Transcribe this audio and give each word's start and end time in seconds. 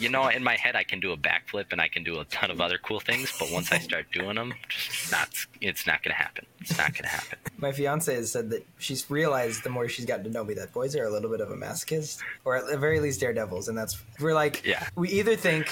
you 0.00 0.08
know, 0.08 0.28
in 0.28 0.42
my 0.42 0.56
head, 0.56 0.74
I 0.76 0.82
can 0.84 0.98
do 1.00 1.12
a 1.12 1.16
backflip 1.16 1.66
and 1.72 1.80
I 1.80 1.88
can 1.88 2.02
do 2.02 2.18
a 2.20 2.24
ton 2.26 2.50
of 2.50 2.60
other 2.60 2.78
cool 2.78 3.00
things, 3.00 3.32
but 3.38 3.50
once 3.52 3.70
I 3.70 3.78
start 3.78 4.06
doing 4.12 4.36
them, 4.36 4.54
just 4.68 5.12
not, 5.12 5.28
it's 5.60 5.86
not 5.86 6.02
gonna 6.02 6.14
happen. 6.14 6.46
It's 6.60 6.76
not 6.78 6.94
gonna 6.94 7.08
happen. 7.08 7.38
My 7.58 7.72
fiance 7.72 8.14
has 8.14 8.32
said 8.32 8.50
that 8.50 8.66
she's 8.78 9.08
realized 9.10 9.62
the 9.62 9.70
more 9.70 9.88
she's 9.88 10.06
gotten 10.06 10.24
to 10.24 10.30
know 10.30 10.42
me 10.44 10.54
that 10.54 10.72
boys 10.72 10.96
are 10.96 11.04
a 11.04 11.10
little 11.10 11.30
bit 11.30 11.40
of 11.40 11.50
a 11.50 11.56
masochist, 11.56 12.18
or 12.44 12.56
at 12.56 12.66
the 12.66 12.78
very 12.78 12.98
least 13.00 13.20
daredevils, 13.20 13.68
and 13.68 13.76
that's 13.76 14.00
we're 14.18 14.34
like, 14.34 14.64
Yeah. 14.64 14.88
we 14.96 15.08
either 15.10 15.36
think 15.36 15.68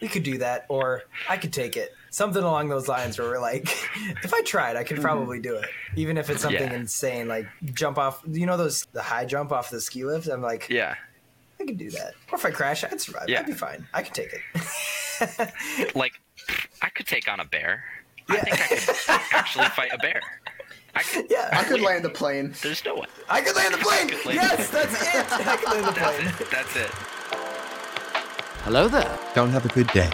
we 0.00 0.08
could 0.08 0.22
do 0.22 0.38
that 0.38 0.64
or 0.68 1.02
I 1.28 1.36
could 1.36 1.52
take 1.52 1.76
it. 1.76 1.92
Something 2.10 2.42
along 2.42 2.68
those 2.68 2.88
lines 2.88 3.18
where 3.18 3.28
we're 3.28 3.40
like, 3.40 3.64
if 4.22 4.32
I 4.32 4.40
tried, 4.42 4.76
I 4.76 4.84
could 4.84 5.00
probably 5.00 5.40
do 5.40 5.56
it, 5.56 5.66
even 5.96 6.16
if 6.16 6.30
it's 6.30 6.40
something 6.42 6.60
Yeah. 6.70 6.72
insane 6.76 7.28
like 7.28 7.46
jump 7.74 7.98
off. 7.98 8.22
You 8.26 8.46
know 8.46 8.56
those 8.56 8.86
the 8.92 9.02
high 9.02 9.24
jump 9.24 9.52
off 9.52 9.70
the 9.70 9.80
ski 9.80 10.04
lift. 10.04 10.26
I'm 10.28 10.40
like, 10.42 10.68
Yeah. 10.70 10.94
I 11.68 11.72
could 11.72 11.78
do 11.78 11.90
that. 11.90 12.14
Or 12.32 12.38
if 12.38 12.46
I 12.46 12.50
crash, 12.50 12.82
I'd 12.82 12.98
survive. 12.98 13.28
Yeah. 13.28 13.40
I'd 13.40 13.46
be 13.46 13.52
fine. 13.52 13.86
I 13.92 14.02
could 14.02 14.14
take 14.14 14.32
it. 14.32 14.40
Like, 15.96 16.12
I 16.80 16.88
could 16.90 17.08
take 17.08 17.26
on 17.28 17.40
a 17.40 17.44
bear. 17.44 17.82
I 18.28 18.36
think 18.36 18.62
I 18.62 18.66
could 18.68 19.36
actually 19.36 19.66
fight 19.70 19.90
a 19.92 19.98
bear. 19.98 20.20
I 20.94 21.02
could. 21.02 21.26
yeah, 21.28 21.48
I 21.52 21.64
could 21.64 21.80
land 21.80 22.04
the 22.04 22.08
plane. 22.08 22.54
There's 22.62 22.84
no 22.84 22.94
way. 22.94 23.06
I 23.28 23.40
could 23.40 23.56
land 23.56 23.74
the 23.74 23.78
plane. 23.78 24.08
could 24.08 24.24
land 24.24 24.38
the 24.38 24.56
Yes, 24.56 24.70
that's 24.70 24.94
it. 24.94 25.46
I 25.48 25.56
could 25.56 25.68
land 25.72 25.86
the 25.86 25.92
plane. 25.92 26.24
That's 26.24 26.40
it. 26.40 26.50
That's 26.52 26.76
it. 26.76 26.90
Hello 28.62 28.86
there. 28.86 29.18
Don't 29.34 29.50
have 29.50 29.66
a 29.66 29.68
good 29.70 29.88
day. 29.88 30.08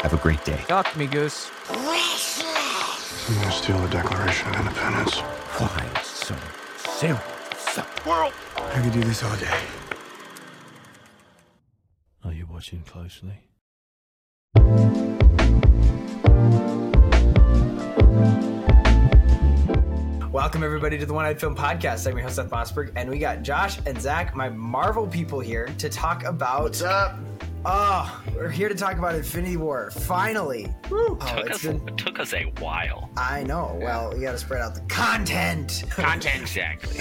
Have 0.00 0.12
a 0.12 0.16
great 0.16 0.44
day. 0.44 0.60
Talk 0.66 0.90
to 0.92 0.98
me, 0.98 1.06
Goose. 1.06 1.48
I'm 1.70 1.76
gonna 3.36 3.52
steal 3.52 3.78
the 3.78 3.88
Declaration 3.88 4.48
of 4.48 4.56
Independence. 4.56 5.20
Why 5.60 6.02
so 6.02 6.34
serious? 6.98 7.20
World. 8.04 8.32
I 8.56 8.82
could 8.82 8.92
do 8.92 9.04
this 9.04 9.22
all 9.22 9.36
day. 9.36 9.56
Are 12.24 12.32
you 12.32 12.46
watching 12.46 12.82
closely? 12.82 13.40
Welcome 20.30 20.62
everybody 20.62 20.98
to 20.98 21.06
the 21.06 21.12
One 21.14 21.24
Eyed 21.24 21.40
Film 21.40 21.54
Podcast. 21.56 22.06
I'm 22.06 22.12
your 22.16 22.22
host 22.24 22.36
Seth 22.36 22.50
Mossberg, 22.50 22.92
and 22.96 23.08
we 23.08 23.18
got 23.18 23.42
Josh 23.42 23.78
and 23.86 24.00
Zach, 24.00 24.34
my 24.34 24.48
Marvel 24.50 25.06
people 25.06 25.40
here, 25.40 25.66
to 25.78 25.88
talk 25.88 26.24
about. 26.24 26.62
What's 26.62 26.82
up? 26.82 27.18
Oh, 27.64 28.22
we're 28.34 28.50
here 28.50 28.68
to 28.68 28.74
talk 28.74 28.98
about 28.98 29.14
Infinity 29.14 29.56
War. 29.56 29.90
Finally. 29.90 30.66
Woo. 30.90 31.16
Oh, 31.20 31.36
Took 31.36 31.46
it's 31.46 31.54
us. 31.56 31.62
been. 31.64 31.88
It 31.88 31.96
took 31.96 32.18
us 32.18 32.34
a 32.34 32.44
while. 32.60 33.10
I 33.16 33.42
know. 33.44 33.78
Well, 33.80 34.12
we 34.14 34.20
got 34.20 34.32
to 34.32 34.38
spread 34.38 34.60
out 34.60 34.74
the 34.74 34.80
content. 34.82 35.84
Content 35.90 36.40
exactly. 36.42 36.98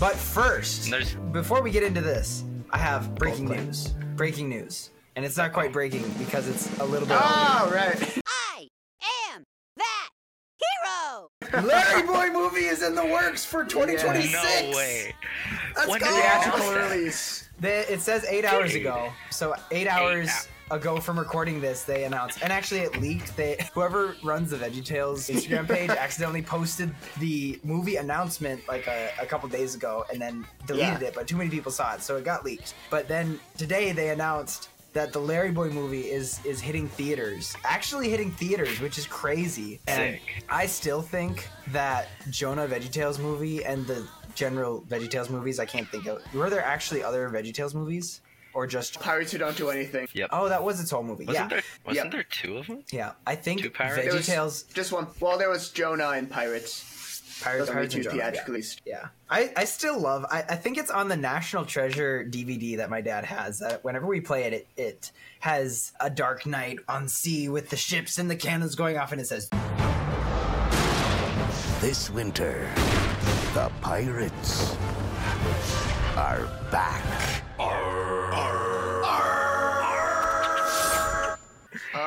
but 0.00 0.14
first, 0.14 0.92
before 1.32 1.62
we 1.62 1.70
get 1.70 1.82
into 1.82 2.00
this, 2.00 2.42
I 2.70 2.78
have 2.78 3.14
breaking 3.14 3.46
news. 3.46 3.94
Breaking 4.18 4.48
news, 4.48 4.90
and 5.14 5.24
it's 5.24 5.36
not 5.36 5.52
quite 5.52 5.72
breaking 5.72 6.02
because 6.18 6.48
it's 6.48 6.76
a 6.80 6.84
little 6.84 7.06
bit. 7.06 7.16
Oh, 7.20 7.70
right. 7.72 8.20
I 8.26 8.66
am 9.32 9.44
that 9.76 10.08
hero. 10.82 11.62
Larry 11.62 12.02
Boy 12.04 12.28
movie 12.36 12.64
is 12.66 12.82
in 12.82 12.96
the 12.96 13.04
works 13.06 13.44
for 13.44 13.62
2026. 13.64 14.32
No 14.72 14.76
way. 14.76 15.14
Let's 15.76 15.88
When 15.88 16.00
go. 16.00 16.06
did 16.06 16.14
they 16.16 16.20
announce 16.20 16.44
Theatrical 16.46 16.72
that? 16.72 16.90
release. 16.90 17.48
They, 17.60 17.78
it 17.88 18.00
says 18.00 18.24
eight 18.28 18.44
hours 18.44 18.74
ago. 18.74 19.12
So 19.30 19.54
eight 19.70 19.86
hours 19.86 20.28
hou- 20.30 20.48
ago 20.70 20.98
from 21.00 21.18
recording 21.18 21.60
this, 21.60 21.84
they 21.84 22.04
announced, 22.04 22.38
and 22.42 22.52
actually 22.52 22.80
it 22.80 23.00
leaked. 23.00 23.36
They 23.36 23.64
whoever 23.74 24.14
runs 24.22 24.50
the 24.50 24.56
VeggieTales 24.56 25.30
Instagram 25.34 25.68
page 25.68 25.90
accidentally 26.06 26.42
posted 26.42 26.94
the 27.18 27.58
movie 27.64 27.96
announcement 27.96 28.60
like 28.68 28.86
a, 28.86 29.10
a 29.20 29.26
couple 29.26 29.48
days 29.48 29.74
ago, 29.74 30.04
and 30.12 30.20
then 30.20 30.46
deleted 30.66 31.00
Yeah. 31.02 31.08
it. 31.08 31.14
But 31.14 31.26
too 31.28 31.36
many 31.36 31.50
people 31.50 31.72
saw 31.72 31.94
it, 31.94 32.02
so 32.02 32.16
it 32.16 32.24
got 32.24 32.44
leaked. 32.44 32.74
But 32.90 33.08
then 33.08 33.38
today 33.56 33.92
they 33.92 34.10
announced 34.10 34.68
that 34.94 35.12
the 35.12 35.18
Larry 35.18 35.50
Boy 35.50 35.68
movie 35.70 36.10
is 36.10 36.40
is 36.44 36.60
hitting 36.60 36.88
theaters, 36.88 37.54
actually 37.64 38.08
hitting 38.08 38.30
theaters, 38.32 38.80
which 38.80 38.98
is 38.98 39.06
crazy. 39.06 39.80
And 39.86 40.14
Sick. 40.14 40.44
I 40.48 40.66
still 40.66 41.02
think 41.02 41.48
that 41.68 42.08
Jonah 42.30 42.66
VeggieTales 42.66 43.18
movie 43.18 43.64
and 43.64 43.86
the 43.86 44.06
general 44.34 44.82
VeggieTales 44.88 45.30
movies, 45.30 45.58
I 45.58 45.66
can't 45.66 45.88
think 45.88 46.06
of. 46.06 46.22
Were 46.32 46.48
there 46.48 46.64
actually 46.64 47.02
other 47.02 47.28
VeggieTales 47.28 47.74
movies, 47.74 48.20
or 48.58 48.66
just? 48.66 48.98
Pirates 48.98 49.30
who 49.30 49.38
don't 49.38 49.56
do 49.56 49.70
anything. 49.70 50.08
Yep. 50.12 50.30
Oh, 50.32 50.48
that 50.48 50.64
was 50.64 50.80
its 50.80 50.90
whole 50.90 51.04
movie. 51.04 51.24
Wasn't 51.26 51.44
yeah, 51.44 51.48
there? 51.48 51.62
Wasn't 51.86 52.06
Yeah. 52.06 52.10
there 52.10 52.22
two 52.24 52.56
of 52.58 52.66
them? 52.66 52.82
yeah. 52.90 53.12
I 53.24 53.36
think 53.36 53.62
Two 53.62 53.70
pirates? 53.70 54.02
There 54.04 54.12
was 54.14 54.26
VeggieTales, 54.28 54.74
Just 54.74 54.90
one. 54.92 55.06
Well, 55.20 55.38
there 55.38 55.48
was 55.48 55.70
Jonah 55.70 56.08
and 56.10 56.28
Pirates. 56.28 56.96
Pirates, 57.40 57.60
Those 57.66 57.70
are 57.70 57.72
Pirates 57.74 57.94
two 57.94 58.00
and 58.00 58.10
Jonah. 58.10 58.32
Yeah. 58.34 58.64
Yeah, 58.84 59.06
I, 59.30 59.52
I 59.56 59.64
still 59.64 60.00
love. 60.00 60.26
I, 60.28 60.40
I 60.40 60.56
think 60.56 60.76
it's 60.76 60.90
on 60.90 61.08
the 61.08 61.16
National 61.16 61.64
Treasure 61.64 62.26
DVD 62.28 62.78
that 62.78 62.90
my 62.90 63.00
dad 63.00 63.24
has. 63.24 63.60
That 63.60 63.84
whenever 63.84 64.06
we 64.08 64.20
play 64.20 64.42
it, 64.44 64.52
it, 64.52 64.66
it 64.76 65.12
has 65.38 65.92
a 66.00 66.10
dark 66.10 66.46
night 66.46 66.80
on 66.88 67.08
sea 67.08 67.48
with 67.48 67.70
the 67.70 67.76
ships 67.76 68.18
and 68.18 68.28
the 68.28 68.34
cannons 68.34 68.74
going 68.74 68.98
off, 68.98 69.12
and 69.12 69.20
it 69.20 69.28
says 69.28 69.48
This 71.80 72.10
winter, 72.10 72.68
the 73.54 73.70
pirates 73.82 74.76
are 76.16 76.48
back. 76.72 77.44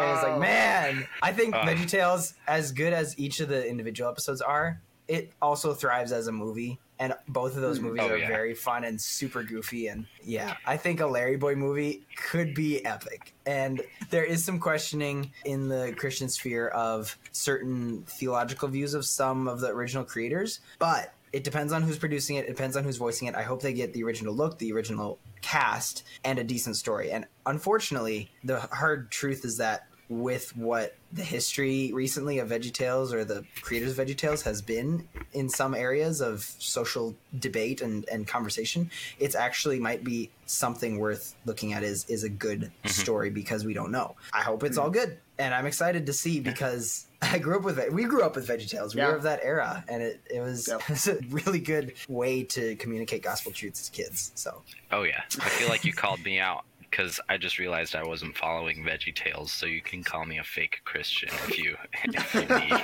And 0.01 0.11
it's 0.11 0.23
like, 0.23 0.39
man, 0.39 1.07
I 1.21 1.31
think 1.33 1.55
Ugh. 1.55 1.67
VeggieTales, 1.67 2.33
as 2.47 2.71
good 2.71 2.93
as 2.93 3.17
each 3.17 3.39
of 3.39 3.49
the 3.49 3.67
individual 3.67 4.09
episodes 4.09 4.41
are, 4.41 4.81
it 5.07 5.31
also 5.41 5.73
thrives 5.73 6.11
as 6.11 6.27
a 6.27 6.31
movie. 6.31 6.79
And 6.99 7.15
both 7.27 7.55
of 7.55 7.61
those 7.61 7.79
hmm. 7.79 7.85
movies 7.85 8.01
Oh, 8.03 8.09
are 8.09 8.17
yeah. 8.17 8.27
very 8.27 8.53
fun 8.53 8.83
and 8.83 9.01
super 9.01 9.43
goofy. 9.43 9.87
And 9.87 10.05
yeah, 10.23 10.55
I 10.65 10.77
think 10.77 10.99
a 10.99 11.07
Larry 11.07 11.35
Boy 11.35 11.55
movie 11.55 12.05
could 12.15 12.53
be 12.53 12.85
epic. 12.85 13.33
And 13.45 13.81
there 14.11 14.23
is 14.23 14.45
some 14.45 14.59
questioning 14.59 15.31
in 15.43 15.67
the 15.67 15.93
Christian 15.97 16.29
sphere 16.29 16.67
of 16.67 17.17
certain 17.31 18.03
theological 18.03 18.67
views 18.67 18.93
of 18.93 19.05
some 19.05 19.47
of 19.47 19.61
the 19.61 19.69
original 19.69 20.03
creators. 20.03 20.59
But 20.77 21.13
it 21.33 21.43
depends 21.43 21.73
on 21.73 21.81
who's 21.81 21.97
producing 21.97 22.35
it, 22.35 22.45
it 22.45 22.49
depends 22.49 22.77
on 22.77 22.83
who's 22.83 22.97
voicing 22.97 23.27
it. 23.27 23.35
I 23.35 23.43
hope 23.43 23.61
they 23.61 23.73
get 23.73 23.93
the 23.93 24.03
original 24.03 24.33
look, 24.33 24.59
the 24.59 24.71
original 24.73 25.17
cast, 25.41 26.03
and 26.23 26.37
a 26.37 26.43
decent 26.43 26.75
story. 26.75 27.11
And 27.11 27.25
unfortunately, 27.45 28.31
the 28.43 28.59
hard 28.59 29.11
truth 29.11 29.43
is 29.45 29.57
that 29.57 29.87
with 30.11 30.55
what 30.57 30.93
the 31.13 31.23
history 31.23 31.89
recently 31.93 32.39
of 32.39 32.49
VeggieTales 32.49 33.13
or 33.13 33.23
the 33.23 33.45
creators 33.61 33.97
of 33.97 34.05
VeggieTales 34.05 34.43
has 34.43 34.61
been 34.61 35.07
in 35.31 35.47
some 35.47 35.73
areas 35.73 36.19
of 36.19 36.43
social 36.59 37.15
debate 37.39 37.81
and, 37.81 38.07
and 38.09 38.27
conversation, 38.27 38.91
it's 39.19 39.35
actually 39.35 39.79
might 39.79 40.03
be 40.03 40.29
something 40.45 40.99
worth 40.99 41.33
looking 41.45 41.71
at 41.71 41.81
is 41.81 42.05
is 42.09 42.25
a 42.25 42.29
good 42.29 42.59
mm-hmm. 42.63 42.89
story 42.89 43.29
because 43.29 43.63
we 43.63 43.73
don't 43.73 43.89
know. 43.89 44.17
I 44.33 44.41
hope 44.41 44.65
it's 44.65 44.77
all 44.77 44.89
mm-hmm. 44.89 44.99
good. 44.99 45.17
And 45.39 45.53
I'm 45.53 45.65
excited 45.65 46.05
to 46.07 46.13
see 46.13 46.41
because 46.41 47.07
I 47.21 47.39
grew 47.39 47.55
up 47.55 47.63
with 47.63 47.79
it. 47.79 47.93
We 47.93 48.03
grew 48.03 48.21
up 48.21 48.35
with 48.35 48.45
VeggieTales. 48.45 48.93
We 48.93 48.99
Yeah. 48.99 49.07
were 49.07 49.15
of 49.15 49.23
that 49.23 49.39
era, 49.43 49.85
and 49.87 50.03
it, 50.03 50.19
it 50.29 50.41
was 50.41 50.67
Yep. 50.67 50.81
it 50.81 50.89
was 50.89 51.07
a 51.07 51.19
really 51.29 51.59
good 51.59 51.93
way 52.09 52.43
to 52.43 52.75
communicate 52.75 53.23
gospel 53.23 53.53
truths 53.53 53.79
as 53.79 53.87
kids. 53.89 54.33
So 54.35 54.61
Oh 54.91 55.03
yeah. 55.03 55.21
I 55.39 55.47
feel 55.47 55.69
like 55.69 55.85
you 55.85 55.93
called 55.93 56.21
me 56.25 56.37
out 56.37 56.65
because 56.91 57.19
I 57.29 57.37
just 57.37 57.57
realized 57.57 57.95
I 57.95 58.03
wasn't 58.03 58.37
following 58.37 58.83
Veggie 58.83 59.15
Tales, 59.15 59.51
so 59.51 59.65
you 59.65 59.81
can 59.81 60.03
call 60.03 60.25
me 60.25 60.37
a 60.37 60.43
fake 60.43 60.81
Christian 60.83 61.29
if 61.47 61.57
you 61.57 61.75
if 62.03 62.33
you 62.35 62.41
need. 62.41 62.81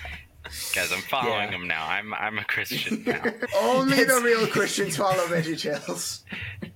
Guys, 0.76 0.92
I'm 0.92 1.00
following 1.02 1.46
Yeah. 1.46 1.50
them 1.50 1.66
now. 1.66 1.86
I'm 1.88 2.14
I'm 2.14 2.38
a 2.38 2.44
Christian 2.44 3.02
now. 3.06 3.20
Only 3.60 4.04
the 4.04 4.20
real 4.24 4.46
Christians 4.46 4.96
follow 4.96 5.26
Veggie 5.26 5.60
Tales. 5.60 6.24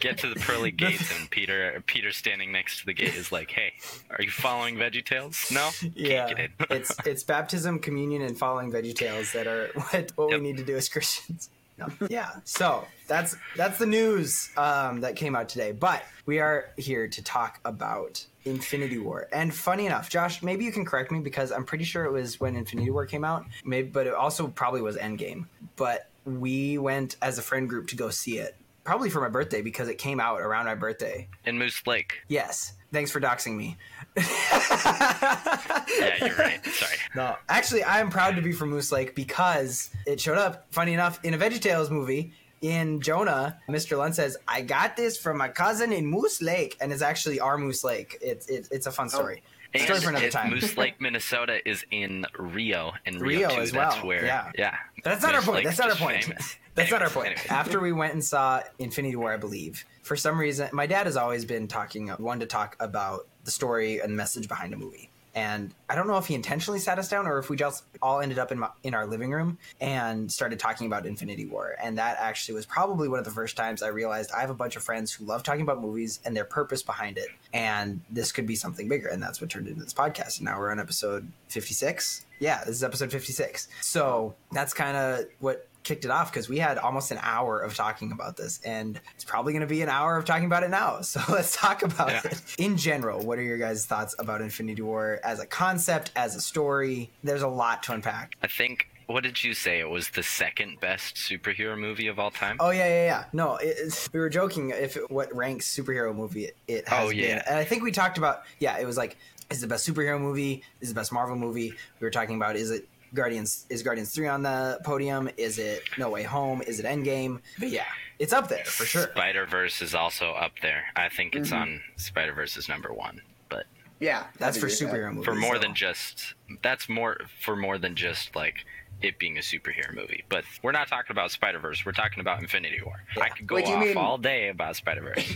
Get 0.00 0.18
to 0.18 0.28
the 0.28 0.34
pearly 0.40 0.72
gates, 0.72 1.16
and 1.16 1.30
Peter 1.30 1.80
Peter 1.86 2.10
standing 2.10 2.50
next 2.50 2.80
to 2.80 2.86
the 2.86 2.92
gate 2.92 3.14
is 3.14 3.30
like, 3.30 3.52
"Hey, 3.52 3.74
are 4.10 4.22
you 4.24 4.30
following 4.30 4.74
Veggie 4.76 5.04
Tales? 5.04 5.46
No, 5.52 5.70
yeah, 5.94 6.26
in. 6.36 6.48
it's 6.68 6.92
it's 7.06 7.22
baptism, 7.22 7.78
communion, 7.78 8.22
and 8.22 8.36
following 8.36 8.72
Veggie 8.72 8.94
Tales 8.94 9.32
that 9.34 9.46
are 9.46 9.68
what 9.74 10.10
what 10.16 10.30
Yep. 10.30 10.40
we 10.40 10.46
need 10.48 10.56
to 10.56 10.64
do 10.64 10.76
as 10.76 10.88
Christians. 10.88 11.48
No. 11.80 11.88
Yeah, 12.10 12.30
so 12.44 12.86
that's 13.08 13.36
that's 13.56 13.78
the 13.78 13.86
news 13.86 14.50
um, 14.56 15.00
that 15.00 15.16
came 15.16 15.34
out 15.34 15.48
today. 15.48 15.72
But 15.72 16.02
we 16.26 16.38
are 16.38 16.70
here 16.76 17.08
to 17.08 17.22
talk 17.22 17.58
about 17.64 18.24
Infinity 18.44 18.98
War. 18.98 19.28
And 19.32 19.52
funny 19.54 19.86
enough, 19.86 20.10
Josh, 20.10 20.42
maybe 20.42 20.64
you 20.64 20.72
can 20.72 20.84
correct 20.84 21.10
me 21.10 21.20
because 21.20 21.50
I'm 21.50 21.64
pretty 21.64 21.84
sure 21.84 22.04
it 22.04 22.12
was 22.12 22.38
when 22.38 22.54
Infinity 22.54 22.90
War 22.90 23.06
came 23.06 23.24
out. 23.24 23.46
Maybe, 23.64 23.88
but 23.88 24.06
it 24.06 24.14
also 24.14 24.48
probably 24.48 24.82
was 24.82 24.96
Endgame. 24.96 25.46
But 25.76 26.08
we 26.26 26.76
went 26.78 27.16
as 27.22 27.38
a 27.38 27.42
friend 27.42 27.68
group 27.68 27.88
to 27.88 27.96
go 27.96 28.10
see 28.10 28.38
it. 28.38 28.56
Probably 28.84 29.10
for 29.10 29.20
my 29.20 29.28
birthday 29.28 29.62
because 29.62 29.88
it 29.88 29.96
came 29.98 30.20
out 30.20 30.40
around 30.40 30.66
my 30.66 30.74
birthday. 30.74 31.28
in 31.46 31.58
Moose 31.58 31.86
Lake." 31.86 32.20
Yes. 32.28 32.74
Thanks 32.92 33.10
for 33.12 33.20
doxing 33.20 33.56
me. 33.56 33.76
Yeah, 36.00 36.24
you're 36.24 36.36
right. 36.36 36.64
Sorry. 36.64 36.96
No, 37.14 37.36
actually, 37.48 37.82
I 37.82 38.00
am 38.00 38.10
proud 38.10 38.36
to 38.36 38.42
be 38.42 38.52
from 38.52 38.70
Moose 38.70 38.92
Lake 38.92 39.14
because 39.14 39.90
it 40.06 40.20
showed 40.20 40.38
up. 40.38 40.66
Funny 40.70 40.94
enough, 40.94 41.22
in 41.24 41.34
a 41.34 41.38
VeggieTales 41.38 41.90
movie, 41.90 42.32
in 42.62 43.00
Jonah, 43.00 43.58
Mr. 43.68 43.98
Lunt 43.98 44.14
says, 44.14 44.36
"I 44.46 44.62
got 44.62 44.96
this 44.96 45.18
from 45.18 45.38
my 45.38 45.48
cousin 45.48 45.92
in 45.92 46.06
Moose 46.06 46.40
Lake," 46.40 46.76
and 46.80 46.92
it's 46.92 47.02
actually 47.02 47.40
our 47.40 47.58
Moose 47.58 47.84
Lake. 47.84 48.18
It's 48.20 48.48
it, 48.48 48.68
it's 48.70 48.86
a 48.86 48.92
fun 48.92 49.06
oh. 49.06 49.16
story. 49.16 49.42
And 49.72 49.82
story 49.84 50.00
for 50.00 50.10
another 50.10 50.26
it- 50.26 50.32
time. 50.32 50.50
Moose 50.50 50.76
Lake, 50.76 51.00
Minnesota 51.00 51.66
is 51.68 51.84
in 51.90 52.26
Rio, 52.38 52.92
and 53.06 53.20
Rio, 53.20 53.48
Rio 53.48 53.50
too. 53.50 53.60
as 53.60 53.72
That's 53.72 53.96
well, 53.96 54.06
where, 54.06 54.24
yeah. 54.24 54.50
yeah. 54.58 54.76
That's 55.04 55.22
not 55.22 55.34
our 55.34 55.42
point. 55.42 55.64
Lake's 55.64 55.76
That's 55.76 55.78
not 55.78 55.90
our 55.90 55.96
point. 55.96 56.24
famous. 56.24 56.56
That's 56.74 56.90
not 56.90 57.02
our 57.02 57.10
point. 57.10 57.26
anyways. 57.28 57.46
After 57.50 57.80
we 57.80 57.92
went 57.92 58.14
and 58.14 58.24
saw 58.24 58.62
Infinity 58.78 59.16
War, 59.16 59.32
I 59.32 59.36
believe, 59.36 59.84
for 60.02 60.16
some 60.16 60.38
reason, 60.38 60.70
my 60.72 60.86
dad 60.86 61.06
has 61.06 61.16
always 61.16 61.44
been 61.44 61.68
talking, 61.68 62.08
one 62.08 62.40
to 62.40 62.46
talk 62.46 62.76
about 62.80 63.28
the 63.44 63.50
story 63.50 64.00
and 64.00 64.16
message 64.16 64.48
behind 64.48 64.72
a 64.74 64.76
movie. 64.76 65.10
And 65.34 65.72
I 65.88 65.94
don't 65.94 66.06
know 66.08 66.16
if 66.16 66.26
he 66.26 66.34
intentionally 66.34 66.80
sat 66.80 66.98
us 66.98 67.08
down 67.08 67.26
or 67.26 67.38
if 67.38 67.50
we 67.50 67.56
just 67.56 67.84
all 68.02 68.20
ended 68.20 68.38
up 68.38 68.50
in, 68.50 68.58
my, 68.58 68.68
in 68.82 68.94
our 68.94 69.06
living 69.06 69.30
room 69.30 69.58
and 69.80 70.30
started 70.30 70.58
talking 70.58 70.86
about 70.86 71.06
Infinity 71.06 71.46
War. 71.46 71.76
And 71.80 71.98
that 71.98 72.16
actually 72.18 72.56
was 72.56 72.66
probably 72.66 73.08
one 73.08 73.18
of 73.18 73.24
the 73.24 73.30
first 73.30 73.56
times 73.56 73.82
I 73.82 73.88
realized 73.88 74.32
I 74.32 74.40
have 74.40 74.50
a 74.50 74.54
bunch 74.54 74.76
of 74.76 74.82
friends 74.82 75.12
who 75.12 75.24
love 75.24 75.42
talking 75.42 75.62
about 75.62 75.80
movies 75.80 76.20
and 76.24 76.36
their 76.36 76.44
purpose 76.44 76.82
behind 76.82 77.16
it. 77.16 77.28
And 77.52 78.00
this 78.10 78.32
could 78.32 78.46
be 78.46 78.56
something 78.56 78.88
bigger. 78.88 79.08
And 79.08 79.22
that's 79.22 79.40
what 79.40 79.50
turned 79.50 79.68
into 79.68 79.82
this 79.84 79.94
podcast. 79.94 80.38
And 80.38 80.46
now 80.46 80.58
we're 80.58 80.72
on 80.72 80.80
episode 80.80 81.30
56. 81.48 82.26
Yeah, 82.40 82.64
this 82.64 82.76
is 82.76 82.82
episode 82.82 83.12
56. 83.12 83.68
So 83.82 84.34
that's 84.50 84.74
kind 84.74 84.96
of 84.96 85.26
what 85.38 85.68
kicked 85.82 86.04
it 86.04 86.10
off 86.10 86.30
because 86.32 86.48
we 86.48 86.58
had 86.58 86.76
almost 86.78 87.10
an 87.10 87.18
hour 87.22 87.58
of 87.60 87.74
talking 87.74 88.12
about 88.12 88.36
this 88.36 88.60
and 88.64 89.00
it's 89.14 89.24
probably 89.24 89.52
going 89.52 89.62
to 89.62 89.66
be 89.66 89.80
an 89.82 89.88
hour 89.88 90.16
of 90.16 90.24
talking 90.24 90.44
about 90.44 90.62
it 90.62 90.70
now 90.70 91.00
so 91.02 91.20
let's 91.30 91.56
talk 91.56 91.82
about 91.82 92.10
Yeah. 92.10 92.20
it 92.24 92.42
in 92.58 92.76
general 92.76 93.24
what 93.24 93.38
are 93.38 93.42
your 93.42 93.58
guys 93.58 93.86
thoughts 93.86 94.14
about 94.18 94.40
infinity 94.42 94.82
war 94.82 95.20
as 95.24 95.40
a 95.40 95.46
concept 95.46 96.10
as 96.16 96.36
a 96.36 96.40
story 96.40 97.10
there's 97.24 97.42
a 97.42 97.48
lot 97.48 97.82
to 97.84 97.92
unpack 97.92 98.34
I 98.42 98.46
think. 98.46 98.86
What 99.06 99.24
did 99.24 99.42
you 99.42 99.54
say? 99.54 99.80
It 99.80 99.90
was 99.90 100.10
the 100.10 100.22
second 100.22 100.78
best 100.78 101.16
superhero 101.16 101.76
movie 101.76 102.06
of 102.06 102.20
all 102.20 102.30
time. 102.30 102.58
oh 102.60 102.70
yeah 102.70 102.86
yeah 102.86 103.04
yeah 103.04 103.24
no 103.32 103.56
it, 103.56 104.08
we 104.12 104.20
were 104.20 104.28
joking 104.28 104.70
if 104.70 104.96
it, 104.96 105.10
what 105.10 105.34
ranks 105.34 105.66
superhero 105.74 106.14
movie 106.14 106.44
it, 106.44 106.56
it 106.68 106.86
has 106.88 107.06
Oh, 107.06 107.10
yeah. 107.10 107.36
been 107.38 107.42
and 107.48 107.56
i 107.58 107.64
think 107.64 107.82
we 107.82 107.90
talked 107.90 108.18
about 108.18 108.42
yeah 108.60 108.78
it 108.78 108.86
was 108.86 108.96
like 108.96 109.16
is 109.50 109.58
it 109.58 109.60
the 109.62 109.66
best 109.66 109.88
superhero 109.88 110.20
movie 110.20 110.62
is 110.80 110.90
it 110.90 110.94
the 110.94 111.00
best 111.00 111.10
marvel 111.12 111.34
movie 111.34 111.70
we 111.98 112.04
were 112.04 112.10
talking 112.10 112.36
about 112.36 112.54
is 112.54 112.70
it 112.70 112.86
Guardians 113.14 113.66
is 113.70 113.82
Guardians 113.82 114.12
3 114.14 114.28
on 114.28 114.42
the 114.42 114.80
podium? 114.84 115.28
Is 115.36 115.58
it 115.58 115.82
No 115.98 116.10
Way 116.10 116.22
Home? 116.22 116.62
Is 116.62 116.80
it 116.80 116.86
Endgame? 116.86 117.40
But 117.58 117.70
yeah, 117.70 117.84
it's 118.18 118.32
up 118.32 118.48
there 118.48 118.64
for 118.64 118.84
sure. 118.84 119.10
Spider 119.12 119.46
Verse 119.46 119.82
is 119.82 119.94
also 119.94 120.30
up 120.32 120.52
there. 120.62 120.84
I 120.96 121.08
think 121.08 121.34
it's 121.34 121.50
mm-hmm. 121.50 121.62
on 121.62 121.80
Spider 121.96 122.32
Verse 122.32 122.56
is 122.56 122.68
number 122.68 122.92
one, 122.92 123.20
but 123.48 123.66
Yeah, 123.98 124.24
That's 124.38 124.56
for 124.58 124.66
agree 124.66 124.74
with 124.74 124.78
that. 124.80 124.96
superhero 124.96 125.10
movies. 125.12 125.24
for 125.24 125.34
more 125.34 125.54
so- 125.56 125.60
than 125.60 125.74
just 125.74 126.34
that's 126.62 126.88
more 126.88 127.20
for 127.40 127.56
more 127.56 127.78
than 127.78 127.94
just 127.96 128.34
like 128.36 128.64
it 129.02 129.18
being 129.18 129.36
a 129.38 129.40
superhero 129.40 129.94
movie. 129.94 130.24
But 130.28 130.44
we're 130.62 130.72
not 130.72 130.88
talking 130.88 131.10
about 131.12 131.30
Spider 131.30 131.58
Verse. 131.58 131.84
We're 131.84 131.92
talking 131.92 132.20
about 132.20 132.40
Infinity 132.40 132.80
War. 132.84 133.02
I 133.20 133.28
could 133.30 133.46
go 133.46 133.56
Wait, 133.56 133.66
off 133.66 133.80
mean- 133.84 133.96
all 133.96 134.18
day 134.18 134.48
about 134.48 134.76
Spider 134.76 135.02
Verse. 135.02 135.32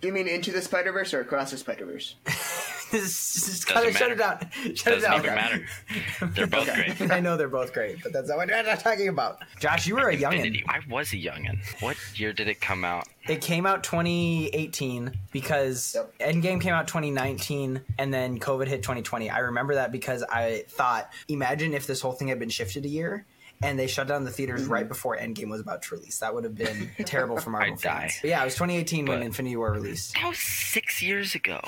Do 0.00 0.06
you 0.08 0.12
mean 0.12 0.28
Into 0.28 0.50
the 0.52 0.62
Spider 0.62 0.92
Verse 0.92 1.12
or 1.14 1.20
Across 1.20 1.50
the 1.52 1.58
Spider 1.58 1.86
Verse? 1.86 2.14
just, 2.24 2.90
just 2.92 3.66
Doesn't 3.68 3.74
cut 3.74 3.86
it, 3.86 3.94
shut 3.94 4.10
it 4.12 4.18
down. 4.18 4.74
Shut 4.76 4.94
Doesn't 4.94 5.12
it 5.12 5.16
even 5.16 5.26
down. 5.26 5.34
matter. 5.36 5.64
They're 6.34 6.46
both 6.46 6.72
great. 6.74 7.10
I 7.10 7.20
know 7.20 7.36
they're 7.36 7.48
both 7.48 7.72
great, 7.72 8.02
but 8.02 8.12
that's 8.12 8.28
not 8.28 8.38
what 8.38 8.52
I'm 8.52 8.78
talking 8.78 9.08
about. 9.08 9.38
Josh, 9.60 9.86
you 9.86 9.94
were 9.96 10.08
a 10.08 10.14
Infinity. 10.14 10.64
youngin. 10.66 10.68
I 10.68 10.80
was 10.92 11.12
a 11.12 11.16
youngin. 11.16 11.58
What 11.82 11.96
year 12.14 12.32
did 12.32 12.48
it 12.48 12.60
come 12.60 12.84
out? 12.84 13.06
It 13.28 13.40
came 13.40 13.66
out 13.66 13.84
2018 13.84 15.12
because 15.32 15.94
Yep. 15.94 16.14
Endgame 16.34 16.60
came 16.60 16.72
out 16.74 16.88
2019 16.88 17.80
and 17.98 18.12
then 18.14 18.38
COVID 18.38 18.66
hit 18.68 18.82
2020. 18.82 19.30
I 19.30 19.38
remember 19.40 19.74
that 19.74 19.92
because 19.92 20.22
I 20.22 20.64
thought, 20.68 21.10
imagine 21.28 21.74
if 21.74 21.86
this 21.86 22.00
whole 22.00 22.12
thing 22.12 22.28
had 22.28 22.38
been 22.38 22.48
shifted 22.48 22.84
a 22.84 22.88
year 22.88 23.26
and 23.62 23.78
they 23.78 23.86
shut 23.88 24.06
down 24.06 24.24
the 24.24 24.30
theaters 24.30 24.62
Mm-hmm. 24.62 24.72
right 24.72 24.88
before 24.88 25.16
Endgame 25.16 25.48
was 25.50 25.60
about 25.60 25.82
to 25.82 25.94
release. 25.96 26.18
That 26.20 26.32
would 26.34 26.44
have 26.44 26.54
been 26.54 26.90
terrible 27.04 27.38
for 27.38 27.50
Marvel 27.50 27.72
I'd 27.74 27.80
die. 27.80 28.00
fans. 28.02 28.18
But 28.22 28.30
yeah, 28.30 28.40
it 28.42 28.44
was 28.44 28.54
2018 28.54 29.06
when 29.06 29.22
Infinity 29.22 29.56
War 29.56 29.72
released. 29.72 30.14
That 30.14 30.28
was 30.28 30.38
six 30.38 31.02
years 31.02 31.34
ago. 31.34 31.60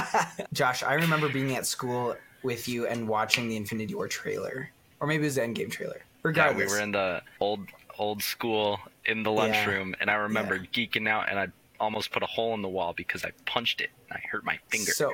Josh, 0.52 0.82
I 0.82 0.94
remember 0.94 1.28
being 1.28 1.54
at 1.54 1.66
school 1.66 2.16
with 2.42 2.66
you 2.68 2.86
and 2.86 3.06
watching 3.08 3.48
the 3.48 3.56
Infinity 3.56 3.94
War 3.94 4.08
trailer, 4.08 4.70
or 5.00 5.06
maybe 5.06 5.22
it 5.24 5.26
was 5.26 5.34
the 5.36 5.42
Endgame 5.42 5.70
trailer. 5.70 5.96
Yeah, 5.98 6.02
Regardless, 6.22 6.70
we 6.72 6.76
were 6.78 6.82
in 6.82 6.92
the 6.92 7.22
old 7.40 7.68
old 7.98 8.22
school 8.22 8.80
in 9.06 9.22
the 9.22 9.30
Yeah. 9.32 9.36
lunchroom, 9.40 9.94
and 10.00 10.10
I 10.10 10.14
remember 10.14 10.56
Yeah. 10.56 10.66
geeking 10.72 11.08
out, 11.08 11.28
and 11.28 11.38
I 11.38 11.48
almost 11.80 12.10
put 12.12 12.22
a 12.22 12.26
hole 12.26 12.54
in 12.54 12.62
the 12.62 12.68
wall 12.68 12.92
because 12.96 13.24
I 13.24 13.32
punched 13.46 13.80
it. 13.80 13.90
and 14.10 14.18
I 14.18 14.26
hurt 14.30 14.44
my 14.44 14.58
finger 14.70 14.92
So 14.92 15.12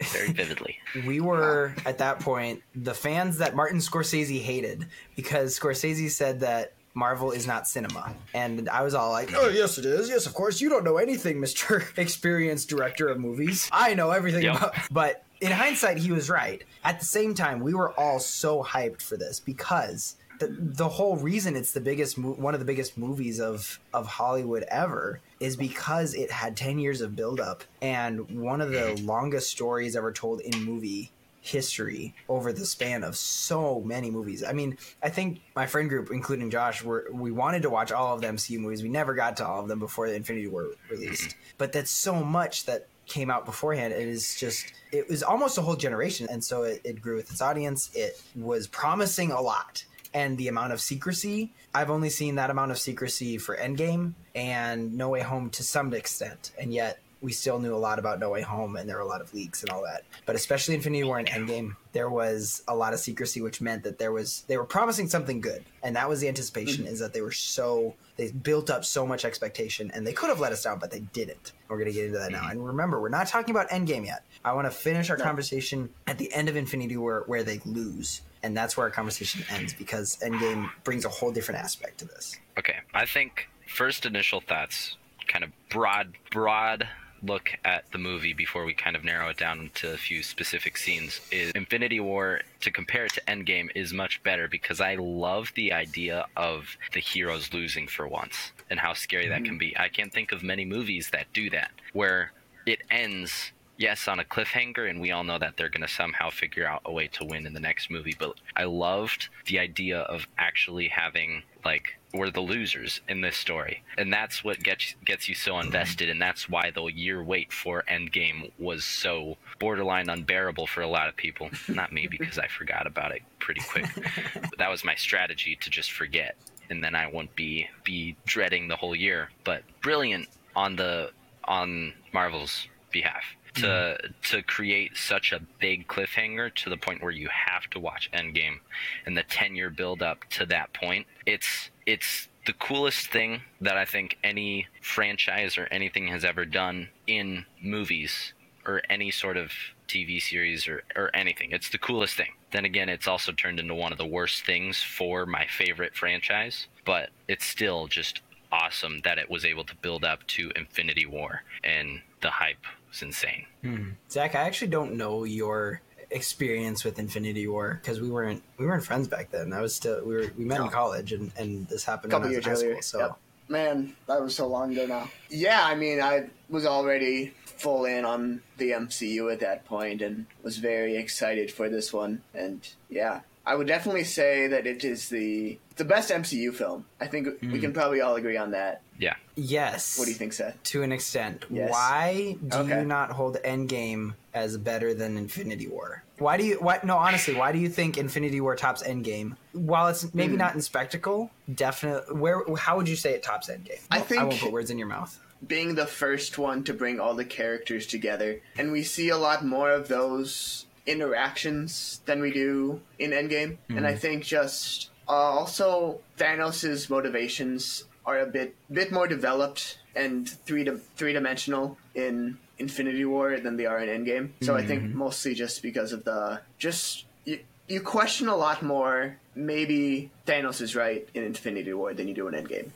very 0.00 0.28
vividly. 0.32 0.78
we 1.06 1.20
were 1.20 1.74
at 1.84 1.98
that 1.98 2.20
point 2.20 2.62
the 2.74 2.94
fans 2.94 3.38
that 3.38 3.54
Martin 3.54 3.78
Scorsese 3.80 4.40
hated 4.40 4.86
because 5.16 5.58
Scorsese 5.58 6.10
said 6.10 6.40
that 6.40 6.72
Marvel 6.94 7.30
is 7.32 7.46
not 7.46 7.68
cinema. 7.68 8.14
And 8.34 8.68
I 8.68 8.82
was 8.82 8.94
all 8.94 9.10
like, 9.12 9.30
oh, 9.36 9.48
yes, 9.48 9.78
it 9.78 9.84
is. 9.84 10.08
Yes, 10.08 10.26
of 10.26 10.34
course. 10.34 10.60
You 10.60 10.68
don't 10.68 10.84
know 10.84 10.96
anything, 10.96 11.36
Mr. 11.40 11.86
Experienced 11.98 12.68
Director 12.68 13.08
of 13.08 13.18
Movies. 13.20 13.68
I 13.70 13.94
know 13.94 14.10
everything 14.10 14.42
Yep. 14.44 14.56
about. 14.56 14.74
But 14.90 15.22
in 15.40 15.52
hindsight, 15.52 15.98
he 15.98 16.10
was 16.12 16.28
right. 16.28 16.62
At 16.82 16.98
the 16.98 17.06
same 17.06 17.34
time, 17.34 17.60
we 17.60 17.74
were 17.74 17.92
all 17.92 18.18
so 18.20 18.62
hyped 18.64 19.02
for 19.02 19.16
this 19.16 19.38
because. 19.38 20.16
The, 20.40 20.48
the 20.58 20.88
whole 20.88 21.16
reason 21.16 21.54
it's 21.54 21.72
the 21.72 21.80
biggest 21.80 22.18
mo- 22.18 22.32
one 22.32 22.54
of 22.54 22.60
the 22.60 22.66
biggest 22.66 22.98
movies 22.98 23.40
of 23.40 23.78
of 23.94 24.06
Hollywood 24.06 24.64
ever 24.68 25.20
is 25.38 25.56
because 25.56 26.14
it 26.14 26.30
had 26.30 26.56
10 26.56 26.78
years 26.78 27.00
of 27.00 27.14
buildup 27.14 27.62
and 27.80 28.28
one 28.40 28.60
of 28.60 28.70
the 28.70 28.78
mm-hmm. 28.78 29.06
longest 29.06 29.50
stories 29.50 29.96
ever 29.96 30.12
told 30.12 30.40
in 30.40 30.64
movie 30.64 31.12
history 31.40 32.14
over 32.28 32.52
the 32.52 32.66
span 32.66 33.02
of 33.02 33.16
so 33.16 33.80
many 33.80 34.10
movies. 34.10 34.44
I 34.44 34.52
mean, 34.52 34.76
I 35.02 35.08
think 35.08 35.40
my 35.56 35.66
friend 35.66 35.88
group, 35.88 36.10
including 36.10 36.50
Josh, 36.50 36.82
were 36.82 37.06
we 37.12 37.30
wanted 37.30 37.62
to 37.62 37.70
watch 37.70 37.92
all 37.92 38.14
of 38.14 38.20
the 38.20 38.28
MCU 38.28 38.58
movies. 38.58 38.82
We 38.82 38.88
never 38.88 39.14
got 39.14 39.36
to 39.38 39.46
all 39.46 39.60
of 39.62 39.68
them 39.68 39.78
before 39.78 40.08
the 40.08 40.14
Infinity 40.14 40.48
War 40.48 40.68
released. 40.90 41.30
Mm-hmm. 41.30 41.38
But 41.58 41.72
that's 41.72 41.90
so 41.90 42.22
much 42.22 42.66
that 42.66 42.88
came 43.06 43.30
out 43.30 43.44
beforehand. 43.44 43.92
It 43.92 44.08
is 44.08 44.36
just 44.36 44.72
it 44.92 45.08
was 45.08 45.22
almost 45.22 45.58
a 45.58 45.62
whole 45.62 45.76
generation, 45.76 46.26
and 46.30 46.42
so 46.42 46.62
it, 46.62 46.80
it 46.84 47.00
grew 47.00 47.16
with 47.16 47.30
its 47.30 47.40
audience. 47.40 47.90
It 47.94 48.20
was 48.34 48.66
promising 48.66 49.32
a 49.32 49.40
lot. 49.40 49.84
And 50.12 50.36
the 50.36 50.48
amount 50.48 50.72
of 50.72 50.80
secrecy, 50.80 51.52
I've 51.74 51.90
only 51.90 52.10
seen 52.10 52.34
that 52.36 52.50
amount 52.50 52.72
of 52.72 52.78
secrecy 52.78 53.38
for 53.38 53.56
Endgame 53.56 54.14
and 54.34 54.96
No 54.96 55.08
Way 55.08 55.20
Home 55.20 55.50
to 55.50 55.62
some 55.62 55.92
extent. 55.94 56.52
And 56.60 56.74
yet 56.74 57.00
we 57.20 57.32
still 57.32 57.58
knew 57.58 57.74
a 57.74 57.78
lot 57.78 57.98
about 57.98 58.18
No 58.18 58.30
Way 58.30 58.42
Home 58.42 58.76
and 58.76 58.88
there 58.88 58.96
were 58.96 59.02
a 59.02 59.06
lot 59.06 59.20
of 59.20 59.32
leaks 59.34 59.62
and 59.62 59.70
all 59.70 59.82
that. 59.82 60.04
But 60.26 60.36
especially 60.36 60.74
Infinity 60.74 61.04
War 61.04 61.18
and 61.18 61.28
Endgame, 61.28 61.76
there 61.92 62.08
was 62.08 62.62
a 62.66 62.74
lot 62.74 62.92
of 62.94 63.00
secrecy, 63.00 63.40
which 63.42 63.60
meant 63.60 63.82
that 63.84 63.98
there 63.98 64.12
was 64.12 64.44
they 64.46 64.56
were 64.56 64.64
promising 64.64 65.08
something 65.08 65.40
good, 65.40 65.64
and 65.82 65.96
that 65.96 66.08
was 66.08 66.20
the 66.20 66.28
anticipation 66.28 66.84
mm-hmm. 66.84 66.92
is 66.92 67.00
that 67.00 67.12
they 67.12 67.20
were 67.20 67.32
so 67.32 67.94
they 68.16 68.30
built 68.30 68.70
up 68.70 68.84
so 68.84 69.06
much 69.06 69.24
expectation, 69.24 69.90
and 69.92 70.06
they 70.06 70.12
could 70.12 70.28
have 70.28 70.40
let 70.40 70.52
us 70.52 70.62
down, 70.62 70.78
but 70.78 70.90
they 70.90 71.00
didn't. 71.00 71.52
We're 71.68 71.78
gonna 71.78 71.92
get 71.92 72.06
into 72.06 72.18
that 72.18 72.32
now. 72.32 72.42
Mm-hmm. 72.42 72.50
And 72.50 72.66
remember, 72.66 73.00
we're 73.00 73.08
not 73.08 73.26
talking 73.26 73.54
about 73.54 73.68
Endgame 73.70 74.06
yet. 74.06 74.24
I 74.44 74.52
want 74.52 74.66
to 74.66 74.70
finish 74.70 75.10
our 75.10 75.16
conversation 75.16 75.90
at 76.06 76.18
the 76.18 76.32
end 76.32 76.48
of 76.48 76.56
Infinity 76.56 76.96
War 76.96 77.24
where 77.26 77.42
they 77.42 77.60
lose. 77.64 78.22
And 78.42 78.56
that's 78.56 78.76
where 78.76 78.86
our 78.86 78.90
conversation 78.90 79.44
ends 79.50 79.72
because 79.72 80.16
Endgame 80.22 80.70
brings 80.84 81.04
a 81.04 81.08
whole 81.08 81.30
different 81.30 81.60
aspect 81.60 81.98
to 81.98 82.06
this. 82.06 82.38
Okay, 82.58 82.76
I 82.94 83.06
think 83.06 83.48
first 83.66 84.06
initial 84.06 84.40
thoughts, 84.40 84.96
kind 85.28 85.44
of 85.44 85.50
broad, 85.68 86.14
broad 86.30 86.88
look 87.22 87.50
at 87.64 87.90
the 87.92 87.98
movie 87.98 88.32
before 88.32 88.64
we 88.64 88.74
kind 88.74 88.96
of 88.96 89.04
narrow 89.04 89.28
it 89.28 89.36
down 89.36 89.70
to 89.74 89.92
a 89.92 89.96
few 89.96 90.22
specific 90.22 90.76
scenes 90.76 91.20
is 91.30 91.52
Infinity 91.52 92.00
War 92.00 92.40
to 92.60 92.70
compare 92.70 93.04
it 93.04 93.12
to 93.14 93.20
Endgame 93.22 93.68
is 93.74 93.92
much 93.92 94.22
better 94.22 94.48
because 94.48 94.80
I 94.80 94.94
love 94.94 95.52
the 95.54 95.72
idea 95.72 96.26
of 96.36 96.76
the 96.92 97.00
heroes 97.00 97.52
losing 97.52 97.86
for 97.86 98.08
once 98.08 98.52
and 98.70 98.80
how 98.80 98.94
scary 98.94 99.28
that 99.28 99.36
mm-hmm. 99.36 99.44
can 99.44 99.58
be. 99.58 99.76
I 99.78 99.88
can't 99.88 100.12
think 100.12 100.32
of 100.32 100.42
many 100.42 100.64
movies 100.64 101.10
that 101.10 101.26
do 101.32 101.50
that 101.50 101.70
where 101.92 102.32
it 102.66 102.80
ends 102.90 103.52
yes 103.80 104.06
on 104.06 104.20
a 104.20 104.24
cliffhanger 104.24 104.88
and 104.88 105.00
we 105.00 105.10
all 105.10 105.24
know 105.24 105.38
that 105.38 105.56
they're 105.56 105.70
going 105.70 105.80
to 105.80 105.88
somehow 105.88 106.28
figure 106.28 106.66
out 106.66 106.82
a 106.84 106.92
way 106.92 107.08
to 107.08 107.24
win 107.24 107.46
in 107.46 107.54
the 107.54 107.60
next 107.60 107.90
movie 107.90 108.14
but 108.18 108.34
i 108.54 108.64
loved 108.64 109.28
the 109.46 109.58
idea 109.58 110.00
of 110.00 110.28
actually 110.38 110.88
having 110.88 111.42
like 111.64 111.98
we're 112.12 112.30
the 112.30 112.40
losers 112.40 113.00
in 113.08 113.20
this 113.20 113.36
story 113.36 113.82
and 113.96 114.12
that's 114.12 114.44
what 114.44 114.62
gets 114.62 114.94
gets 115.04 115.28
you 115.28 115.34
so 115.34 115.58
invested 115.58 116.10
and 116.10 116.20
that's 116.20 116.48
why 116.48 116.70
the 116.70 116.84
year 116.86 117.22
wait 117.22 117.52
for 117.52 117.82
endgame 117.88 118.50
was 118.58 118.84
so 118.84 119.36
borderline 119.58 120.08
unbearable 120.08 120.66
for 120.66 120.80
a 120.80 120.88
lot 120.88 121.08
of 121.08 121.16
people. 121.16 121.48
Not 121.68 121.92
me 121.92 122.06
because 122.06 122.38
i 122.38 122.48
forgot 122.48 122.86
about 122.86 123.12
it 123.12 123.22
pretty 123.38 123.60
quick. 123.60 123.86
But 124.34 124.50
that 124.58 124.70
was 124.70 124.84
my 124.84 124.94
strategy 124.94 125.56
to 125.60 125.70
just 125.70 125.92
forget 125.92 126.36
and 126.70 126.82
then 126.82 126.94
i 126.94 127.06
won't 127.06 127.34
be 127.36 127.68
be 127.84 128.16
dreading 128.24 128.68
the 128.68 128.76
whole 128.76 128.94
year 128.94 129.30
but 129.44 129.62
brilliant 129.82 130.28
on 130.56 130.76
the 130.76 131.10
on 131.44 131.92
marvel's 132.12 132.66
behalf 132.90 133.22
to 133.54 133.98
hmm. 134.00 134.12
to 134.22 134.42
create 134.42 134.96
such 134.96 135.32
a 135.32 135.40
big 135.58 135.88
cliffhanger 135.88 136.54
to 136.54 136.70
the 136.70 136.76
point 136.76 137.02
where 137.02 137.12
you 137.12 137.28
have 137.28 137.68
to 137.70 137.80
watch 137.80 138.10
Endgame 138.12 138.60
and 139.06 139.16
the 139.16 139.22
10 139.22 139.54
year 139.56 139.70
build 139.70 140.02
up 140.02 140.24
to 140.30 140.46
that 140.46 140.72
point 140.72 141.06
it's 141.26 141.70
it's 141.86 142.28
the 142.46 142.52
coolest 142.54 143.08
thing 143.08 143.42
that 143.60 143.76
I 143.76 143.84
think 143.84 144.16
any 144.24 144.66
franchise 144.80 145.58
or 145.58 145.66
anything 145.70 146.08
has 146.08 146.24
ever 146.24 146.44
done 146.44 146.88
in 147.06 147.44
movies 147.62 148.32
or 148.66 148.82
any 148.88 149.10
sort 149.10 149.36
of 149.36 149.52
TV 149.88 150.20
series 150.20 150.68
or, 150.68 150.82
or 150.96 151.14
anything. 151.14 151.50
It's 151.52 151.70
the 151.70 151.78
coolest 151.78 152.16
thing. 152.16 152.32
Then 152.52 152.64
again, 152.64 152.88
it's 152.88 153.08
also 153.08 153.32
turned 153.32 153.60
into 153.60 153.74
one 153.74 153.92
of 153.92 153.98
the 153.98 154.06
worst 154.06 154.44
things 154.44 154.82
for 154.82 155.26
my 155.26 155.46
favorite 155.46 155.94
franchise, 155.94 156.66
but 156.84 157.10
it's 157.28 157.44
still 157.44 157.86
just 157.86 158.20
awesome 158.52 159.00
that 159.04 159.18
it 159.18 159.30
was 159.30 159.44
able 159.44 159.64
to 159.64 159.76
build 159.76 160.04
up 160.04 160.26
to 160.26 160.50
Infinity 160.56 161.06
War, 161.06 161.42
and 161.62 162.00
the 162.20 162.30
hype 162.30 162.64
was 162.90 163.02
insane. 163.02 163.46
Hmm. 163.62 163.90
Zach, 164.10 164.34
I 164.34 164.40
actually 164.40 164.68
don't 164.68 164.94
know 164.94 165.24
your 165.24 165.80
experience 166.10 166.84
with 166.84 166.98
Infinity 166.98 167.46
War 167.46 167.78
because 167.80 168.00
we 168.00 168.10
weren't 168.10 168.42
we 168.58 168.66
weren't 168.66 168.84
friends 168.84 169.08
back 169.08 169.30
then. 169.30 169.52
I 169.52 169.60
was 169.60 169.74
still 169.74 170.04
we 170.04 170.14
were 170.14 170.32
we 170.36 170.44
met 170.44 170.60
in 170.60 170.68
college 170.68 171.12
and 171.12 171.32
and 171.36 171.66
this 171.68 171.84
happened 171.84 172.12
a 172.12 172.16
couple 172.16 172.28
when 172.28 172.34
I 172.34 172.38
was 172.38 172.46
years 172.46 172.62
in 172.62 172.68
earlier. 172.68 172.82
So 172.82 172.98
Yep. 172.98 173.16
Man, 173.48 173.96
that 174.06 174.22
was 174.22 174.36
so 174.36 174.46
long 174.46 174.70
ago 174.70 174.86
now. 174.86 175.10
Yeah, 175.28 175.64
I 175.64 175.74
mean, 175.74 176.00
I 176.00 176.30
was 176.48 176.64
already 176.66 177.34
full 177.44 177.84
in 177.84 178.04
on 178.04 178.42
the 178.58 178.70
MCU 178.70 179.32
at 179.32 179.40
that 179.40 179.64
point 179.64 180.02
and 180.02 180.26
was 180.44 180.58
very 180.58 180.96
excited 180.96 181.50
for 181.50 181.68
this 181.68 181.92
one. 181.92 182.22
And 182.32 182.66
yeah, 182.88 183.22
I 183.44 183.56
would 183.56 183.66
definitely 183.66 184.04
say 184.04 184.46
that 184.46 184.68
it 184.68 184.84
is 184.84 185.08
the 185.08 185.58
the 185.76 185.84
best 185.84 186.10
MCU 186.10 186.54
film. 186.54 186.86
I 187.00 187.06
think 187.06 187.40
hmm. 187.40 187.52
we 187.52 187.58
can 187.58 187.72
probably 187.72 188.00
all 188.00 188.14
agree 188.14 188.36
on 188.36 188.52
that. 188.52 188.82
Yeah. 189.00 189.14
yes, 189.34 189.98
What 189.98 190.04
do 190.04 190.10
you 190.10 190.16
think, 190.16 190.32
Seth? 190.34 190.62
To 190.64 190.82
an 190.82 190.92
extent, 190.92 191.46
Yes. 191.50 191.70
why 191.70 192.36
do 192.46 192.58
Okay. 192.58 192.80
you 192.80 192.84
not 192.86 193.10
hold 193.10 193.38
Endgame 193.44 194.14
as 194.34 194.56
better 194.58 194.92
than 194.94 195.16
Infinity 195.16 195.66
War? 195.66 196.04
Why 196.18 196.36
do 196.36 196.44
you? 196.44 196.56
Why 196.60 196.78
no? 196.84 196.96
Honestly, 196.98 197.34
why 197.34 197.50
do 197.52 197.58
you 197.58 197.68
think 197.70 197.96
Infinity 197.96 198.40
War 198.42 198.54
tops 198.56 198.82
Endgame? 198.82 199.36
While 199.52 199.88
it's 199.88 200.02
Hmm. 200.02 200.08
maybe 200.12 200.36
not 200.36 200.54
in 200.54 200.60
spectacle, 200.60 201.30
definitely. 201.52 202.14
Where? 202.16 202.42
How 202.58 202.76
would 202.76 202.88
you 202.88 202.96
say 202.96 203.14
it 203.14 203.22
tops 203.22 203.48
Endgame? 203.48 203.80
I 203.90 203.96
I 203.96 204.00
think- 204.00 204.22
won't 204.22 204.38
put 204.40 204.52
words 204.52 204.70
in 204.70 204.78
your 204.78 204.88
mouth. 204.88 205.18
being 205.48 205.74
the 205.74 205.86
first 205.86 206.36
one 206.36 206.62
to 206.64 206.74
bring 206.74 207.00
all 207.00 207.14
the 207.14 207.24
characters 207.24 207.86
together, 207.86 208.42
and 208.58 208.70
we 208.70 208.82
see 208.82 209.08
a 209.08 209.16
lot 209.16 209.42
more 209.42 209.70
of 209.70 209.88
those 209.88 210.66
interactions 210.86 212.00
than 212.06 212.20
we 212.20 212.30
do 212.30 212.80
in 212.98 213.10
Endgame. 213.10 213.56
And 213.70 213.86
I 213.86 213.94
think 213.94 214.22
just 214.24 214.90
uh, 215.08 215.12
also 215.12 216.00
Thanos' 216.18 216.88
motivations 216.90 217.84
are 218.06 218.18
a 218.20 218.26
bit 218.26 218.54
bit 218.72 218.92
more 218.92 219.06
developed 219.06 219.78
and 219.94 220.28
three 220.28 220.64
di- 220.64 220.80
three 220.96 221.12
dimensional 221.12 221.78
in 221.94 222.38
Infinity 222.58 223.04
War 223.04 223.38
than 223.40 223.56
they 223.56 223.66
are 223.66 223.80
in 223.80 223.88
Endgame. 223.88 224.30
So 224.42 224.56
I 224.56 224.64
think 224.64 224.82
mm-hmm. 224.82 224.98
mostly 224.98 225.34
just 225.34 225.62
because 225.62 225.92
of 225.92 226.04
the 226.04 226.40
just. 226.58 227.04
You, 227.24 227.40
you 227.68 227.80
question 227.80 228.28
a 228.28 228.36
lot 228.36 228.62
more. 228.62 229.16
Maybe 229.34 230.10
Thanos 230.26 230.60
is 230.60 230.74
right 230.76 231.08
in 231.14 231.22
Infinity 231.22 231.72
War 231.72 231.94
than 231.94 232.08
you 232.08 232.14
do 232.14 232.28
in 232.28 232.34
Endgame. 232.34 232.70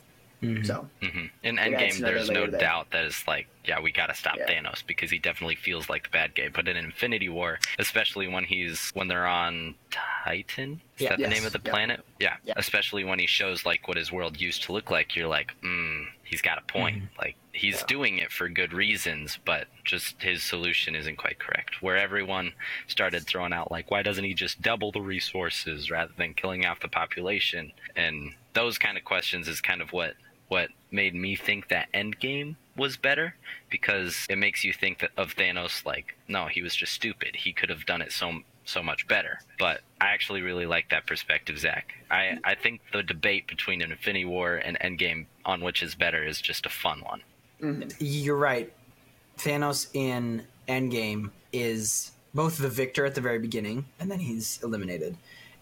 So 0.64 0.88
hmm 1.02 1.26
In 1.42 1.56
Endgame, 1.56 1.98
another 1.98 2.14
there's 2.14 2.30
no 2.30 2.40
layer 2.42 2.50
there. 2.50 2.60
doubt 2.60 2.90
that 2.92 3.04
it's 3.04 3.26
like, 3.26 3.46
yeah, 3.64 3.80
we 3.80 3.92
got 3.92 4.06
to 4.06 4.14
stop 4.14 4.36
Yeah. 4.36 4.46
Thanos 4.50 4.86
because 4.86 5.10
he 5.10 5.18
definitely 5.18 5.54
feels 5.56 5.88
like 5.88 6.04
the 6.04 6.10
bad 6.10 6.34
guy. 6.34 6.48
But 6.48 6.68
in 6.68 6.76
Infinity 6.76 7.28
War, 7.28 7.58
especially 7.78 8.28
when 8.28 8.44
he's 8.44 8.90
when 8.94 9.08
they're 9.08 9.26
on 9.26 9.74
Titan, 9.90 10.80
is 10.96 11.02
Yeah. 11.02 11.08
that 11.10 11.18
the 11.20 11.28
name 11.28 11.44
of 11.44 11.52
the 11.52 11.60
Yeah. 11.64 11.70
planet? 11.70 12.04
Yeah. 12.20 12.36
Yeah. 12.44 12.54
Especially 12.56 13.04
when 13.04 13.18
he 13.18 13.26
shows 13.26 13.64
like 13.64 13.86
what 13.88 13.96
his 13.96 14.12
world 14.12 14.40
used 14.40 14.62
to 14.64 14.72
look 14.72 14.90
like, 14.90 15.16
you're 15.16 15.28
like, 15.28 15.52
mm, 15.62 16.06
he's 16.24 16.42
got 16.42 16.58
a 16.58 16.62
point. 16.62 17.02
Like 17.18 17.36
he's 17.52 17.82
doing 17.84 18.18
it 18.18 18.32
for 18.32 18.48
good 18.48 18.72
reasons, 18.72 19.38
but 19.44 19.68
just 19.84 20.20
his 20.22 20.42
solution 20.42 20.94
isn't 20.94 21.16
quite 21.16 21.38
correct. 21.38 21.80
Where 21.82 21.96
everyone 21.96 22.52
started 22.88 23.26
throwing 23.26 23.52
out 23.52 23.70
like, 23.70 23.90
why 23.90 24.02
doesn't 24.02 24.24
he 24.24 24.34
just 24.34 24.60
double 24.60 24.92
the 24.92 25.00
resources 25.00 25.90
rather 25.90 26.12
than 26.16 26.34
killing 26.34 26.66
off 26.66 26.80
the 26.80 26.88
population? 26.88 27.72
And 27.96 28.34
those 28.54 28.78
kind 28.78 28.96
of 28.98 29.04
questions 29.04 29.48
is 29.48 29.60
kind 29.60 29.80
of 29.82 29.92
what 29.92 30.14
what 30.54 30.68
made 30.92 31.16
me 31.16 31.34
think 31.34 31.66
that 31.68 31.90
Endgame 31.92 32.54
was 32.76 32.96
better 32.96 33.34
because 33.70 34.24
it 34.30 34.38
makes 34.38 34.62
you 34.62 34.72
think 34.72 35.00
that 35.00 35.10
of 35.16 35.34
Thanos 35.34 35.84
like 35.84 36.14
no 36.28 36.46
he 36.46 36.62
was 36.62 36.76
just 36.76 36.92
stupid. 36.92 37.34
He 37.34 37.52
could 37.52 37.70
have 37.70 37.84
done 37.86 38.00
it 38.00 38.12
so 38.12 38.40
so 38.64 38.80
much 38.82 39.08
better. 39.08 39.40
But 39.58 39.80
I 40.00 40.06
actually 40.14 40.42
really 40.42 40.66
like 40.66 40.90
that 40.90 41.06
perspective 41.06 41.58
Zach 41.58 41.86
I 42.08 42.38
I 42.44 42.54
think 42.54 42.80
the 42.92 43.02
debate 43.02 43.48
between 43.48 43.82
Infinity 43.82 44.26
War 44.26 44.56
and 44.56 44.78
Endgame 44.78 45.26
on 45.44 45.60
which 45.60 45.82
is 45.82 45.96
better 45.96 46.22
is 46.24 46.40
just 46.40 46.66
a 46.66 46.70
fun 46.84 47.00
one. 47.00 47.22
Mm-hmm. 47.60 47.88
You're 47.98 48.36
right. 48.36 48.72
Thanos 49.38 49.88
in 49.94 50.46
Endgame 50.68 51.30
is 51.52 52.12
both 52.32 52.58
the 52.58 52.68
victor 52.68 53.04
at 53.04 53.14
the 53.14 53.20
very 53.20 53.38
beginning, 53.38 53.86
and 53.98 54.10
then 54.10 54.20
he's 54.20 54.60
eliminated. 54.62 55.16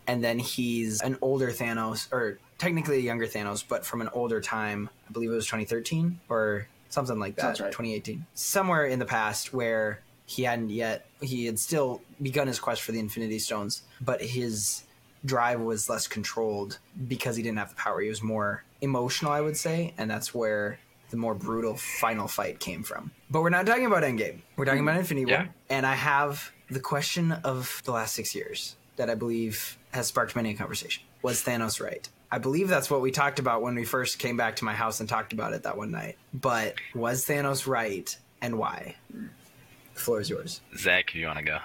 And 0.06 0.22
then 0.22 0.38
he's 0.38 1.00
an 1.00 1.16
older 1.22 1.50
Thanos, 1.50 2.12
or 2.12 2.38
technically 2.62 2.98
a 2.98 3.00
younger 3.00 3.26
Thanos, 3.26 3.64
but 3.66 3.84
from 3.84 4.00
an 4.00 4.08
older 4.12 4.40
time. 4.40 4.88
I 5.08 5.12
believe 5.12 5.32
it 5.32 5.34
was 5.34 5.46
2013 5.46 6.20
or 6.28 6.68
something 6.90 7.18
like 7.18 7.34
that. 7.36 7.58
Right. 7.58 7.72
2018. 7.72 8.24
Somewhere 8.34 8.86
in 8.86 9.00
the 9.00 9.04
past 9.04 9.52
where 9.52 10.00
he 10.26 10.44
hadn't 10.44 10.70
yet, 10.70 11.06
he 11.20 11.46
had 11.46 11.58
still 11.58 12.02
begun 12.20 12.46
his 12.46 12.60
quest 12.60 12.82
for 12.82 12.92
the 12.92 13.00
Infinity 13.00 13.40
Stones, 13.40 13.82
but 14.00 14.22
his 14.22 14.84
drive 15.24 15.60
was 15.60 15.88
less 15.90 16.06
controlled 16.06 16.78
because 17.08 17.34
he 17.34 17.42
didn't 17.42 17.58
have 17.58 17.70
the 17.70 17.74
power. 17.74 18.00
He 18.00 18.08
was 18.08 18.22
more 18.22 18.62
emotional, 18.80 19.32
I 19.32 19.40
would 19.40 19.56
say, 19.56 19.92
and 19.98 20.08
that's 20.08 20.32
where 20.32 20.78
the 21.10 21.16
more 21.16 21.34
brutal 21.34 21.74
final 21.74 22.28
fight 22.28 22.60
came 22.60 22.84
from. 22.84 23.10
But 23.28 23.42
we're 23.42 23.50
not 23.50 23.66
talking 23.66 23.86
about 23.86 24.04
Endgame. 24.04 24.38
We're 24.56 24.66
talking 24.66 24.82
about 24.82 24.92
mm-hmm. 24.92 25.00
Infinity 25.00 25.26
War. 25.26 25.34
Yeah. 25.34 25.46
And 25.68 25.84
I 25.84 25.96
have 25.96 26.52
the 26.70 26.80
question 26.80 27.32
of 27.32 27.82
the 27.84 27.90
last 27.90 28.14
six 28.14 28.36
years 28.36 28.76
that 28.96 29.10
I 29.10 29.16
believe 29.16 29.78
has 29.92 30.06
sparked 30.06 30.36
many 30.36 30.52
a 30.52 30.54
conversation. 30.54 31.02
Was 31.22 31.42
Thanos 31.42 31.80
right? 31.80 32.08
I 32.32 32.38
believe 32.38 32.68
that's 32.68 32.90
what 32.90 33.02
we 33.02 33.10
talked 33.10 33.38
about 33.38 33.60
when 33.60 33.74
we 33.74 33.84
first 33.84 34.18
came 34.18 34.38
back 34.38 34.56
to 34.56 34.64
my 34.64 34.72
house 34.72 35.00
and 35.00 35.08
talked 35.08 35.34
about 35.34 35.52
it 35.52 35.64
that 35.64 35.76
one 35.76 35.90
night. 35.90 36.16
But 36.32 36.76
was 36.94 37.26
Thanos 37.26 37.66
right 37.66 38.16
and 38.40 38.58
why? 38.58 38.96
The 39.10 40.00
floor 40.00 40.18
is 40.18 40.30
yours. 40.30 40.62
Zach 40.78 41.10
if 41.10 41.16
you 41.16 41.26
want 41.26 41.38
to 41.38 41.44
go 41.44 41.58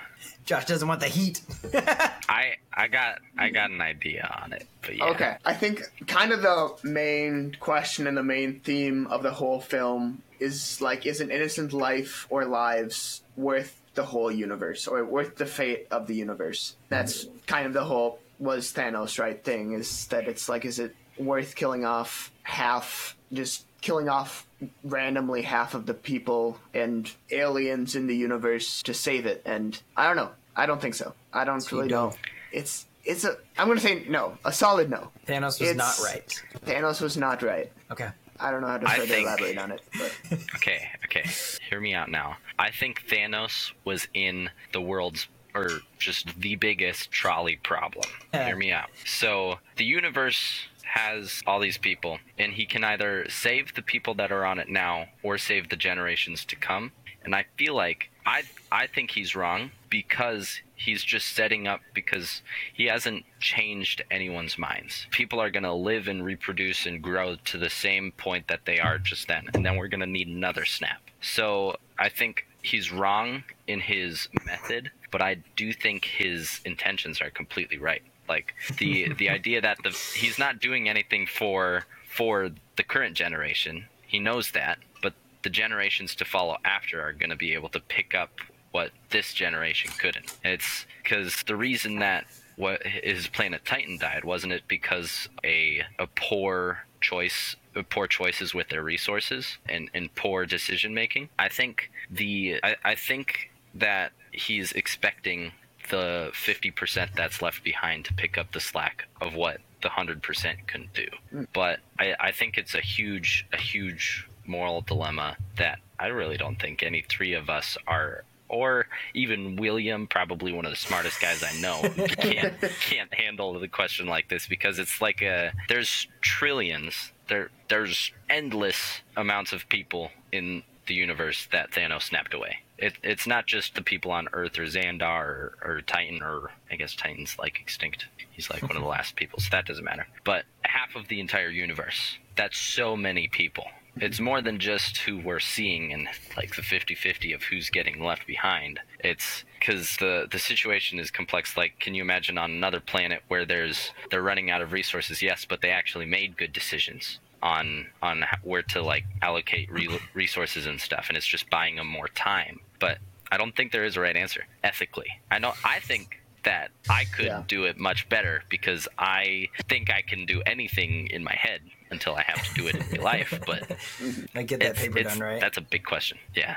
Josh 0.43 0.65
doesn't 0.65 0.87
want 0.87 0.99
the 0.99 1.07
heat. 1.07 1.41
I 1.73 2.55
I 2.73 2.87
got 2.89 3.19
I 3.37 3.49
got 3.49 3.69
an 3.69 3.79
idea 3.81 4.29
on 4.43 4.51
it 4.51 4.67
but 4.81 4.97
yeah 4.97 5.05
Okay, 5.05 5.37
I 5.45 5.53
think 5.53 5.83
kind 6.07 6.33
of 6.33 6.41
the 6.41 6.75
main 6.83 7.55
question 7.59 8.05
and 8.05 8.17
the 8.17 8.23
main 8.23 8.59
theme 8.59 9.07
of 9.07 9.23
the 9.23 9.31
whole 9.31 9.61
film 9.61 10.21
is 10.39 10.81
like, 10.81 11.05
is 11.05 11.21
an 11.21 11.31
innocent 11.31 11.73
life 11.73 12.27
or 12.29 12.45
lives 12.45 13.21
worth 13.35 13.79
the 13.95 14.03
whole 14.03 14.31
universe 14.31 14.87
or 14.87 15.03
worth 15.03 15.37
the 15.37 15.45
fate 15.45 15.87
of 15.91 16.07
the 16.07 16.15
universe? 16.15 16.75
That's 16.89 17.25
kind 17.47 17.65
of 17.65 17.73
the 17.73 17.83
whole 17.83 18.19
was 18.39 18.71
Thanos 18.73 19.19
right 19.19 19.43
thing 19.43 19.73
is 19.73 20.07
that 20.07 20.27
it's 20.27 20.47
like, 20.49 20.65
is 20.65 20.79
it 20.79 20.95
worth 21.17 21.55
killing 21.55 21.85
off 21.85 22.31
half, 22.43 23.15
just 23.33 23.65
killing 23.81 24.09
off 24.09 24.47
randomly 24.83 25.41
half 25.41 25.73
of 25.73 25.85
the 25.85 25.93
people 25.93 26.59
and 26.73 27.11
aliens 27.31 27.95
in 27.95 28.07
the 28.07 28.15
universe 28.15 28.81
to 28.83 28.93
save 28.93 29.25
it? 29.25 29.41
And 29.45 29.79
I 29.95 30.07
don't 30.07 30.15
know. 30.15 30.31
I 30.55 30.65
don't 30.65 30.81
think 30.81 30.95
so. 30.95 31.13
I 31.33 31.43
don't 31.45 31.69
you 31.71 31.77
really 31.77 31.89
don't. 31.89 32.11
know. 32.11 32.17
It's 32.51 32.85
it's 33.05 33.23
a. 33.23 33.37
I'm 33.57 33.67
gonna 33.67 33.79
say 33.79 34.05
no. 34.09 34.37
A 34.43 34.51
solid 34.51 34.89
no. 34.89 35.11
Thanos 35.27 35.59
was 35.61 35.75
not 35.75 35.97
right. 36.03 36.43
Thanos 36.65 36.99
was 37.01 37.15
not 37.17 37.41
right. 37.43 37.71
Okay. 37.91 38.09
I 38.39 38.51
don't 38.51 38.61
know 38.61 38.67
how 38.67 38.77
to 38.77 38.87
I 38.87 38.95
further 38.97 39.07
think- 39.07 39.27
elaborate 39.27 39.57
on 39.57 39.71
it. 39.71 39.81
But 39.97 40.15
Okay, 40.55 40.87
okay. 41.05 41.25
Hear 41.69 41.79
me 41.79 41.93
out 41.95 42.09
now. 42.11 42.37
I 42.59 42.69
think 42.71 43.03
Thanos 43.07 43.71
was 43.83 44.07
in 44.13 44.49
the 44.73 44.81
world's 44.81 45.27
or 45.53 45.69
just 45.97 46.39
the 46.39 46.55
biggest 46.55 47.11
trolley 47.11 47.57
problem. 47.57 48.05
Yeah. 48.33 48.47
Hear 48.47 48.55
me 48.55 48.71
out. 48.71 48.89
So 49.05 49.59
the 49.75 49.85
universe 49.85 50.67
has 50.83 51.41
all 51.45 51.59
these 51.59 51.77
people, 51.77 52.19
and 52.37 52.53
he 52.53 52.65
can 52.65 52.83
either 52.83 53.25
save 53.29 53.73
the 53.75 53.81
people 53.81 54.13
that 54.15 54.31
are 54.31 54.45
on 54.45 54.59
it 54.59 54.69
now 54.69 55.07
or 55.23 55.37
save 55.37 55.69
the 55.69 55.75
generations 55.75 56.45
to 56.45 56.55
come. 56.55 56.91
And 57.23 57.35
I 57.35 57.45
feel 57.57 57.75
like 57.75 58.09
I 58.25 58.43
I 58.71 58.87
think 58.87 59.11
he's 59.11 59.35
wrong 59.35 59.71
because 59.89 60.61
he's 60.75 61.03
just 61.03 61.33
setting 61.33 61.67
up 61.67 61.81
because 61.93 62.41
he 62.73 62.85
hasn't 62.85 63.25
changed 63.39 64.03
anyone's 64.11 64.57
minds. 64.57 65.07
People 65.11 65.39
are 65.41 65.49
going 65.49 65.63
to 65.63 65.73
live 65.73 66.07
and 66.07 66.23
reproduce 66.23 66.85
and 66.85 67.01
grow 67.01 67.35
to 67.45 67.57
the 67.57 67.69
same 67.69 68.11
point 68.11 68.47
that 68.47 68.65
they 68.65 68.79
are 68.79 68.97
just 68.97 69.27
then, 69.27 69.49
and 69.53 69.65
then 69.65 69.75
we're 69.75 69.87
going 69.87 70.01
to 70.01 70.05
need 70.05 70.27
another 70.27 70.65
snap. 70.65 71.01
So 71.19 71.77
I 71.97 72.09
think 72.09 72.45
he's 72.61 72.91
wrong 72.91 73.43
in 73.67 73.79
his 73.79 74.27
method, 74.45 74.91
but 75.11 75.21
I 75.21 75.37
do 75.55 75.73
think 75.73 76.05
his 76.05 76.59
intentions 76.65 77.21
are 77.21 77.29
completely 77.29 77.77
right. 77.77 78.01
Like 78.27 78.53
the 78.77 79.13
the 79.17 79.29
idea 79.29 79.61
that 79.61 79.77
the 79.83 79.89
he's 79.89 80.37
not 80.39 80.59
doing 80.59 80.89
anything 80.89 81.27
for 81.27 81.85
for 82.07 82.49
the 82.75 82.83
current 82.83 83.15
generation. 83.15 83.85
He 84.05 84.19
knows 84.19 84.51
that, 84.51 84.79
but 85.01 85.13
the 85.43 85.49
generations 85.49 86.15
to 86.15 86.25
follow 86.25 86.57
after 86.63 87.01
are 87.01 87.13
going 87.13 87.29
to 87.29 87.35
be 87.35 87.53
able 87.53 87.69
to 87.69 87.79
pick 87.79 88.15
up 88.15 88.39
what 88.71 88.91
this 89.09 89.33
generation 89.33 89.91
couldn't. 89.97 90.35
It's 90.43 90.85
because 91.03 91.43
the 91.45 91.55
reason 91.55 91.99
that 91.99 92.25
what 92.55 92.85
his 92.85 93.27
planet 93.27 93.63
Titan 93.65 93.97
died 93.97 94.23
wasn't 94.23 94.53
it 94.53 94.63
because 94.67 95.29
a 95.43 95.83
a 95.99 96.07
poor 96.07 96.85
choice 97.01 97.55
uh, 97.75 97.83
poor 97.89 98.07
choices 98.07 98.53
with 98.53 98.69
their 98.69 98.83
resources 98.83 99.57
and, 99.69 99.89
and 99.93 100.13
poor 100.15 100.45
decision 100.45 100.93
making. 100.93 101.29
I 101.37 101.49
think 101.49 101.91
the 102.09 102.59
I, 102.63 102.75
I 102.83 102.95
think 102.95 103.51
that 103.75 104.11
he's 104.37 104.71
expecting 104.71 105.51
the 105.89 106.31
50% 106.33 107.15
that's 107.15 107.41
left 107.41 107.63
behind 107.63 108.05
to 108.05 108.13
pick 108.13 108.37
up 108.37 108.51
the 108.51 108.59
slack 108.59 109.07
of 109.21 109.35
what 109.35 109.59
the 109.81 109.89
100% 109.89 110.67
couldn't 110.67 110.93
do. 110.93 111.07
Mm. 111.33 111.47
But 111.53 111.79
I, 111.99 112.15
I 112.19 112.31
think 112.31 112.57
it's 112.57 112.75
a 112.75 112.81
huge 112.81 113.45
a 113.53 113.57
huge 113.57 114.27
moral 114.45 114.81
dilemma 114.81 115.37
that 115.57 115.79
I 115.99 116.07
really 116.07 116.37
don't 116.37 116.59
think 116.59 116.83
any 116.83 117.03
three 117.07 117.33
of 117.33 117.49
us 117.49 117.77
are 117.87 118.23
or 118.49 118.87
even 119.13 119.57
William, 119.57 120.07
probably 120.07 120.53
one 120.53 120.63
of 120.63 120.71
the 120.71 120.77
smartest 120.77 121.19
guys 121.19 121.43
I 121.43 121.59
know, 121.59 121.81
can't 122.07 122.53
can't 122.81 123.13
handle 123.13 123.59
the 123.59 123.67
question 123.67 124.07
like 124.07 124.29
this 124.29 124.47
because 124.47 124.79
it's 124.79 125.01
like 125.01 125.21
a 125.21 125.51
there's 125.67 126.07
trillions 126.21 127.11
there 127.27 127.49
there's 127.69 128.11
endless 128.29 129.01
amounts 129.15 129.53
of 129.53 129.67
people 129.69 130.11
in 130.31 130.63
the 130.87 130.93
universe 130.93 131.47
that 131.51 131.71
Thanos 131.71 132.03
snapped 132.03 132.33
away. 132.33 132.57
It, 132.77 132.93
it's 133.03 133.27
not 133.27 133.47
just 133.47 133.75
the 133.75 133.81
people 133.81 134.11
on 134.11 134.27
Earth 134.33 134.57
or 134.57 134.63
Xandar 134.63 135.25
or, 135.25 135.57
or 135.63 135.81
Titan 135.81 136.21
or 136.21 136.51
I 136.71 136.75
guess 136.75 136.95
Titan's 136.95 137.37
like 137.39 137.59
extinct. 137.59 138.07
He's 138.31 138.49
like 138.49 138.61
one 138.61 138.75
of 138.75 138.81
the 138.81 138.89
last 138.97 139.15
people, 139.15 139.39
so 139.39 139.49
that 139.51 139.65
doesn't 139.65 139.83
matter. 139.83 140.07
But 140.23 140.45
half 140.61 140.95
of 140.95 141.07
the 141.07 141.19
entire 141.19 141.49
universe. 141.49 142.17
That's 142.35 142.57
so 142.57 142.95
many 142.95 143.27
people. 143.27 143.65
It's 143.99 144.19
more 144.19 144.43
than 144.43 144.59
just 144.59 144.97
who 144.97 145.17
we're 145.17 145.39
seeing 145.39 145.91
and 145.91 146.07
like 146.35 146.55
the 146.55 146.61
50-50 146.61 147.33
of 147.33 147.41
who's 147.41 147.71
getting 147.71 148.03
left 148.03 148.27
behind. 148.27 148.79
It's 148.99 149.43
because 149.59 149.97
the 149.97 150.27
the 150.31 150.37
situation 150.37 150.99
is 150.99 151.09
complex. 151.09 151.57
Like, 151.57 151.79
can 151.79 151.95
you 151.95 152.03
imagine 152.03 152.37
on 152.37 152.51
another 152.51 152.79
planet 152.79 153.23
where 153.27 153.45
there's 153.45 153.91
they're 154.11 154.21
running 154.21 154.51
out 154.51 154.61
of 154.61 154.71
resources? 154.71 155.23
Yes, 155.23 155.45
but 155.45 155.61
they 155.61 155.71
actually 155.71 156.05
made 156.05 156.37
good 156.37 156.53
decisions 156.53 157.19
on 157.43 157.87
on 158.01 158.23
where 158.43 158.63
to 158.63 158.81
like 158.81 159.05
allocate 159.21 159.71
re- 159.71 159.99
resources 160.13 160.65
and 160.65 160.79
stuff, 160.81 161.05
and 161.09 161.17
it's 161.17 161.25
just 161.27 161.49
buying 161.49 161.75
them 161.75 161.87
more 161.87 162.07
time. 162.09 162.59
But 162.79 162.97
I 163.31 163.37
don't 163.37 163.55
think 163.55 163.71
there 163.71 163.85
is 163.85 163.97
a 163.97 164.01
right 164.01 164.15
answer 164.15 164.45
ethically. 164.63 165.07
I 165.31 165.39
know 165.39 165.53
I 165.63 165.79
think 165.79 166.21
that 166.43 166.71
I 166.89 167.03
could 167.05 167.25
Yeah. 167.25 167.43
do 167.47 167.65
it 167.65 167.77
much 167.77 168.07
better 168.09 168.43
because 168.49 168.87
I 168.97 169.49
think 169.67 169.89
I 169.91 170.01
can 170.01 170.25
do 170.25 170.41
anything 170.45 171.07
in 171.07 171.23
my 171.23 171.35
head 171.35 171.61
until 171.91 172.15
I 172.15 172.21
have 172.23 172.41
to 172.47 172.53
do 172.53 172.67
it 172.67 172.75
in 172.75 172.83
real 172.89 173.03
life. 173.03 173.37
But 173.45 173.69
I 174.35 174.43
get 174.43 174.59
that 174.61 174.75
paper 174.75 175.03
done 175.03 175.19
right. 175.19 175.41
That's 175.41 175.57
a 175.57 175.61
big 175.61 175.83
question. 175.83 176.17
Yeah. 176.35 176.55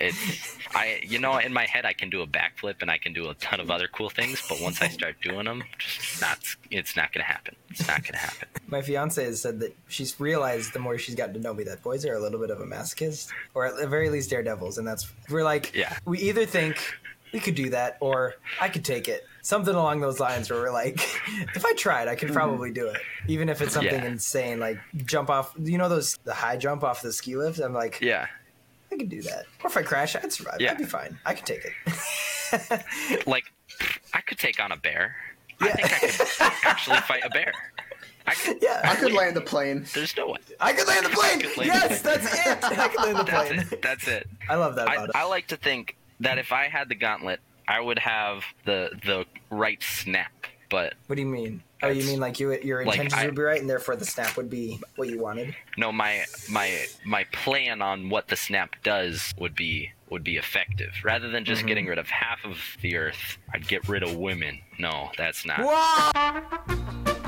It's 0.00 0.56
I 0.74 1.00
you 1.02 1.18
know 1.18 1.38
in 1.38 1.52
my 1.52 1.66
head 1.66 1.84
I 1.84 1.92
can 1.92 2.10
do 2.10 2.22
a 2.22 2.26
backflip 2.26 2.76
and 2.82 2.90
I 2.90 2.98
can 2.98 3.12
do 3.12 3.28
a 3.30 3.34
ton 3.34 3.58
of 3.60 3.70
other 3.70 3.88
cool 3.88 4.10
things, 4.10 4.42
but 4.48 4.60
once 4.60 4.80
I 4.80 4.88
start 4.88 5.16
doing 5.22 5.44
them, 5.46 5.64
just 5.78 6.20
not 6.20 6.38
it's 6.70 6.96
not 6.96 7.12
gonna 7.12 7.24
happen. 7.24 7.56
It's 7.70 7.86
not 7.86 8.04
gonna 8.04 8.18
happen. 8.18 8.48
My 8.68 8.82
fiance 8.82 9.22
has 9.24 9.40
said 9.42 9.60
that 9.60 9.74
she's 9.88 10.18
realized 10.20 10.72
the 10.72 10.78
more 10.78 10.98
she's 10.98 11.14
gotten 11.14 11.34
to 11.34 11.40
know 11.40 11.54
me 11.54 11.64
that 11.64 11.82
boys 11.82 12.04
are 12.06 12.14
a 12.14 12.20
little 12.20 12.38
bit 12.40 12.50
of 12.50 12.60
a 12.60 12.64
masochist, 12.66 13.28
or 13.54 13.66
at 13.66 13.76
the 13.76 13.86
very 13.88 14.08
least 14.10 14.30
daredevils, 14.30 14.78
and 14.78 14.86
that's 14.86 15.10
we're 15.30 15.44
like, 15.44 15.72
Yeah. 15.74 15.96
we 16.04 16.18
either 16.20 16.46
think 16.46 16.76
we 17.32 17.40
could 17.40 17.54
do 17.56 17.70
that 17.70 17.98
or 18.00 18.34
I 18.60 18.68
could 18.68 18.84
take 18.84 19.06
it. 19.08 19.24
Something 19.42 19.74
along 19.74 20.00
those 20.00 20.18
lines 20.20 20.50
where 20.50 20.60
we're 20.60 20.72
like, 20.72 20.96
if 21.54 21.64
I 21.64 21.72
tried, 21.74 22.08
I 22.08 22.14
could 22.14 22.32
probably 22.32 22.70
do 22.70 22.86
it, 22.88 22.96
even 23.26 23.48
if 23.48 23.60
it's 23.62 23.72
something 23.74 23.92
Mm-hmm. 23.92 24.04
Yeah. 24.04 24.10
insane 24.12 24.60
like 24.60 24.78
jump 25.06 25.28
off. 25.30 25.54
You 25.58 25.76
know 25.78 25.88
those 25.88 26.18
the 26.24 26.34
high 26.34 26.56
jump 26.56 26.84
off 26.84 27.02
the 27.02 27.12
ski 27.12 27.36
lift. 27.36 27.58
I'm 27.58 27.72
like, 27.74 28.00
Yeah. 28.00 28.26
I 28.92 28.96
could 28.96 29.08
do 29.08 29.22
that. 29.22 29.44
Or 29.62 29.68
if 29.70 29.76
I 29.76 29.82
crash, 29.82 30.16
I'd 30.16 30.32
survive. 30.32 30.60
Yeah. 30.60 30.72
I'd 30.72 30.78
be 30.78 30.84
fine. 30.84 31.18
I 31.26 31.34
could 31.34 31.46
take 31.46 31.64
it. 31.64 31.72
Like 33.26 33.44
I 34.14 34.22
could 34.22 34.38
take 34.38 34.58
on 34.62 34.72
a 34.72 34.76
bear. 34.76 35.14
I 35.60 35.68
think 35.72 35.92
I 35.92 35.98
could 35.98 36.52
actually 36.64 36.96
fight 37.00 37.22
a 37.24 37.28
bear. 37.28 37.52
I 38.26 38.34
could 38.34 38.56
yeah, 38.62 38.80
I 38.84 38.94
could 38.96 39.12
land 39.12 39.36
the 39.36 39.40
plane. 39.42 39.84
there's 39.94 40.16
no 40.16 40.28
way. 40.28 40.38
I 40.58 40.72
could 40.72 40.86
land 40.88 41.04
the 41.04 41.10
plane. 41.10 41.40
land 41.40 41.42
the 41.42 41.64
Yes, 41.66 42.00
plane. 42.02 42.14
that's 42.20 42.46
it. 42.46 42.78
I 42.78 42.88
could 42.88 43.00
land 43.02 43.16
the 43.18 43.24
That's 43.24 43.48
plane. 43.48 43.60
it. 43.70 43.82
That's 43.82 44.08
it. 44.08 44.26
I 44.48 44.54
love 44.54 44.76
that 44.76 44.88
I. 44.88 45.06
I 45.14 45.24
like 45.24 45.48
to 45.48 45.56
think 45.58 45.96
that 46.20 46.38
if 46.38 46.50
I 46.52 46.68
had 46.68 46.88
the 46.88 46.94
gauntlet, 46.94 47.40
I 47.66 47.80
would 47.80 47.98
have 47.98 48.44
the 48.64 48.90
the 49.04 49.26
right 49.50 49.82
snap. 49.82 50.32
But 50.70 50.94
What 51.06 51.16
do 51.16 51.22
you 51.22 51.28
mean? 51.28 51.62
Oh, 51.82 51.88
you 51.88 52.04
mean 52.04 52.20
like 52.20 52.38
you 52.40 52.52
your 52.62 52.84
like, 52.84 52.96
intentions 52.98 53.14
I- 53.22 53.26
would 53.26 53.34
be 53.36 53.42
right, 53.42 53.60
and 53.60 53.70
therefore 53.70 53.96
the 53.96 54.04
snap 54.04 54.36
would 54.36 54.50
be 54.50 54.80
what 54.96 55.08
you 55.08 55.18
wanted? 55.20 55.54
no, 55.76 55.90
my 55.92 56.24
my 56.50 56.84
my 57.04 57.24
plan 57.32 57.80
on 57.82 58.08
what 58.10 58.28
the 58.28 58.36
snap 58.36 58.74
does 58.82 59.32
would 59.38 59.54
be 59.54 59.90
would 60.10 60.24
be 60.24 60.36
effective. 60.36 60.92
Rather 61.04 61.28
than 61.30 61.44
Mm-hmm. 61.44 61.52
just 61.54 61.66
getting 61.66 61.86
rid 61.86 61.98
of 61.98 62.08
half 62.08 62.44
of 62.44 62.58
the 62.82 62.96
Earth, 62.96 63.38
I'd 63.54 63.66
get 63.68 63.88
rid 63.88 64.02
of 64.02 64.16
women. 64.16 64.58
No, 64.78 65.10
that's 65.16 65.46
not. 65.46 65.60
Whoa! 65.60 67.18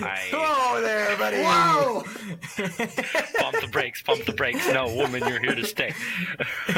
I 0.00 0.28
Whoa 0.32 0.80
there, 0.80 1.16
buddy! 1.16 1.38
Whoa! 1.42 2.04
Pump 2.56 3.60
the 3.60 3.68
brakes, 3.70 4.02
pump 4.02 4.24
the 4.24 4.32
brakes. 4.32 4.66
No, 4.68 4.92
woman, 4.94 5.22
you're 5.26 5.40
here 5.40 5.54
to 5.54 5.64
stay. 5.64 5.92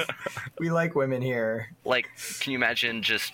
We 0.59 0.71
like 0.71 0.95
women 0.95 1.23
here. 1.23 1.71
like 1.87 2.07
can 2.41 2.53
you 2.53 2.59
imagine 2.59 3.03
just 3.03 3.33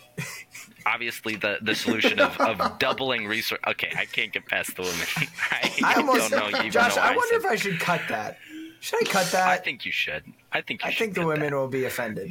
obviously 0.86 1.34
the 1.34 1.58
the 1.60 1.74
solution 1.74 2.20
of, 2.20 2.38
of 2.40 2.78
doubling 2.78 3.26
resource 3.26 3.60
okay 3.66 3.90
i 3.96 4.04
can't 4.04 4.32
get 4.32 4.46
past 4.46 4.76
the 4.76 4.82
women 4.82 5.06
i, 5.50 5.72
I 5.84 5.94
almost, 5.94 6.30
don't 6.30 6.52
know 6.52 6.58
even 6.60 6.70
Josh. 6.70 6.94
know 6.94 7.02
I 7.02 7.16
wonder 7.16 7.34
said- 7.34 7.44
if 7.44 7.46
I 7.50 7.56
should 7.56 7.80
cut 7.80 8.00
that. 8.08 8.38
Should 8.78 9.00
I 9.08 9.10
cut 9.10 9.32
that? 9.32 9.48
I 9.48 9.56
think 9.56 9.84
you 9.84 9.90
should 9.90 10.22
i 10.52 10.60
think 10.60 10.84
you 10.84 10.90
I 10.90 10.94
think 10.94 11.14
the 11.14 11.26
women 11.26 11.50
that. 11.50 11.56
will 11.56 11.66
be 11.68 11.84
offended. 11.84 12.30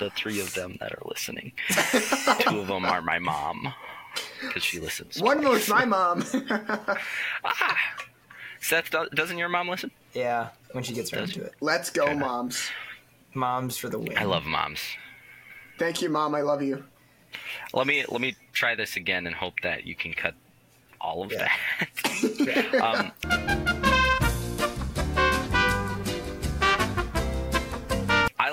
The 0.00 0.10
three 0.10 0.40
of 0.40 0.52
them 0.54 0.76
that 0.80 0.90
are 0.92 1.02
listening 1.04 1.52
two 2.40 2.58
of 2.60 2.66
them 2.66 2.84
are 2.84 3.00
my 3.02 3.18
mom 3.20 3.72
because 4.40 4.64
she 4.64 4.80
listens 4.80 5.20
One 5.22 5.42
was 5.46 5.68
my 5.68 5.84
mom. 5.84 6.24
ah! 7.44 7.78
seth 8.60 8.90
doesn't 9.14 9.38
your 9.38 9.48
mom 9.48 9.68
listen 9.68 9.90
Yeah, 10.12 10.48
when 10.72 10.82
she 10.82 10.92
gets 10.94 11.12
around 11.12 11.28
to 11.34 11.44
it. 11.44 11.54
Let's 11.60 11.90
go, 11.90 12.12
moms. 12.14 12.68
Moms 13.34 13.76
for 13.76 13.88
the 13.88 13.98
win. 13.98 14.18
i 14.18 14.24
love 14.24 14.44
moms 14.46 14.80
Thank 15.78 16.02
you, 16.02 16.10
mom. 16.10 16.34
I 16.34 16.40
love 16.42 16.60
you. 16.62 16.84
let 17.72 17.86
me 17.86 18.04
let 18.08 18.20
me 18.20 18.34
try 18.52 18.74
this 18.74 18.96
again 18.96 19.26
and 19.26 19.34
hope 19.36 19.54
that 19.62 19.86
you 19.86 19.94
can 19.94 20.12
cut 20.12 20.34
all 21.00 21.22
of 21.22 21.30
Yeah. 21.32 21.48
that 22.18 22.74
um, 22.82 23.69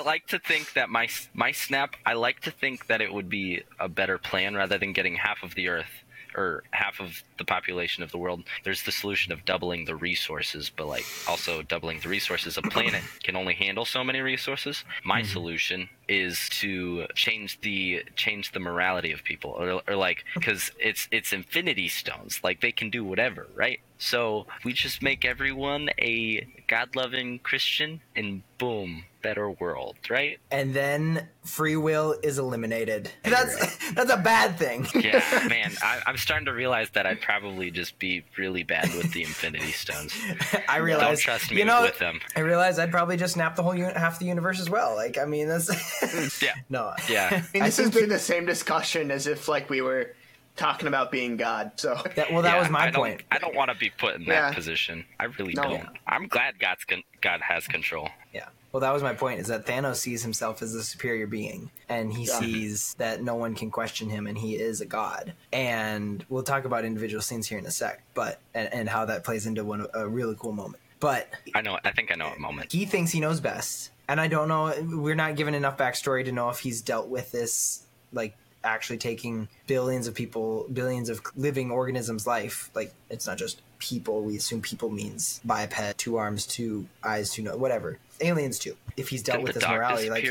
like 0.08 0.26
to 0.28 0.38
think 0.38 0.72
that 0.72 0.88
my 0.88 1.06
my 1.34 1.52
snap. 1.52 1.90
I 2.06 2.14
like 2.14 2.40
to 2.48 2.50
think 2.50 2.86
that 2.86 3.00
it 3.02 3.12
would 3.12 3.28
be 3.28 3.62
a 3.78 3.88
better 4.00 4.16
plan 4.16 4.54
rather 4.54 4.78
than 4.78 4.92
getting 4.94 5.16
half 5.16 5.42
of 5.42 5.54
the 5.54 5.68
Earth 5.68 5.94
or 6.34 6.62
half 6.70 7.00
of 7.00 7.22
the 7.36 7.44
population 7.44 8.02
of 8.02 8.10
the 8.10 8.16
world. 8.24 8.40
There's 8.64 8.84
the 8.84 8.92
solution 8.92 9.32
of 9.32 9.44
doubling 9.44 9.84
the 9.84 9.96
resources, 9.96 10.70
but 10.74 10.86
like 10.86 11.04
also 11.26 11.62
doubling 11.62 12.00
the 12.00 12.08
resources. 12.08 12.56
A 12.56 12.62
planet 12.62 13.02
can 13.22 13.36
only 13.36 13.54
handle 13.54 13.84
so 13.84 14.02
many 14.02 14.20
resources. 14.20 14.84
My 15.04 15.20
mm-hmm. 15.20 15.32
solution 15.36 15.88
is 16.08 16.48
to 16.60 17.06
change 17.14 17.60
the 17.60 18.02
change 18.16 18.52
the 18.52 18.60
morality 18.60 19.12
of 19.12 19.22
people, 19.24 19.50
or, 19.50 19.82
or 19.86 19.96
like 19.96 20.24
because 20.34 20.70
it's 20.78 21.06
it's 21.10 21.34
Infinity 21.34 21.88
Stones. 21.88 22.40
Like 22.42 22.62
they 22.62 22.72
can 22.72 22.88
do 22.88 23.04
whatever, 23.04 23.46
right? 23.54 23.80
So 23.98 24.46
we 24.64 24.72
just 24.72 25.02
make 25.02 25.24
everyone 25.24 25.90
a 25.98 26.46
God-loving 26.68 27.40
Christian, 27.40 28.00
and 28.14 28.42
boom, 28.56 29.04
better 29.22 29.50
world, 29.50 29.96
right? 30.08 30.38
and 30.50 30.74
then 30.74 31.28
free 31.44 31.76
will 31.76 32.14
is 32.22 32.38
eliminated. 32.38 33.10
That's 33.24 33.90
that's 33.92 34.12
a 34.12 34.16
bad 34.16 34.58
thing. 34.58 34.86
Yeah, 34.94 35.22
man, 35.48 35.72
I, 35.82 36.00
I'm 36.06 36.16
starting 36.16 36.46
to 36.46 36.52
realize 36.52 36.90
that 36.90 37.06
I'd 37.06 37.20
probably 37.20 37.70
just 37.70 37.98
be 37.98 38.24
really 38.36 38.62
bad 38.62 38.92
with 38.94 39.12
the 39.12 39.22
Infinity 39.22 39.72
Stones. 39.72 40.14
I 40.68 40.78
realize. 40.78 41.06
Don't 41.06 41.18
trust 41.18 41.50
me 41.50 41.58
you 41.58 41.64
know, 41.64 41.82
with 41.82 41.98
them. 41.98 42.20
I 42.36 42.40
realize 42.40 42.78
I'd 42.78 42.90
probably 42.90 43.16
just 43.16 43.34
snap 43.34 43.56
the 43.56 43.62
whole 43.62 43.74
uni- 43.74 43.92
half 43.92 44.18
the 44.18 44.26
universe 44.26 44.60
as 44.60 44.68
well. 44.70 44.94
Like, 44.94 45.18
I 45.18 45.24
mean, 45.24 45.48
that's 45.48 46.42
Yeah, 46.42 46.54
no. 46.68 46.92
yeah. 47.08 47.28
I 47.32 47.34
mean, 47.54 47.62
I 47.62 47.66
this 47.66 47.78
has 47.78 47.90
been 47.90 48.08
the 48.08 48.18
same 48.18 48.46
discussion 48.46 49.10
as 49.10 49.26
if 49.26 49.48
like 49.48 49.68
we 49.70 49.80
were 49.80 50.14
talking 50.56 50.88
about 50.88 51.12
being 51.12 51.36
God. 51.36 51.70
So 51.76 51.94
That, 52.16 52.32
well, 52.32 52.42
that 52.42 52.54
Yeah, 52.54 52.60
was 52.60 52.68
my 52.68 52.88
I 52.88 52.90
point. 52.90 53.22
I 53.30 53.38
don't 53.38 53.54
want 53.54 53.70
to 53.70 53.76
be 53.76 53.90
put 53.90 54.16
in 54.16 54.24
that 54.24 54.32
Yeah. 54.50 54.52
position. 54.52 55.04
I 55.20 55.24
really 55.24 55.54
No. 55.54 55.62
don't. 55.62 55.88
I'm 56.06 56.26
glad 56.26 56.58
God's 56.58 56.84
con- 56.84 57.04
God 57.20 57.40
has 57.42 57.66
control. 57.68 58.08
Yeah. 58.34 58.46
Well, 58.72 58.80
that 58.80 58.92
was 58.92 59.02
my 59.02 59.14
point. 59.14 59.40
Is 59.40 59.46
that 59.48 59.64
Thanos 59.66 59.96
sees 59.96 60.22
himself 60.22 60.60
as 60.60 60.74
a 60.74 60.84
superior 60.84 61.26
being, 61.26 61.70
and 61.88 62.12
he 62.12 62.24
Yeah. 62.24 62.38
sees 62.40 62.94
that 62.98 63.22
no 63.22 63.34
one 63.34 63.54
can 63.54 63.70
question 63.70 64.10
him, 64.10 64.26
and 64.26 64.36
he 64.36 64.56
is 64.56 64.80
a 64.80 64.86
god. 64.86 65.32
And 65.52 66.24
we'll 66.28 66.42
talk 66.42 66.64
about 66.66 66.84
individual 66.84 67.22
scenes 67.22 67.46
here 67.48 67.58
in 67.58 67.64
a 67.66 67.70
sec, 67.70 68.02
but 68.14 68.40
and, 68.54 68.72
and 68.72 68.88
how 68.88 69.06
that 69.06 69.24
plays 69.24 69.46
into 69.46 69.64
one 69.64 69.86
a 69.94 70.06
really 70.06 70.36
cool 70.38 70.52
moment. 70.52 70.82
But 71.00 71.28
I 71.54 71.62
know. 71.62 71.78
I 71.84 71.92
think 71.92 72.10
I 72.12 72.16
know 72.16 72.28
a 72.28 72.38
moment. 72.38 72.72
he 72.72 72.84
thinks 72.84 73.10
he 73.12 73.20
knows 73.20 73.40
best, 73.40 73.90
and 74.08 74.20
I 74.20 74.26
don't 74.28 74.48
know. 74.48 74.74
We're 74.98 75.14
not 75.14 75.36
given 75.36 75.54
enough 75.54 75.78
backstory 75.78 76.24
to 76.24 76.32
know 76.32 76.50
if 76.50 76.58
he's 76.58 76.82
dealt 76.82 77.08
with 77.08 77.30
this, 77.32 77.84
like 78.12 78.36
actually 78.68 78.98
taking 78.98 79.48
billions 79.66 80.06
of 80.06 80.14
people, 80.14 80.66
billions 80.72 81.08
of 81.08 81.20
living 81.36 81.70
organisms' 81.70 82.26
life. 82.26 82.70
Like 82.74 82.92
it's 83.10 83.26
not 83.26 83.38
just 83.38 83.60
people. 83.78 84.22
We 84.22 84.36
assume 84.36 84.60
people 84.60 84.90
means 84.90 85.40
biped, 85.44 85.98
two 85.98 86.16
arms, 86.16 86.46
two 86.46 86.86
eyes, 87.02 87.30
two 87.30 87.42
nose, 87.42 87.56
whatever. 87.56 87.98
Aliens 88.20 88.58
too. 88.58 88.76
If 88.96 89.08
he's 89.08 89.22
dealt 89.22 89.38
Did 89.38 89.44
with 89.44 89.54
the 89.54 89.60
this 89.60 89.68
morality, 89.68 90.10
like? 90.10 90.28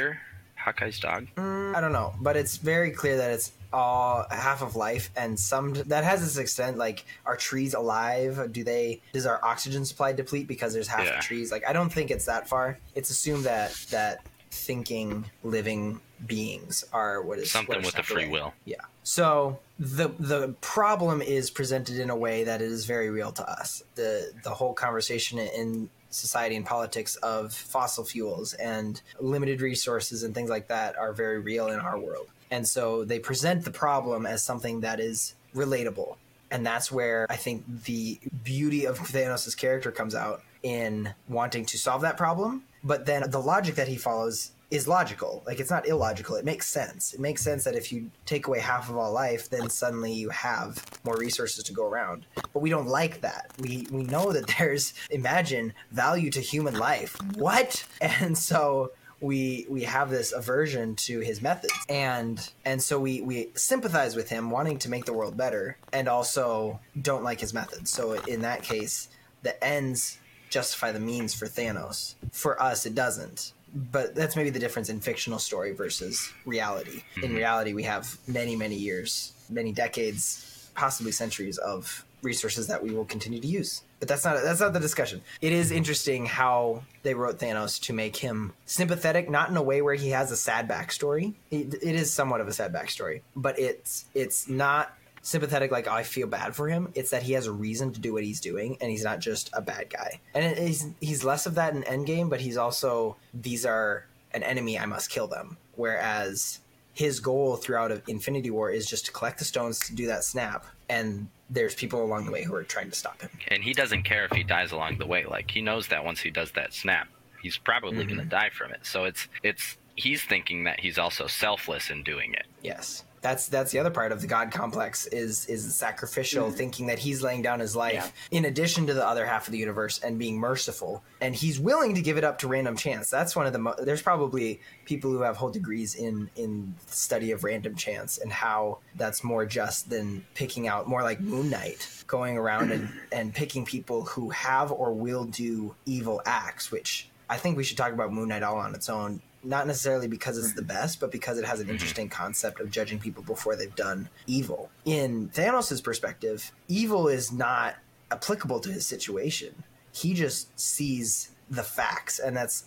Hawkeye's 0.56 1.00
dog. 1.00 1.28
Mm, 1.38 1.76
I 1.76 1.80
don't 1.80 1.94
know, 1.94 2.14
but 2.20 2.36
it's 2.36 2.58
very 2.58 2.92
clear 2.92 3.18
that 3.18 3.32
it's 3.32 3.54
all 3.72 4.26
half 4.30 4.62
of 4.62 4.76
life, 4.76 5.10
and 5.16 5.40
some 5.40 5.74
that 5.74 6.04
has 6.04 6.22
this 6.22 6.38
extent. 6.38 6.78
Like, 6.78 7.06
are 7.26 7.38
trees 7.38 7.74
alive? 7.74 8.52
Do 8.52 8.64
they? 8.66 9.02
Does 9.14 9.26
our 9.26 9.40
oxygen 9.44 9.86
supply 9.86 10.12
deplete 10.14 10.48
because 10.48 10.74
there's 10.74 10.88
half 10.88 11.06
Yeah. 11.06 11.18
the 11.18 11.22
trees? 11.22 11.52
Like, 11.52 11.66
I 11.66 11.72
don't 11.74 11.92
think 11.92 12.12
it's 12.12 12.26
that 12.26 12.50
far. 12.50 12.78
It's 12.96 13.10
assumed 13.10 13.46
that 13.46 13.74
that 13.92 14.26
thinking, 14.52 15.26
living 15.44 16.02
beings 16.26 16.84
are 16.94 17.22
what 17.22 17.40
is 17.40 17.52
Something 17.52 17.78
what 17.78 17.86
with 17.86 17.96
the 17.96 18.04
free 18.04 18.28
will. 18.28 18.54
Yeah. 18.66 18.82
So 19.04 19.60
the 19.80 20.10
the 20.20 20.56
problem 20.62 21.22
is 21.22 21.50
presented 21.50 22.00
in 22.00 22.10
a 22.10 22.16
way 22.16 22.44
that 22.44 22.62
it 22.62 22.72
is 22.72 22.86
very 22.86 23.10
real 23.10 23.32
to 23.34 23.50
us. 23.50 23.84
The 23.96 24.32
the 24.44 24.52
whole 24.52 24.74
conversation 24.74 25.40
in 25.40 25.90
society 26.10 26.56
and 26.56 26.66
politics 26.66 27.16
of 27.18 27.54
fossil 27.54 28.04
fuels 28.04 28.54
and 28.54 29.02
limited 29.20 29.62
resources 29.62 30.24
and 30.24 30.34
things 30.34 30.50
like 30.50 30.68
that 30.68 30.98
are 30.98 31.14
very 31.14 31.40
real 31.40 31.68
in 31.68 31.80
our 31.80 32.00
world. 32.00 32.28
And 32.50 32.68
so 32.68 33.04
they 33.04 33.20
present 33.20 33.66
the 33.66 33.72
problem 33.72 34.26
as 34.26 34.44
something 34.44 34.82
that 34.82 35.00
is 35.00 35.36
relatable. 35.54 36.16
And 36.50 36.66
that's 36.66 36.92
where 36.92 37.28
I 37.30 37.36
think 37.36 37.66
the 37.84 38.20
beauty 38.44 38.86
of 38.86 39.00
Thanos' 39.00 39.56
character 39.56 39.92
comes 39.92 40.16
out 40.16 40.42
in 40.64 41.14
wanting 41.28 41.66
to 41.66 41.78
solve 41.78 42.02
that 42.02 42.18
problem. 42.18 42.64
But 42.84 43.06
then 43.06 43.30
the 43.30 43.40
logic 43.40 43.76
that 43.76 43.90
he 43.90 43.98
follows 43.98 44.52
is 44.70 44.88
logical. 44.88 45.44
Like 45.46 45.60
it's 45.60 45.72
not 45.72 45.88
illogical. 45.88 46.36
It 46.36 46.46
makes 46.46 46.68
sense. 46.68 47.14
It 47.14 47.20
makes 47.20 47.42
sense 47.42 47.64
that 47.64 47.76
if 47.76 47.92
you 47.92 48.12
take 48.26 48.48
away 48.48 48.60
half 48.60 48.90
of 48.90 48.98
all 48.98 49.12
life, 49.14 49.50
then 49.50 49.70
suddenly 49.70 50.14
you 50.14 50.30
have 50.30 50.84
more 51.04 51.16
resources 51.16 51.64
to 51.66 51.74
go 51.74 51.86
around. 51.86 52.26
But 52.54 52.60
we 52.60 52.70
don't 52.70 52.88
like 52.88 53.22
that. 53.22 53.52
We 53.60 53.88
we 53.92 54.04
know 54.04 54.32
that 54.34 54.48
there's 54.58 54.94
imagine 55.10 55.74
value 55.92 56.32
to 56.32 56.42
human 56.42 56.78
life. 56.78 57.18
What? 57.36 57.86
And 58.20 58.38
so 58.38 58.92
we 59.22 59.66
we 59.70 59.84
have 59.84 60.10
this 60.10 60.32
aversion 60.32 60.96
to 60.96 61.20
his 61.20 61.42
methods 61.42 61.74
and 61.90 62.52
and 62.66 62.82
so 62.82 63.00
we 63.00 63.22
we 63.22 63.50
sympathize 63.56 64.16
with 64.16 64.30
him 64.30 64.52
wanting 64.52 64.78
to 64.78 64.90
make 64.90 65.06
the 65.06 65.14
world 65.14 65.36
better 65.36 65.78
and 65.92 66.08
also 66.08 66.80
don't 67.02 67.24
like 67.24 67.40
his 67.40 67.54
methods 67.54 67.92
so 67.92 68.14
in 68.14 68.42
that 68.42 68.62
case 68.62 69.10
the 69.42 69.64
ends 69.64 70.20
justify 70.50 70.92
the 70.92 71.00
means 71.00 71.34
for 71.34 71.48
Thanos 71.48 72.16
for 72.32 72.62
us 72.62 72.86
it 72.86 72.94
doesn't 72.94 73.54
but 73.92 74.16
that's 74.16 74.36
maybe 74.36 74.50
the 74.50 74.60
difference 74.60 74.90
in 74.90 75.00
fictional 75.00 75.40
story 75.40 75.74
versus 75.74 76.32
reality 76.46 77.04
in 77.18 77.24
mm-hmm. 77.24 77.36
reality 77.36 77.74
we 77.74 77.84
have 77.84 78.18
many 78.28 78.56
many 78.56 78.76
years 78.76 79.34
many 79.50 79.72
decades 79.72 80.70
possibly 80.76 81.12
centuries 81.12 81.58
of 81.58 82.06
resources 82.22 82.68
that 82.68 82.82
we 82.82 82.92
will 82.92 83.06
continue 83.06 83.40
to 83.40 83.48
use 83.48 83.84
but 84.00 84.08
that's 84.08 84.24
not 84.24 84.42
that's 84.44 84.60
not 84.60 84.74
the 84.74 84.80
discussion. 84.80 85.22
It 85.42 85.54
is 85.54 85.72
interesting 85.72 86.26
how 86.26 86.84
they 87.02 87.14
wrote 87.14 87.40
Thanos 87.40 87.82
to 87.84 87.94
make 87.94 88.16
him 88.16 88.54
sympathetic, 88.66 89.30
not 89.30 89.50
in 89.50 89.58
a 89.58 89.62
way 89.62 89.82
where 89.82 89.96
he 89.96 90.10
has 90.10 90.32
a 90.32 90.38
sad 90.38 90.68
backstory. 90.68 91.34
It, 91.50 91.74
it 91.76 91.96
is 91.96 92.12
somewhat 92.12 92.42
of 92.42 92.48
a 92.48 92.54
sad 92.54 92.72
backstory, 92.72 93.22
but 93.36 93.58
it's 93.58 94.06
it's 94.14 94.48
not 94.48 94.96
sympathetic 95.28 95.72
like 95.72 95.88
I 95.90 96.04
feel 96.04 96.26
bad 96.28 96.56
for 96.56 96.70
him. 96.70 96.90
It's 96.96 97.10
that 97.12 97.22
he 97.22 97.34
has 97.34 97.48
a 97.48 97.52
reason 97.52 97.92
to 97.94 98.00
do 98.00 98.14
what 98.14 98.24
he's 98.24 98.40
doing, 98.40 98.78
and 98.80 98.90
he's 98.90 99.04
not 99.04 99.20
just 99.20 99.50
a 99.54 99.62
bad 99.62 99.90
guy. 99.90 100.22
And 100.34 100.58
he's 100.58 100.88
he's 101.02 101.24
less 101.24 101.46
of 101.46 101.56
that 101.56 101.76
in 101.76 101.84
Endgame, 101.84 102.30
but 102.30 102.40
he's 102.40 102.56
also 102.58 103.18
these 103.34 103.66
are 103.66 104.06
an 104.34 104.44
enemy. 104.44 104.80
I 104.80 104.86
must 104.86 105.10
kill 105.10 105.28
them. 105.28 105.58
Whereas 105.76 106.60
his 106.94 107.20
goal 107.20 107.58
throughout 107.58 107.92
Infinity 108.08 108.50
War 108.52 108.72
is 108.72 108.88
just 108.88 109.06
to 109.08 109.12
collect 109.12 109.40
the 109.40 109.46
stones 109.46 109.80
to 109.82 109.94
do 109.96 110.08
that 110.08 110.24
snap, 110.24 110.66
and 110.90 111.28
there's 111.50 111.76
people 111.76 112.04
along 112.04 112.26
the 112.26 112.32
way 112.32 112.44
who 112.44 112.56
are 112.56 112.64
trying 112.64 112.90
to 112.90 112.96
stop 112.96 113.22
him. 113.22 113.30
And 113.50 113.64
he 113.64 113.74
doesn't 113.74 114.04
care 114.04 114.26
if 114.26 114.32
he 114.32 114.44
dies 114.44 114.72
along 114.72 114.98
the 114.98 115.06
way. 115.08 115.26
Like 115.26 115.52
he 115.52 115.62
knows 115.62 115.88
that 115.90 116.04
once 116.06 116.20
he 116.22 116.30
does 116.32 116.52
that 116.54 116.74
snap, 116.74 117.08
he's 117.42 117.58
probably 117.58 118.00
Mm-hmm. 118.06 118.08
going 118.16 118.20
to 118.20 118.26
die 118.26 118.50
from 118.52 118.72
it. 118.72 118.86
So 118.86 119.04
it's 119.06 119.28
it's 119.44 119.78
he's 119.96 120.24
thinking 120.24 120.64
that 120.66 120.80
he's 120.80 120.98
also 120.98 121.28
selfless 121.28 121.90
in 121.90 122.04
doing 122.04 122.34
it. 122.34 122.46
Yes. 122.64 123.04
That's 123.22 123.48
that's 123.48 123.72
the 123.72 123.80
other 123.80 123.90
part 123.90 124.12
of 124.12 124.22
the 124.22 124.28
god 124.28 124.52
complex 124.52 125.08
is 125.08 125.46
is 125.48 125.74
sacrificial 125.76 126.48
mm-hmm. 126.48 126.56
thinking 126.56 126.88
that 126.88 127.00
he's 127.00 127.22
laying 127.22 127.42
down 127.42 127.60
his 127.60 127.76
life 127.76 128.14
in 128.32 128.46
addition 128.46 128.88
to 128.88 128.94
the 128.94 129.06
other 129.06 129.26
half 129.26 129.48
of 129.48 129.52
the 129.52 129.58
universe 129.58 130.00
and 130.00 130.20
being 130.20 130.38
merciful. 130.38 131.04
And 131.22 131.36
he's 131.36 131.60
willing 131.60 131.96
to 131.96 132.02
give 132.02 132.18
it 132.18 132.24
up 132.24 132.40
to 132.40 132.48
random 132.48 132.78
chance. 132.78 133.10
That's 133.10 133.36
one 133.36 133.46
of 133.46 133.54
the 133.54 133.60
mo- 133.60 133.76
there's 133.80 134.02
probably 134.02 134.62
people 134.86 135.12
who 135.12 135.22
have 135.22 135.38
whole 135.38 135.50
degrees 135.50 135.96
in 135.96 136.30
in 136.36 136.76
study 136.88 137.32
of 137.32 137.44
random 137.44 137.76
chance 137.76 138.18
and 138.18 138.32
how 138.32 138.80
that's 138.96 139.24
more 139.24 139.46
just 139.46 139.90
than 139.90 140.26
picking 140.34 140.68
out 140.68 140.88
more 140.88 141.04
like 141.04 141.20
Moon 141.20 141.50
Knight 141.50 141.88
going 142.08 142.38
around 142.38 142.72
and 142.72 142.90
and 143.12 143.34
picking 143.34 143.66
people 143.66 144.04
who 144.04 144.30
have 144.30 144.72
or 144.72 144.94
will 144.94 145.26
do 145.26 145.76
evil 145.86 146.22
acts 146.26 146.72
which 146.72 147.10
I 147.30 147.38
think 147.38 147.58
we 147.58 147.64
should 147.64 147.78
talk 147.78 147.92
about 147.92 148.14
Moon 148.14 148.30
Knight 148.30 148.44
all 148.44 148.58
on 148.58 148.74
its 148.74 148.90
own 148.90 149.22
not 149.44 149.68
necessarily 149.68 150.08
because 150.08 150.38
it's 150.38 150.54
the 150.54 150.62
mm-hmm. 150.62 150.68
best, 150.68 151.00
but 151.00 151.12
because 151.12 151.38
it 151.38 151.46
has 151.46 151.60
an 151.60 151.66
mm-hmm. 151.66 151.74
interesting 151.74 152.10
concept 152.10 152.60
of 152.60 152.72
judging 152.72 153.00
people 153.00 153.24
before 153.24 153.56
they've 153.56 153.76
done 153.76 154.10
evil. 154.26 154.70
In 154.86 155.30
Thanos' 155.30 155.84
perspective, 155.84 156.52
evil 156.68 157.08
is 157.08 157.32
not 157.32 157.76
applicable 158.12 158.60
to 158.62 158.72
his 158.72 158.86
situation. 158.86 159.64
He 159.92 160.14
just 160.14 160.58
sees 160.60 161.32
the 161.50 161.64
facts, 161.64 162.20
and 162.20 162.36
that's, 162.36 162.66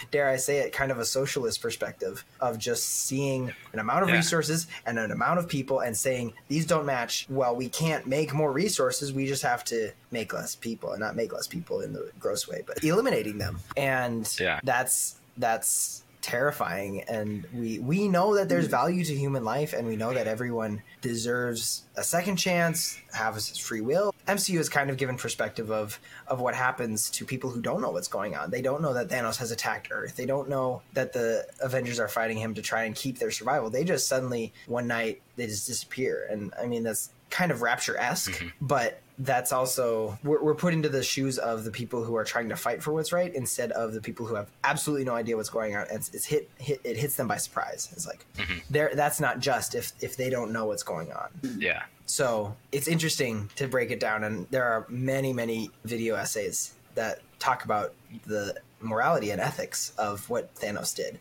dare 0.12 0.28
I 0.28 0.36
say 0.36 0.58
it, 0.58 0.72
kind 0.72 0.92
of 0.92 0.98
a 0.98 1.04
socialist 1.04 1.60
perspective 1.60 2.24
of 2.40 2.58
just 2.58 2.84
seeing 2.84 3.52
an 3.72 3.80
amount 3.80 4.04
of 4.04 4.08
Yeah. 4.08 4.16
resources 4.16 4.68
and 4.86 4.98
an 4.98 5.10
amount 5.10 5.40
of 5.40 5.48
people 5.48 5.80
and 5.80 5.96
saying 5.96 6.32
these 6.48 6.64
don't 6.64 6.86
match. 6.86 7.26
Well, 7.28 7.56
we 7.56 7.68
can't 7.68 8.06
make 8.06 8.32
more 8.32 8.52
resources. 8.52 9.12
We 9.12 9.26
just 9.26 9.42
have 9.42 9.64
to 9.64 9.90
make 10.12 10.32
less 10.32 10.54
people, 10.54 10.92
and 10.92 11.00
not 11.00 11.16
make 11.16 11.32
less 11.32 11.48
people 11.48 11.80
in 11.80 11.92
the 11.92 12.10
gross 12.20 12.46
way, 12.46 12.62
but 12.64 12.82
eliminating 12.84 13.38
them. 13.38 13.58
And 13.76 14.32
Yeah. 14.38 14.60
that's 14.62 15.16
that's 15.36 16.04
terrifying 16.22 17.02
and 17.02 17.46
we 17.54 17.78
we 17.78 18.08
know 18.08 18.34
that 18.34 18.48
there's 18.48 18.66
hmm. 18.66 18.70
value 18.70 19.04
to 19.04 19.14
human 19.14 19.44
life 19.44 19.72
and 19.72 19.86
we 19.86 19.96
know 19.96 20.12
that 20.12 20.26
everyone 20.26 20.82
deserves 21.00 21.84
a 21.96 22.02
second 22.02 22.36
chance 22.36 22.98
have 23.12 23.40
free 23.42 23.80
will. 23.80 24.14
Mcu 24.26 24.56
has 24.56 24.68
kind 24.68 24.90
of 24.90 24.96
given 24.96 25.16
perspective 25.16 25.70
of 25.70 25.98
of 26.26 26.40
what 26.40 26.54
happens 26.54 27.10
to 27.10 27.24
people 27.24 27.50
who 27.50 27.60
don't 27.60 27.80
know 27.80 27.90
what's 27.90 28.08
going 28.08 28.36
on. 28.36 28.50
They 28.50 28.62
don't 28.62 28.82
know 28.82 28.92
that 28.94 29.08
thanos 29.08 29.38
has 29.38 29.50
attacked 29.50 29.88
earth. 29.90 30.16
They 30.16 30.26
don't 30.26 30.48
know 30.48 30.82
that 30.92 31.12
the 31.12 31.46
avengers 31.60 31.98
are 31.98 32.08
fighting 32.08 32.38
him 32.38 32.54
to 32.54 32.62
try 32.62 32.84
and 32.84 32.94
keep 32.94 33.18
their 33.18 33.30
survival. 33.30 33.70
They 33.70 33.84
just 33.84 34.06
suddenly 34.06 34.52
one 34.66 34.86
night 34.86 35.22
they 35.36 35.46
just 35.46 35.66
disappear. 35.66 36.26
And 36.30 36.52
i 36.60 36.66
mean 36.66 36.82
that's 36.82 37.10
kind 37.30 37.52
of 37.52 37.62
rapture-esque 37.62 38.32
mm-hmm. 38.32 38.48
but 38.60 39.00
that's 39.20 39.52
also 39.52 40.18
we're, 40.24 40.42
we're 40.42 40.54
put 40.54 40.72
into 40.72 40.88
the 40.88 41.02
shoes 41.02 41.38
of 41.38 41.64
the 41.64 41.70
people 41.70 42.02
who 42.04 42.16
are 42.16 42.24
trying 42.24 42.48
to 42.48 42.56
fight 42.56 42.82
for 42.82 42.92
what's 42.92 43.12
right 43.12 43.34
instead 43.34 43.70
of 43.72 43.92
the 43.92 44.00
people 44.00 44.26
who 44.26 44.34
have 44.34 44.48
absolutely 44.64 45.04
no 45.04 45.14
idea 45.14 45.36
what's 45.36 45.50
going 45.50 45.76
on 45.76 45.86
it's, 45.90 46.08
it's 46.14 46.24
hit, 46.24 46.50
hit 46.58 46.80
it 46.84 46.96
hits 46.96 47.16
them 47.16 47.28
by 47.28 47.36
surprise 47.36 47.88
it's 47.92 48.06
like 48.06 48.24
mm-hmm. 48.36 48.58
there 48.70 48.90
that's 48.94 49.20
not 49.20 49.38
just 49.40 49.74
if 49.74 49.92
if 50.00 50.16
they 50.16 50.30
don't 50.30 50.52
know 50.52 50.64
what's 50.66 50.82
going 50.82 51.12
on 51.12 51.28
Yeah. 51.58 51.82
so 52.06 52.56
it's 52.72 52.88
interesting 52.88 53.50
to 53.56 53.68
break 53.68 53.90
it 53.90 54.00
down, 54.00 54.24
and 54.24 54.46
there 54.50 54.64
are 54.64 54.86
many, 54.88 55.32
many 55.32 55.70
video 55.84 56.16
essays 56.16 56.74
that 56.94 57.20
talk 57.38 57.64
about 57.64 57.94
the 58.26 58.56
morality 58.80 59.30
and 59.30 59.40
ethics 59.40 59.92
of 59.98 60.28
what 60.28 60.54
Thanos 60.56 60.94
did. 60.94 61.18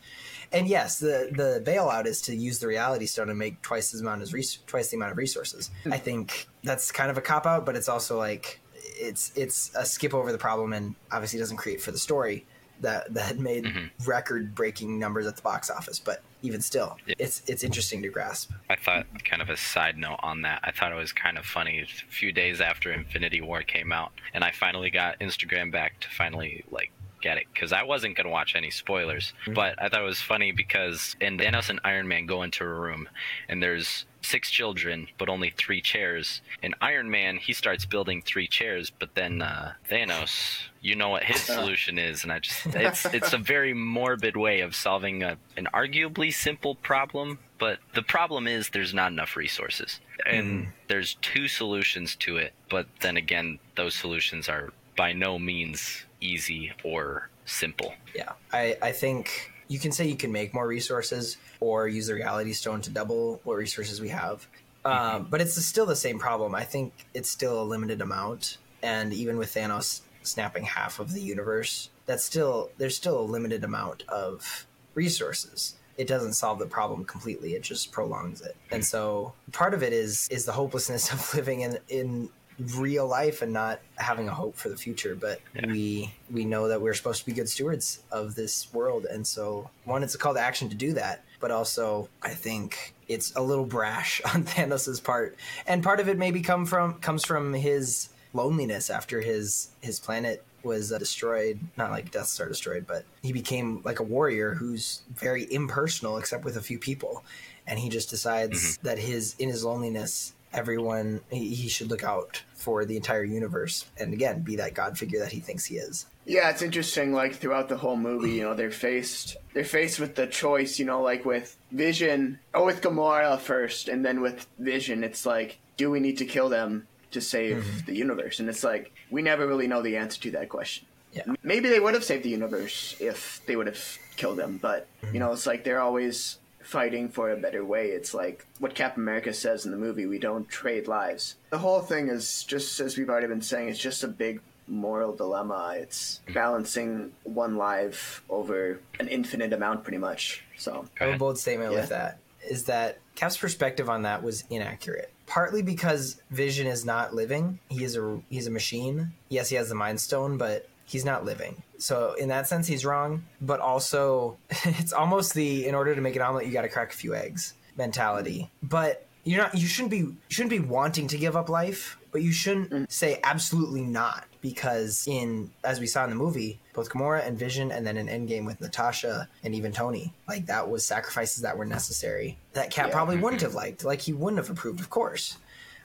And 0.52 0.68
yes, 0.68 1.00
the 1.00 1.30
the 1.32 1.64
bailout 1.66 2.06
is 2.06 2.22
to 2.24 2.36
use 2.36 2.60
the 2.60 2.68
Reality 2.68 3.06
Stone 3.06 3.30
and 3.30 3.38
make 3.38 3.62
twice 3.62 3.94
as 3.94 4.02
amount 4.02 4.22
as 4.22 4.34
res- 4.34 4.60
twice 4.66 4.90
the 4.90 4.98
amount 4.98 5.12
of 5.12 5.18
resources. 5.18 5.70
Hmm. 5.84 5.94
I 5.94 5.98
think 5.98 6.48
that's 6.64 6.92
kind 6.92 7.12
of 7.12 7.18
a 7.18 7.22
cop 7.22 7.46
out, 7.46 7.66
but 7.66 7.76
it's 7.76 7.90
also 7.90 8.18
like 8.18 8.60
it's 8.82 9.32
it's 9.36 9.74
a 9.76 9.86
skip 9.86 10.14
over 10.14 10.32
the 10.32 10.38
problem, 10.38 10.74
and 10.74 10.96
obviously 11.12 11.40
doesn't 11.40 11.58
create 11.58 11.82
for 11.82 11.92
the 11.92 12.00
story 12.00 12.46
that 12.82 13.14
that 13.14 13.38
made 13.38 13.66
mm-hmm. 13.66 14.10
record 14.10 14.56
breaking 14.56 15.00
numbers 15.00 15.28
at 15.28 15.36
the 15.36 15.42
box 15.42 15.70
office. 15.70 16.00
But 16.00 16.22
even 16.42 16.62
still, 16.62 16.98
it's 17.06 17.42
it's 17.48 17.64
interesting 17.64 18.02
to 18.02 18.10
grasp. 18.10 18.52
I 18.70 18.76
thought, 18.76 19.06
kind 19.26 19.42
of 19.42 19.50
a 19.50 19.58
side 19.58 19.98
note 19.98 20.20
on 20.24 20.42
that, 20.44 20.62
I 20.64 20.72
thought 20.72 20.92
it 20.92 20.96
was 20.96 21.12
kind 21.12 21.38
of 21.38 21.46
funny. 21.46 21.82
A 21.82 22.12
few 22.12 22.32
days 22.32 22.62
after 22.62 22.92
Infinity 22.92 23.42
War 23.42 23.62
came 23.62 23.92
out, 23.92 24.12
and 24.34 24.44
I 24.44 24.52
finally 24.52 24.90
got 24.90 25.20
Instagram 25.20 25.72
back 25.72 26.00
to 26.02 26.10
finally 26.10 26.64
like 26.72 26.92
get 27.22 27.38
it 27.38 27.46
because 27.54 27.74
I 27.74 27.84
wasn't 27.84 28.16
gonna 28.16 28.30
watch 28.30 28.56
any 28.56 28.72
spoilers. 28.72 29.34
Mm-hmm. 29.44 29.54
But 29.54 29.82
I 29.82 29.90
thought 29.90 30.02
it 30.02 30.06
was 30.06 30.22
funny 30.22 30.52
because 30.52 31.16
and 31.22 31.40
Thanos 31.40 31.70
and 31.70 31.80
Iron 31.84 32.08
Man 32.08 32.26
go 32.26 32.44
into 32.44 32.64
a 32.64 32.68
room, 32.68 33.10
and 33.48 33.62
there's 33.62 34.06
six 34.22 34.52
children 34.52 35.08
but 35.18 35.30
only 35.30 35.50
three 35.50 35.82
chairs. 35.82 36.42
And 36.62 36.76
Iron 36.82 37.10
Man 37.10 37.38
he 37.38 37.54
starts 37.54 37.86
building 37.86 38.22
three 38.22 38.48
chairs, 38.48 38.92
but 38.98 39.16
then 39.16 39.42
uh, 39.42 39.74
Thanos, 39.90 40.60
you 40.82 40.96
know 40.96 41.10
what 41.10 41.24
his 41.24 41.38
uh. 41.50 41.56
solution 41.56 41.98
is, 41.98 42.24
and 42.24 42.32
I 42.32 42.40
just 42.40 42.66
it's 42.68 43.06
it's 43.06 43.34
a 43.34 43.38
very 43.38 43.74
morbid 43.74 44.36
way 44.36 44.62
of 44.62 44.76
solving 44.76 45.24
a, 45.24 45.38
an 45.58 45.68
arguably 45.74 46.34
simple 46.34 46.76
problem. 46.76 47.40
But 47.58 47.80
the 47.94 48.04
problem 48.04 48.48
is 48.48 48.70
there's 48.70 48.94
not 48.94 49.12
enough 49.12 49.36
resources, 49.36 50.00
and 50.26 50.48
mm-hmm. 50.48 50.72
there's 50.88 51.16
two 51.22 51.48
solutions 51.50 52.16
to 52.18 52.38
it. 52.38 52.54
But 52.70 52.88
then 53.02 53.18
again, 53.18 53.60
those 53.76 53.96
solutions 53.96 54.48
are 54.48 54.72
by 54.96 55.14
no 55.14 55.40
means 55.40 56.06
easy 56.22 56.72
or 56.84 57.30
simple. 57.46 57.94
Yeah, 58.16 58.34
I, 58.52 58.78
I 58.82 58.92
think 58.92 59.52
you 59.68 59.80
can 59.80 59.92
say 59.92 60.08
you 60.08 60.16
can 60.16 60.32
make 60.32 60.54
more 60.54 60.68
resources 60.68 61.38
or 61.60 61.88
use 61.88 62.08
the 62.08 62.16
reality 62.16 62.54
stone 62.54 62.82
to 62.82 62.90
double 62.90 63.40
what 63.44 63.56
resources 63.56 64.02
we 64.02 64.10
have. 64.10 64.48
Um, 64.86 65.28
but 65.30 65.42
it's 65.42 65.64
still 65.66 65.86
the 65.86 65.96
same 65.96 66.20
problem. 66.20 66.56
I 66.56 66.64
think 66.64 66.94
it's 67.14 67.30
still 67.30 67.62
a 67.62 67.64
limited 67.64 68.02
amount. 68.02 68.58
And 68.82 69.14
even 69.14 69.38
with 69.38 69.54
Thanos 69.54 70.02
snapping 70.24 70.64
half 70.64 71.00
of 71.00 71.14
the 71.14 71.22
universe, 71.22 71.90
that's 72.06 72.24
still 72.24 72.72
there's 72.78 72.96
still 72.96 73.20
a 73.20 73.22
limited 73.22 73.64
amount 73.64 74.04
of 74.08 74.66
resources. 74.96 75.76
It 75.98 76.08
doesn't 76.08 76.34
solve 76.34 76.60
the 76.60 76.66
problem 76.66 77.04
completely. 77.04 77.56
It 77.56 77.62
just 77.62 77.92
prolongs 77.92 78.42
it. 78.42 78.56
And 78.72 78.86
so 78.86 79.34
part 79.52 79.74
of 79.74 79.84
it 79.84 79.92
is 79.92 80.28
is 80.32 80.46
the 80.46 80.54
hopelessness 80.54 81.12
of 81.14 81.34
living 81.36 81.62
in 81.62 81.78
in 81.90 82.30
real 82.76 83.08
life 83.08 83.42
and 83.42 83.54
not 83.54 83.80
having 83.98 84.28
a 84.28 84.34
hope 84.34 84.56
for 84.56 84.70
the 84.70 84.78
future 84.78 85.16
but 85.16 85.40
we 85.68 86.14
we 86.32 86.46
know 86.46 86.68
that 86.68 86.82
we're 86.82 86.94
supposed 86.94 87.20
to 87.22 87.26
be 87.26 87.32
good 87.32 87.50
stewards 87.50 88.04
of 88.12 88.36
this 88.36 88.72
world. 88.74 89.06
And 89.06 89.26
so 89.26 89.70
one 89.86 90.04
it's 90.04 90.16
a 90.16 90.18
call 90.18 90.34
to 90.34 90.40
action 90.40 90.70
to 90.70 90.76
do 90.76 90.94
that 90.94 91.24
but 91.40 91.52
also 91.52 92.10
i 92.22 92.30
think 92.30 92.94
it's 93.10 93.36
a 93.36 93.42
little 93.42 93.66
brash 93.66 94.22
on 94.34 94.44
thanos's 94.44 95.02
part. 95.02 95.36
And 95.68 95.84
part 95.84 96.00
of 96.00 96.08
it 96.08 96.18
maybe 96.18 96.42
come 96.42 96.66
from 96.66 96.94
comes 96.96 97.26
from 97.26 97.54
his 97.54 98.10
loneliness 98.34 98.90
after 98.90 99.20
his 99.20 99.70
his 99.82 100.00
planet 100.00 100.46
was 100.64 100.92
uh, 100.92 100.98
destroyed. 100.98 101.60
Not 101.76 101.92
like 101.92 102.12
Death 102.12 102.28
Star 102.28 102.48
destroyed, 102.48 102.86
but 102.88 103.04
he 103.22 103.34
became 103.34 103.82
like 103.84 104.00
a 104.00 104.04
warrior 104.04 104.54
who's 104.54 105.02
very 105.14 105.52
impersonal, 105.52 106.18
except 106.18 106.46
with 106.46 106.56
a 106.56 106.62
few 106.62 106.80
people, 106.80 107.24
and 107.68 107.80
he 107.80 107.90
just 107.90 108.10
decides 108.10 108.78
that 108.78 109.00
his 109.00 109.36
in 109.40 109.50
his 109.50 109.66
loneliness, 109.66 110.34
everyone 110.54 111.22
he, 111.30 111.54
he 111.54 111.70
should 111.70 111.90
look 111.90 112.04
out 112.04 112.44
for 112.54 112.86
the 112.86 112.96
entire 112.96 113.24
universe, 113.24 113.86
and 113.98 114.14
again 114.14 114.42
be 114.42 114.56
that 114.58 114.74
god 114.74 114.98
figure 114.98 115.20
that 115.20 115.32
he 115.32 115.40
thinks 115.40 115.66
he 115.66 115.76
is. 115.76 116.06
Yeah, 116.26 116.50
it's 116.50 116.62
interesting. 116.62 117.14
Like 117.14 117.36
throughout 117.36 117.70
the 117.70 117.78
whole 117.78 117.98
movie, 117.98 118.34
you 118.34 118.44
know, 118.44 118.54
they're 118.54 118.72
faced 118.72 119.38
they're 119.54 119.64
faced 119.64 120.00
with 120.00 120.16
the 120.16 120.28
choice. 120.28 120.78
You 120.78 120.86
know, 120.86 121.02
like 121.02 121.26
with 121.26 121.58
Vision 121.72 122.40
or 122.54 122.66
with 122.66 122.82
Gamora 122.82 123.40
first, 123.40 123.88
and 123.88 124.06
then 124.06 124.22
with 124.22 124.48
Vision, 124.60 125.04
it's 125.04 125.26
like, 125.26 125.58
do 125.78 125.90
we 125.90 126.00
need 126.00 126.18
to 126.20 126.26
kill 126.26 126.50
them 126.50 126.88
to 127.12 127.22
save 127.22 127.58
mm-hmm. 127.58 127.86
the 127.86 127.96
universe? 127.96 128.40
And 128.40 128.48
it's 128.48 128.64
like 128.64 128.92
we 129.10 129.22
never 129.22 129.48
really 129.48 129.68
know 129.68 129.82
the 129.82 129.98
answer 129.98 130.22
to 130.22 130.32
that 130.32 130.50
question. 130.50 130.86
Yeah. 131.14 131.24
Maybe 131.42 131.70
they 131.70 131.80
would 131.80 131.96
have 131.96 132.04
saved 132.04 132.24
the 132.24 132.30
universe 132.30 132.96
if 133.00 133.42
they 133.48 133.56
would 133.56 133.66
have 133.66 133.98
killed 134.16 134.38
them, 134.38 134.60
but 134.62 134.88
you 135.02 135.08
mm-hmm. 135.08 135.18
know, 135.18 135.32
it's 135.32 135.48
like 135.48 135.64
they're 135.64 135.82
always 135.82 136.38
fighting 136.70 137.10
for 137.10 137.32
a 137.32 137.38
better 137.38 137.66
way. 137.66 137.88
It's 137.90 138.14
like 138.14 138.46
what 138.60 138.76
Captain 138.76 139.04
America 139.04 139.34
says 139.34 139.66
in 139.66 139.72
the 139.72 139.78
movie: 139.78 140.06
we 140.06 140.20
don't 140.20 140.48
trade 140.48 140.88
lives. 140.88 141.36
The 141.50 141.58
whole 141.58 141.82
thing 141.82 142.08
is 142.10 142.44
just 142.44 142.80
as 142.80 142.98
we've 142.98 143.10
already 143.10 143.28
been 143.28 143.42
saying. 143.42 143.70
It's 143.70 143.80
just 143.80 144.04
a 144.04 144.08
big 144.08 144.42
moral 144.68 145.16
dilemma. 145.16 145.74
It's 145.78 146.22
balancing 146.34 147.12
one 147.24 147.58
life 147.58 148.24
over 148.30 148.80
an 149.00 149.08
infinite 149.08 149.52
amount, 149.54 149.84
pretty 149.84 149.98
much. 149.98 150.44
So 150.58 150.86
I 151.00 151.06
have 151.06 151.16
a 151.16 151.18
bold 151.18 151.38
statement 151.40 151.72
Yeah. 151.74 151.80
with 151.82 151.90
that 151.90 152.20
is 152.48 152.66
that 152.66 153.00
Cap's 153.16 153.36
perspective 153.38 153.90
on 153.90 154.04
that 154.04 154.24
was 154.24 154.44
inaccurate. 154.50 155.12
Partly 155.28 155.62
because 155.62 156.22
Vision 156.32 156.68
is 156.68 156.86
not 156.86 157.14
living. 157.14 157.60
He 157.70 157.84
is 157.84 157.98
a 157.98 158.22
he's 158.30 158.48
a 158.48 158.52
machine. 158.52 159.14
Yes, 159.28 159.50
he 159.50 159.56
has 159.58 159.70
the 159.70 159.76
Mind 159.76 160.00
Stone, 160.00 160.38
but 160.38 160.68
he's 160.86 161.04
not 161.06 161.26
living. 161.26 161.62
So 161.80 162.14
in 162.14 162.30
that 162.30 162.48
sense, 162.48 162.68
he's 162.68 162.86
wrong. 162.86 163.26
But 163.42 163.60
also, 163.60 164.38
it's 164.50 164.94
almost 164.94 165.34
the 165.34 165.66
in 165.68 165.76
order 165.76 165.96
to 165.96 166.02
make 166.02 166.16
an 166.16 166.22
omelet, 166.22 166.46
you 166.46 166.54
got 166.54 166.62
to 166.64 166.70
crack 166.70 166.94
a 166.94 166.96
few 166.96 167.16
eggs 167.16 167.54
mentality. 167.76 168.50
But 168.62 169.08
you're 169.24 169.42
not. 169.42 169.56
You 169.56 169.68
shouldn't 169.68 169.92
be. 169.92 169.98
You 169.98 170.18
shouldn't 170.30 170.52
be 170.52 170.60
wanting 170.60 171.08
to 171.08 171.18
give 171.18 171.36
up 171.36 171.50
life, 171.50 171.98
but 172.12 172.22
you 172.22 172.32
shouldn't 172.32 172.70
mm. 172.70 172.92
say 172.92 173.20
absolutely 173.24 173.82
not 173.82 174.26
because 174.42 175.06
in 175.08 175.52
as 175.64 175.80
we 175.80 175.88
saw 175.88 176.04
in 176.04 176.10
the 176.10 176.16
movie, 176.16 176.60
both 176.74 176.90
Gamora 176.90 177.26
and 177.28 177.38
Vision, 177.38 177.72
and 177.72 177.86
then 177.86 177.98
in 177.98 178.08
Endgame 178.08 178.46
with 178.46 178.62
Natasha 178.62 179.28
and 179.44 179.54
even 179.54 179.72
Tony, 179.72 180.14
like 180.28 180.46
that 180.48 180.70
was 180.70 180.86
sacrifices 180.86 181.44
that 181.44 181.58
were 181.58 181.66
necessary 181.66 182.38
that 182.54 182.72
Cap 182.72 182.88
Yeah. 182.88 182.94
probably 182.94 183.16
mm-hmm. 183.16 183.24
wouldn't 183.26 183.42
have 183.42 183.56
liked. 183.56 183.84
Like 183.84 184.02
he 184.02 184.14
wouldn't 184.14 184.38
have 184.38 184.50
approved, 184.50 184.80
of 184.80 184.90
course, 184.90 185.38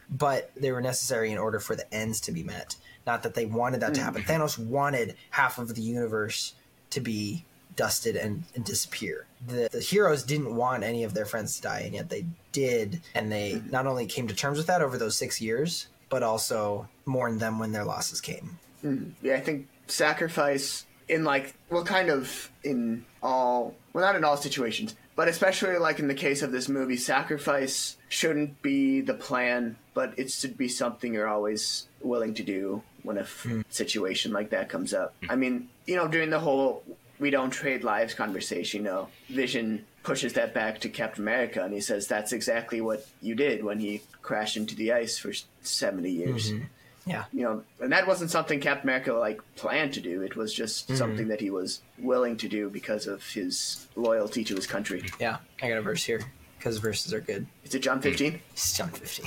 but 0.08 0.50
they 0.56 0.72
were 0.72 0.80
necessary 0.80 1.30
in 1.32 1.38
order 1.38 1.58
for 1.58 1.74
the 1.74 1.92
ends 1.92 2.20
to 2.22 2.32
be 2.32 2.42
met. 2.42 2.76
Not 3.06 3.22
that 3.22 3.34
they 3.34 3.46
wanted 3.46 3.80
that 3.80 3.94
to 3.94 4.00
happen. 4.00 4.22
Hmm. 4.22 4.30
Thanos 4.30 4.58
wanted 4.58 5.16
half 5.30 5.58
of 5.58 5.74
the 5.74 5.82
universe 5.82 6.54
to 6.90 7.00
be 7.00 7.44
dusted 7.76 8.16
and, 8.16 8.44
and 8.54 8.64
disappear. 8.64 9.26
The, 9.46 9.68
the 9.70 9.80
heroes 9.80 10.22
didn't 10.22 10.54
want 10.54 10.84
any 10.84 11.04
of 11.04 11.12
their 11.12 11.26
friends 11.26 11.56
to 11.56 11.62
die, 11.62 11.80
and 11.80 11.94
yet 11.94 12.08
they 12.08 12.24
did. 12.52 13.02
And 13.14 13.30
they 13.30 13.54
hmm. 13.54 13.70
not 13.70 13.86
only 13.86 14.06
came 14.06 14.28
to 14.28 14.34
terms 14.34 14.58
with 14.58 14.66
that 14.68 14.82
over 14.82 14.96
those 14.96 15.16
six 15.16 15.40
years, 15.40 15.88
but 16.08 16.22
also 16.22 16.88
mourned 17.04 17.40
them 17.40 17.58
when 17.58 17.72
their 17.72 17.84
losses 17.84 18.20
came. 18.20 18.58
Hmm. 18.80 19.10
yeah, 19.22 19.36
I 19.36 19.40
think 19.40 19.68
sacrifice 19.86 20.86
in 21.08 21.24
like 21.24 21.54
well, 21.70 21.84
kind 21.84 22.10
of 22.10 22.50
in 22.62 23.04
all 23.22 23.74
well, 23.92 24.04
not 24.04 24.16
in 24.16 24.24
all 24.24 24.36
situations, 24.36 24.94
but 25.16 25.28
especially 25.28 25.76
like 25.78 25.98
in 25.98 26.08
the 26.08 26.14
case 26.14 26.42
of 26.42 26.52
this 26.52 26.68
movie, 26.68 26.96
sacrifice 26.96 27.96
shouldn't 28.08 28.62
be 28.62 29.00
the 29.00 29.14
plan, 29.14 29.76
but 29.92 30.18
it 30.18 30.30
should 30.30 30.56
be 30.56 30.68
something 30.68 31.14
you're 31.14 31.28
always 31.28 31.86
willing 32.00 32.34
to 32.34 32.42
do 32.42 32.82
when 33.04 33.18
a 33.18 33.22
f- 33.22 33.46
situation 33.70 34.32
like 34.32 34.50
that 34.50 34.68
comes 34.68 34.92
up. 34.92 35.14
Hmm. 35.22 35.30
I 35.30 35.36
mean, 35.36 35.68
you 35.86 35.94
know, 35.96 36.08
during 36.08 36.30
the 36.30 36.40
whole 36.40 36.82
we 37.20 37.30
don't 37.30 37.50
trade 37.50 37.84
lives 37.84 38.12
conversation, 38.14 38.80
you 38.80 38.90
know, 38.90 39.08
Vision 39.28 39.84
pushes 40.02 40.32
that 40.34 40.52
back 40.52 40.80
to 40.80 40.88
Captain 40.88 41.22
America 41.22 41.62
and 41.62 41.72
he 41.72 41.80
says 41.80 42.06
that's 42.08 42.32
exactly 42.32 42.80
what 42.80 43.06
you 43.22 43.34
did 43.34 43.62
when 43.64 43.78
he 43.78 44.02
crashed 44.20 44.56
into 44.56 44.74
the 44.74 44.92
ice 44.92 45.16
for 45.16 45.32
70 45.62 46.10
years 46.10 46.50
mm-hmm. 46.52 46.64
Yeah. 47.06 47.24
you 47.34 47.42
know, 47.42 47.62
and 47.80 47.92
that 47.92 48.06
wasn't 48.06 48.30
something 48.30 48.60
Captain 48.60 48.88
America 48.88 49.12
like 49.12 49.40
planned 49.56 49.92
to 49.94 50.00
do. 50.00 50.22
It 50.22 50.36
was 50.36 50.52
just 50.54 50.88
Mm-hmm. 50.88 50.96
something 50.96 51.28
that 51.28 51.40
he 51.40 51.50
was 51.50 51.80
willing 51.98 52.36
to 52.38 52.48
do 52.48 52.68
because 52.70 53.06
of 53.06 53.22
his 53.26 53.86
loyalty 53.94 54.42
to 54.44 54.54
his 54.54 54.66
country. 54.66 55.04
Yeah. 55.20 55.36
I 55.62 55.68
got 55.68 55.78
a 55.78 55.82
verse 55.82 56.02
here 56.02 56.22
because 56.58 56.78
verses 56.78 57.12
are 57.12 57.20
good. 57.20 57.46
Is 57.64 57.74
it 57.74 57.80
John 57.80 58.00
15? 58.00 58.40
It's 58.52 58.76
John 58.76 58.88
15. 58.88 59.26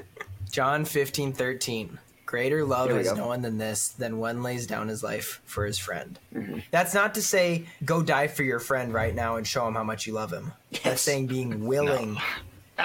John 0.50 0.84
15, 0.84 1.32
13. 1.32 1.98
Greater 2.26 2.64
love 2.64 2.90
is 2.90 3.08
go. 3.08 3.14
no 3.14 3.28
one 3.28 3.42
than 3.42 3.56
this, 3.56 3.88
than 3.88 4.18
one 4.18 4.42
lays 4.42 4.66
down 4.66 4.88
his 4.88 5.02
life 5.02 5.40
for 5.44 5.64
his 5.64 5.78
friend. 5.78 6.18
Mm-hmm. 6.34 6.58
That's 6.72 6.92
not 6.92 7.14
to 7.14 7.22
say 7.22 7.66
go 7.84 8.02
die 8.02 8.26
for 8.26 8.42
your 8.42 8.58
friend 8.58 8.92
right 8.92 9.14
now 9.14 9.36
and 9.36 9.46
show 9.46 9.66
him 9.68 9.74
how 9.74 9.84
much 9.84 10.08
you 10.08 10.12
love 10.12 10.32
him. 10.32 10.52
That's 10.82 11.00
saying 11.00 11.28
being 11.28 11.66
willing, 11.66 12.18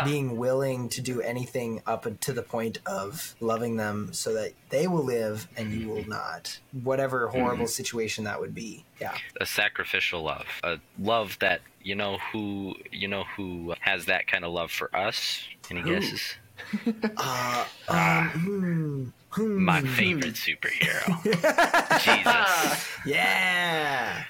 being 0.06 0.38
willing 0.38 0.90
to 0.90 1.02
do 1.02 1.22
anything 1.22 1.82
up 1.88 2.06
to 2.22 2.34
the 2.34 2.44
point 2.44 2.78
of 2.86 3.36
loving 3.40 3.78
them 3.78 4.14
so 4.14 4.36
that 4.36 4.54
they 4.70 4.86
will 4.86 5.04
live 5.04 5.48
and 5.58 5.74
you 5.74 5.90
will 5.90 6.08
not. 6.08 6.60
Whatever 6.84 7.28
horrible 7.28 7.68
situation 7.68 8.26
that 8.26 8.40
would 8.40 8.54
be. 8.54 8.86
Yeah. 9.00 9.18
a 9.40 9.48
sacrificial 9.48 10.22
love, 10.22 10.46
a 10.64 10.78
love 11.00 11.38
that 11.40 11.62
you 11.82 11.96
know 11.96 12.20
who 12.32 12.76
you 12.92 13.08
know 13.08 13.24
who 13.36 13.74
has 13.80 14.06
that 14.06 14.28
kind 14.28 14.46
of 14.46 14.54
love 14.54 14.72
for 14.72 14.96
us. 14.96 15.44
Any 15.72 15.82
guesses? 15.82 16.36
Um, 17.88 19.14
hmm, 19.32 19.64
My 19.64 19.82
favorite 19.82 20.36
superhero, 20.36 21.22
Jesus. 22.02 22.88
Yeah. 23.06 24.24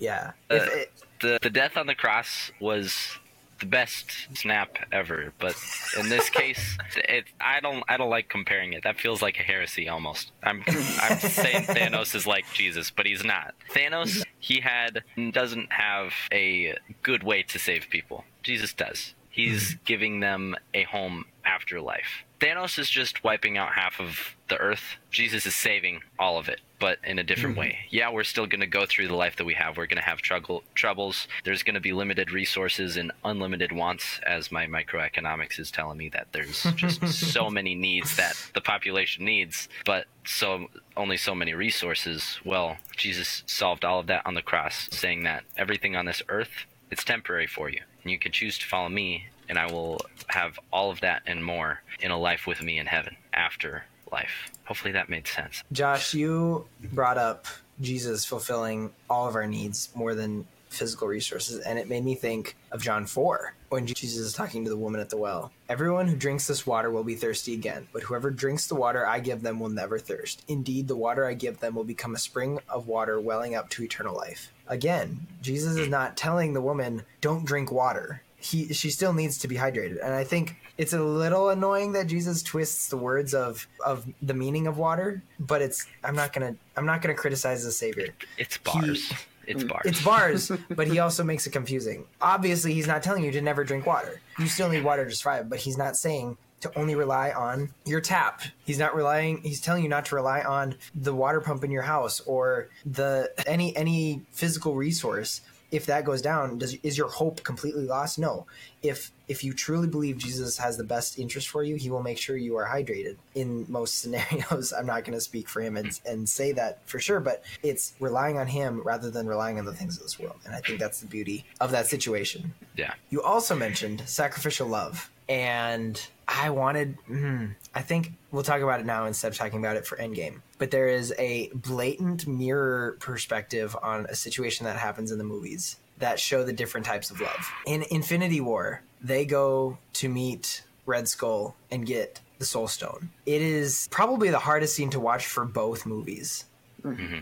Yeah. 0.00 0.32
Uh, 0.50 0.56
it, 0.56 0.92
the 1.20 1.38
the 1.42 1.50
death 1.50 1.76
on 1.76 1.86
the 1.86 1.94
cross 1.94 2.50
was 2.60 3.18
the 3.60 3.66
best 3.66 4.10
snap 4.34 4.76
ever, 4.92 5.32
but 5.38 5.56
in 5.98 6.08
this 6.08 6.28
case, 6.28 6.76
it 6.96 7.24
I 7.40 7.60
don't 7.60 7.82
I 7.88 7.96
don't 7.96 8.10
like 8.10 8.28
comparing 8.28 8.72
it. 8.74 8.82
That 8.82 8.98
feels 9.00 9.22
like 9.22 9.38
a 9.38 9.42
heresy 9.42 9.88
almost. 9.88 10.32
I'm 10.42 10.62
I'm 11.00 11.18
saying 11.18 11.62
Thanos 11.64 12.14
is 12.14 12.26
like 12.26 12.44
Jesus, 12.52 12.90
but 12.90 13.06
he's 13.06 13.24
not. 13.24 13.54
Thanos 13.74 14.22
he 14.38 14.60
had 14.60 15.02
doesn't 15.32 15.72
have 15.72 16.12
a 16.32 16.76
good 17.02 17.22
way 17.22 17.42
to 17.44 17.58
save 17.58 17.88
people. 17.90 18.24
Jesus 18.42 18.72
does. 18.72 19.14
He's 19.30 19.74
giving 19.84 20.20
them 20.20 20.56
a 20.72 20.84
home 20.84 21.26
after 21.46 21.80
life. 21.80 22.24
Thanos 22.40 22.78
is 22.78 22.90
just 22.90 23.24
wiping 23.24 23.56
out 23.56 23.72
half 23.72 23.98
of 23.98 24.36
the 24.48 24.58
earth. 24.58 24.96
Jesus 25.10 25.46
is 25.46 25.54
saving 25.54 26.00
all 26.18 26.38
of 26.38 26.48
it, 26.50 26.60
but 26.78 26.98
in 27.02 27.18
a 27.18 27.24
different 27.24 27.54
mm-hmm. 27.54 27.60
way. 27.60 27.78
Yeah, 27.88 28.10
we're 28.12 28.24
still 28.24 28.46
going 28.46 28.60
to 28.60 28.66
go 28.66 28.84
through 28.84 29.08
the 29.08 29.14
life 29.14 29.36
that 29.36 29.46
we 29.46 29.54
have. 29.54 29.78
We're 29.78 29.86
going 29.86 29.96
to 29.96 30.02
have 30.02 30.18
trouble, 30.18 30.62
troubles. 30.74 31.28
There's 31.44 31.62
going 31.62 31.74
to 31.74 31.80
be 31.80 31.94
limited 31.94 32.30
resources 32.30 32.98
and 32.98 33.10
unlimited 33.24 33.72
wants, 33.72 34.20
as 34.26 34.52
my 34.52 34.66
microeconomics 34.66 35.58
is 35.58 35.70
telling 35.70 35.96
me 35.96 36.10
that 36.10 36.28
there's 36.32 36.64
just 36.74 37.02
so 37.32 37.48
many 37.48 37.74
needs 37.74 38.16
that 38.16 38.36
the 38.52 38.60
population 38.60 39.24
needs, 39.24 39.70
but 39.86 40.04
so 40.26 40.66
only 40.94 41.16
so 41.16 41.34
many 41.34 41.54
resources. 41.54 42.38
Well, 42.44 42.76
Jesus 42.96 43.44
solved 43.46 43.84
all 43.84 44.00
of 44.00 44.08
that 44.08 44.26
on 44.26 44.34
the 44.34 44.42
cross, 44.42 44.88
saying 44.90 45.22
that 45.22 45.44
everything 45.56 45.96
on 45.96 46.04
this 46.04 46.22
earth 46.28 46.66
it's 46.90 47.04
temporary 47.04 47.46
for 47.46 47.68
you. 47.68 47.80
And 48.02 48.10
you 48.10 48.18
can 48.18 48.32
choose 48.32 48.58
to 48.58 48.66
follow 48.66 48.88
me, 48.88 49.26
and 49.48 49.58
I 49.58 49.66
will 49.70 50.00
have 50.28 50.58
all 50.72 50.90
of 50.90 51.00
that 51.00 51.22
and 51.26 51.44
more 51.44 51.80
in 52.00 52.10
a 52.10 52.18
life 52.18 52.46
with 52.46 52.62
me 52.62 52.78
in 52.78 52.86
heaven 52.86 53.16
after 53.32 53.84
life. 54.12 54.50
Hopefully 54.64 54.92
that 54.92 55.08
made 55.08 55.26
sense. 55.26 55.62
Josh, 55.72 56.14
you 56.14 56.66
brought 56.92 57.18
up 57.18 57.46
Jesus 57.80 58.24
fulfilling 58.24 58.92
all 59.10 59.28
of 59.28 59.34
our 59.34 59.46
needs 59.46 59.90
more 59.94 60.14
than 60.14 60.46
physical 60.68 61.08
resources, 61.08 61.60
and 61.60 61.78
it 61.78 61.88
made 61.88 62.04
me 62.04 62.14
think 62.14 62.56
of 62.72 62.82
John 62.82 63.06
4 63.06 63.54
when 63.68 63.86
Jesus 63.86 64.18
is 64.18 64.32
talking 64.32 64.64
to 64.64 64.70
the 64.70 64.76
woman 64.76 65.00
at 65.00 65.10
the 65.10 65.16
well. 65.16 65.50
Everyone 65.68 66.06
who 66.06 66.16
drinks 66.16 66.46
this 66.46 66.66
water 66.66 66.90
will 66.90 67.04
be 67.04 67.14
thirsty 67.14 67.54
again, 67.54 67.88
but 67.92 68.02
whoever 68.02 68.30
drinks 68.30 68.66
the 68.66 68.74
water 68.74 69.06
I 69.06 69.20
give 69.20 69.42
them 69.42 69.58
will 69.58 69.68
never 69.68 69.98
thirst. 69.98 70.44
Indeed, 70.48 70.88
the 70.88 70.96
water 70.96 71.24
I 71.24 71.34
give 71.34 71.60
them 71.60 71.74
will 71.74 71.84
become 71.84 72.14
a 72.14 72.18
spring 72.18 72.60
of 72.68 72.86
water 72.86 73.18
welling 73.20 73.54
up 73.54 73.70
to 73.70 73.82
eternal 73.82 74.14
life. 74.14 74.52
Again, 74.68 75.26
Jesus 75.42 75.76
is 75.76 75.88
not 75.88 76.16
telling 76.16 76.52
the 76.52 76.60
woman, 76.60 77.02
don't 77.20 77.46
drink 77.46 77.72
water. 77.72 78.22
He, 78.46 78.72
she 78.72 78.90
still 78.90 79.12
needs 79.12 79.38
to 79.38 79.48
be 79.48 79.56
hydrated. 79.56 79.98
And 80.02 80.14
I 80.14 80.24
think 80.24 80.56
it's 80.78 80.92
a 80.92 81.02
little 81.02 81.48
annoying 81.48 81.92
that 81.92 82.06
Jesus 82.06 82.42
twists 82.42 82.88
the 82.88 82.96
words 82.96 83.34
of, 83.34 83.66
of 83.84 84.06
the 84.22 84.34
meaning 84.34 84.66
of 84.66 84.78
water, 84.78 85.22
but 85.40 85.62
it's 85.62 85.86
I'm 86.04 86.14
not 86.14 86.32
gonna 86.32 86.54
I'm 86.76 86.86
not 86.86 87.02
gonna 87.02 87.14
criticize 87.14 87.64
the 87.64 87.72
Savior. 87.72 88.08
It's 88.38 88.58
bars. 88.58 89.12
it's 89.46 89.64
mm. 89.64 89.68
bars. 89.68 89.82
It's 89.84 90.02
bars, 90.02 90.52
but 90.70 90.86
he 90.86 90.98
also 90.98 91.24
makes 91.24 91.46
it 91.46 91.50
confusing. 91.50 92.04
Obviously, 92.20 92.74
he's 92.74 92.86
not 92.86 93.02
telling 93.02 93.24
you 93.24 93.32
to 93.32 93.40
never 93.40 93.64
drink 93.64 93.86
water. 93.86 94.20
You 94.38 94.46
still 94.46 94.68
need 94.68 94.84
water 94.84 95.08
to 95.08 95.14
survive, 95.14 95.48
but 95.48 95.58
he's 95.58 95.78
not 95.78 95.96
saying 95.96 96.36
to 96.60 96.78
only 96.78 96.94
rely 96.94 97.30
on 97.30 97.70
your 97.84 98.00
tap. 98.00 98.42
He's 98.64 98.78
not 98.78 98.94
relying. 98.94 99.38
He's 99.42 99.60
telling 99.60 99.82
you 99.82 99.88
not 99.88 100.06
to 100.06 100.14
rely 100.14 100.42
on 100.42 100.76
the 100.94 101.14
water 101.14 101.40
pump 101.40 101.64
in 101.64 101.70
your 101.70 101.82
house 101.82 102.20
or 102.20 102.68
the 102.84 103.30
any 103.46 103.76
any 103.76 104.22
physical 104.30 104.74
resource. 104.74 105.40
If 105.70 105.86
that 105.86 106.04
goes 106.04 106.22
down, 106.22 106.58
does 106.58 106.74
is 106.82 106.96
your 106.96 107.08
hope 107.08 107.42
completely 107.42 107.84
lost? 107.84 108.18
No. 108.18 108.46
If 108.82 109.10
if 109.28 109.42
you 109.42 109.52
truly 109.52 109.88
believe 109.88 110.18
Jesus 110.18 110.58
has 110.58 110.76
the 110.76 110.84
best 110.84 111.18
interest 111.18 111.48
for 111.48 111.62
you, 111.62 111.76
he 111.76 111.90
will 111.90 112.02
make 112.02 112.18
sure 112.18 112.36
you 112.36 112.56
are 112.56 112.66
hydrated. 112.66 113.16
In 113.34 113.66
most 113.68 113.98
scenarios, 114.02 114.72
I'm 114.72 114.86
not 114.86 115.04
going 115.04 115.16
to 115.16 115.20
speak 115.20 115.48
for 115.48 115.60
him 115.60 115.76
and, 115.76 115.98
and 116.06 116.28
say 116.28 116.52
that 116.52 116.80
for 116.86 117.00
sure, 117.00 117.20
but 117.20 117.42
it's 117.62 117.94
relying 117.98 118.38
on 118.38 118.46
him 118.46 118.82
rather 118.82 119.10
than 119.10 119.26
relying 119.26 119.58
on 119.58 119.64
the 119.64 119.74
things 119.74 119.96
of 119.96 120.02
this 120.02 120.18
world. 120.18 120.36
And 120.44 120.54
I 120.54 120.60
think 120.60 120.78
that's 120.78 121.00
the 121.00 121.06
beauty 121.06 121.44
of 121.60 121.70
that 121.72 121.86
situation. 121.86 122.54
Yeah. 122.76 122.94
You 123.10 123.22
also 123.22 123.56
mentioned 123.56 124.02
sacrificial 124.06 124.68
love, 124.68 125.10
and 125.28 126.00
I 126.28 126.50
wanted. 126.50 126.96
hmm, 127.06 127.46
I 127.74 127.82
think 127.82 128.12
we'll 128.30 128.42
talk 128.42 128.60
about 128.60 128.80
it 128.80 128.86
now 128.86 129.06
instead 129.06 129.28
of 129.32 129.38
talking 129.38 129.58
about 129.58 129.76
it 129.76 129.86
for 129.86 129.96
Endgame. 129.96 130.40
But 130.58 130.70
there 130.70 130.88
is 130.88 131.14
a 131.18 131.48
blatant 131.54 132.26
mirror 132.26 132.96
perspective 133.00 133.76
on 133.82 134.06
a 134.06 134.14
situation 134.14 134.64
that 134.66 134.76
happens 134.76 135.12
in 135.12 135.18
the 135.18 135.24
movies 135.24 135.76
that 135.98 136.20
show 136.20 136.44
the 136.44 136.52
different 136.52 136.86
types 136.86 137.10
of 137.10 137.20
love. 137.20 137.52
In 137.66 137.84
Infinity 137.90 138.40
War, 138.40 138.82
they 139.02 139.24
go 139.24 139.78
to 139.94 140.08
meet 140.08 140.62
Red 140.84 141.08
Skull 141.08 141.54
and 141.70 141.86
get 141.86 142.20
the 142.38 142.44
Soul 142.44 142.68
Stone. 142.68 143.10
It 143.24 143.40
is 143.40 143.88
probably 143.90 144.30
the 144.30 144.38
hardest 144.38 144.74
scene 144.74 144.90
to 144.90 145.00
watch 145.00 145.26
for 145.26 145.44
both 145.44 145.86
movies. 145.86 146.44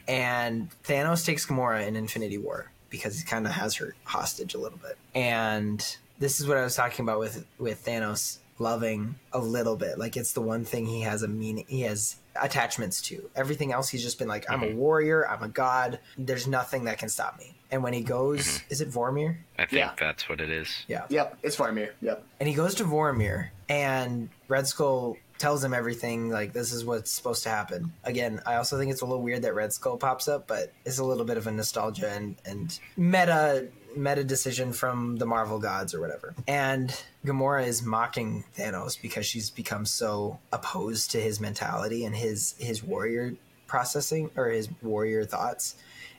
And 0.09 0.69
Thanos 0.85 1.25
takes 1.25 1.47
Gamora 1.47 1.87
in 1.87 1.97
Infinity 1.97 2.37
War 2.37 2.71
because 2.90 3.19
he 3.19 3.25
kind 3.25 3.47
of 3.47 3.53
has 3.53 3.77
her 3.77 3.95
hostage 4.05 4.55
a 4.55 4.59
little 4.59 4.79
bit. 4.79 4.99
And 5.14 5.97
this 6.18 6.40
is 6.40 6.46
what 6.46 6.57
I 6.57 6.64
was 6.64 6.74
talking 6.74 7.05
about 7.05 7.18
with 7.18 7.44
with 7.59 7.85
Thanos 7.85 8.38
loving 8.59 9.16
a 9.33 9.38
little 9.38 9.77
bit. 9.77 9.98
Like 9.98 10.16
it's 10.16 10.33
the 10.33 10.40
one 10.40 10.64
thing 10.64 10.87
he 10.87 11.03
has 11.03 11.22
a 11.22 11.29
meaning 11.29 11.64
he 11.68 11.83
has 11.83 12.16
attachments 12.40 13.00
to. 13.03 13.29
Everything 13.35 13.72
else 13.72 13.88
he's 13.88 14.03
just 14.03 14.18
been 14.18 14.29
like 14.29 14.50
I'm 14.50 14.62
a 14.62 14.66
mm-hmm. 14.66 14.79
warrior, 14.79 15.29
I'm 15.29 15.42
a 15.42 15.48
god. 15.48 15.98
There's 16.16 16.46
nothing 16.46 16.85
that 16.85 16.98
can 16.98 17.09
stop 17.09 17.38
me. 17.38 17.55
And 17.70 17.83
when 17.83 17.92
he 17.92 18.00
mm-hmm. 18.00 18.09
goes, 18.09 18.62
is 18.68 18.81
it 18.81 18.90
Vormir? 18.90 19.37
I 19.59 19.66
think 19.66 19.81
Yeah. 19.81 19.92
that's 19.98 20.29
what 20.29 20.40
it 20.40 20.50
is. 20.50 20.85
Yeah. 20.87 21.07
Yep, 21.09 21.38
it's 21.42 21.57
Vormir. 21.57 21.90
Yep. 22.00 22.24
And 22.40 22.48
he 22.48 22.55
goes 22.55 22.74
to 22.77 22.85
Vormir, 22.85 23.48
and 23.68 24.29
Red 24.48 24.66
Skull 24.66 25.16
tells 25.38 25.64
him 25.64 25.74
everything. 25.74 26.31
Like 26.31 26.53
this 26.53 26.72
is 26.72 26.85
what's 26.85 27.11
supposed 27.11 27.42
to 27.44 27.48
happen. 27.48 27.92
Again, 28.05 28.40
I 28.46 28.57
also 28.57 28.79
think 28.79 28.92
it's 28.92 29.00
a 29.00 29.07
little 29.07 29.22
weird 29.22 29.42
that 29.42 29.55
Red 29.55 29.72
Skull 29.72 29.96
pops 29.96 30.29
up, 30.29 30.46
but 30.46 30.72
it's 30.85 30.98
a 30.98 31.05
little 31.05 31.24
bit 31.24 31.37
of 31.37 31.46
a 31.46 31.50
nostalgia 31.50 32.11
and 32.11 32.37
and 32.44 32.79
meta 32.96 33.68
meta 33.96 34.24
decision 34.24 34.72
from 34.72 35.16
the 35.16 35.26
Marvel 35.26 35.59
gods 35.59 35.94
or 35.94 36.00
whatever. 36.00 36.35
And 36.46 36.94
Gamora 37.24 37.66
is 37.66 37.83
mocking 37.83 38.44
Thanos 38.57 39.00
because 39.00 39.26
she's 39.26 39.50
become 39.50 39.87
so 39.87 40.38
opposed 40.52 41.11
to 41.12 41.20
his 41.20 41.40
mentality 41.40 42.04
and 42.04 42.14
his 42.14 42.54
his 42.59 42.83
warrior 42.83 43.35
processing 43.66 44.30
or 44.37 44.48
his 44.48 44.68
warrior 44.83 45.24
thoughts. 45.24 45.76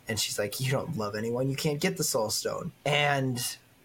And 0.07 0.19
she's 0.19 0.37
like, 0.37 0.59
"You 0.59 0.71
don't 0.71 0.97
love 0.97 1.15
anyone. 1.15 1.49
You 1.49 1.55
can't 1.55 1.79
get 1.79 1.97
the 1.97 2.03
Soul 2.03 2.29
Stone." 2.29 2.71
And 2.85 3.39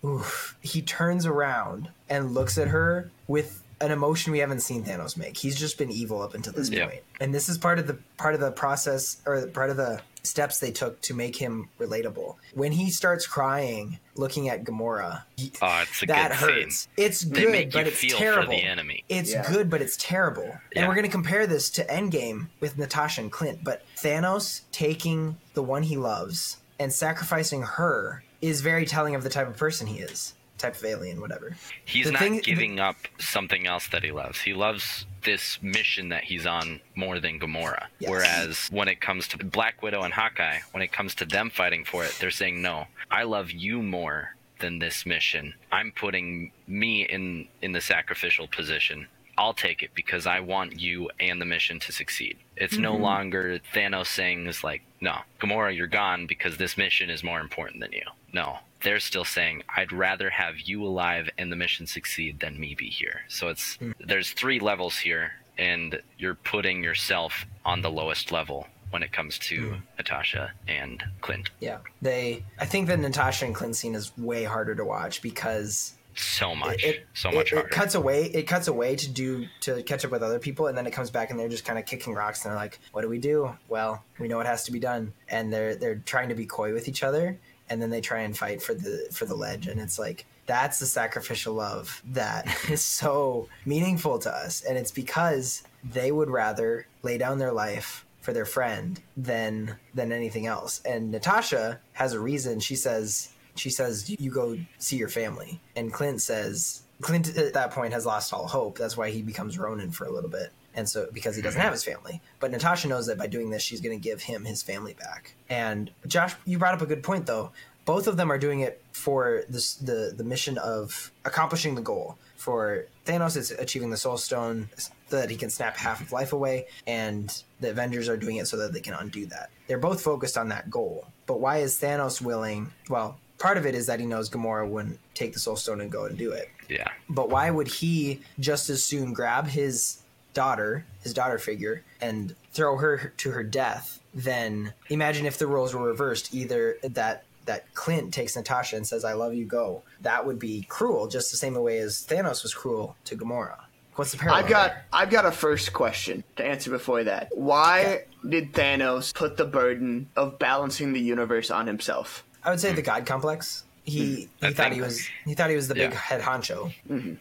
oof, 0.04 0.56
he 0.60 0.82
turns 0.82 1.26
around 1.26 1.90
and 2.08 2.34
looks 2.34 2.58
at 2.58 2.68
her 2.68 3.10
with 3.26 3.62
an 3.80 3.90
emotion 3.90 4.32
we 4.32 4.38
haven't 4.40 4.60
seen 4.60 4.84
Thanos 4.84 5.16
make. 5.16 5.36
He's 5.36 5.58
just 5.58 5.78
been 5.78 5.90
evil 5.90 6.20
up 6.20 6.34
until 6.34 6.52
this 6.52 6.68
Yeah. 6.68 6.86
point. 6.88 7.00
And 7.20 7.34
this 7.34 7.48
is 7.48 7.56
part 7.58 7.78
of 7.78 7.86
the 7.86 7.98
part 8.18 8.34
of 8.34 8.40
the 8.40 8.50
process 8.52 9.16
or 9.26 9.46
part 9.46 9.70
of 9.70 9.76
the 9.76 10.00
steps 10.22 10.58
they 10.58 10.70
took 10.70 11.00
to 11.00 11.14
make 11.14 11.34
him 11.36 11.70
relatable. 11.78 12.36
When 12.52 12.72
he 12.72 12.90
starts 12.90 13.26
crying 13.26 13.98
looking 14.16 14.50
at 14.50 14.64
Gamora, 14.64 15.22
he- 15.38 15.50
Oh, 15.62 15.80
it's 15.82 16.02
a 16.02 16.06
that 16.06 16.30
good 16.30 16.36
hurts. 16.36 16.76
scene. 16.80 16.88
It's 16.98 17.20
They 17.22 17.40
good, 17.42 17.52
make 17.52 17.72
but 17.72 17.86
you 17.86 17.92
it's 17.92 18.00
feel 18.00 18.18
terrible. 18.18 18.42
for 18.44 18.50
the 18.50 18.62
enemy. 18.62 19.02
It's 19.08 19.30
Yeah. 19.30 19.50
good, 19.50 19.70
but 19.70 19.80
it's 19.80 19.96
terrible. 19.96 20.42
And 20.44 20.60
Yeah. 20.74 20.88
we're 20.88 20.94
going 20.94 21.06
to 21.06 21.10
compare 21.10 21.46
this 21.46 21.70
to 21.70 21.84
Endgame 21.86 22.48
with 22.60 22.76
Natasha 22.76 23.22
and 23.22 23.32
Clint. 23.32 23.64
But 23.64 23.82
Thanos 23.96 24.60
taking 24.72 25.38
the 25.54 25.62
one 25.62 25.84
he 25.84 25.96
loves 25.96 26.58
and 26.78 26.92
sacrificing 26.92 27.62
her 27.62 28.22
is 28.42 28.60
very 28.60 28.84
telling 28.84 29.14
of 29.14 29.22
the 29.22 29.30
type 29.30 29.48
of 29.48 29.56
person 29.56 29.86
he 29.86 30.00
is, 30.00 30.34
type 30.60 30.76
of 30.76 30.84
alien, 30.84 31.20
whatever. 31.20 31.56
He's 31.84 32.06
The 32.06 32.12
not 32.12 32.18
thing- 32.22 32.36
the- 32.36 32.42
giving 32.42 32.78
up 32.80 32.96
something 33.18 33.66
else 33.66 33.88
that 33.88 34.02
he 34.04 34.12
loves. 34.12 34.40
He 34.42 34.52
loves 34.52 35.06
this 35.22 35.58
mission 35.62 36.08
that 36.10 36.24
he's 36.24 36.46
on 36.46 36.80
more 36.94 37.18
than 37.20 37.38
Gamora. 37.40 37.86
Yes. 37.98 38.10
Whereas 38.10 38.68
when 38.70 38.88
it 38.88 39.00
comes 39.00 39.28
to 39.28 39.38
Black 39.38 39.82
Widow 39.82 40.02
and 40.02 40.14
Hawkeye, 40.14 40.60
when 40.72 40.82
it 40.82 40.92
comes 40.92 41.14
to 41.16 41.24
them 41.24 41.50
fighting 41.50 41.84
for 41.84 42.04
it, 42.04 42.16
they're 42.20 42.30
saying, 42.30 42.62
"No, 42.62 42.86
I 43.10 43.24
love 43.24 43.50
you 43.50 43.82
more 43.82 44.36
than 44.60 44.78
this 44.78 45.06
mission. 45.06 45.54
I'm 45.72 45.90
putting 45.92 46.52
me 46.66 47.02
in 47.02 47.48
in 47.62 47.72
the 47.72 47.80
sacrificial 47.80 48.46
position. 48.46 49.08
I'll 49.40 49.54
take 49.54 49.82
it 49.82 49.90
because 49.94 50.26
I 50.26 50.40
want 50.40 50.78
you 50.78 51.08
and 51.18 51.40
the 51.40 51.46
mission 51.46 51.80
to 51.80 51.92
succeed. 51.92 52.36
It's 52.56 52.76
no 52.76 52.92
Mm-hmm. 52.92 53.02
longer 53.02 53.60
Thanos 53.74 54.08
saying 54.08 54.46
is 54.46 54.62
like, 54.62 54.82
no, 55.00 55.14
Gamora, 55.40 55.74
you're 55.74 55.86
gone 55.86 56.26
because 56.26 56.58
this 56.58 56.76
mission 56.76 57.08
is 57.08 57.24
more 57.24 57.40
important 57.40 57.80
than 57.80 57.92
you. 57.92 58.02
No, 58.34 58.58
they're 58.82 59.00
still 59.00 59.24
saying, 59.24 59.62
I'd 59.74 59.92
rather 59.92 60.28
have 60.28 60.60
you 60.60 60.84
alive 60.84 61.30
and 61.38 61.50
the 61.50 61.56
mission 61.56 61.86
succeed 61.86 62.40
than 62.40 62.60
me 62.60 62.74
be 62.74 62.90
here. 62.90 63.22
So 63.28 63.48
it's 63.48 63.76
Hmm. 63.76 63.92
there's 63.98 64.32
three 64.32 64.60
levels 64.60 64.98
here, 64.98 65.32
and 65.56 66.00
you're 66.18 66.34
putting 66.34 66.84
yourself 66.84 67.46
on 67.64 67.80
the 67.80 67.90
lowest 67.90 68.30
level 68.30 68.66
when 68.90 69.02
it 69.02 69.12
comes 69.12 69.38
to 69.38 69.56
Hmm. 69.70 69.76
Natasha 69.96 70.52
and 70.68 71.02
Clint. 71.22 71.48
Yeah. 71.60 71.78
They 72.02 72.44
I 72.58 72.66
think 72.66 72.88
the 72.88 72.96
Natasha 72.98 73.46
and 73.46 73.54
Clint 73.54 73.76
scene 73.76 73.94
is 73.94 74.12
way 74.18 74.44
harder 74.44 74.74
to 74.74 74.84
watch 74.84 75.22
because 75.22 75.94
So 76.14 76.54
much, 76.54 76.84
it, 76.84 77.06
so 77.14 77.30
it- 77.30 77.34
much 77.34 77.52
it, 77.52 77.56
harder. 77.56 77.68
cuts 77.68 77.94
away 77.94 78.24
it 78.24 78.44
cuts 78.44 78.68
away 78.68 78.96
to 78.96 79.08
do 79.08 79.46
to 79.60 79.82
catch 79.82 80.04
up 80.04 80.10
with 80.10 80.22
other 80.22 80.38
people 80.38 80.66
and 80.66 80.76
then 80.76 80.86
it 80.86 80.92
comes 80.92 81.10
back 81.10 81.30
and 81.30 81.38
they're 81.38 81.48
just 81.48 81.64
kind 81.64 81.78
of 81.78 81.86
kicking 81.86 82.14
rocks 82.14 82.44
and 82.44 82.50
they're 82.52 82.58
like 82.58 82.78
what 82.92 83.02
do 83.02 83.08
we 83.08 83.18
do? 83.18 83.54
Well 83.68 84.02
we 84.18 84.28
know 84.28 84.36
what 84.36 84.46
has 84.46 84.64
to 84.64 84.72
be 84.72 84.80
done. 84.80 85.12
And 85.28 85.52
they're 85.52 85.74
they're 85.76 85.96
trying 86.04 86.28
to 86.30 86.34
be 86.34 86.46
coy 86.46 86.72
with 86.72 86.88
each 86.88 87.02
other 87.02 87.38
and 87.68 87.80
then 87.80 87.90
they 87.90 88.00
try 88.00 88.20
and 88.20 88.36
fight 88.36 88.60
for 88.62 88.74
the 88.74 89.08
for 89.12 89.24
the 89.26 89.34
ledge. 89.34 89.66
And 89.66 89.80
it's 89.80 89.98
like 89.98 90.26
that's 90.46 90.80
the 90.80 90.86
sacrificial 90.86 91.54
love 91.54 92.02
that 92.06 92.46
is 92.70 92.82
so 92.84 93.48
meaningful 93.64 94.18
to 94.20 94.30
us. 94.30 94.62
And 94.62 94.76
it's 94.76 94.90
because 94.90 95.62
they 95.84 96.10
would 96.10 96.28
rather 96.28 96.86
lay 97.02 97.16
down 97.18 97.38
their 97.38 97.52
life 97.52 98.04
for 98.20 98.32
their 98.32 98.44
friend 98.44 99.00
than 99.16 99.76
than 99.94 100.10
anything 100.12 100.46
else. 100.46 100.82
And 100.84 101.10
natasha 101.12 101.78
has 101.92 102.12
a 102.12 102.20
reason. 102.20 102.58
She 102.60 102.74
says 102.74 103.30
she 103.60 103.70
says 103.70 104.08
you 104.08 104.30
go 104.30 104.56
see 104.78 104.96
your 104.96 105.08
family. 105.08 105.60
And 105.76 105.92
clint 105.92 106.20
says 106.22 106.82
clint 107.00 107.36
at 107.36 107.54
that 107.54 107.70
point 107.70 107.92
has 107.92 108.06
lost 108.06 108.32
all 108.32 108.46
hope. 108.46 108.78
That's 108.78 108.96
why 108.96 109.10
he 109.10 109.22
becomes 109.22 109.58
ronin 109.58 109.90
for 109.90 110.06
a 110.06 110.10
little 110.10 110.30
bit. 110.30 110.52
And 110.74 110.88
so 110.88 111.08
because 111.12 111.36
he 111.36 111.42
doesn't 111.42 111.58
mm-hmm. 111.58 111.64
have 111.64 111.72
his 111.72 111.84
family. 111.84 112.20
But 112.40 112.50
natasha 112.50 112.88
knows 112.88 113.06
that 113.06 113.18
by 113.18 113.26
doing 113.26 113.50
this 113.50 113.62
she's 113.62 113.80
going 113.80 113.96
to 113.96 114.02
give 114.02 114.22
him 114.22 114.44
his 114.44 114.62
family 114.62 114.94
back. 114.94 115.34
And 115.48 115.90
josh 116.06 116.34
you 116.44 116.58
brought 116.58 116.74
up 116.74 116.82
a 116.82 116.86
good 116.86 117.02
point 117.02 117.26
though. 117.26 117.52
Both 117.84 118.06
of 118.06 118.16
them 118.16 118.30
are 118.30 118.38
doing 118.38 118.60
it 118.60 118.82
for 118.92 119.44
this 119.48 119.74
the 119.74 120.14
the 120.16 120.24
mission 120.24 120.58
of 120.58 121.12
accomplishing 121.24 121.74
the 121.74 121.82
goal. 121.82 122.16
For 122.36 122.86
thanos 123.04 123.36
it's 123.36 123.50
achieving 123.50 123.90
the 123.90 123.98
soul 123.98 124.16
stone 124.16 124.70
so 124.76 125.16
that 125.16 125.28
he 125.28 125.36
can 125.36 125.50
snap 125.50 125.76
half 125.76 126.00
of 126.00 126.12
life 126.12 126.32
away. 126.32 126.66
And 126.86 127.42
the 127.60 127.70
avengers 127.70 128.08
are 128.08 128.16
doing 128.16 128.36
it 128.36 128.46
so 128.46 128.56
that 128.58 128.72
they 128.72 128.80
can 128.80 128.94
undo 128.94 129.26
that. 129.26 129.50
They're 129.66 129.78
both 129.78 130.00
focused 130.00 130.38
on 130.38 130.48
that 130.48 130.70
goal. 130.70 131.06
But 131.26 131.40
why 131.40 131.58
is 131.58 131.78
thanos 131.78 132.20
willing 132.20 132.72
well 132.88 133.18
part 133.40 133.56
of 133.58 133.66
it 133.66 133.74
is 133.74 133.86
that 133.86 133.98
he 133.98 134.06
knows 134.06 134.30
gamora 134.30 134.68
wouldn't 134.68 135.00
take 135.14 135.32
the 135.32 135.40
soul 135.40 135.56
stone 135.56 135.80
and 135.80 135.90
go 135.90 136.04
and 136.04 136.16
do 136.16 136.30
it 136.30 136.48
yeah, 136.68 136.88
but 137.08 137.28
why 137.30 137.50
would 137.50 137.66
he 137.66 138.20
just 138.38 138.70
as 138.70 138.84
soon 138.84 139.12
grab 139.12 139.48
his 139.48 140.00
daughter, 140.34 140.84
his 141.02 141.12
daughter 141.12 141.38
figure, 141.38 141.82
and 142.00 142.36
throw 142.52 142.76
her 142.76 143.12
to 143.16 143.32
her 143.32 143.42
death 143.42 144.00
Then 144.14 144.72
imagine 144.88 145.26
if 145.26 145.38
the 145.38 145.46
roles 145.46 145.74
were 145.74 145.86
reversed? 145.86 146.34
Either 146.34 146.76
that 146.82 147.24
that 147.46 147.72
Clint 147.74 148.12
takes 148.12 148.36
Natasha 148.36 148.76
and 148.76 148.86
says, 148.86 149.04
"I 149.04 149.14
love 149.14 149.34
you, 149.34 149.44
go." 149.44 149.82
That 150.02 150.26
would 150.26 150.38
be 150.38 150.66
cruel, 150.68 151.08
just 151.08 151.30
the 151.30 151.36
same 151.36 151.54
way 151.54 151.78
as 151.78 152.06
Thanos 152.06 152.42
was 152.42 152.54
cruel 152.54 152.96
to 153.06 153.16
Gamora. 153.16 153.58
What's 153.96 154.12
the 154.12 154.18
parallel? 154.18 154.44
I've 154.44 154.50
got 154.50 154.70
there? 154.70 154.84
I've 154.92 155.10
got 155.10 155.26
a 155.26 155.32
first 155.32 155.72
question 155.72 156.22
to 156.36 156.44
answer 156.44 156.70
before 156.70 157.04
that. 157.04 157.28
Why 157.34 158.04
did 158.28 158.52
Thanos 158.52 159.14
put 159.14 159.36
the 159.36 159.44
burden 159.44 160.08
of 160.16 160.38
balancing 160.38 160.92
the 160.92 161.00
universe 161.00 161.50
on 161.50 161.66
himself? 161.66 162.24
I 162.44 162.50
would 162.50 162.60
say 162.60 162.72
the 162.72 162.82
God 162.82 163.06
complex. 163.06 163.64
He 163.84 163.98
he 164.00 164.28
Hmm. 164.40 164.46
I 164.46 164.52
thought 164.52 164.72
he 164.72 164.80
was 164.80 165.06
he 165.24 165.34
thought 165.34 165.50
he 165.50 165.56
was 165.56 165.68
the 165.68 165.74
big 165.74 165.90
Yeah. 165.92 165.98
head 165.98 166.20
honcho, 166.20 166.72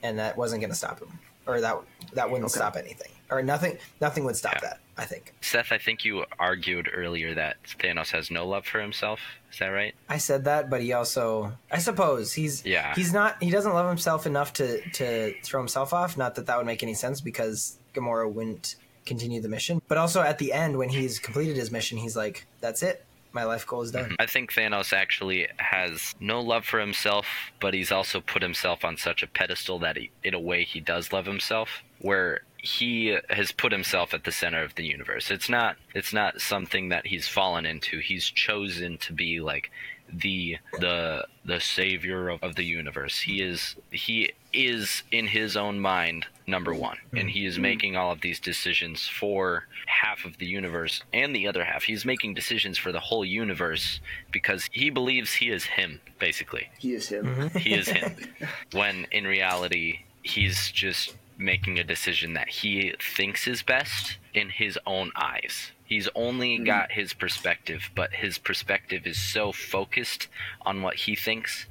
and 0.04 0.20
that 0.20 0.38
wasn't 0.38 0.62
going 0.62 0.70
to 0.72 0.76
stop 0.76 1.00
him, 1.00 1.18
or 1.48 1.62
that 1.62 1.78
that 2.14 2.30
wouldn't 2.30 2.52
stop 2.52 2.76
anything, 2.76 3.12
or 3.32 3.42
nothing. 3.42 3.78
Nothing 4.02 4.24
would 4.26 4.36
stop 4.36 4.56
Yeah. 4.56 4.62
that. 4.62 4.80
I 4.98 5.06
think. 5.06 5.34
Seth, 5.40 5.72
I 5.72 5.78
think 5.78 6.04
you 6.04 6.26
argued 6.38 6.90
earlier 6.94 7.34
that 7.34 7.56
Thanos 7.80 8.12
has 8.12 8.30
no 8.30 8.46
love 8.46 8.66
for 8.66 8.82
himself. 8.82 9.22
Is 9.50 9.60
that 9.60 9.68
right? 9.68 9.96
I 10.10 10.18
said 10.18 10.44
that, 10.44 10.70
but 10.70 10.82
he 10.82 10.92
also, 10.92 11.54
I 11.72 11.78
suppose, 11.80 12.34
he's 12.34 12.66
Yeah. 12.66 12.94
he's 12.96 13.14
not 13.14 13.42
he 13.42 13.50
doesn't 13.50 13.74
love 13.74 13.88
himself 13.88 14.26
enough 14.26 14.52
to 14.54 14.82
to 14.92 15.34
throw 15.42 15.62
himself 15.62 15.94
off. 15.94 16.18
Not 16.18 16.36
that 16.36 16.46
that 16.48 16.58
would 16.58 16.66
make 16.66 16.84
any 16.84 16.94
sense 16.94 17.22
because 17.22 17.78
Gamora 17.94 18.30
wouldn't 18.32 18.76
continue 19.06 19.40
the 19.42 19.48
mission. 19.50 19.82
But 19.88 19.98
also 19.98 20.22
at 20.22 20.38
the 20.38 20.52
end, 20.52 20.78
when 20.78 20.90
he's 20.90 21.18
completed 21.18 21.56
his 21.56 21.72
mission, 21.72 21.98
he's 21.98 22.18
like, 22.18 22.46
"That's 22.60 22.84
it, 22.84 23.06
my 23.32 23.44
life 23.44 23.66
goal 23.66 23.82
is 23.82 23.92
done." 23.92 24.16
I 24.20 24.26
think 24.26 24.54
Thanos 24.54 24.94
actually 24.94 25.48
has 25.58 26.16
no 26.20 26.42
love 26.42 26.66
for 26.66 26.80
himself, 26.80 27.28
but 27.60 27.74
he's 27.74 27.92
also 27.92 28.22
put 28.22 28.42
himself 28.42 28.84
on 28.84 28.98
such 28.98 29.24
a 29.24 29.28
pedestal 29.28 29.80
that 29.80 29.98
he, 29.98 30.12
in 30.24 30.34
a 30.34 30.40
way 30.40 30.64
he 30.64 30.80
does 30.80 31.12
love 31.12 31.26
himself, 31.26 31.84
where 32.00 32.42
he 32.62 33.18
has 33.30 33.52
put 33.52 33.72
himself 33.72 34.14
at 34.14 34.24
the 34.24 34.32
center 34.32 34.64
of 34.64 34.76
the 34.76 34.86
universe. 34.86 35.32
It's 35.32 35.50
not 35.50 35.78
it's 35.96 36.14
not 36.14 36.42
something 36.42 36.90
that 36.90 37.08
he's 37.08 37.28
fallen 37.28 37.66
into. 37.66 38.00
He's 38.00 38.26
chosen 38.26 38.98
to 39.00 39.14
be 39.14 39.40
like 39.40 39.72
the 40.12 40.58
the 40.80 41.28
the 41.46 41.60
savior 41.60 42.30
of, 42.30 42.44
of 42.44 42.56
the 42.56 42.66
universe. 42.66 43.22
He 43.22 43.42
is 43.42 43.76
he 43.92 44.34
is 44.52 45.04
in 45.12 45.28
his 45.28 45.56
own 45.56 45.80
mind 45.80 46.26
number 46.50 46.74
one, 46.74 46.98
and 47.16 47.30
he 47.30 47.46
is 47.46 47.60
making 47.60 47.96
all 47.96 48.12
of 48.12 48.22
these 48.22 48.40
decisions 48.40 49.08
for 49.08 49.66
half 49.86 50.26
of 50.26 50.38
the 50.38 50.46
universe 50.46 51.04
and 51.14 51.36
the 51.36 51.48
other 51.48 51.64
half. 51.64 51.84
He's 51.84 52.06
making 52.06 52.34
decisions 52.34 52.78
for 52.78 52.92
the 52.92 53.00
whole 53.00 53.26
universe 53.26 54.00
because 54.32 54.68
he 54.72 54.90
believes 54.90 55.34
he 55.34 55.50
is 55.50 55.66
him, 55.66 56.02
basically. 56.20 56.70
He 56.78 56.94
is 56.94 57.10
him. 57.10 57.26
Mm-hmm. 57.26 57.58
He 57.58 57.74
is 57.74 57.88
him. 57.88 58.16
when 58.72 59.08
in 59.12 59.26
reality, 59.26 60.00
he's 60.24 60.72
just 60.72 61.16
making 61.38 61.80
a 61.80 61.84
decision 61.84 62.34
that 62.34 62.50
he 62.50 62.94
thinks 63.00 63.48
is 63.48 63.64
best 63.64 64.18
in 64.34 64.50
his 64.50 64.78
own 64.86 65.12
eyes. 65.16 65.72
He's 65.86 66.10
only 66.14 66.56
mm-hmm. 66.56 66.66
got 66.66 66.92
his 66.92 67.14
perspective, 67.14 67.90
but 67.96 68.14
his 68.14 68.38
perspective 68.38 69.08
is 69.08 69.18
so 69.18 69.52
focused 69.52 70.28
on 70.64 70.82
what 70.82 70.96
he 70.96 71.16
thinks, 71.16 71.66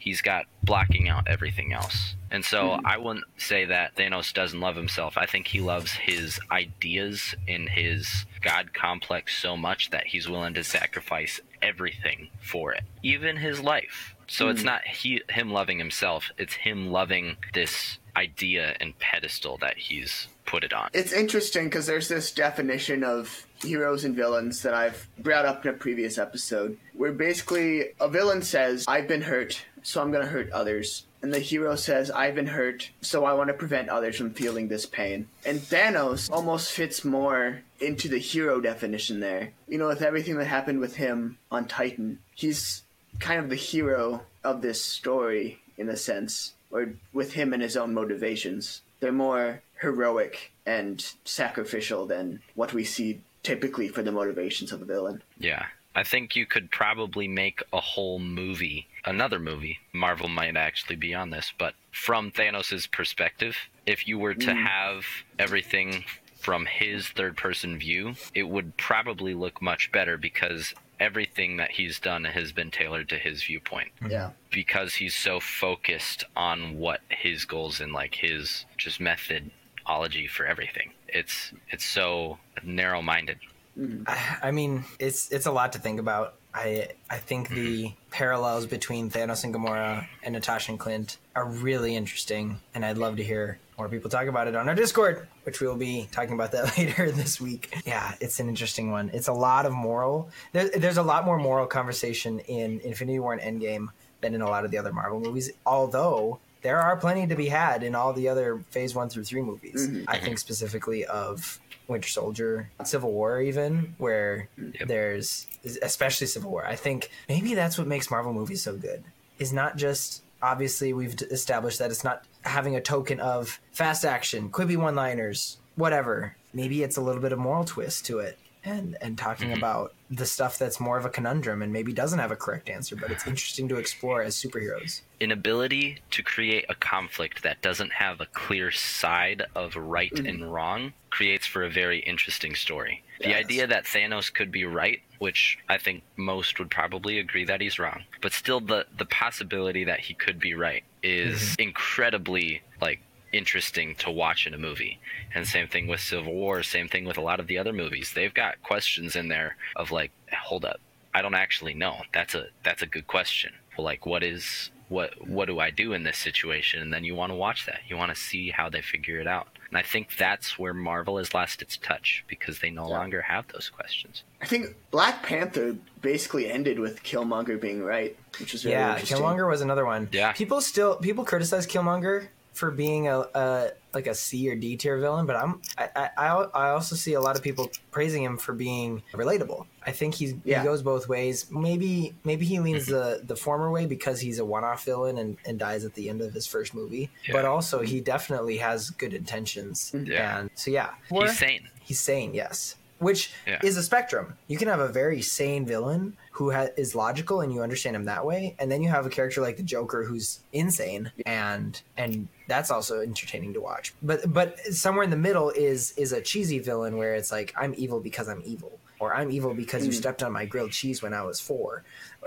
he's 0.00 0.22
got 0.22 0.46
blocking 0.62 1.08
out 1.08 1.28
everything 1.28 1.72
else. 1.72 2.14
And 2.30 2.44
so 2.44 2.76
hmm. 2.76 2.86
I 2.86 2.96
wouldn't 2.96 3.26
say 3.36 3.66
that 3.66 3.96
Thanos 3.96 4.32
doesn't 4.32 4.60
love 4.60 4.76
himself. 4.76 5.16
I 5.16 5.26
think 5.26 5.46
he 5.46 5.60
loves 5.60 5.92
his 5.92 6.40
ideas 6.50 7.34
and 7.46 7.68
his 7.68 8.24
God 8.40 8.72
complex 8.72 9.36
so 9.36 9.56
much 9.56 9.90
that 9.90 10.06
he's 10.06 10.28
willing 10.28 10.54
to 10.54 10.64
sacrifice 10.64 11.40
everything 11.60 12.28
for 12.40 12.72
it, 12.72 12.84
even 13.02 13.36
his 13.36 13.60
life. 13.60 14.14
So 14.26 14.48
it's 14.48 14.60
hmm. 14.60 14.66
not 14.66 14.86
he 14.86 15.22
him 15.28 15.50
loving 15.50 15.78
himself, 15.78 16.30
it's 16.38 16.54
him 16.54 16.90
loving 16.90 17.36
this 17.52 17.98
idea 18.16 18.76
and 18.80 18.98
pedestal 18.98 19.58
that 19.58 19.76
he's 19.76 20.28
put 20.46 20.64
it 20.64 20.72
on. 20.72 20.90
It's 20.92 21.12
interesting 21.12 21.64
because 21.64 21.86
there's 21.86 22.08
this 22.08 22.32
definition 22.32 23.04
of 23.04 23.46
heroes 23.62 24.04
and 24.04 24.16
villains 24.16 24.62
that 24.62 24.74
I've 24.74 25.08
brought 25.18 25.46
up 25.46 25.64
in 25.64 25.74
a 25.74 25.76
previous 25.76 26.18
episode, 26.18 26.76
where 26.94 27.12
basically 27.12 27.90
a 28.00 28.08
villain 28.08 28.42
says, 28.42 28.84
I've 28.88 29.06
been 29.06 29.22
hurt, 29.22 29.64
so 29.82 30.00
I'm 30.00 30.10
going 30.10 30.24
to 30.24 30.30
hurt 30.30 30.50
others. 30.50 31.04
And 31.22 31.34
the 31.34 31.38
hero 31.38 31.76
says, 31.76 32.10
I've 32.10 32.34
been 32.34 32.46
hurt, 32.46 32.90
so 33.02 33.24
I 33.24 33.34
want 33.34 33.48
to 33.48 33.54
prevent 33.54 33.90
others 33.90 34.16
from 34.16 34.32
feeling 34.32 34.68
this 34.68 34.86
pain. 34.86 35.28
And 35.44 35.60
Thanos 35.60 36.30
almost 36.30 36.72
fits 36.72 37.04
more 37.04 37.60
into 37.78 38.08
the 38.08 38.18
hero 38.18 38.60
definition 38.60 39.20
there. 39.20 39.52
You 39.68 39.78
know, 39.78 39.88
with 39.88 40.02
everything 40.02 40.38
that 40.38 40.46
happened 40.46 40.80
with 40.80 40.96
him 40.96 41.36
on 41.50 41.66
Titan, 41.66 42.20
he's 42.34 42.82
kind 43.18 43.38
of 43.38 43.50
the 43.50 43.56
hero 43.56 44.22
of 44.42 44.62
this 44.62 44.82
story 44.82 45.60
in 45.76 45.88
a 45.90 45.96
sense, 45.96 46.54
or 46.70 46.94
with 47.12 47.34
him 47.34 47.52
and 47.52 47.62
his 47.62 47.76
own 47.76 47.92
motivations. 47.92 48.80
They're 49.00 49.12
more 49.12 49.62
heroic 49.80 50.52
and 50.66 51.04
sacrificial 51.24 52.06
than 52.06 52.40
what 52.54 52.72
we 52.72 52.84
see 52.84 53.20
typically 53.42 53.88
for 53.88 54.02
the 54.02 54.12
motivations 54.12 54.72
of 54.72 54.82
a 54.82 54.84
villain. 54.84 55.22
Yeah. 55.38 55.66
I 55.94 56.04
think 56.04 56.36
you 56.36 56.46
could 56.46 56.70
probably 56.70 57.26
make 57.26 57.62
a 57.72 57.80
whole 57.80 58.18
movie, 58.18 58.86
another 59.04 59.38
movie. 59.38 59.78
Marvel 59.92 60.28
might 60.28 60.56
actually 60.56 60.96
be 60.96 61.14
on 61.14 61.30
this, 61.30 61.52
but 61.58 61.74
from 61.90 62.30
Thanos' 62.30 62.90
perspective, 62.90 63.56
if 63.86 64.06
you 64.06 64.18
were 64.18 64.34
to 64.34 64.50
mm. 64.52 64.66
have 64.66 65.04
everything 65.38 66.04
from 66.38 66.66
his 66.66 67.08
third 67.08 67.36
person 67.36 67.78
view, 67.78 68.14
it 68.34 68.44
would 68.44 68.76
probably 68.76 69.34
look 69.34 69.60
much 69.60 69.92
better 69.92 70.16
because 70.16 70.74
everything 70.98 71.56
that 71.56 71.72
he's 71.72 71.98
done 71.98 72.24
has 72.24 72.52
been 72.52 72.70
tailored 72.70 73.08
to 73.08 73.16
his 73.16 73.42
viewpoint. 73.42 73.88
Mm-hmm. 73.96 74.12
Yeah. 74.12 74.30
Because 74.50 74.94
he's 74.94 75.16
so 75.16 75.40
focused 75.40 76.24
on 76.36 76.78
what 76.78 77.00
his 77.08 77.44
goals 77.44 77.80
and 77.80 77.92
like 77.92 78.14
his 78.14 78.64
just 78.76 79.00
methodology 79.00 80.26
for 80.26 80.46
everything. 80.46 80.92
It's 81.08 81.52
it's 81.70 81.84
so 81.84 82.38
narrow 82.62 83.02
minded. 83.02 83.38
Mm-hmm. 83.78 84.02
I 84.42 84.50
mean, 84.50 84.84
it's 84.98 85.30
it's 85.30 85.46
a 85.46 85.52
lot 85.52 85.72
to 85.72 85.78
think 85.78 86.00
about. 86.00 86.34
I 86.52 86.88
I 87.08 87.18
think 87.18 87.48
the 87.48 87.84
mm-hmm. 87.84 88.10
parallels 88.10 88.66
between 88.66 89.10
Thanos 89.10 89.44
and 89.44 89.54
Gamora 89.54 90.06
and 90.22 90.34
Natasha 90.34 90.72
and 90.72 90.80
Clint 90.80 91.18
are 91.36 91.46
really 91.46 91.94
interesting, 91.94 92.60
and 92.74 92.84
I'd 92.84 92.98
love 92.98 93.16
to 93.16 93.24
hear 93.24 93.58
more 93.78 93.88
people 93.88 94.10
talk 94.10 94.26
about 94.26 94.48
it 94.48 94.56
on 94.56 94.68
our 94.68 94.74
Discord, 94.74 95.26
which 95.44 95.60
we 95.60 95.66
will 95.66 95.76
be 95.76 96.08
talking 96.12 96.34
about 96.34 96.52
that 96.52 96.76
later 96.78 97.10
this 97.10 97.40
week. 97.40 97.74
Yeah, 97.86 98.12
it's 98.20 98.40
an 98.40 98.48
interesting 98.48 98.90
one. 98.90 99.10
It's 99.14 99.28
a 99.28 99.32
lot 99.32 99.64
of 99.64 99.72
moral. 99.72 100.30
There, 100.52 100.68
there's 100.68 100.98
a 100.98 101.02
lot 101.02 101.24
more 101.24 101.38
moral 101.38 101.66
conversation 101.66 102.40
in 102.40 102.80
Infinity 102.80 103.20
War 103.20 103.32
and 103.32 103.60
Endgame 103.60 103.88
than 104.20 104.34
in 104.34 104.42
a 104.42 104.48
lot 104.48 104.64
of 104.64 104.70
the 104.70 104.78
other 104.78 104.92
Marvel 104.92 105.20
movies. 105.20 105.50
Although 105.64 106.40
there 106.62 106.80
are 106.80 106.96
plenty 106.96 107.26
to 107.26 107.36
be 107.36 107.46
had 107.46 107.82
in 107.82 107.94
all 107.94 108.12
the 108.12 108.28
other 108.28 108.58
Phase 108.70 108.94
One 108.94 109.08
through 109.08 109.24
three 109.24 109.42
movies. 109.42 109.88
Mm-hmm. 109.88 110.04
I 110.08 110.18
think 110.18 110.38
specifically 110.38 111.04
of 111.06 111.59
Winter 111.90 112.08
Soldier, 112.08 112.70
Civil 112.84 113.12
War, 113.12 113.40
even 113.40 113.94
where 113.98 114.48
there's 114.86 115.46
especially 115.82 116.26
Civil 116.26 116.50
War. 116.50 116.66
I 116.66 116.76
think 116.76 117.10
maybe 117.28 117.54
that's 117.54 117.76
what 117.76 117.86
makes 117.86 118.10
Marvel 118.10 118.32
movies 118.32 118.62
so 118.62 118.76
good. 118.76 119.04
Is 119.38 119.52
not 119.52 119.76
just 119.76 120.22
obviously 120.42 120.92
we've 120.92 121.14
established 121.30 121.78
that 121.80 121.90
it's 121.90 122.04
not 122.04 122.24
having 122.42 122.76
a 122.76 122.80
token 122.80 123.20
of 123.20 123.60
fast 123.72 124.04
action, 124.04 124.50
quippy 124.50 124.76
one-liners, 124.76 125.58
whatever. 125.76 126.36
Maybe 126.52 126.82
it's 126.82 126.96
a 126.96 127.02
little 127.02 127.20
bit 127.20 127.32
of 127.32 127.38
moral 127.38 127.64
twist 127.64 128.06
to 128.06 128.18
it. 128.20 128.38
And, 128.62 128.96
and 129.00 129.16
talking 129.16 129.48
mm-hmm. 129.48 129.58
about 129.58 129.94
the 130.10 130.26
stuff 130.26 130.58
that's 130.58 130.80
more 130.80 130.98
of 130.98 131.04
a 131.04 131.08
conundrum 131.08 131.62
and 131.62 131.72
maybe 131.72 131.92
doesn't 131.92 132.18
have 132.18 132.30
a 132.30 132.36
correct 132.36 132.68
answer, 132.68 132.94
but 132.94 133.10
it's 133.10 133.26
interesting 133.26 133.68
to 133.68 133.76
explore 133.76 134.22
as 134.22 134.36
superheroes. 134.36 135.00
An 135.20 135.30
ability 135.32 135.98
to 136.10 136.22
create 136.22 136.66
a 136.68 136.74
conflict 136.74 137.42
that 137.42 137.62
doesn't 137.62 137.92
have 137.92 138.20
a 138.20 138.26
clear 138.26 138.70
side 138.70 139.44
of 139.54 139.76
right 139.76 140.12
mm-hmm. 140.12 140.26
and 140.26 140.52
wrong 140.52 140.92
creates 141.10 141.46
for 141.46 141.62
a 141.62 141.70
very 141.70 142.00
interesting 142.00 142.54
story. 142.54 143.02
The 143.20 143.30
Yes. 143.30 143.44
idea 143.44 143.66
that 143.66 143.84
Thanos 143.84 144.32
could 144.32 144.50
be 144.50 144.64
right, 144.64 145.00
which 145.18 145.58
I 145.68 145.76
think 145.76 146.02
most 146.16 146.58
would 146.58 146.70
probably 146.70 147.18
agree 147.18 147.44
that 147.44 147.60
he's 147.60 147.78
wrong, 147.78 148.04
but 148.22 148.32
still 148.32 148.60
the 148.60 148.86
the 148.96 149.04
possibility 149.04 149.84
that 149.84 150.00
he 150.00 150.14
could 150.14 150.40
be 150.40 150.54
right 150.54 150.84
is 151.02 151.40
mm-hmm. 151.40 151.62
incredibly 151.68 152.62
like 152.80 153.00
interesting 153.32 153.94
to 153.96 154.10
watch 154.10 154.46
in 154.46 154.54
a 154.54 154.58
movie. 154.58 155.00
And 155.34 155.46
same 155.46 155.68
thing 155.68 155.86
with 155.86 156.00
Civil 156.00 156.34
War, 156.34 156.62
same 156.62 156.88
thing 156.88 157.04
with 157.04 157.16
a 157.16 157.22
lot 157.22 157.40
of 157.40 157.46
the 157.46 157.58
other 157.58 157.72
movies. 157.72 158.12
They've 158.14 158.34
got 158.34 158.62
questions 158.62 159.16
in 159.16 159.28
there 159.28 159.56
of 159.76 159.90
like, 159.90 160.12
hold 160.32 160.64
up, 160.64 160.80
I 161.14 161.22
don't 161.22 161.34
actually 161.34 161.74
know. 161.74 162.02
That's 162.12 162.34
a 162.34 162.46
that's 162.62 162.82
a 162.82 162.86
good 162.86 163.06
question. 163.06 163.52
Well, 163.76 163.84
like 163.84 164.06
what 164.06 164.22
is 164.22 164.70
what 164.88 165.26
what 165.26 165.46
do 165.46 165.58
I 165.60 165.70
do 165.70 165.92
in 165.92 166.02
this 166.02 166.18
situation? 166.18 166.82
And 166.82 166.92
then 166.92 167.04
you 167.04 167.14
want 167.14 167.30
to 167.30 167.36
watch 167.36 167.66
that. 167.66 167.80
You 167.88 167.96
want 167.96 168.14
to 168.14 168.20
see 168.20 168.50
how 168.50 168.68
they 168.68 168.82
figure 168.82 169.20
it 169.20 169.26
out. 169.26 169.48
And 169.68 169.78
I 169.78 169.82
think 169.82 170.16
that's 170.16 170.58
where 170.58 170.74
Marvel 170.74 171.18
has 171.18 171.32
lost 171.32 171.62
its 171.62 171.76
touch 171.76 172.24
because 172.26 172.58
they 172.58 172.70
no 172.70 172.88
longer 172.88 173.22
have 173.22 173.46
those 173.52 173.70
questions. 173.70 174.24
I 174.42 174.46
think 174.46 174.74
Black 174.90 175.22
Panther 175.22 175.76
basically 176.02 176.50
ended 176.50 176.80
with 176.80 177.04
Killmonger 177.04 177.60
being 177.60 177.80
right, 177.80 178.16
which 178.40 178.52
is 178.52 178.64
really 178.64 178.76
yeah, 178.76 178.94
interesting. 178.94 179.18
Killmonger 179.18 179.48
was 179.48 179.60
another 179.60 179.86
one. 179.86 180.08
Yeah. 180.10 180.32
people 180.32 180.60
still 180.60 180.96
people 180.96 181.24
criticize 181.24 181.68
Killmonger 181.68 182.28
for 182.52 182.70
being 182.70 183.08
a, 183.08 183.20
a 183.34 183.70
like 183.92 184.06
a 184.06 184.14
C 184.14 184.48
or 184.50 184.54
D 184.54 184.76
tier 184.76 184.98
villain, 184.98 185.26
but 185.26 185.36
I'm 185.36 185.60
I, 185.78 185.88
I 185.96 186.10
I 186.16 186.28
I 186.54 186.70
also 186.70 186.96
see 186.96 187.14
a 187.14 187.20
lot 187.20 187.36
of 187.36 187.42
people 187.42 187.70
praising 187.90 188.22
him 188.22 188.36
for 188.36 188.52
being 188.52 189.02
relatable. 189.12 189.66
I 189.84 189.92
think 189.92 190.14
he's 190.14 190.34
Yeah. 190.44 190.60
he 190.60 190.64
goes 190.66 190.82
both 190.82 191.08
ways. 191.08 191.50
Maybe 191.50 192.14
maybe 192.24 192.44
he 192.44 192.60
leans 192.60 192.86
mm-hmm. 192.86 193.20
the 193.20 193.24
the 193.24 193.36
former 193.36 193.70
way 193.70 193.86
because 193.86 194.20
he's 194.20 194.38
a 194.38 194.44
one 194.44 194.64
off 194.64 194.84
villain 194.84 195.18
and, 195.18 195.36
and 195.46 195.58
dies 195.58 195.84
at 195.84 195.94
the 195.94 196.08
end 196.08 196.20
of 196.22 196.32
his 196.32 196.46
first 196.46 196.74
movie, 196.74 197.10
Yeah. 197.26 197.32
but 197.32 197.44
also 197.44 197.80
he 197.80 198.00
definitely 198.00 198.58
has 198.58 198.90
good 198.90 199.14
intentions. 199.14 199.92
Yeah. 199.94 200.40
And 200.40 200.50
so 200.54 200.70
yeah, 200.70 200.90
He's 201.08 201.38
sane. 201.38 201.68
He's 201.80 202.00
sane, 202.00 202.34
yes. 202.34 202.76
Which 203.00 203.32
Yeah. 203.46 203.58
is 203.62 203.76
a 203.76 203.82
spectrum. 203.82 204.36
You 204.46 204.56
can 204.56 204.68
have 204.68 204.80
a 204.80 204.88
very 204.88 205.20
sane 205.22 205.66
villain 205.66 206.16
who 206.32 206.52
ha- 206.52 206.68
is 206.76 206.94
logical 206.94 207.40
and 207.40 207.52
you 207.52 207.62
understand 207.62 207.96
him 207.96 208.04
that 208.04 208.24
way, 208.24 208.54
and 208.58 208.70
then 208.70 208.82
you 208.82 208.88
have 208.90 209.04
a 209.06 209.10
character 209.10 209.40
like 209.40 209.56
the 209.56 209.62
Joker 209.62 210.04
who's 210.04 210.40
insane 210.52 211.10
and 211.26 211.82
and 211.96 212.28
that's 212.46 212.70
also 212.70 213.00
entertaining 213.00 213.54
to 213.54 213.60
watch. 213.60 213.94
But 214.02 214.32
but 214.32 214.58
somewhere 214.60 215.04
in 215.04 215.10
the 215.10 215.16
middle 215.16 215.50
is 215.50 215.92
is 215.92 216.12
a 216.12 216.20
cheesy 216.20 216.58
villain 216.58 216.96
where 216.96 217.14
it's 217.14 217.32
like 217.32 217.54
I'm 217.56 217.74
evil 217.76 218.00
because 218.00 218.28
I'm 218.28 218.42
evil, 218.44 218.78
or 218.98 219.14
I'm 219.14 219.30
evil 219.30 219.54
because 219.54 219.86
you 219.86 219.92
mm. 219.92 219.96
stepped 219.96 220.22
on 220.22 220.32
my 220.32 220.44
grilled 220.44 220.72
cheese 220.72 221.02
when 221.02 221.14
I 221.14 221.22
was 221.22 221.40
four, 221.40 221.84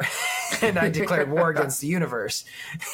and 0.61 0.77
I 0.77 0.89
declared 0.89 1.29
war 1.31 1.49
against 1.49 1.81
the 1.81 1.87
universe. 1.87 2.45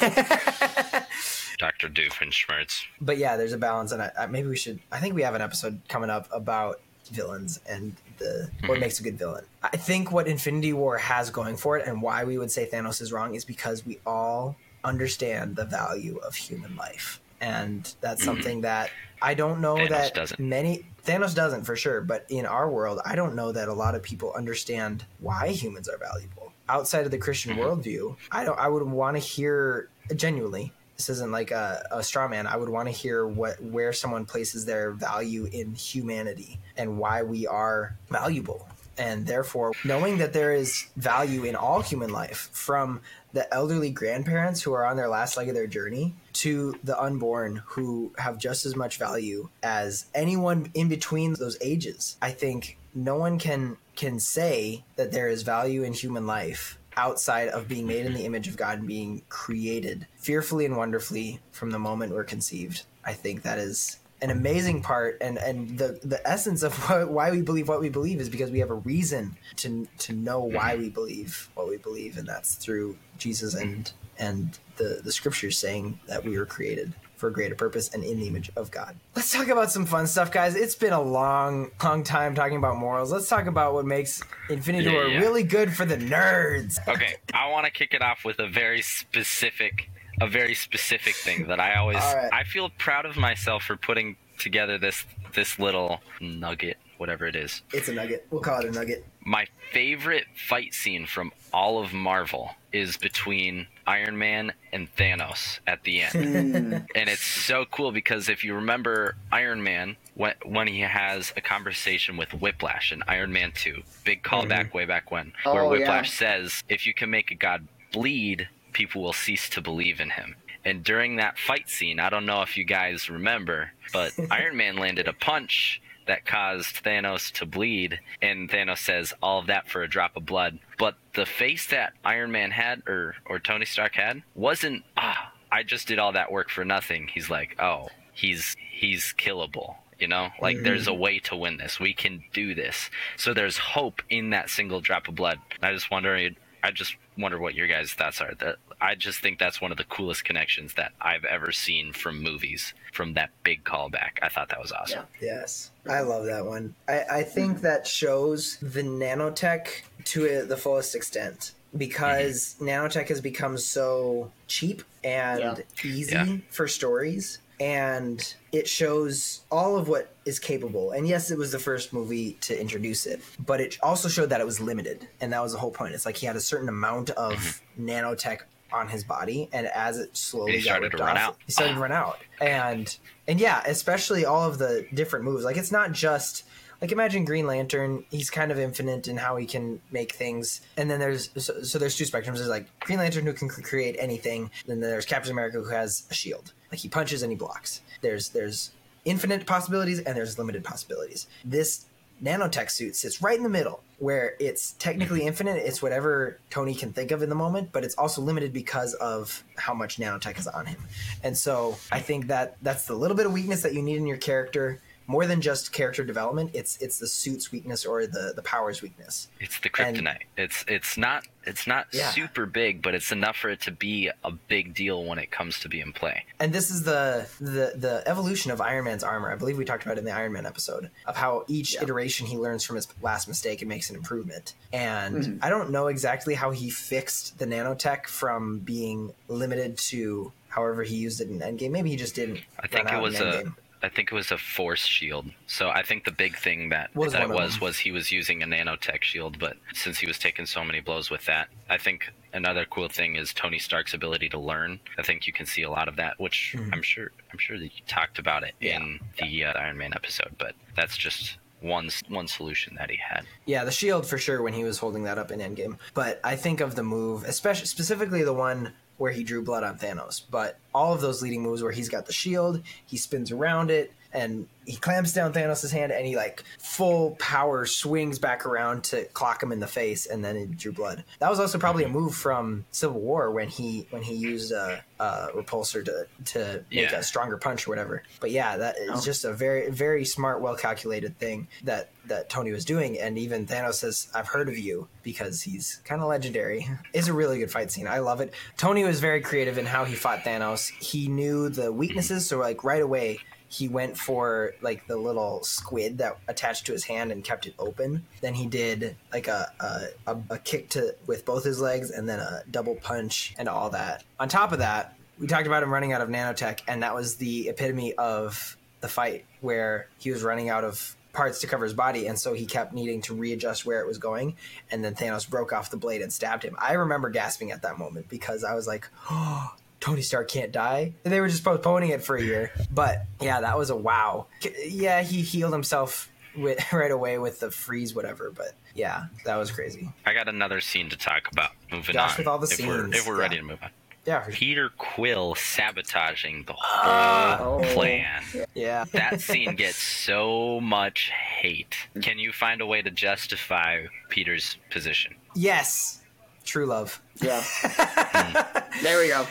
Dr. 1.58 1.90
Doofenshmirtz. 1.90 2.84
but 3.02 3.18
yeah, 3.18 3.36
there's 3.36 3.52
a 3.52 3.58
balance, 3.58 3.92
and 3.92 4.00
I, 4.00 4.10
I, 4.18 4.26
maybe 4.26 4.48
we 4.48 4.56
should. 4.56 4.80
I 4.90 4.98
think 4.98 5.14
we 5.14 5.22
have 5.22 5.34
an 5.34 5.42
episode 5.42 5.80
coming 5.88 6.08
up 6.08 6.26
about 6.32 6.80
villains 7.10 7.60
and 7.68 7.94
the 8.18 8.50
what 8.66 8.76
hmm. 8.76 8.80
makes 8.80 9.00
a 9.00 9.02
good 9.02 9.18
villain. 9.18 9.44
I 9.62 9.76
think 9.76 10.12
what 10.12 10.26
Infinity 10.26 10.72
War 10.72 10.98
has 10.98 11.30
going 11.30 11.56
for 11.56 11.78
it, 11.78 11.86
and 11.86 12.00
why 12.02 12.24
we 12.24 12.38
would 12.38 12.50
say 12.50 12.68
Thanos 12.70 13.00
is 13.00 13.12
wrong, 13.12 13.34
is 13.34 13.44
because 13.44 13.84
we 13.84 13.98
all 14.06 14.56
understand 14.84 15.56
the 15.56 15.64
value 15.64 16.16
of 16.18 16.34
human 16.34 16.76
life, 16.76 17.20
and 17.40 17.94
that's 18.00 18.22
hmm. 18.22 18.26
something 18.26 18.60
that 18.62 18.90
I 19.22 19.34
don't 19.34 19.60
know 19.60 19.76
Thanos 19.76 19.88
that 19.88 20.14
doesn't. 20.14 20.40
many 20.40 20.86
Thanos 21.04 21.34
doesn't 21.34 21.64
for 21.64 21.76
sure, 21.76 22.00
but 22.00 22.26
in 22.28 22.46
our 22.46 22.70
world, 22.70 23.00
I 23.04 23.14
don't 23.16 23.34
know 23.34 23.52
that 23.52 23.68
a 23.68 23.74
lot 23.74 23.94
of 23.94 24.02
people 24.02 24.32
understand 24.32 25.04
why 25.18 25.48
humans 25.48 25.88
are 25.88 25.98
valuable 25.98 26.52
outside 26.68 27.04
of 27.04 27.10
the 27.10 27.18
Christian 27.18 27.54
hmm. 27.54 27.60
worldview. 27.60 28.16
I 28.30 28.44
don't. 28.44 28.58
I 28.58 28.68
would 28.68 28.82
want 28.82 29.16
to 29.16 29.20
hear 29.20 29.88
genuinely. 30.14 30.72
This 31.00 31.16
isn't 31.16 31.32
like 31.32 31.50
a, 31.50 31.82
a 31.90 32.02
straw 32.02 32.28
man. 32.28 32.46
I 32.46 32.58
would 32.58 32.68
want 32.68 32.86
to 32.86 32.92
hear 32.92 33.26
what 33.26 33.62
where 33.62 33.90
someone 33.90 34.26
places 34.26 34.66
their 34.66 34.90
value 34.90 35.48
in 35.50 35.74
humanity 35.74 36.58
and 36.76 36.98
why 36.98 37.22
we 37.22 37.46
are 37.46 37.96
valuable 38.10 38.68
And 39.00 39.26
therefore, 39.26 39.72
knowing 39.82 40.18
that 40.18 40.34
there 40.34 40.52
is 40.52 40.86
value 40.94 41.44
in 41.44 41.56
all 41.56 41.80
human 41.80 42.10
life, 42.10 42.50
from 42.52 43.00
the 43.32 43.52
elderly 43.54 43.90
grandparents 43.90 44.60
who 44.60 44.74
are 44.74 44.84
on 44.84 44.98
their 44.98 45.08
last 45.08 45.38
leg 45.38 45.48
of 45.48 45.54
their 45.54 45.66
journey 45.66 46.14
to 46.34 46.74
the 46.84 47.00
unborn 47.00 47.62
who 47.64 48.12
have 48.18 48.36
just 48.36 48.66
as 48.66 48.76
much 48.76 48.98
value 48.98 49.48
as 49.62 50.04
anyone 50.14 50.70
in 50.74 50.88
between 50.88 51.32
those 51.32 51.56
ages. 51.62 52.18
I 52.20 52.32
think 52.32 52.76
no 52.94 53.16
one 53.16 53.38
can 53.38 53.78
can 53.96 54.20
say 54.20 54.84
that 54.96 55.12
there 55.12 55.28
is 55.28 55.42
value 55.44 55.82
in 55.82 55.94
human 55.94 56.26
life 56.26 56.76
outside 56.96 57.48
of 57.48 57.68
being 57.68 57.86
made 57.86 58.06
in 58.06 58.14
the 58.14 58.24
image 58.24 58.48
of 58.48 58.56
God 58.56 58.78
and 58.78 58.86
being 58.86 59.22
created 59.28 60.06
fearfully 60.16 60.64
and 60.64 60.76
wonderfully 60.76 61.40
from 61.52 61.70
the 61.70 61.78
moment 61.78 62.12
we're 62.12 62.24
conceived. 62.24 62.82
I 63.04 63.12
think 63.12 63.42
that 63.42 63.58
is 63.58 63.98
an 64.22 64.30
amazing 64.30 64.82
part. 64.82 65.18
And 65.20 65.38
and 65.38 65.78
the 65.78 65.98
the 66.02 66.26
essence 66.28 66.62
of 66.62 66.74
what, 66.88 67.10
why 67.10 67.30
we 67.30 67.42
believe 67.42 67.68
what 67.68 67.80
we 67.80 67.88
believe 67.88 68.20
is 68.20 68.28
because 68.28 68.50
we 68.50 68.58
have 68.60 68.70
a 68.70 68.74
reason 68.74 69.36
to 69.56 69.86
to 69.98 70.12
know 70.12 70.40
why 70.40 70.72
mm-hmm. 70.72 70.82
we 70.82 70.90
believe 70.90 71.48
what 71.54 71.68
we 71.68 71.76
believe. 71.76 72.18
And 72.18 72.26
that's 72.26 72.54
through 72.54 72.96
Jesus 73.18 73.54
and 73.54 73.92
and 74.18 74.58
the 74.76 75.00
the 75.02 75.12
scriptures 75.12 75.58
saying 75.58 76.00
that 76.06 76.24
we 76.24 76.38
were 76.38 76.46
created 76.46 76.92
for 77.20 77.28
a 77.28 77.32
greater 77.32 77.54
purpose 77.54 77.92
and 77.94 78.02
in 78.02 78.18
the 78.18 78.26
image 78.26 78.50
of 78.56 78.70
God. 78.70 78.96
Let's 79.14 79.30
talk 79.30 79.48
about 79.48 79.70
some 79.70 79.84
fun 79.86 80.06
stuff, 80.06 80.32
guys. 80.32 80.56
It's 80.56 80.74
been 80.74 80.92
a 80.94 81.00
long, 81.00 81.70
long 81.84 82.02
time 82.02 82.34
talking 82.34 82.56
about 82.56 82.76
morals. 82.78 83.12
Let's 83.12 83.28
talk 83.28 83.46
about 83.46 83.74
what 83.74 83.84
makes 83.86 84.22
Infinity 84.48 84.86
Yeah, 84.86 84.92
War 84.92 85.04
yeah. 85.06 85.20
really 85.20 85.42
good 85.42 85.72
for 85.72 85.84
the 85.84 85.96
nerds. 85.98 86.78
Okay, 86.88 87.16
I 87.34 87.50
want 87.50 87.66
to 87.66 87.70
kick 87.70 87.94
it 87.94 88.02
off 88.02 88.24
with 88.24 88.38
a 88.40 88.48
very 88.48 88.80
specific, 88.82 89.90
a 90.20 90.26
very 90.26 90.54
specific 90.54 91.14
thing 91.14 91.46
that 91.48 91.60
I 91.60 91.74
always, 91.76 91.98
right. 91.98 92.30
I 92.32 92.44
feel 92.44 92.70
proud 92.78 93.04
of 93.04 93.16
myself 93.16 93.62
for 93.64 93.76
putting 93.76 94.16
together 94.38 94.78
this 94.78 95.04
this 95.34 95.58
little 95.58 96.00
nugget, 96.20 96.78
whatever 96.96 97.26
it 97.26 97.36
is. 97.36 97.62
It's 97.72 97.88
a 97.88 97.92
nugget. 97.92 98.26
We'll 98.30 98.40
call 98.40 98.60
it 98.60 98.64
a 98.66 98.72
nugget. 98.72 99.04
My 99.24 99.46
favorite 99.72 100.24
fight 100.34 100.72
scene 100.74 101.06
from 101.06 101.30
all 101.52 101.82
of 101.82 101.92
Marvel 101.92 102.50
is 102.72 102.96
between 102.96 103.66
Iron 103.90 104.16
Man 104.16 104.52
and 104.72 104.94
Thanos 104.94 105.58
at 105.66 105.82
the 105.82 106.02
end. 106.02 106.12
Hmm. 106.14 106.72
and 106.94 107.08
it's 107.08 107.24
so 107.24 107.64
cool 107.64 107.90
because 107.90 108.28
if 108.28 108.44
you 108.44 108.54
remember 108.54 109.16
Iron 109.32 109.64
Man 109.64 109.96
when 110.14 110.34
when 110.44 110.68
he 110.68 110.80
has 110.80 111.32
a 111.36 111.40
conversation 111.40 112.16
with 112.16 112.32
Whiplash 112.32 112.92
in 112.92 113.02
Iron 113.08 113.32
Man 113.32 113.50
2, 113.52 113.82
big 114.04 114.22
callback 114.22 114.66
mm-hmm. 114.66 114.78
way 114.78 114.84
back 114.84 115.10
when, 115.10 115.32
where 115.42 115.64
Oh, 115.64 115.72
yeah. 115.72 115.80
Whiplash 115.80 116.12
says, 116.12 116.62
"If 116.68 116.86
you 116.86 116.94
can 116.94 117.10
make 117.10 117.32
a 117.32 117.34
god 117.34 117.66
bleed, 117.92 118.48
people 118.72 119.02
will 119.02 119.12
cease 119.12 119.48
to 119.50 119.60
believe 119.60 120.00
in 120.00 120.10
him." 120.10 120.36
And 120.64 120.84
during 120.84 121.16
that 121.16 121.36
fight 121.36 121.68
scene, 121.68 121.98
I 121.98 122.10
don't 122.10 122.26
know 122.26 122.42
if 122.42 122.56
you 122.56 122.62
guys 122.62 123.10
remember, 123.10 123.72
but 123.92 124.12
Iron 124.30 124.56
Man 124.56 124.76
landed 124.76 125.08
a 125.08 125.12
punch 125.12 125.82
that 126.10 126.26
caused 126.26 126.82
Thanos 126.82 127.30
to 127.34 127.46
bleed, 127.46 128.00
and 128.20 128.50
Thanos 128.50 128.78
says, 128.78 129.14
"All 129.22 129.38
of 129.38 129.46
that 129.46 129.68
for 129.68 129.82
a 129.82 129.88
drop 129.88 130.16
of 130.16 130.26
blood." 130.26 130.58
But 130.76 130.96
the 131.14 131.24
face 131.24 131.68
that 131.68 131.92
Iron 132.04 132.32
Man 132.32 132.50
had, 132.50 132.82
or 132.88 133.14
or 133.26 133.38
Tony 133.38 133.64
Stark 133.64 133.94
had, 133.94 134.22
wasn't. 134.34 134.84
Ah, 134.96 135.32
I 135.52 135.62
just 135.62 135.86
did 135.86 136.00
all 136.00 136.12
that 136.12 136.32
work 136.32 136.50
for 136.50 136.64
nothing. 136.64 137.08
He's 137.08 137.30
like, 137.30 137.54
"Oh, 137.60 137.90
he's 138.12 138.56
he's 138.70 139.14
killable." 139.16 139.76
You 140.00 140.08
know, 140.08 140.30
like 140.40 140.62
there's 140.62 140.88
a 140.88 140.94
way 140.94 141.18
to 141.20 141.36
win 141.36 141.58
this. 141.58 141.78
We 141.78 141.92
can 141.92 142.24
do 142.32 142.54
this. 142.54 142.90
So 143.16 143.34
there's 143.34 143.58
hope 143.58 144.02
in 144.08 144.30
that 144.30 144.50
single 144.50 144.80
drop 144.80 145.06
of 145.08 145.14
blood. 145.14 145.38
I 145.62 145.72
just 145.72 145.90
wonder. 145.90 146.30
I 146.62 146.70
just 146.72 146.96
wonder 147.16 147.38
what 147.38 147.54
your 147.54 147.68
guys' 147.68 147.92
thoughts 147.92 148.20
are. 148.20 148.34
That 148.34 148.56
I 148.80 148.94
just 148.94 149.20
think 149.20 149.38
that's 149.38 149.60
one 149.60 149.70
of 149.70 149.78
the 149.78 149.84
coolest 149.84 150.24
connections 150.24 150.74
that 150.74 150.92
I've 151.00 151.24
ever 151.24 151.52
seen 151.52 151.92
from 151.92 152.22
movies. 152.22 152.74
From 152.92 153.14
that 153.14 153.30
big 153.42 153.64
callback, 153.64 154.18
I 154.22 154.28
thought 154.28 154.48
that 154.48 154.60
was 154.60 154.72
awesome. 154.72 155.04
Yes, 155.20 155.70
I 155.88 156.00
love 156.00 156.24
that 156.26 156.44
one. 156.46 156.74
I, 156.88 157.04
I 157.10 157.22
think 157.22 157.60
that 157.60 157.86
shows 157.86 158.56
the 158.58 158.82
nanotech 158.82 159.68
to 160.06 160.26
a, 160.26 160.44
the 160.44 160.56
fullest 160.56 160.94
extent 160.94 161.52
because 161.76 162.56
mm-hmm. 162.56 162.68
nanotech 162.68 163.08
has 163.08 163.20
become 163.20 163.56
so 163.58 164.32
cheap 164.48 164.82
and 165.04 165.40
Yeah. 165.40 165.56
easy 165.84 166.12
Yeah. 166.12 166.36
for 166.50 166.66
stories. 166.68 167.38
And 167.60 168.34
it 168.52 168.66
shows 168.66 169.42
all 169.50 169.76
of 169.76 169.86
what 169.86 170.14
is 170.24 170.38
capable. 170.38 170.92
And 170.92 171.06
yes, 171.06 171.30
it 171.30 171.36
was 171.36 171.52
the 171.52 171.58
first 171.58 171.92
movie 171.92 172.38
to 172.40 172.58
introduce 172.58 173.04
it, 173.04 173.20
but 173.38 173.60
it 173.60 173.76
also 173.82 174.08
showed 174.08 174.30
that 174.30 174.40
it 174.40 174.46
was 174.46 174.60
limited. 174.60 175.06
And 175.20 175.34
that 175.34 175.42
was 175.42 175.52
the 175.52 175.58
whole 175.58 175.70
point. 175.70 175.92
It's 175.94 176.06
like 176.06 176.16
he 176.16 176.26
had 176.26 176.36
a 176.36 176.40
certain 176.40 176.70
amount 176.70 177.10
of 177.10 177.34
mm-hmm. 177.34 177.90
nanotech 177.90 178.40
on 178.72 178.88
his 178.88 179.04
body, 179.04 179.48
and 179.52 179.66
as 179.66 179.98
it 179.98 180.16
slowly 180.16 180.52
And 180.52 180.60
he 180.60 180.64
started 180.66 180.92
to 180.92 180.98
run 180.98 181.16
off, 181.16 181.22
out. 181.22 181.36
he 181.46 181.52
started 181.52 181.74
to 181.74 181.80
run 181.80 181.92
out. 181.92 182.18
And 182.40 182.96
and 183.26 183.40
yeah, 183.40 183.62
especially 183.66 184.24
all 184.24 184.48
of 184.48 184.58
the 184.58 184.86
different 184.94 185.24
moves. 185.24 185.44
Like 185.44 185.56
it's 185.56 185.72
not 185.72 185.92
just 185.92 186.44
like 186.80 186.92
imagine 186.92 187.24
Green 187.24 187.46
Lantern. 187.46 188.04
He's 188.10 188.30
kind 188.30 188.50
of 188.50 188.58
infinite 188.58 189.06
in 189.08 189.16
how 189.16 189.36
he 189.36 189.46
can 189.46 189.80
make 189.90 190.14
things. 190.14 190.62
And 190.76 190.90
then 190.90 190.98
there's 190.98 191.30
so, 191.36 191.62
so 191.62 191.78
there's 191.78 191.96
two 191.96 192.04
spectrums. 192.04 192.36
There's 192.36 192.48
like 192.48 192.66
Green 192.80 192.98
Lantern 192.98 193.26
who 193.26 193.32
can 193.32 193.48
create 193.48 193.96
anything. 193.98 194.50
Then 194.66 194.80
there's 194.80 195.04
Captain 195.06 195.32
America 195.32 195.58
who 195.60 195.70
has 195.70 196.06
a 196.10 196.14
shield. 196.14 196.52
Like 196.70 196.80
he 196.80 196.88
punches 196.88 197.22
and 197.22 197.30
he 197.30 197.36
blocks. 197.36 197.82
There's 198.00 198.30
there's 198.30 198.70
infinite 199.04 199.46
possibilities 199.46 200.00
and 200.00 200.16
there's 200.16 200.38
limited 200.38 200.64
possibilities. 200.64 201.26
This 201.44 201.86
nanotech 202.22 202.70
suit 202.70 202.96
sits 202.96 203.22
right 203.22 203.36
in 203.36 203.42
the 203.42 203.48
middle 203.48 203.82
where 204.00 204.34
it's 204.40 204.72
technically 204.72 205.20
mm-hmm. 205.20 205.28
infinite 205.28 205.56
it's 205.58 205.82
whatever 205.82 206.40
tony 206.48 206.74
can 206.74 206.92
think 206.92 207.10
of 207.10 207.22
in 207.22 207.28
the 207.28 207.34
moment 207.34 207.70
but 207.70 207.84
it's 207.84 207.94
also 207.94 208.22
limited 208.22 208.52
because 208.52 208.94
of 208.94 209.44
how 209.56 209.74
much 209.74 209.98
nanotech 209.98 210.38
is 210.38 210.48
on 210.48 210.66
him. 210.66 210.80
And 211.22 211.36
so 211.36 211.76
i 211.92 212.00
think 212.00 212.26
that 212.26 212.56
that's 212.62 212.86
the 212.86 212.94
little 212.94 213.16
bit 213.16 213.26
of 213.26 213.32
weakness 213.32 213.62
that 213.62 213.74
you 213.74 213.82
need 213.82 213.96
in 213.96 214.06
your 214.06 214.16
character 214.16 214.80
more 215.10 215.26
than 215.26 215.40
just 215.40 215.72
character 215.72 216.04
development 216.04 216.50
it's 216.54 216.76
it's 216.80 216.98
the 216.98 217.06
suit's 217.06 217.50
weakness 217.50 217.84
or 217.84 218.06
the 218.06 218.32
the 218.36 218.42
power's 218.42 218.80
weakness 218.80 219.28
It's 219.40 219.58
the 219.58 219.70
And- 219.78 219.96
kryptonite. 219.96 220.22
it's 220.36 220.64
it's 220.68 220.96
not 220.96 221.26
it's 221.44 221.66
not 221.66 221.86
Yeah. 221.90 222.10
super 222.10 222.44
big, 222.44 222.82
but 222.82 222.94
it's 222.94 223.10
enough 223.10 223.34
for 223.38 223.48
it 223.48 223.62
to 223.62 223.70
be 223.70 224.10
a 224.22 224.30
big 224.30 224.74
deal 224.74 225.02
when 225.04 225.18
it 225.18 225.30
comes 225.30 225.58
to 225.60 225.68
be 225.70 225.80
in 225.80 225.92
play. 225.94 226.24
and 226.38 226.52
this 226.52 226.70
is 226.70 226.82
the 226.84 227.26
the 227.40 227.72
the 227.74 228.02
evolution 228.06 228.50
of 228.52 228.60
Iron 228.60 228.84
Man's 228.84 229.02
armor. 229.02 229.32
I 229.32 229.36
believe 229.36 229.56
we 229.58 229.64
talked 229.64 229.84
about 229.84 229.96
it 229.96 230.00
in 230.00 230.04
the 230.04 230.12
Iron 230.12 230.32
Man 230.32 230.46
episode 230.46 230.90
of 231.06 231.16
how 231.16 231.44
each 231.48 231.70
iteration 231.82 232.26
he 232.26 232.36
learns 232.36 232.62
from 232.64 232.76
his 232.76 232.86
last 233.02 233.26
mistake 233.26 233.62
and 233.62 233.68
makes 233.70 233.88
an 233.90 233.96
improvement. 233.96 234.52
And 234.72 235.16
mm-hmm. 235.16 235.38
I 235.44 235.48
don't 235.48 235.70
know 235.70 235.86
exactly 235.88 236.34
how 236.34 236.50
he 236.50 236.68
fixed 236.70 237.38
the 237.38 237.46
nanotech 237.46 238.06
from 238.06 238.58
being 238.58 239.12
limited 239.28 239.78
to 239.90 240.32
however 240.48 240.82
he 240.82 240.96
used 240.96 241.20
it 241.22 241.28
in 241.30 241.40
Endgame. 241.40 241.70
Maybe 241.70 241.88
he 241.90 241.96
just 241.96 242.14
didn't. 242.14 242.40
I 242.58 242.66
think 242.66 242.92
it 242.92 243.00
was 243.00 243.18
a 243.18 243.24
Endgame. 243.24 243.54
I 243.82 243.88
think 243.88 244.12
it 244.12 244.14
was 244.14 244.30
a 244.30 244.38
force 244.38 244.84
shield. 244.84 245.26
So 245.46 245.70
I 245.70 245.82
think 245.82 246.04
the 246.04 246.12
big 246.12 246.36
thing 246.36 246.68
that 246.68 246.94
Was 246.94 247.12
that 247.12 247.22
one 247.22 247.30
it 247.30 247.34
of 247.34 247.36
was 247.44 247.60
was 247.60 247.78
he 247.78 247.92
was 247.92 248.12
using 248.12 248.42
a 248.42 248.46
nanotech 248.46 249.02
shield, 249.02 249.38
but 249.38 249.56
since 249.72 249.98
he 249.98 250.06
was 250.06 250.18
taking 250.18 250.46
so 250.46 250.64
many 250.64 250.80
blows 250.80 251.10
with 251.10 251.24
that, 251.26 251.48
I 251.68 251.78
think 251.78 252.12
another 252.32 252.64
cool 252.64 252.88
thing 252.88 253.16
is 253.16 253.32
Tony 253.32 253.58
Stark's 253.58 253.94
ability 253.94 254.28
to 254.30 254.38
learn. 254.38 254.80
I 254.98 255.02
think 255.02 255.26
you 255.26 255.32
can 255.32 255.46
see 255.46 255.62
a 255.62 255.70
lot 255.70 255.88
of 255.88 255.96
that, 255.96 256.18
which 256.20 256.54
I'm 256.72 256.82
sure 256.82 257.10
I'm 257.32 257.38
sure 257.38 257.58
that 257.58 257.64
you 257.64 257.82
talked 257.86 258.18
about 258.18 258.42
it 258.42 258.54
in 258.60 259.00
the 259.18 259.44
uh, 259.46 259.52
Iron 259.58 259.78
Man 259.78 259.92
episode, 259.94 260.34
but 260.38 260.54
that's 260.76 260.96
just 260.96 261.38
one 261.60 261.90
one 262.08 262.26
solution 262.26 262.74
that 262.76 262.90
he 262.90 262.96
had. 262.96 263.24
Yeah, 263.46 263.64
the 263.64 263.70
shield 263.70 264.06
for 264.06 264.18
sure 264.18 264.42
when 264.42 264.52
he 264.52 264.64
was 264.64 264.78
holding 264.78 265.04
that 265.04 265.18
up 265.18 265.30
in 265.30 265.40
Endgame. 265.40 265.78
But 265.94 266.20
I 266.24 266.36
think 266.36 266.60
of 266.60 266.74
the 266.74 266.82
move, 266.82 267.24
especially 267.24 267.66
specifically 267.66 268.22
the 268.22 268.32
one 268.32 268.72
where 269.00 269.12
he 269.12 269.24
drew 269.24 269.42
blood 269.42 269.64
on 269.64 269.78
Thanos. 269.78 270.20
But 270.30 270.58
all 270.74 270.92
of 270.92 271.00
those 271.00 271.22
leading 271.22 271.42
moves 271.42 271.62
where 271.62 271.72
he's 271.72 271.88
got 271.88 272.04
the 272.04 272.12
shield, 272.12 272.62
he 272.84 272.98
spins 272.98 273.32
around 273.32 273.70
it, 273.70 273.90
and 274.12 274.46
he 274.66 274.76
clamps 274.76 275.12
down 275.12 275.32
Thanos' 275.32 275.70
hand, 275.70 275.90
and 275.90 276.06
he 276.06 276.16
like 276.16 276.44
full 276.58 277.12
power 277.18 277.66
swings 277.66 278.18
back 278.18 278.46
around 278.46 278.84
to 278.84 279.04
clock 279.06 279.42
him 279.42 279.52
in 279.52 279.60
the 279.60 279.66
face, 279.66 280.06
and 280.06 280.24
then 280.24 280.36
he 280.36 280.46
drew 280.46 280.72
blood. 280.72 281.04
That 281.18 281.30
was 281.30 281.40
also 281.40 281.58
probably 281.58 281.84
a 281.84 281.88
mhm. 281.88 281.92
move 281.92 282.14
from 282.14 282.64
Civil 282.70 283.00
War 283.00 283.30
when 283.30 283.48
he 283.48 283.86
when 283.90 284.02
he 284.02 284.14
used 284.14 284.52
a, 284.52 284.84
a 284.98 285.28
repulsor 285.34 285.84
to 285.84 286.06
to 286.32 286.64
make 286.70 286.90
Yeah. 286.90 286.98
a 286.98 287.02
stronger 287.02 287.36
punch 287.36 287.66
or 287.66 287.70
whatever. 287.70 288.02
But 288.20 288.30
yeah, 288.30 288.56
that 288.58 288.76
is 288.78 288.90
oh. 288.92 289.00
just 289.00 289.24
a 289.24 289.32
very 289.32 289.70
very 289.70 290.04
smart, 290.04 290.40
well 290.40 290.56
calculated 290.56 291.18
thing 291.18 291.48
that 291.64 291.90
that 292.06 292.28
Tony 292.28 292.52
was 292.52 292.64
doing. 292.64 292.98
And 292.98 293.18
even 293.18 293.46
Thanos 293.46 293.74
says, 293.74 294.08
"I've 294.14 294.28
heard 294.28 294.48
of 294.48 294.58
you," 294.58 294.88
because 295.02 295.42
he's 295.42 295.80
kind 295.84 296.00
of 296.00 296.08
legendary. 296.08 296.68
It's 296.92 297.08
a 297.08 297.12
really 297.12 297.38
good 297.38 297.50
fight 297.50 297.70
scene. 297.70 297.86
I 297.86 298.00
love 298.00 298.20
it. 298.20 298.32
Tony 298.56 298.84
was 298.84 299.00
very 299.00 299.20
creative 299.20 299.58
in 299.58 299.64
how 299.66 299.84
he 299.84 299.94
fought 299.94 300.20
Thanos. 300.20 300.70
He 300.70 301.08
knew 301.08 301.48
the 301.48 301.72
weaknesses, 301.72 302.26
so 302.26 302.38
like 302.38 302.62
right 302.64 302.82
away. 302.82 303.20
He 303.50 303.68
went 303.68 303.98
for 303.98 304.54
like 304.62 304.86
the 304.86 304.96
little 304.96 305.42
squid 305.42 305.98
that 305.98 306.16
attached 306.28 306.66
to 306.66 306.72
his 306.72 306.84
hand 306.84 307.12
and 307.12 307.22
kept 307.22 307.46
it 307.46 307.54
open. 307.58 308.06
Then 308.22 308.32
he 308.32 308.46
did 308.46 308.96
like 309.12 309.28
a 309.28 309.52
a, 309.60 310.12
a, 310.12 310.18
a 310.30 310.38
kick 310.38 310.70
to 310.70 310.94
with 311.06 311.24
both 311.24 311.44
his 311.44 311.60
legs 311.60 311.90
and 311.90 312.08
then 312.08 312.20
a 312.20 312.42
double 312.50 312.76
punch 312.76 313.34
and 313.38 313.48
all 313.48 313.68
that. 313.70 314.04
On 314.18 314.28
top 314.28 314.52
of 314.52 314.60
that, 314.60 314.96
we 315.18 315.26
talked 315.26 315.46
about 315.46 315.62
him 315.62 315.72
running 315.72 315.92
out 315.92 316.00
of 316.00 316.08
nanotech, 316.08 316.60
and 316.66 316.82
that 316.82 316.94
was 316.94 317.16
the 317.16 317.48
epitome 317.48 317.92
of 317.94 318.56
the 318.80 318.88
fight 318.88 319.26
where 319.42 319.88
he 319.98 320.10
was 320.10 320.22
running 320.22 320.48
out 320.48 320.64
of 320.64 320.96
parts 321.12 321.40
to 321.40 321.46
cover 321.46 321.64
his 321.64 321.74
body, 321.74 322.06
and 322.06 322.18
so 322.18 322.32
he 322.32 322.46
kept 322.46 322.72
needing 322.72 323.02
to 323.02 323.14
readjust 323.14 323.66
where 323.66 323.80
it 323.80 323.86
was 323.86 323.98
going. 323.98 324.36
And 324.70 324.84
then 324.84 324.94
Thanos 324.94 325.28
broke 325.28 325.52
off 325.52 325.70
the 325.70 325.76
blade 325.76 326.02
and 326.02 326.12
stabbed 326.12 326.44
him. 326.44 326.56
I 326.58 326.74
remember 326.74 327.10
gasping 327.10 327.50
at 327.50 327.62
that 327.62 327.78
moment 327.78 328.08
because 328.08 328.44
I 328.44 328.54
was 328.54 328.66
like, 328.66 328.88
"Oh, 329.10 329.54
Tony 329.80 330.02
Stark 330.02 330.28
can't 330.28 330.52
die." 330.52 330.94
They 331.02 331.20
were 331.20 331.28
just 331.28 331.42
postponing 331.44 331.90
it 331.90 332.02
for 332.02 332.16
a 332.16 332.22
year, 332.22 332.52
but 332.70 333.06
yeah, 333.20 333.40
that 333.40 333.56
was 333.58 333.70
a 333.70 333.76
wow. 333.76 334.26
Yeah, 334.66 335.02
he 335.02 335.22
healed 335.22 335.52
himself 335.52 336.08
with, 336.36 336.72
right 336.72 336.90
away 336.90 337.18
with 337.18 337.40
the 337.40 337.50
freeze, 337.50 337.94
whatever. 337.94 338.30
But 338.30 338.54
yeah, 338.74 339.06
that 339.24 339.36
was 339.36 339.50
crazy. 339.50 339.88
I 340.06 340.14
got 340.14 340.28
another 340.28 340.60
scene 340.60 340.88
to 340.90 340.96
talk 340.96 341.30
about. 341.32 341.50
Moving 341.72 341.94
Gosh, 341.94 342.12
on. 342.12 342.16
with 342.18 342.26
all 342.26 342.38
the 342.38 342.46
if 342.50 342.66
we're, 342.66 342.82
scenes, 342.82 342.96
if 342.96 343.06
we're 343.06 343.16
yeah. 343.16 343.20
ready 343.22 343.36
to 343.38 343.42
move 343.42 343.58
on. 343.62 343.70
Yeah. 344.06 344.24
Peter 344.30 344.70
Quill 344.78 345.34
sabotaging 345.34 346.44
the 346.46 346.54
whole 346.56 347.60
Oh. 347.62 347.74
plan. 347.74 348.22
yeah. 348.54 348.86
That 348.92 349.20
scene 349.20 349.54
gets 349.56 349.76
so 349.76 350.58
much 350.60 351.10
hate. 351.10 351.74
Can 352.00 352.18
you 352.18 352.32
find 352.32 352.60
a 352.62 352.66
way 352.66 352.80
to 352.80 352.90
justify 352.90 353.84
Peter's 354.08 354.56
position? 354.70 355.14
yes, 355.34 356.00
true 356.44 356.64
love. 356.66 357.00
Yeah. 357.20 357.44
there 358.82 358.98
we 359.00 359.08
go. 359.08 359.26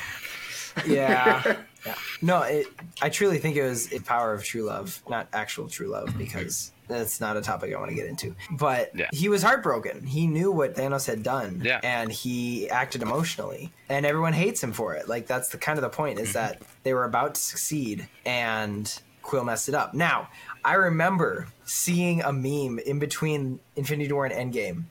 Yeah. 0.87 1.55
yeah. 1.85 1.95
No, 2.21 2.41
it, 2.41 2.67
I 3.01 3.07
truly 3.07 3.37
think 3.37 3.55
it 3.55 3.63
was 3.63 3.93
a 3.93 4.01
power 4.01 4.33
of 4.33 4.43
true 4.43 4.63
love, 4.63 5.01
not 5.07 5.29
actual 5.31 5.69
true 5.69 5.87
love, 5.87 6.17
because 6.17 6.73
that's 6.89 7.21
not 7.21 7.37
a 7.37 7.41
topic 7.41 7.73
I 7.73 7.79
want 7.79 7.89
to 7.89 7.95
get 7.95 8.07
into. 8.07 8.35
But 8.51 8.91
Yeah. 8.93 9.07
he 9.13 9.29
was 9.29 9.41
heartbroken. 9.41 10.05
He 10.05 10.27
knew 10.27 10.51
what 10.51 10.75
Thanos 10.75 11.07
had 11.07 11.23
done, 11.23 11.61
Yeah. 11.63 11.79
and 11.81 12.11
he 12.11 12.69
acted 12.69 13.01
emotionally, 13.01 13.71
and 13.87 14.05
everyone 14.05 14.33
hates 14.33 14.61
him 14.61 14.73
for 14.73 14.95
it. 14.95 15.07
Like 15.07 15.25
that's 15.27 15.49
the 15.49 15.57
kind 15.57 15.79
of 15.79 15.83
the 15.83 15.89
point 15.89 16.19
is 16.19 16.29
mm-hmm. 16.29 16.39
that 16.39 16.61
they 16.83 16.93
were 16.93 17.05
about 17.05 17.35
to 17.35 17.41
succeed, 17.41 18.09
and 18.25 19.01
Quill 19.21 19.45
messed 19.45 19.69
it 19.69 19.75
up. 19.75 19.93
Now, 19.93 20.27
I 20.65 20.73
remember 20.73 21.47
seeing 21.63 22.21
a 22.21 22.33
meme 22.33 22.79
in 22.79 22.99
between 22.99 23.59
Infinity 23.75 24.11
War 24.11 24.25
and 24.25 24.53
Endgame. 24.53 24.83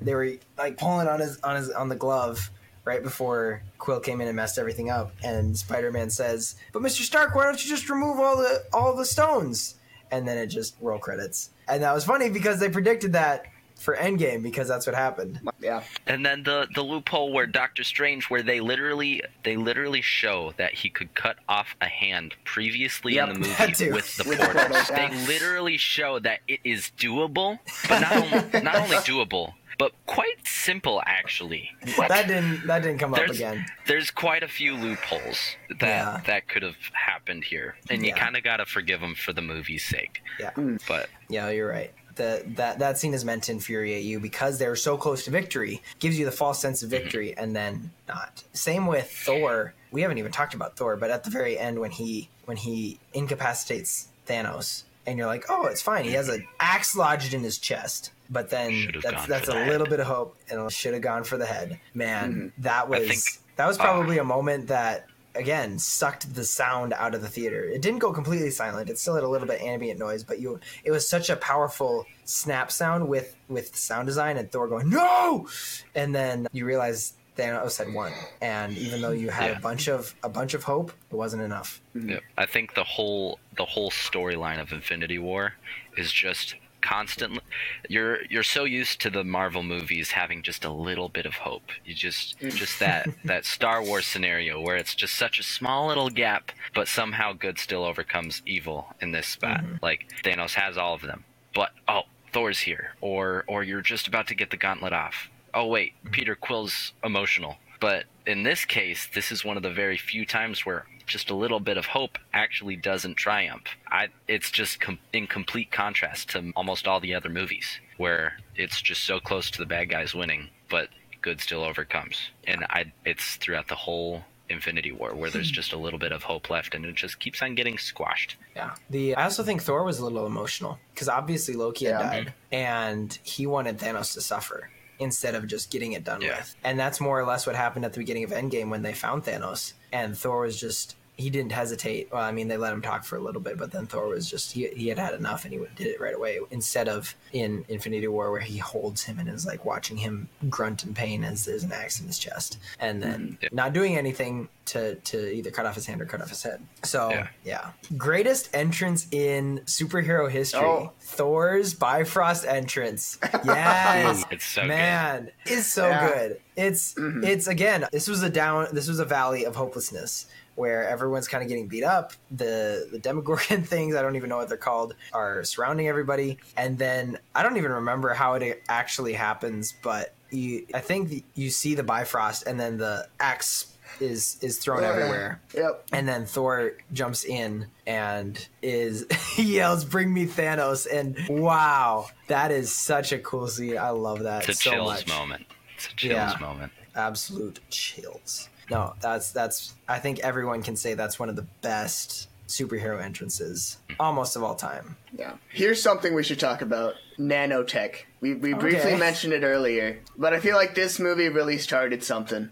They 0.00 0.14
were 0.14 0.32
like 0.58 0.76
pulling 0.76 1.06
on 1.08 1.20
his 1.20 1.38
on 1.42 1.56
his 1.56 1.70
on 1.70 1.88
the 1.88 1.94
glove 1.94 2.50
right 2.86 3.02
before 3.02 3.62
Quill 3.78 4.00
came 4.00 4.22
in 4.22 4.28
and 4.28 4.36
messed 4.36 4.58
everything 4.58 4.88
up. 4.88 5.12
And 5.22 5.54
Spider-Man 5.58 6.08
says, 6.08 6.56
"But 6.72 6.80
Mr. 6.80 7.02
Stark, 7.02 7.34
why 7.34 7.44
don't 7.44 7.62
you 7.62 7.68
just 7.68 7.90
remove 7.90 8.18
all 8.18 8.38
the 8.38 8.64
all 8.72 8.96
the 8.96 9.04
stones?" 9.04 9.74
And 10.10 10.26
then 10.26 10.38
it 10.38 10.46
just 10.46 10.76
roll 10.80 10.98
credits. 10.98 11.50
And 11.68 11.82
that 11.82 11.92
was 11.92 12.04
funny 12.04 12.30
because 12.30 12.60
they 12.60 12.70
predicted 12.70 13.12
that 13.14 13.46
for 13.74 13.94
Endgame 13.96 14.42
because 14.42 14.68
that's 14.68 14.86
what 14.86 14.94
happened. 14.94 15.38
Yeah. 15.60 15.82
And 16.06 16.24
then 16.24 16.44
the 16.44 16.66
the 16.74 16.82
loophole 16.82 17.32
where 17.32 17.46
Doctor 17.46 17.82
Strange, 17.84 18.30
where 18.30 18.42
they 18.42 18.60
literally 18.60 19.20
they 19.42 19.56
literally 19.56 20.00
show 20.00 20.54
that 20.56 20.72
he 20.74 20.88
could 20.88 21.12
cut 21.14 21.36
off 21.48 21.74
a 21.82 21.86
hand 21.88 22.34
previously 22.44 23.14
Yep, 23.16 23.28
in 23.30 23.34
the 23.34 23.48
movie 23.48 23.90
with 23.90 24.16
the 24.16 24.24
With 24.28 24.38
the 24.38 24.44
portals. 24.44 24.52
portals, 24.68 24.90
yeah. 24.90 25.08
They 25.10 25.26
literally 25.26 25.76
show 25.76 26.18
that 26.20 26.38
it 26.48 26.60
is 26.64 26.90
doable, 26.96 27.58
but 27.88 28.00
not 28.00 28.12
only, 28.16 28.62
not 28.62 28.76
only 28.76 28.96
doable, 29.04 29.52
but 29.78 29.92
quite 30.06 30.46
simple 30.46 31.02
actually. 31.06 31.70
That 31.96 32.26
didn't 32.28 32.66
that 32.66 32.82
didn't 32.82 32.98
come 32.98 33.14
up 33.14 33.20
again. 33.20 33.66
there's 33.86 34.10
quite 34.10 34.42
a 34.42 34.48
few 34.48 34.74
loopholes 34.74 35.56
that 35.68 35.80
Yeah. 35.82 36.20
that 36.26 36.48
could 36.48 36.62
have 36.62 36.76
happened 36.92 37.44
here, 37.44 37.76
and 37.90 38.04
you 38.04 38.12
kind 38.14 38.36
of 38.36 38.42
got 38.42 38.58
to 38.58 38.66
forgive 38.66 39.00
them 39.00 39.14
for 39.14 39.32
the 39.32 39.42
movie's 39.42 39.84
sake. 39.84 40.22
Yeah. 40.40 40.50
Hmm. 40.50 40.76
But 40.88 41.08
Yeah, 41.28 41.50
you're 41.50 41.68
right. 41.68 41.92
The, 42.16 42.42
that 42.56 42.78
that 42.78 42.96
scene 42.96 43.12
is 43.12 43.26
meant 43.26 43.44
to 43.44 43.52
infuriate 43.52 44.04
you 44.04 44.18
because 44.20 44.58
they're 44.58 44.74
so 44.76 44.96
close 44.96 45.24
to 45.24 45.30
victory, 45.30 45.82
gives 45.98 46.18
you 46.18 46.24
the 46.24 46.32
false 46.32 46.58
sense 46.58 46.82
of 46.82 46.88
mm-hmm. 46.88 47.02
victory, 47.02 47.36
and 47.36 47.54
then 47.54 47.90
not. 48.08 48.42
Same 48.54 48.86
with 48.86 49.10
Thor. 49.10 49.74
We 49.90 50.00
haven't 50.00 50.16
even 50.18 50.32
talked 50.32 50.54
about 50.54 50.76
Thor, 50.76 50.96
but 50.96 51.10
at 51.10 51.24
the 51.24 51.30
very 51.30 51.58
end 51.58 51.78
when 51.78 51.90
he 51.90 52.30
when 52.46 52.56
he 52.56 52.98
incapacitates 53.12 54.08
Thanos, 54.26 54.84
and 55.06 55.18
you're 55.18 55.26
like, 55.26 55.44
oh, 55.48 55.66
it's 55.66 55.82
fine. 55.82 56.04
He 56.04 56.12
has 56.12 56.28
an 56.28 56.46
axe 56.58 56.96
lodged 56.96 57.34
in 57.34 57.42
his 57.42 57.58
chest, 57.58 58.10
but 58.30 58.50
then 58.50 58.72
Should've 58.72 59.02
that's 59.02 59.14
gone 59.16 59.28
that's 59.28 59.48
a 59.48 59.52
the 59.52 59.58
little 59.66 59.86
head. 59.86 59.90
bit 59.90 60.00
of 60.00 60.06
hope, 60.06 60.36
and 60.50 60.70
should 60.72 60.92
have 60.94 61.02
gone 61.02 61.24
for 61.24 61.36
the 61.36 61.46
head. 61.46 61.80
Man, 61.94 62.52
that 62.58 62.88
was 62.88 63.06
think- 63.08 63.44
that 63.56 63.66
was 63.66 63.78
ah. 63.78 63.82
probably 63.82 64.18
a 64.18 64.24
moment 64.24 64.68
that 64.68 65.06
again 65.34 65.78
sucked 65.78 66.34
the 66.34 66.44
sound 66.44 66.92
out 66.94 67.14
of 67.14 67.20
the 67.22 67.28
theater. 67.28 67.62
It 67.64 67.82
didn't 67.82 67.98
go 67.98 68.12
completely 68.12 68.50
silent. 68.50 68.88
It 68.88 68.98
still 68.98 69.14
had 69.14 69.24
a 69.24 69.28
little 69.28 69.46
bit 69.46 69.60
ambient 69.60 69.98
noise, 69.98 70.24
but 70.24 70.40
you 70.40 70.60
it 70.84 70.90
was 70.90 71.08
such 71.08 71.28
a 71.30 71.36
powerful 71.36 72.06
snap 72.24 72.72
sound 72.72 73.08
with 73.08 73.36
with 73.48 73.76
sound 73.76 74.06
design 74.06 74.36
and 74.38 74.50
Thor 74.50 74.66
going 74.68 74.88
no, 74.90 75.48
and 75.94 76.14
then 76.14 76.46
you 76.52 76.64
realize 76.64 77.12
Thanos 77.36 77.76
had 77.76 77.92
won. 77.92 78.12
And 78.40 78.78
even 78.78 79.02
though 79.02 79.10
you 79.10 79.28
had 79.28 79.50
Yeah. 79.50 79.56
a 79.58 79.60
bunch 79.60 79.88
of 79.88 80.14
a 80.22 80.28
bunch 80.30 80.54
of 80.54 80.64
hope, 80.64 80.90
it 81.10 81.14
wasn't 81.14 81.42
enough. 81.42 81.82
Yep. 81.94 82.22
I 82.38 82.46
think 82.46 82.74
the 82.74 82.84
whole 82.84 83.38
the 83.58 83.66
whole 83.66 83.90
storyline 83.90 84.58
of 84.60 84.72
Infinity 84.72 85.18
War 85.18 85.52
is 85.98 86.10
just 86.12 86.54
constantly 86.86 87.40
you're 87.88 88.24
you're 88.30 88.44
so 88.44 88.62
used 88.62 89.00
to 89.00 89.10
the 89.10 89.24
Marvel 89.24 89.64
movies 89.64 90.12
having 90.12 90.40
just 90.40 90.64
a 90.64 90.70
little 90.70 91.08
bit 91.08 91.26
of 91.26 91.34
hope. 91.34 91.70
You 91.84 91.94
just 91.94 92.38
mm. 92.38 92.54
just 92.54 92.78
that 92.78 93.08
that 93.24 93.44
Star 93.44 93.82
Wars 93.82 94.06
scenario 94.06 94.60
where 94.60 94.76
it's 94.76 94.94
just 94.94 95.16
such 95.16 95.40
a 95.40 95.42
small 95.42 95.88
little 95.88 96.10
gap 96.10 96.52
but 96.74 96.86
somehow 96.86 97.32
good 97.32 97.58
still 97.58 97.84
overcomes 97.84 98.40
evil 98.46 98.94
in 99.00 99.10
this 99.10 99.26
spot. 99.26 99.62
Mm-hmm. 99.62 99.76
Like 99.82 100.06
Thanos 100.22 100.54
has 100.54 100.78
all 100.78 100.94
of 100.94 101.02
them. 101.02 101.24
But 101.54 101.70
oh, 101.88 102.02
Thor's 102.32 102.60
here 102.60 102.94
or 103.00 103.44
or 103.48 103.64
you're 103.64 103.82
just 103.82 104.06
about 104.06 104.28
to 104.28 104.36
get 104.36 104.50
the 104.50 104.56
gauntlet 104.56 104.92
off. 104.92 105.28
Oh 105.52 105.66
wait, 105.66 105.94
mm-hmm. 105.98 106.12
Peter 106.12 106.36
Quill's 106.36 106.92
emotional. 107.02 107.56
But 107.80 108.04
in 108.26 108.42
this 108.44 108.64
case, 108.64 109.08
this 109.12 109.32
is 109.32 109.44
one 109.44 109.56
of 109.56 109.62
the 109.62 109.70
very 109.70 109.98
few 109.98 110.24
times 110.24 110.64
where 110.64 110.86
just 111.06 111.30
a 111.30 111.34
little 111.34 111.60
bit 111.60 111.76
of 111.76 111.86
hope 111.86 112.18
actually 112.32 112.76
doesn't 112.76 113.16
triumph. 113.16 113.64
I, 113.90 114.08
it's 114.28 114.50
just 114.50 114.80
com- 114.80 114.98
in 115.12 115.26
complete 115.26 115.70
contrast 115.70 116.30
to 116.30 116.52
almost 116.56 116.86
all 116.86 117.00
the 117.00 117.14
other 117.14 117.28
movies, 117.28 117.80
where 117.96 118.38
it's 118.54 118.80
just 118.80 119.04
so 119.04 119.20
close 119.20 119.50
to 119.52 119.58
the 119.58 119.66
bad 119.66 119.88
guys 119.90 120.14
winning, 120.14 120.48
but 120.68 120.88
good 121.22 121.40
still 121.40 121.62
overcomes. 121.62 122.30
And 122.46 122.64
I, 122.70 122.92
it's 123.04 123.36
throughout 123.36 123.68
the 123.68 123.74
whole 123.74 124.24
Infinity 124.48 124.92
War 124.92 125.14
where 125.14 125.30
there's 125.30 125.50
hmm. 125.50 125.54
just 125.54 125.72
a 125.72 125.76
little 125.76 125.98
bit 125.98 126.12
of 126.12 126.22
hope 126.22 126.50
left, 126.50 126.74
and 126.74 126.84
it 126.84 126.94
just 126.94 127.18
keeps 127.18 127.42
on 127.42 127.54
getting 127.54 127.78
squashed. 127.78 128.36
Yeah. 128.54 128.74
The 128.90 129.14
I 129.16 129.24
also 129.24 129.42
think 129.42 129.62
Thor 129.62 129.84
was 129.84 129.98
a 129.98 130.04
little 130.04 130.26
emotional 130.26 130.78
because 130.94 131.08
obviously 131.08 131.54
Loki 131.54 131.86
had 131.86 132.00
Yeah. 132.00 132.02
died 132.02 132.34
and 132.52 133.18
he 133.22 133.46
wanted 133.46 133.78
Thanos 133.78 134.12
to 134.14 134.20
suffer 134.20 134.70
instead 134.98 135.34
of 135.34 135.46
just 135.46 135.70
getting 135.70 135.92
it 135.92 136.04
done 136.04 136.20
Yeah. 136.22 136.38
with. 136.38 136.56
And 136.64 136.78
that's 136.78 137.00
more 137.00 137.18
or 137.18 137.24
less 137.24 137.46
what 137.46 137.54
happened 137.56 137.84
at 137.84 137.92
the 137.92 137.98
beginning 137.98 138.24
of 138.24 138.30
Endgame 138.30 138.70
when 138.70 138.82
they 138.82 138.94
found 138.94 139.24
Thanos 139.24 139.74
and 139.96 140.16
Thor 140.16 140.42
was 140.42 140.60
just 140.60 140.94
he 141.16 141.30
didn't 141.30 141.52
hesitate. 141.52 142.08
Well, 142.12 142.22
I 142.22 142.30
mean, 142.30 142.48
they 142.48 142.56
let 142.56 142.72
him 142.72 142.82
talk 142.82 143.04
for 143.04 143.16
a 143.16 143.20
little 143.20 143.40
bit, 143.40 143.56
but 143.56 143.72
then 143.72 143.86
Thor 143.86 144.08
was 144.08 144.28
just 144.30 144.52
he, 144.52 144.68
he 144.68 144.88
had 144.88 144.98
had 144.98 145.14
enough 145.14 145.44
and 145.44 145.54
he 145.54 145.60
did 145.74 145.86
it 145.86 146.00
right 146.00 146.14
away. 146.14 146.38
Instead 146.50 146.88
of 146.88 147.14
in 147.32 147.64
Infinity 147.68 148.08
War 148.08 148.30
where 148.30 148.40
he 148.40 148.58
holds 148.58 149.04
him 149.04 149.18
and 149.18 149.28
is 149.28 149.46
like 149.46 149.64
watching 149.64 149.96
him 149.96 150.28
grunt 150.50 150.84
in 150.84 150.92
pain 150.92 151.24
as 151.24 151.44
there's 151.44 151.64
an 151.64 151.72
axe 151.72 152.00
in 152.00 152.06
his 152.06 152.18
chest, 152.18 152.58
and 152.78 153.02
then 153.02 153.20
mm-hmm. 153.20 153.34
Yeah. 153.42 153.48
not 153.52 153.72
doing 153.72 153.96
anything 153.96 154.48
to 154.66 154.96
to 154.96 155.32
either 155.34 155.50
cut 155.50 155.64
off 155.64 155.74
his 155.74 155.86
hand 155.86 156.02
or 156.02 156.06
cut 156.06 156.20
off 156.20 156.28
his 156.28 156.42
head. 156.42 156.60
So 156.82 157.10
Yeah. 157.10 157.28
yeah. 157.44 157.70
Greatest 157.96 158.54
entrance 158.54 159.06
in 159.10 159.60
superhero 159.64 160.30
history. 160.30 160.60
Oh. 160.60 160.92
Thor's 161.00 161.74
Bifrost 161.74 162.44
entrance. 162.46 163.18
Yes. 163.44 164.24
It's 164.30 164.44
so 164.44 164.62
good. 164.62 164.68
Man, 164.68 165.30
it's 165.44 165.66
so 165.66 165.88
Yeah. 165.88 166.08
good. 166.08 166.40
It's 166.56 166.94
mm-hmm. 166.94 167.24
it's 167.24 167.46
again, 167.46 167.86
this 167.92 168.08
was 168.08 168.22
a 168.22 168.30
down 168.30 168.66
this 168.72 168.88
was 168.88 168.98
a 168.98 169.04
valley 169.04 169.44
of 169.44 169.54
hopelessness 169.54 170.26
where 170.56 170.88
everyone's 170.88 171.28
kind 171.28 171.42
of 171.42 171.48
getting 171.48 171.68
beat 171.68 171.84
up. 171.84 172.12
The 172.30 172.88
the 172.90 172.98
Demogorgon 172.98 173.62
things, 173.64 173.94
I 173.94 174.02
don't 174.02 174.16
even 174.16 174.28
know 174.28 174.38
what 174.38 174.48
they're 174.48 174.56
called, 174.58 174.94
are 175.12 175.44
surrounding 175.44 175.86
everybody. 175.88 176.38
And 176.56 176.78
then 176.78 177.18
I 177.34 177.42
don't 177.42 177.56
even 177.56 177.70
remember 177.72 178.12
how 178.14 178.34
it 178.34 178.62
actually 178.68 179.12
happens, 179.12 179.72
but 179.82 180.12
you 180.30 180.66
I 180.74 180.80
think 180.80 181.24
you 181.34 181.50
see 181.50 181.74
the 181.76 181.84
Bifrost 181.84 182.46
and 182.46 182.58
then 182.58 182.78
the 182.78 183.06
axe 183.20 183.72
is 184.00 184.36
is 184.42 184.58
thrown 184.58 184.78
oh, 184.78 184.82
Yeah. 184.82 184.88
everywhere. 184.90 185.40
Yep. 185.54 185.86
And 185.92 186.08
then 186.08 186.26
Thor 186.26 186.72
jumps 186.92 187.24
in 187.24 187.66
and 187.86 188.46
is 188.60 189.06
he 189.36 189.56
yells, 189.56 189.84
"Bring 189.84 190.12
me 190.12 190.26
Thanos!" 190.26 190.86
And 190.92 191.16
wow, 191.28 192.08
that 192.26 192.50
is 192.50 192.74
such 192.74 193.12
a 193.12 193.18
cool 193.18 193.46
scene. 193.48 193.78
I 193.78 193.90
love 193.90 194.24
that 194.24 194.48
It's 194.48 194.58
a 194.60 194.62
so 194.64 194.70
chills 194.72 194.88
much. 194.88 195.08
moment. 195.08 195.46
It's 195.76 195.86
a 195.86 195.96
chills 195.96 196.12
Yeah. 196.12 196.36
moment. 196.40 196.72
Absolute 196.94 197.60
chills. 197.70 198.48
No, 198.70 198.94
that's 199.00 199.32
that's. 199.32 199.74
I 199.88 199.98
think 199.98 200.20
everyone 200.20 200.62
can 200.62 200.76
say 200.76 200.94
that's 200.94 201.18
one 201.18 201.28
of 201.28 201.36
the 201.36 201.46
best 201.62 202.28
superhero 202.48 203.02
entrances, 203.02 203.78
almost 203.98 204.36
of 204.36 204.42
all 204.42 204.54
time. 204.54 204.96
Yeah. 205.16 205.34
Here's 205.48 205.82
something 205.82 206.14
we 206.14 206.22
should 206.22 206.38
talk 206.40 206.62
about 206.62 206.94
nanotech. 207.18 207.96
We, 208.20 208.34
we 208.34 208.54
briefly 208.54 208.96
mentioned 208.96 209.32
it 209.32 209.42
earlier, 209.42 210.00
but 210.16 210.32
I 210.32 210.40
feel 210.40 210.56
like 210.56 210.74
this 210.74 210.98
movie 210.98 211.28
really 211.28 211.58
started 211.58 212.04
something. 212.04 212.48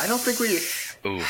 I 0.00 0.06
don't 0.06 0.20
think 0.20 0.40
we 0.40 0.58
Ooh, 1.08 1.22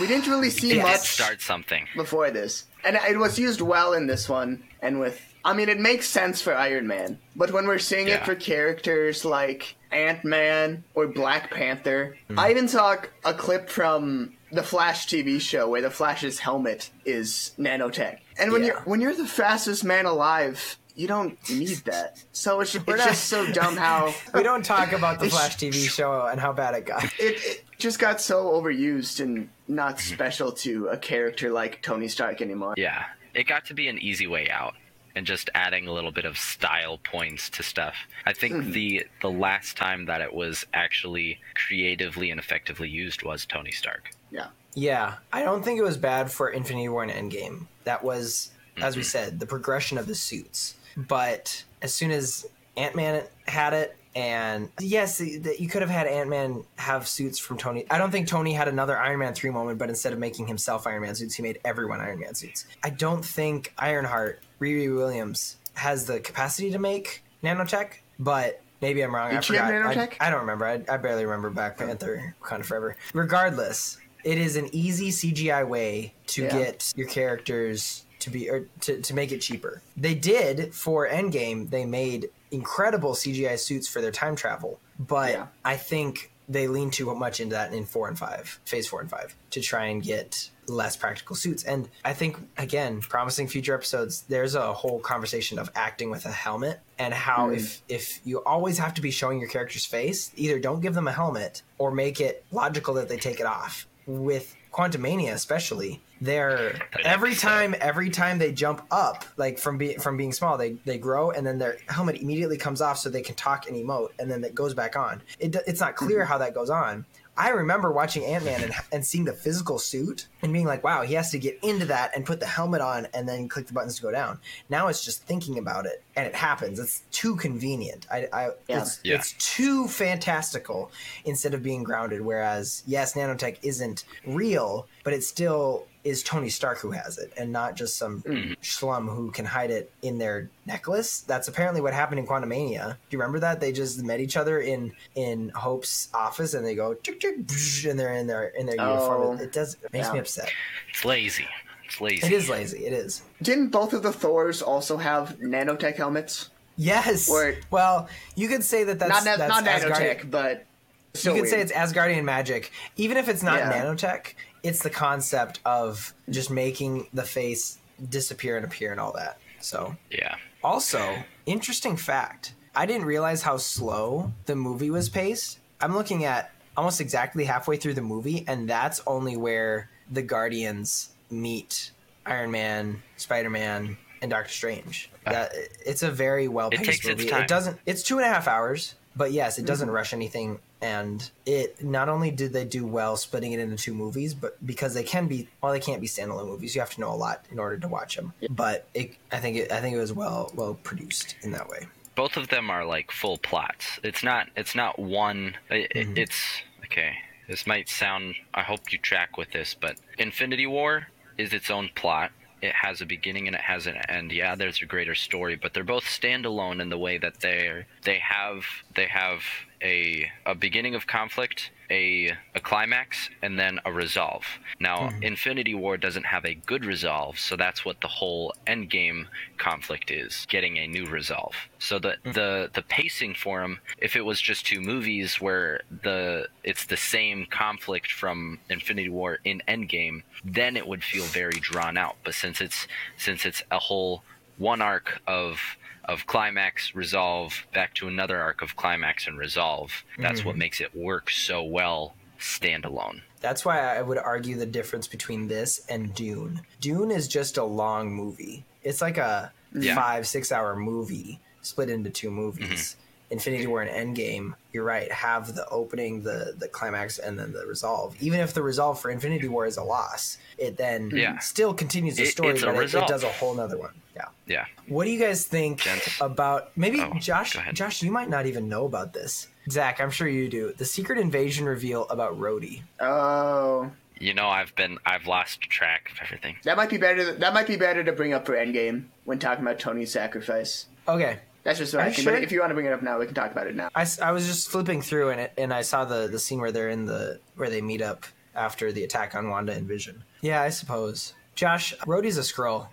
we 0.00 0.06
didn't 0.06 0.26
really 0.26 0.50
see 0.50 0.72
it 0.72 0.74
did 0.74 0.82
much 0.82 1.00
start 1.00 1.40
something. 1.40 1.86
before 1.94 2.30
this, 2.30 2.64
and 2.84 2.96
it 2.96 3.18
was 3.18 3.38
used 3.38 3.60
well 3.60 3.92
in 3.92 4.06
this 4.06 4.28
one. 4.28 4.64
And 4.80 5.00
with, 5.00 5.20
I 5.44 5.52
mean, 5.52 5.68
it 5.68 5.78
makes 5.78 6.08
sense 6.08 6.40
for 6.40 6.54
Iron 6.54 6.86
Man, 6.86 7.18
but 7.36 7.52
when 7.52 7.66
we're 7.66 7.78
seeing 7.78 8.08
it 8.08 8.24
for 8.24 8.34
characters 8.34 9.24
like 9.24 9.76
Ant 9.92 10.24
Man 10.24 10.84
or 10.94 11.06
Black 11.06 11.50
Panther, 11.50 12.16
Hmm. 12.28 12.38
I 12.38 12.50
even 12.50 12.66
saw 12.68 12.96
a 13.24 13.34
clip 13.34 13.68
from 13.68 14.32
the 14.50 14.62
Flash 14.62 15.06
TV 15.06 15.40
show 15.40 15.68
where 15.68 15.82
the 15.82 15.90
Flash's 15.90 16.38
helmet 16.38 16.90
is 17.04 17.52
nanotech, 17.58 18.18
and 18.38 18.52
when 18.52 18.62
Yeah. 18.62 18.68
you're 18.68 18.80
when 18.82 19.00
you're 19.00 19.14
the 19.14 19.26
fastest 19.26 19.84
man 19.84 20.06
alive. 20.06 20.78
You 20.96 21.08
don't 21.08 21.36
need 21.50 21.78
that. 21.86 22.22
So 22.30 22.60
it's, 22.60 22.72
it's 22.76 22.86
not- 22.86 22.98
just 23.00 23.24
so 23.24 23.50
dumb 23.50 23.76
how 23.76 24.14
We 24.32 24.44
don't 24.44 24.64
talk 24.64 24.92
about 24.92 25.18
the 25.18 25.28
Flash 25.28 25.56
TV 25.56 25.88
show 25.90 26.24
and 26.26 26.38
how 26.40 26.52
bad 26.52 26.76
it 26.76 26.86
got. 26.86 27.02
it, 27.18 27.44
it 27.44 27.64
just 27.78 27.98
got 27.98 28.20
so 28.20 28.44
overused 28.52 29.18
and 29.18 29.48
not 29.66 29.96
Mm-hmm. 29.96 30.14
special 30.14 30.52
to 30.52 30.86
a 30.86 30.96
character 30.96 31.50
like 31.50 31.82
Tony 31.82 32.06
Stark 32.06 32.40
anymore. 32.40 32.74
Yeah, 32.76 33.06
it 33.34 33.48
got 33.48 33.64
to 33.66 33.74
be 33.74 33.88
an 33.88 33.98
easy 33.98 34.28
way 34.28 34.48
out. 34.48 34.74
And 35.16 35.26
just 35.26 35.48
adding 35.54 35.86
a 35.86 35.92
little 35.92 36.10
bit 36.10 36.24
of 36.24 36.36
style 36.36 36.98
points 36.98 37.48
to 37.50 37.62
stuff. 37.62 37.94
I 38.26 38.32
think 38.32 38.72
the 38.72 39.06
the 39.22 39.30
last 39.30 39.76
time 39.76 40.06
that 40.06 40.20
it 40.20 40.32
was 40.34 40.66
actually 40.74 41.38
creatively 41.54 42.30
and 42.30 42.40
effectively 42.40 42.88
used 42.88 43.22
was 43.22 43.46
Tony 43.46 43.70
Stark. 43.70 44.10
Yeah. 44.30 44.48
Yeah, 44.76 45.14
I 45.32 45.42
don't 45.44 45.64
think 45.64 45.78
it 45.78 45.84
was 45.84 45.96
bad 45.96 46.32
for 46.32 46.48
Infinity 46.48 46.88
War 46.88 47.04
and 47.04 47.12
Endgame. 47.12 47.66
That 47.84 48.02
was, 48.02 48.50
as 48.80 48.96
we 48.96 49.02
Mm-hmm. 49.02 49.06
said, 49.06 49.38
the 49.40 49.46
progression 49.46 49.98
of 49.98 50.08
the 50.08 50.16
suits. 50.16 50.74
But 50.96 51.64
as 51.80 51.94
soon 51.94 52.10
as 52.10 52.44
Ant 52.76 52.96
Man 52.96 53.22
had 53.46 53.72
it, 53.72 53.96
and 54.14 54.68
yes, 54.80 55.18
that 55.18 55.56
you 55.58 55.68
could 55.68 55.82
have 55.82 55.90
had 55.90 56.06
Ant 56.06 56.30
Man 56.30 56.64
have 56.76 57.06
suits 57.08 57.38
from 57.38 57.58
Tony. 57.58 57.84
I 57.90 57.98
don't 57.98 58.10
think 58.10 58.28
Tony 58.28 58.52
had 58.52 58.68
another 58.68 58.96
Iron 58.96 59.18
Man 59.18 59.34
three 59.34 59.50
moment, 59.50 59.78
but 59.78 59.88
instead 59.88 60.12
of 60.12 60.18
making 60.18 60.46
himself 60.46 60.86
Iron 60.86 61.02
Man 61.02 61.14
suits, 61.14 61.34
he 61.34 61.42
made 61.42 61.58
everyone 61.64 62.00
Iron 62.00 62.20
Man 62.20 62.34
suits. 62.34 62.66
I 62.82 62.90
don't 62.90 63.24
think 63.24 63.72
Ironheart, 63.78 64.40
Riri 64.60 64.94
Williams, 64.94 65.56
has 65.74 66.06
the 66.06 66.20
capacity 66.20 66.70
to 66.70 66.78
make 66.78 67.22
nanotech, 67.42 67.88
but. 68.18 68.60
Maybe 68.82 69.02
I'm 69.02 69.14
wrong. 69.14 69.30
I 69.30 69.34
Did 69.36 69.44
she 69.44 69.52
forgot. 69.54 69.72
I- 69.72 69.76
nanotech? 69.94 70.14
I, 70.20 70.28
don't 70.28 70.40
remember. 70.40 70.66
I, 70.66 70.82
I 70.92 70.98
barely 70.98 71.24
remember 71.24 71.48
Black 71.48 71.78
Panther 71.78 72.34
kind 72.42 72.60
of 72.60 72.66
Forever. 72.66 72.96
Regardless, 73.14 73.96
it 74.24 74.36
is 74.36 74.56
an 74.56 74.68
easy 74.72 75.10
CGI 75.10 75.66
way 75.66 76.12
to 76.26 76.42
Yeah. 76.42 76.50
get 76.58 76.92
your 76.94 77.08
characters 77.08 78.04
to 78.18 78.30
be 78.30 78.50
or 78.50 78.66
to, 78.82 79.00
to 79.00 79.14
make 79.14 79.32
it 79.32 79.38
cheaper. 79.40 79.80
They 79.96 80.14
did 80.14 80.74
for 80.74 81.08
Endgame. 81.08 81.70
They 81.70 81.86
made 81.86 82.28
incredible 82.54 83.12
CGI 83.12 83.58
suits 83.58 83.88
for 83.88 84.00
their 84.00 84.12
time 84.12 84.36
travel, 84.36 84.80
but 84.98 85.32
Yeah. 85.32 85.46
I 85.64 85.76
think 85.76 86.30
they 86.48 86.68
lean 86.68 86.90
too 86.90 87.14
much 87.14 87.40
into 87.40 87.54
that 87.54 87.72
in 87.72 87.86
four 87.86 88.08
and 88.08 88.18
five, 88.18 88.60
phase 88.64 88.86
four 88.86 89.00
and 89.00 89.08
five, 89.08 89.34
to 89.50 89.60
try 89.60 89.86
and 89.86 90.02
get 90.02 90.50
less 90.66 90.96
practical 90.96 91.36
suits. 91.36 91.64
And 91.64 91.88
I 92.04 92.12
think 92.12 92.36
again, 92.58 93.00
promising 93.00 93.48
future 93.48 93.74
episodes, 93.74 94.24
there's 94.28 94.54
a 94.54 94.72
whole 94.72 94.98
conversation 94.98 95.58
of 95.58 95.70
acting 95.74 96.10
with 96.10 96.26
a 96.26 96.30
helmet 96.32 96.80
and 96.98 97.14
how 97.14 97.48
hmm. 97.48 97.54
if 97.54 97.82
if 97.88 98.20
you 98.24 98.42
always 98.44 98.78
have 98.78 98.94
to 98.94 99.02
be 99.02 99.10
showing 99.10 99.40
your 99.40 99.48
character's 99.48 99.86
face, 99.86 100.32
either 100.36 100.58
don't 100.58 100.80
give 100.80 100.94
them 100.94 101.08
a 101.08 101.12
helmet 101.12 101.62
or 101.78 101.90
make 101.90 102.20
it 102.20 102.44
logical 102.52 102.94
that 102.94 103.08
they 103.08 103.16
take 103.16 103.40
it 103.40 103.46
off. 103.46 103.86
With 104.06 104.54
Quantumania 104.74 105.32
especially, 105.32 106.02
they're 106.20 106.80
every 107.04 107.36
time 107.36 107.76
every 107.80 108.10
time 108.10 108.38
they 108.38 108.50
jump 108.50 108.82
up, 108.90 109.24
like 109.36 109.56
from 109.56 109.78
being 109.78 110.00
from 110.00 110.16
being 110.16 110.32
small, 110.32 110.58
they 110.58 110.72
they 110.84 110.98
grow 110.98 111.30
and 111.30 111.46
then 111.46 111.58
their 111.58 111.76
helmet 111.86 112.16
immediately 112.16 112.56
comes 112.56 112.80
off 112.80 112.98
so 112.98 113.08
they 113.08 113.22
can 113.22 113.36
talk 113.36 113.68
and 113.68 113.76
emote, 113.76 114.08
and 114.18 114.28
then 114.28 114.42
it 114.42 114.52
goes 114.52 114.74
back 114.74 114.96
on. 114.96 115.22
It, 115.38 115.54
it's 115.68 115.80
not 115.80 115.94
clear 115.94 116.20
mm-hmm. 116.20 116.28
how 116.28 116.38
that 116.38 116.54
goes 116.54 116.70
on. 116.70 117.06
I 117.36 117.50
remember 117.50 117.90
watching 117.90 118.24
Ant 118.24 118.44
Man 118.44 118.62
and, 118.62 118.72
and 118.92 119.04
seeing 119.04 119.24
the 119.24 119.32
physical 119.32 119.78
suit 119.78 120.28
and 120.42 120.52
being 120.52 120.66
like, 120.66 120.84
wow, 120.84 121.02
he 121.02 121.14
has 121.14 121.30
to 121.32 121.38
get 121.38 121.58
into 121.62 121.86
that 121.86 122.12
and 122.14 122.24
put 122.24 122.38
the 122.40 122.46
helmet 122.46 122.80
on 122.80 123.08
and 123.12 123.28
then 123.28 123.48
click 123.48 123.66
the 123.66 123.72
buttons 123.72 123.96
to 123.96 124.02
go 124.02 124.10
down. 124.12 124.38
Now 124.68 124.86
it's 124.88 125.04
just 125.04 125.22
thinking 125.24 125.58
about 125.58 125.86
it 125.86 126.02
and 126.14 126.26
it 126.26 126.34
happens. 126.34 126.78
It's 126.78 127.02
too 127.10 127.34
convenient. 127.36 128.06
I, 128.10 128.28
I 128.32 128.50
Yeah. 128.68 128.82
it's, 128.82 129.00
Yeah. 129.02 129.14
it's 129.16 129.32
too 129.32 129.88
fantastical 129.88 130.90
instead 131.24 131.54
of 131.54 131.62
being 131.62 131.82
grounded. 131.82 132.20
Whereas, 132.20 132.82
yes, 132.86 133.14
nanotech 133.14 133.58
isn't 133.62 134.04
real, 134.26 134.86
but 135.02 135.12
it's 135.12 135.26
still 135.26 135.86
is 136.04 136.22
Tony 136.22 136.50
Stark 136.50 136.78
who 136.78 136.90
has 136.90 137.18
it 137.18 137.32
and 137.36 137.50
not 137.50 137.74
just 137.76 137.96
some 137.96 138.20
hmm. 138.20 138.52
schlum 138.62 139.12
who 139.12 139.30
can 139.30 139.46
hide 139.46 139.70
it 139.70 139.90
in 140.02 140.18
their 140.18 140.50
necklace. 140.66 141.20
That's 141.20 141.48
apparently 141.48 141.80
what 141.80 141.94
happened 141.94 142.20
in 142.20 142.26
Quantumania. 142.26 142.90
Do 142.90 142.96
you 143.10 143.18
remember 143.18 143.40
that? 143.40 143.60
They 143.60 143.72
just 143.72 144.02
met 144.02 144.20
each 144.20 144.36
other 144.36 144.60
in 144.60 144.92
in 145.14 145.48
Hope's 145.50 146.08
office 146.12 146.54
and 146.54 146.64
they 146.64 146.74
go 146.74 146.94
tick, 146.94 147.20
tick, 147.20 147.46
bzz, 147.46 147.90
and 147.90 147.98
they're 147.98 148.14
in 148.14 148.26
their 148.26 148.48
in 148.48 148.66
their 148.66 148.76
uniform. 148.76 149.22
Oh, 149.22 149.32
It, 149.32 149.40
it 149.40 149.52
does 149.52 149.74
it 149.82 149.92
makes 149.92 150.06
yeah. 150.08 150.12
me 150.12 150.18
upset. 150.18 150.50
It's 150.90 151.04
lazy. 151.04 151.46
It's 151.86 152.00
lazy. 152.00 152.26
It 152.26 152.32
is 152.32 152.48
lazy. 152.48 152.86
It 152.86 152.92
is. 152.92 153.22
Didn't 153.42 153.68
both 153.68 153.92
of 153.92 154.02
the 154.02 154.12
Thors 154.12 154.62
also 154.62 154.96
have 154.96 155.38
nanotech 155.38 155.96
helmets? 155.96 156.50
Yes. 156.76 157.28
Word. 157.28 157.64
Well, 157.70 158.08
you 158.34 158.48
could 158.48 158.64
say 158.64 158.84
that 158.84 158.98
that's 158.98 159.24
not 159.24 159.38
na- 159.38 159.46
that's 159.46 159.48
not 159.48 159.64
Asgardian- 159.64 160.20
nanotech, 160.20 160.30
but 160.30 160.66
still 161.14 161.34
you 161.34 161.42
could 161.42 161.50
say 161.50 161.60
it's 161.60 161.72
Asgardian 161.72 162.24
magic. 162.24 162.72
Even 162.96 163.16
if 163.16 163.28
it's 163.28 163.42
not 163.42 163.58
Yeah. 163.58 163.84
nanotech, 163.84 164.34
it's 164.64 164.82
the 164.82 164.90
concept 164.90 165.60
of 165.64 166.12
just 166.28 166.50
making 166.50 167.06
the 167.12 167.22
face 167.22 167.78
disappear 168.08 168.56
and 168.56 168.64
appear 168.64 168.90
and 168.90 169.00
all 169.00 169.12
that. 169.12 169.38
So, 169.60 169.96
Yeah. 170.10 170.34
also, 170.64 171.22
interesting 171.46 171.96
fact. 171.96 172.54
I 172.74 172.86
didn't 172.86 173.06
realize 173.06 173.42
how 173.42 173.56
slow 173.58 174.32
the 174.46 174.56
movie 174.56 174.90
was 174.90 175.08
paced. 175.08 175.58
I'm 175.80 175.94
looking 175.94 176.24
at 176.24 176.50
almost 176.76 177.00
exactly 177.00 177.44
halfway 177.44 177.76
through 177.76 177.94
the 177.94 178.02
movie, 178.02 178.44
and 178.48 178.68
that's 178.68 179.00
only 179.06 179.36
where 179.36 179.88
the 180.10 180.22
Guardians 180.22 181.10
meet 181.30 181.92
Iron 182.26 182.50
Man, 182.50 183.02
Spider 183.16 183.50
Man, 183.50 183.96
and 184.22 184.30
Doctor 184.30 184.50
Strange. 184.50 185.10
That 185.24 185.52
it's 185.86 186.02
a 186.02 186.10
very 186.10 186.48
well 186.48 186.70
paced 186.70 187.04
its 187.04 187.06
movie. 187.06 187.28
It 187.28 187.46
doesn't. 187.48 187.78
It's 187.86 188.02
two 188.02 188.16
and 188.18 188.26
a 188.26 188.28
half 188.28 188.48
hours, 188.48 188.94
but 189.14 189.30
yes, 189.32 189.58
it 189.58 189.66
doesn't 189.66 189.86
Mm-hmm. 189.88 189.94
rush 189.94 190.12
anything. 190.12 190.58
And 190.82 191.30
it 191.46 191.82
not 191.82 192.08
only 192.08 192.30
did 192.30 192.52
they 192.52 192.64
do 192.64 192.86
well 192.86 193.16
splitting 193.16 193.52
it 193.52 193.60
into 193.60 193.76
two 193.76 193.94
movies, 193.94 194.34
but 194.34 194.64
because 194.66 194.92
they 194.94 195.02
can 195.04 195.26
be 195.28 195.48
well, 195.62 195.72
they 195.72 195.80
can't 195.80 196.00
be 196.00 196.06
standalone 196.06 196.46
movies. 196.46 196.74
You 196.74 196.80
have 196.82 196.90
to 196.94 197.00
know 197.00 197.12
a 197.12 197.16
lot 197.16 197.44
in 197.50 197.58
order 197.58 197.78
to 197.78 197.88
watch 197.88 198.16
them. 198.16 198.34
But 198.50 198.86
it, 198.92 199.16
I 199.32 199.38
think 199.38 199.56
it, 199.56 199.72
I 199.72 199.80
think 199.80 199.96
it 199.96 200.00
was 200.00 200.12
well 200.12 200.50
well 200.54 200.74
produced 200.82 201.36
in 201.42 201.52
that 201.52 201.68
way. 201.68 201.86
both 202.14 202.36
of 202.36 202.48
them 202.48 202.70
are 202.70 202.84
like 202.84 203.10
full 203.10 203.38
plots. 203.38 203.98
It's 204.02 204.22
not. 204.22 204.48
It's 204.56 204.74
not 204.74 204.98
one. 204.98 205.56
It, 205.70 205.90
Mm-hmm. 205.94 206.18
It's 206.18 206.62
okay. 206.84 207.14
This 207.48 207.66
might 207.66 207.88
sound. 207.88 208.34
I 208.52 208.62
hope 208.62 208.92
you 208.92 208.98
track 208.98 209.36
with 209.38 209.52
this, 209.52 209.74
but 209.74 209.96
Infinity 210.18 210.66
War 210.66 211.08
is 211.38 211.52
its 211.52 211.70
own 211.70 211.90
plot. 211.94 212.30
It 212.62 212.72
has 212.74 213.02
a 213.02 213.06
beginning 213.06 213.46
and 213.46 213.54
it 213.54 213.60
has 213.62 213.86
an 213.86 213.96
end. 214.08 214.32
Yeah, 214.32 214.54
there's 214.54 214.80
a 214.80 214.86
greater 214.86 215.14
story, 215.14 215.54
but 215.54 215.74
they're 215.74 215.84
both 215.84 216.04
standalone 216.04 216.80
in 216.80 216.88
the 216.88 216.96
way 216.96 217.18
that 217.18 217.40
they're 217.40 217.86
they 218.04 218.18
have 218.20 218.64
they 218.94 219.06
have 219.06 219.42
a 219.84 220.30
a 220.46 220.54
beginning 220.54 220.94
of 220.94 221.06
conflict, 221.06 221.70
a 221.90 222.32
a 222.54 222.60
climax, 222.60 223.28
and 223.42 223.58
then 223.58 223.78
a 223.84 223.92
resolve. 223.92 224.44
Now, 224.80 225.10
hmm. 225.10 225.22
Infinity 225.22 225.74
War 225.74 225.96
doesn't 225.96 226.24
have 226.24 226.44
a 226.44 226.54
good 226.54 226.84
resolve, 226.84 227.38
so 227.38 227.56
that's 227.56 227.84
what 227.84 228.00
the 228.00 228.08
whole 228.08 228.54
Endgame 228.66 229.26
conflict 229.58 230.10
is, 230.10 230.46
getting 230.48 230.78
a 230.78 230.86
new 230.86 231.06
resolve. 231.06 231.54
So 231.78 231.98
the 231.98 232.16
hmm. 232.24 232.32
the 232.32 232.70
the 232.72 232.82
pacing 232.82 233.34
for 233.34 233.60
them, 233.60 233.78
if 233.98 234.16
it 234.16 234.22
was 234.22 234.40
just 234.40 234.66
two 234.66 234.80
movies 234.80 235.40
where 235.40 235.82
the 236.02 236.48
it's 236.64 236.86
the 236.86 236.96
same 236.96 237.46
conflict 237.50 238.10
from 238.10 238.58
Infinity 238.70 239.10
War 239.10 239.38
in 239.44 239.62
Endgame, 239.68 240.22
then 240.44 240.76
it 240.76 240.88
would 240.88 241.04
feel 241.04 241.24
very 241.24 241.60
drawn 241.60 241.96
out. 241.96 242.16
But 242.24 242.34
since 242.34 242.60
it's 242.60 242.88
since 243.18 243.44
it's 243.44 243.62
a 243.70 243.78
whole 243.78 244.22
one 244.56 244.80
arc 244.80 245.20
of 245.26 245.60
of 246.06 246.26
climax 246.26 246.94
resolve 246.94 247.66
back 247.72 247.94
to 247.94 248.08
another 248.08 248.38
arc 248.38 248.62
of 248.62 248.76
climax 248.76 249.26
and 249.26 249.38
resolve 249.38 250.04
that's 250.18 250.44
what 250.44 250.52
mm-hmm. 250.52 250.60
makes 250.60 250.80
it 250.80 250.94
work 250.94 251.30
so 251.30 251.62
well 251.62 252.14
standalone 252.38 253.20
That's 253.40 253.64
why 253.64 253.78
I 253.80 254.02
would 254.02 254.18
argue 254.18 254.56
the 254.56 254.66
difference 254.66 255.06
between 255.06 255.48
this 255.48 255.84
and 255.88 256.14
Dune. 256.14 256.62
Dune 256.80 257.10
is 257.10 257.28
just 257.28 257.56
a 257.58 257.64
long 257.64 258.12
movie. 258.12 258.64
It's 258.82 259.00
like 259.00 259.18
a 259.18 259.52
Yeah. 259.72 259.94
five, 259.94 260.26
six 260.26 260.50
hour 260.52 260.76
movie 260.76 261.40
split 261.62 261.90
into 261.90 262.10
two 262.10 262.30
movies. 262.30 262.68
Mm-hmm. 262.68 263.03
Infinity 263.34 263.66
War 263.66 263.82
and 263.82 263.90
Endgame, 264.16 264.54
you're 264.72 264.84
right, 264.84 265.10
have 265.12 265.54
the 265.54 265.68
opening, 265.68 266.22
the 266.22 266.54
the 266.56 266.68
climax, 266.68 267.18
and 267.18 267.38
then 267.38 267.52
the 267.52 267.66
resolve. 267.66 268.16
Even 268.20 268.40
if 268.40 268.54
the 268.54 268.62
resolve 268.62 269.00
for 269.00 269.10
Infinity 269.10 269.48
War 269.48 269.66
is 269.66 269.76
a 269.76 269.82
loss, 269.84 270.38
it 270.56 270.76
then 270.76 271.10
Yeah. 271.14 271.38
still 271.40 271.74
continues 271.74 272.16
the 272.16 272.24
story, 272.24 272.54
it's 272.54 272.62
a 272.62 272.66
but 272.66 272.76
it, 272.84 272.94
it 272.94 273.06
does 273.06 273.22
a 273.24 273.28
whole 273.28 273.54
nother 273.54 273.76
one. 273.76 273.94
Yeah. 274.16 274.28
yeah 274.46 274.64
What 274.86 275.04
do 275.04 275.10
you 275.10 275.18
guys 275.18 275.44
think 275.44 275.80
Gents. 275.80 276.20
about 276.20 276.70
maybe 276.76 277.00
Oh, 277.00 277.12
Josh? 277.18 277.56
Josh, 277.72 278.02
you 278.02 278.12
might 278.12 278.30
not 278.30 278.46
even 278.46 278.68
know 278.68 278.84
about 278.86 279.12
this. 279.12 279.48
Zach, 279.70 280.00
I'm 280.00 280.10
sure 280.10 280.28
you 280.28 280.48
do. 280.48 280.72
The 280.76 280.84
Secret 280.84 281.18
Invasion 281.18 281.64
reveal 281.66 282.06
about 282.08 282.38
Rhodey. 282.38 282.82
Oh, 283.00 283.90
you 284.20 284.32
know 284.32 284.48
i've 284.48 284.72
been 284.76 284.96
i've 285.04 285.26
lost 285.26 285.60
track 285.62 286.08
of 286.12 286.18
everything 286.22 286.54
that 286.62 286.76
might 286.76 286.88
be 286.88 286.96
better. 286.98 287.32
That 287.32 287.52
might 287.52 287.66
be 287.66 287.74
better 287.76 288.04
to 288.04 288.12
bring 288.12 288.32
up 288.32 288.46
for 288.46 288.54
Endgame 288.54 289.06
when 289.24 289.40
talking 289.40 289.64
about 289.64 289.80
Tony's 289.80 290.12
sacrifice. 290.12 290.86
Okay, 291.08 291.38
That's 291.64 291.78
just 291.78 291.94
what 291.94 292.00
Are 292.00 292.04
I 292.04 292.08
you 292.08 292.14
think. 292.14 292.24
sure? 292.24 292.32
But 292.34 292.42
if 292.42 292.52
you 292.52 292.60
want 292.60 292.70
to 292.70 292.74
bring 292.74 292.86
it 292.86 292.92
up 292.92 293.02
now, 293.02 293.18
we 293.18 293.24
can 293.26 293.34
talk 293.34 293.50
about 293.50 293.66
it 293.66 293.74
now. 293.74 293.88
I, 293.94 294.06
I 294.22 294.32
was 294.32 294.46
just 294.46 294.68
flipping 294.68 295.00
through 295.00 295.30
and 295.30 295.40
it, 295.40 295.52
and 295.56 295.72
I 295.72 295.80
saw 295.82 296.04
the 296.04 296.28
the 296.28 296.38
scene 296.38 296.60
where 296.60 296.70
they're 296.70 296.90
in 296.90 297.06
the 297.06 297.40
where 297.56 297.70
they 297.70 297.80
meet 297.80 298.02
up 298.02 298.26
after 298.54 298.92
the 298.92 299.02
attack 299.02 299.34
on 299.34 299.48
Wanda 299.48 299.72
and 299.72 299.88
Vision. 299.88 300.22
Yeah, 300.42 300.60
I 300.60 300.68
suppose. 300.68 301.32
Josh, 301.54 301.94
Rhodey's 302.06 302.36
a 302.36 302.42
Skrull. 302.42 302.88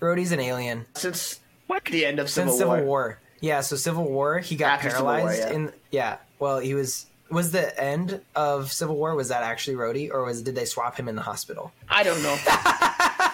Rhodey's 0.00 0.32
an 0.32 0.40
alien. 0.40 0.86
Since 0.94 1.40
what? 1.66 1.84
The 1.84 2.06
end 2.06 2.18
of 2.18 2.30
Since 2.30 2.52
Civil, 2.52 2.58
Civil 2.58 2.76
War. 2.76 2.84
War. 2.84 3.18
Yeah, 3.40 3.60
so 3.60 3.76
Civil 3.76 4.04
War, 4.04 4.38
he 4.38 4.56
got 4.56 4.72
After 4.74 4.90
Civil 4.90 5.04
War, 5.04 5.14
paralyzed 5.16 5.40
yeah. 5.40 5.52
in 5.52 5.72
yeah. 5.90 6.16
Well, 6.38 6.60
he 6.60 6.72
was 6.74 7.06
was 7.30 7.50
the 7.52 7.78
end 7.82 8.20
of 8.34 8.72
Civil 8.72 8.96
War 8.96 9.14
was 9.14 9.28
that 9.28 9.42
actually 9.42 9.76
Rhodey 9.76 10.10
or 10.10 10.24
was 10.24 10.42
did 10.42 10.54
they 10.54 10.64
swap 10.64 10.96
him 10.96 11.08
in 11.08 11.14
the 11.16 11.22
hospital? 11.22 11.72
I 11.90 12.02
don't 12.02 12.22
know. 12.22 12.36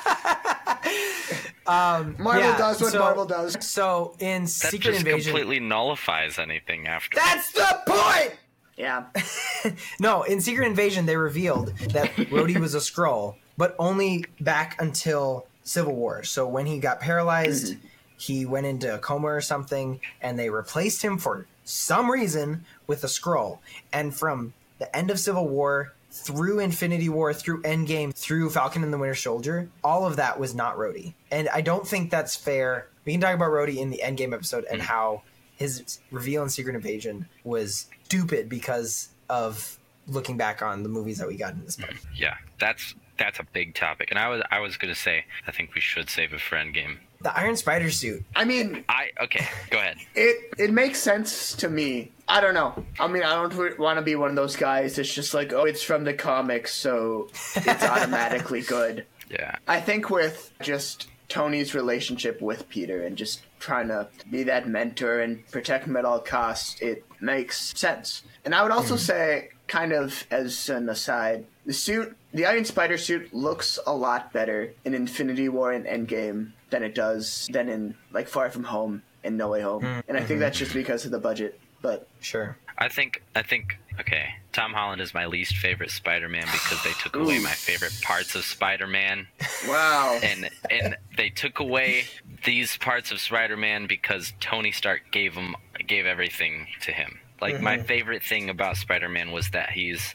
Marvel 2.19 2.43
yeah, 2.43 2.57
does 2.59 2.81
what 2.81 2.93
so- 2.93 2.99
Marvel 2.99 3.25
does. 3.27 3.57
So 3.65 4.15
in 4.19 4.43
that 4.43 4.49
Secret 4.49 4.93
just 4.95 4.99
Invasion 5.07 5.33
completely 5.33 5.61
nullifies 5.61 6.39
anything 6.39 6.87
after 6.87 7.17
That's 7.17 7.53
the 7.53 7.81
point. 7.87 8.35
Yeah. 8.77 9.05
No, 10.01 10.23
in 10.23 10.41
Secret 10.41 10.67
Invasion, 10.67 11.05
they 11.05 11.17
revealed 11.17 11.77
that 11.91 12.09
Rhodey 12.17 12.59
was 12.59 12.75
a 12.75 12.79
Skrull, 12.79 13.35
but 13.59 13.77
only 13.79 14.25
back 14.41 14.81
until 14.81 15.47
Civil 15.65 15.95
War. 15.95 16.23
So 16.25 16.49
when 16.49 16.65
he 16.65 16.79
got 16.79 16.99
paralyzed, 17.01 17.75
Mm-hmm. 17.75 17.87
he 18.17 18.47
went 18.47 18.65
into 18.67 18.95
a 18.95 18.99
coma 18.99 19.27
or 19.27 19.43
something, 19.43 20.01
and 20.23 20.39
they 20.39 20.49
replaced 20.49 21.03
him 21.03 21.19
for 21.19 21.47
some 21.65 22.11
reason 22.11 22.65
with 22.87 23.05
a 23.05 23.07
Skrull. 23.07 23.59
And 23.93 24.15
from 24.15 24.55
the 24.79 24.95
end 24.97 25.11
of 25.11 25.21
Civil 25.21 25.47
War 25.47 25.93
through 26.11 26.59
Infinity 26.59 27.09
War, 27.09 27.33
through 27.33 27.63
Endgame, 27.63 28.15
through 28.15 28.51
Falcon 28.51 28.83
and 28.83 28.93
the 28.93 28.99
Winter 28.99 29.15
Soldier, 29.15 29.69
all 29.85 30.07
of 30.07 30.17
that 30.17 30.39
was 30.39 30.55
not 30.55 30.77
Rhodey. 30.77 31.15
And 31.31 31.49
I 31.51 31.61
don't 31.61 31.87
think 31.87 32.11
that's 32.11 32.35
fair. 32.35 32.89
We 33.05 33.13
can 33.13 33.21
talk 33.21 33.35
about 33.35 33.51
Rhodey 33.51 33.77
in 33.77 33.91
the 33.91 34.01
Endgame 34.05 34.35
episode 34.35 34.65
and 34.71 34.81
mm. 34.81 34.85
how 34.85 35.23
his 35.57 36.01
reveal 36.11 36.43
in 36.43 36.49
Secret 36.49 36.75
Invasion 36.75 37.29
was 37.45 37.87
stupid 38.05 38.49
because 38.49 39.11
of 39.29 39.79
looking 40.09 40.37
back 40.37 40.63
on 40.63 40.83
the 40.83 40.89
movies 40.89 41.19
that 41.19 41.29
we 41.29 41.37
got 41.37 41.53
in 41.53 41.65
this 41.65 41.77
part. 41.77 41.93
Mm, 41.93 42.07
yeah, 42.17 42.35
that's 42.59 42.95
that's 43.19 43.39
a 43.39 43.45
big 43.53 43.75
topic, 43.75 44.09
and 44.11 44.19
I 44.19 44.29
was 44.29 44.43
I 44.51 44.61
was 44.61 44.77
gonna 44.77 44.95
say 44.95 45.25
I 45.47 45.53
think 45.53 45.75
we 45.75 45.81
should 45.81 46.11
save 46.11 46.33
it 46.33 46.41
for 46.41 46.57
Endgame. 46.57 46.97
The 47.23 47.37
Iron 47.39 47.57
Spider 47.57 47.91
suit. 47.91 48.25
I 48.35 48.45
mean, 48.45 48.85
I 48.89 49.11
okay, 49.23 49.47
go 49.71 49.79
ahead. 49.79 49.99
it 50.15 50.55
it 50.59 50.73
makes 50.73 50.99
sense 50.99 51.53
to 51.57 51.69
me. 51.69 52.11
I 52.31 52.41
don't 52.41 52.55
know. 52.55 52.85
I 52.99 53.09
mean, 53.09 53.25
I 53.25 53.35
don't 53.35 53.79
want 53.79 53.99
to 53.99 54.03
be 54.03 54.15
one 54.15 54.31
of 54.31 54.37
those 54.37 54.55
guys 54.55 54.97
that's 54.97 55.13
just 55.13 55.35
like, 55.35 55.53
oh, 55.53 55.65
it's 55.65 55.83
from 55.83 56.05
the 56.05 56.15
comics, 56.15 56.73
so 56.73 57.29
it's 57.57 57.85
automatically 57.85 58.63
good. 58.63 59.07
Yeah, 59.31 59.55
I 59.69 59.81
think 59.81 60.11
with 60.11 60.53
just 60.61 61.07
Tony's 61.29 61.73
relationship 61.73 62.43
with 62.43 62.69
Peter 62.69 63.05
and 63.05 63.17
just 63.17 63.43
trying 63.61 63.87
to 63.87 64.09
be 64.29 64.43
that 64.43 64.67
mentor 64.67 65.21
and 65.21 65.47
protect 65.53 65.87
him 65.87 65.97
at 65.97 66.05
all 66.05 66.19
costs, 66.19 66.81
it 66.81 67.05
makes 67.21 67.79
sense. 67.79 68.25
And 68.45 68.57
I 68.57 68.65
would 68.65 68.73
also 68.73 68.97
mm. 68.97 68.99
say, 68.99 69.51
kind 69.69 69.93
of 69.93 70.27
as 70.33 70.69
an 70.69 70.89
aside, 70.89 71.47
the 71.65 71.73
suit, 71.73 72.17
the 72.35 72.45
Iron 72.45 72.65
Spider 72.65 72.99
suit, 72.99 73.33
looks 73.33 73.79
a 73.87 73.95
lot 73.95 74.33
better 74.33 74.73
in 74.85 74.95
Infinity 74.95 75.49
War 75.49 75.71
and 75.71 75.87
Endgame 75.87 76.51
than 76.71 76.83
it 76.83 76.97
does 76.97 77.49
than 77.53 77.69
in 77.69 77.95
like 78.11 78.27
Far 78.27 78.51
From 78.51 78.65
Home 78.65 79.05
and 79.23 79.39
No 79.39 79.49
Way 79.51 79.61
Home. 79.61 79.83
Mm. 79.85 80.03
And 80.09 80.17
I 80.17 80.21
think 80.21 80.31
mm-hmm. 80.31 80.41
that's 80.41 80.59
just 80.59 80.75
because 80.75 81.05
of 81.05 81.13
the 81.13 81.21
budget. 81.21 81.61
But 81.83 82.09
Sure. 82.21 82.57
I 82.79 82.89
think 82.89 83.23
I 83.35 83.43
think 83.43 83.79
okay. 83.99 84.35
Tom 84.53 84.73
Holland 84.73 85.01
is 85.01 85.15
my 85.15 85.27
least 85.27 85.57
favorite 85.57 85.91
Spider-Man 85.91 86.47
because 86.51 86.83
they 86.83 86.93
took 86.93 87.15
away 87.15 87.39
my 87.39 87.51
favorite 87.51 87.97
parts 88.03 88.35
of 88.35 88.45
Spider-Man, 88.45 89.29
wow, 89.69 90.19
and 90.25 90.51
and 90.71 90.97
they 91.17 91.29
took 91.29 91.61
away 91.61 92.05
these 92.45 92.77
parts 92.79 93.13
of 93.13 93.21
Spider-Man 93.21 93.87
because 93.87 94.33
Tony 94.41 94.73
Stark 94.73 95.03
gave 95.13 95.35
him 95.35 95.55
gave 95.87 96.07
everything 96.07 96.67
to 96.83 96.93
him. 96.93 97.21
Like 97.41 97.61
my 97.61 97.77
mm-hmm. 97.77 97.87
favorite 97.87 98.23
thing 98.23 98.51
about 98.51 98.77
Spider-Man 98.77 99.31
was 99.31 99.51
that 99.51 99.71
he's 99.71 100.15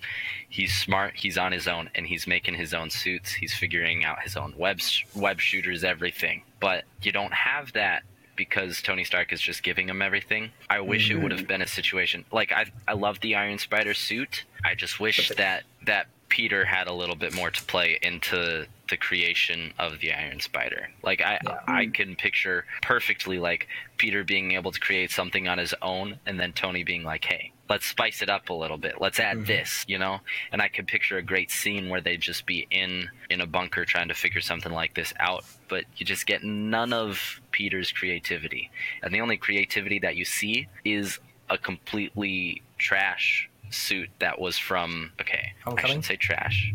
he's 0.50 0.76
smart, 0.76 1.14
he's 1.16 1.38
on 1.38 1.52
his 1.52 1.68
own, 1.68 1.90
and 1.96 2.06
he's 2.06 2.28
making 2.28 2.56
his 2.56 2.74
own 2.74 2.90
suits. 2.90 3.32
He's 3.32 3.54
figuring 3.54 4.04
out 4.04 4.22
his 4.22 4.36
own 4.36 4.54
web 4.58 4.80
web 5.16 5.40
shooters, 5.40 5.84
everything. 5.84 6.44
But 6.60 6.84
you 7.02 7.12
don't 7.12 7.34
have 7.34 7.74
that 7.74 8.04
because 8.36 8.82
Tony 8.82 9.04
Stark 9.04 9.32
is 9.34 9.42
just 9.42 9.64
giving 9.64 9.90
him 9.90 10.02
everything. 10.02 10.52
I 10.70 10.80
wish 10.82 11.10
it 11.10 11.16
would 11.16 11.32
mm-hmm. 11.32 11.40
have 11.40 11.48
been 11.48 11.62
a 11.62 11.68
situation 11.68 12.26
like 12.32 12.52
I 12.52 12.66
I 12.88 12.94
love 12.94 13.20
the 13.20 13.36
Iron 13.36 13.58
Spider 13.58 13.94
suit. 13.94 14.44
I 14.64 14.76
just 14.76 15.00
wish 15.00 15.30
that 15.30 15.64
that 15.86 16.08
Peter 16.30 16.66
had 16.66 16.88
a 16.88 16.94
little 16.94 17.16
bit 17.16 17.34
more 17.34 17.50
to 17.50 17.64
play 17.64 18.00
into 18.02 18.68
the 18.90 18.98
creation 18.98 19.74
of 19.80 20.00
the 20.00 20.14
Iron 20.14 20.40
Spider. 20.40 20.90
Like 21.04 21.22
I 21.22 21.40
I 21.68 21.86
hmm. 21.86 21.92
can 21.92 22.16
picture 22.16 22.66
perfectly 22.82 23.40
like 23.40 23.68
Peter 23.98 24.24
being 24.24 24.52
able 24.52 24.72
to 24.72 24.80
create 24.80 25.12
something 25.12 25.48
on 25.48 25.58
his 25.58 25.74
own 25.82 26.20
and 26.26 26.40
then 26.40 26.54
Tony 26.54 26.84
being 26.84 27.04
like, 27.04 27.26
"Hey, 27.26 27.52
let's 27.70 27.86
spice 27.86 28.22
it 28.22 28.30
up 28.30 28.50
a 28.50 28.54
little 28.54 28.78
bit. 28.78 28.96
Let's 29.00 29.20
add 29.20 29.38
mm-hmm. 29.38 29.46
this," 29.46 29.86
you 29.88 29.98
know? 29.98 30.20
And 30.52 30.62
I 30.62 30.68
could 30.68 30.88
picture 30.88 31.18
a 31.18 31.24
great 31.24 31.52
scene 31.52 31.90
where 31.90 32.02
they'd 32.02 32.22
just 32.22 32.46
be 32.46 32.68
in 32.70 33.10
in 33.30 33.42
a 33.42 33.48
bunker 33.48 33.86
trying 33.86 34.10
to 34.10 34.14
figure 34.14 34.42
something 34.42 34.72
like 34.72 34.94
this 34.94 35.14
out, 35.20 35.46
but 35.68 35.86
you 35.98 36.06
just 36.06 36.26
get 36.26 36.44
none 36.44 36.94
of 36.94 37.42
Peter's 37.52 37.92
creativity. 37.92 38.70
And 39.02 39.14
the 39.14 39.22
only 39.22 39.38
creativity 39.38 40.00
that 40.00 40.16
you 40.16 40.26
see 40.26 40.68
is 40.84 41.20
a 41.50 41.58
completely 41.58 42.62
trash 42.78 43.50
suit 43.70 44.10
that 44.20 44.40
was 44.40 44.58
from 44.58 45.12
okay, 45.20 45.54
I 45.58 45.70
Homecoming? 45.70 45.88
shouldn't 45.88 46.06
say 46.06 46.16
trash. 46.16 46.74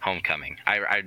Homecoming. 0.00 0.56
I, 0.66 0.78
I 0.80 1.02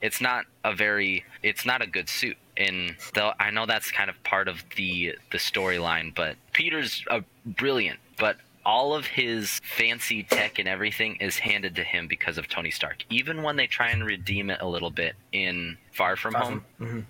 it's 0.00 0.20
not 0.20 0.44
a 0.64 0.74
very 0.74 1.24
it's 1.42 1.66
not 1.66 1.82
a 1.82 1.86
good 1.86 2.08
suit. 2.08 2.36
And 2.56 2.96
though 3.14 3.32
I 3.38 3.50
know 3.50 3.66
that's 3.66 3.90
kind 3.90 4.10
of 4.10 4.22
part 4.24 4.48
of 4.48 4.64
the 4.76 5.16
the 5.30 5.38
storyline 5.38 6.14
but 6.14 6.36
Peter's 6.52 7.04
uh, 7.08 7.20
brilliant 7.46 7.98
but 8.18 8.36
all 8.68 8.94
of 8.94 9.06
his 9.06 9.60
fancy 9.76 10.22
tech 10.24 10.58
and 10.58 10.68
everything 10.68 11.16
is 11.16 11.38
handed 11.38 11.74
to 11.74 11.82
him 11.82 12.06
because 12.06 12.36
of 12.36 12.46
Tony 12.48 12.70
Stark 12.70 12.98
even 13.08 13.42
when 13.42 13.56
they 13.56 13.66
try 13.66 13.88
and 13.88 14.04
redeem 14.04 14.50
it 14.50 14.58
a 14.60 14.66
little 14.68 14.90
bit 14.90 15.14
in 15.32 15.78
Far 15.92 16.16
From 16.16 16.34
Home 16.34 16.62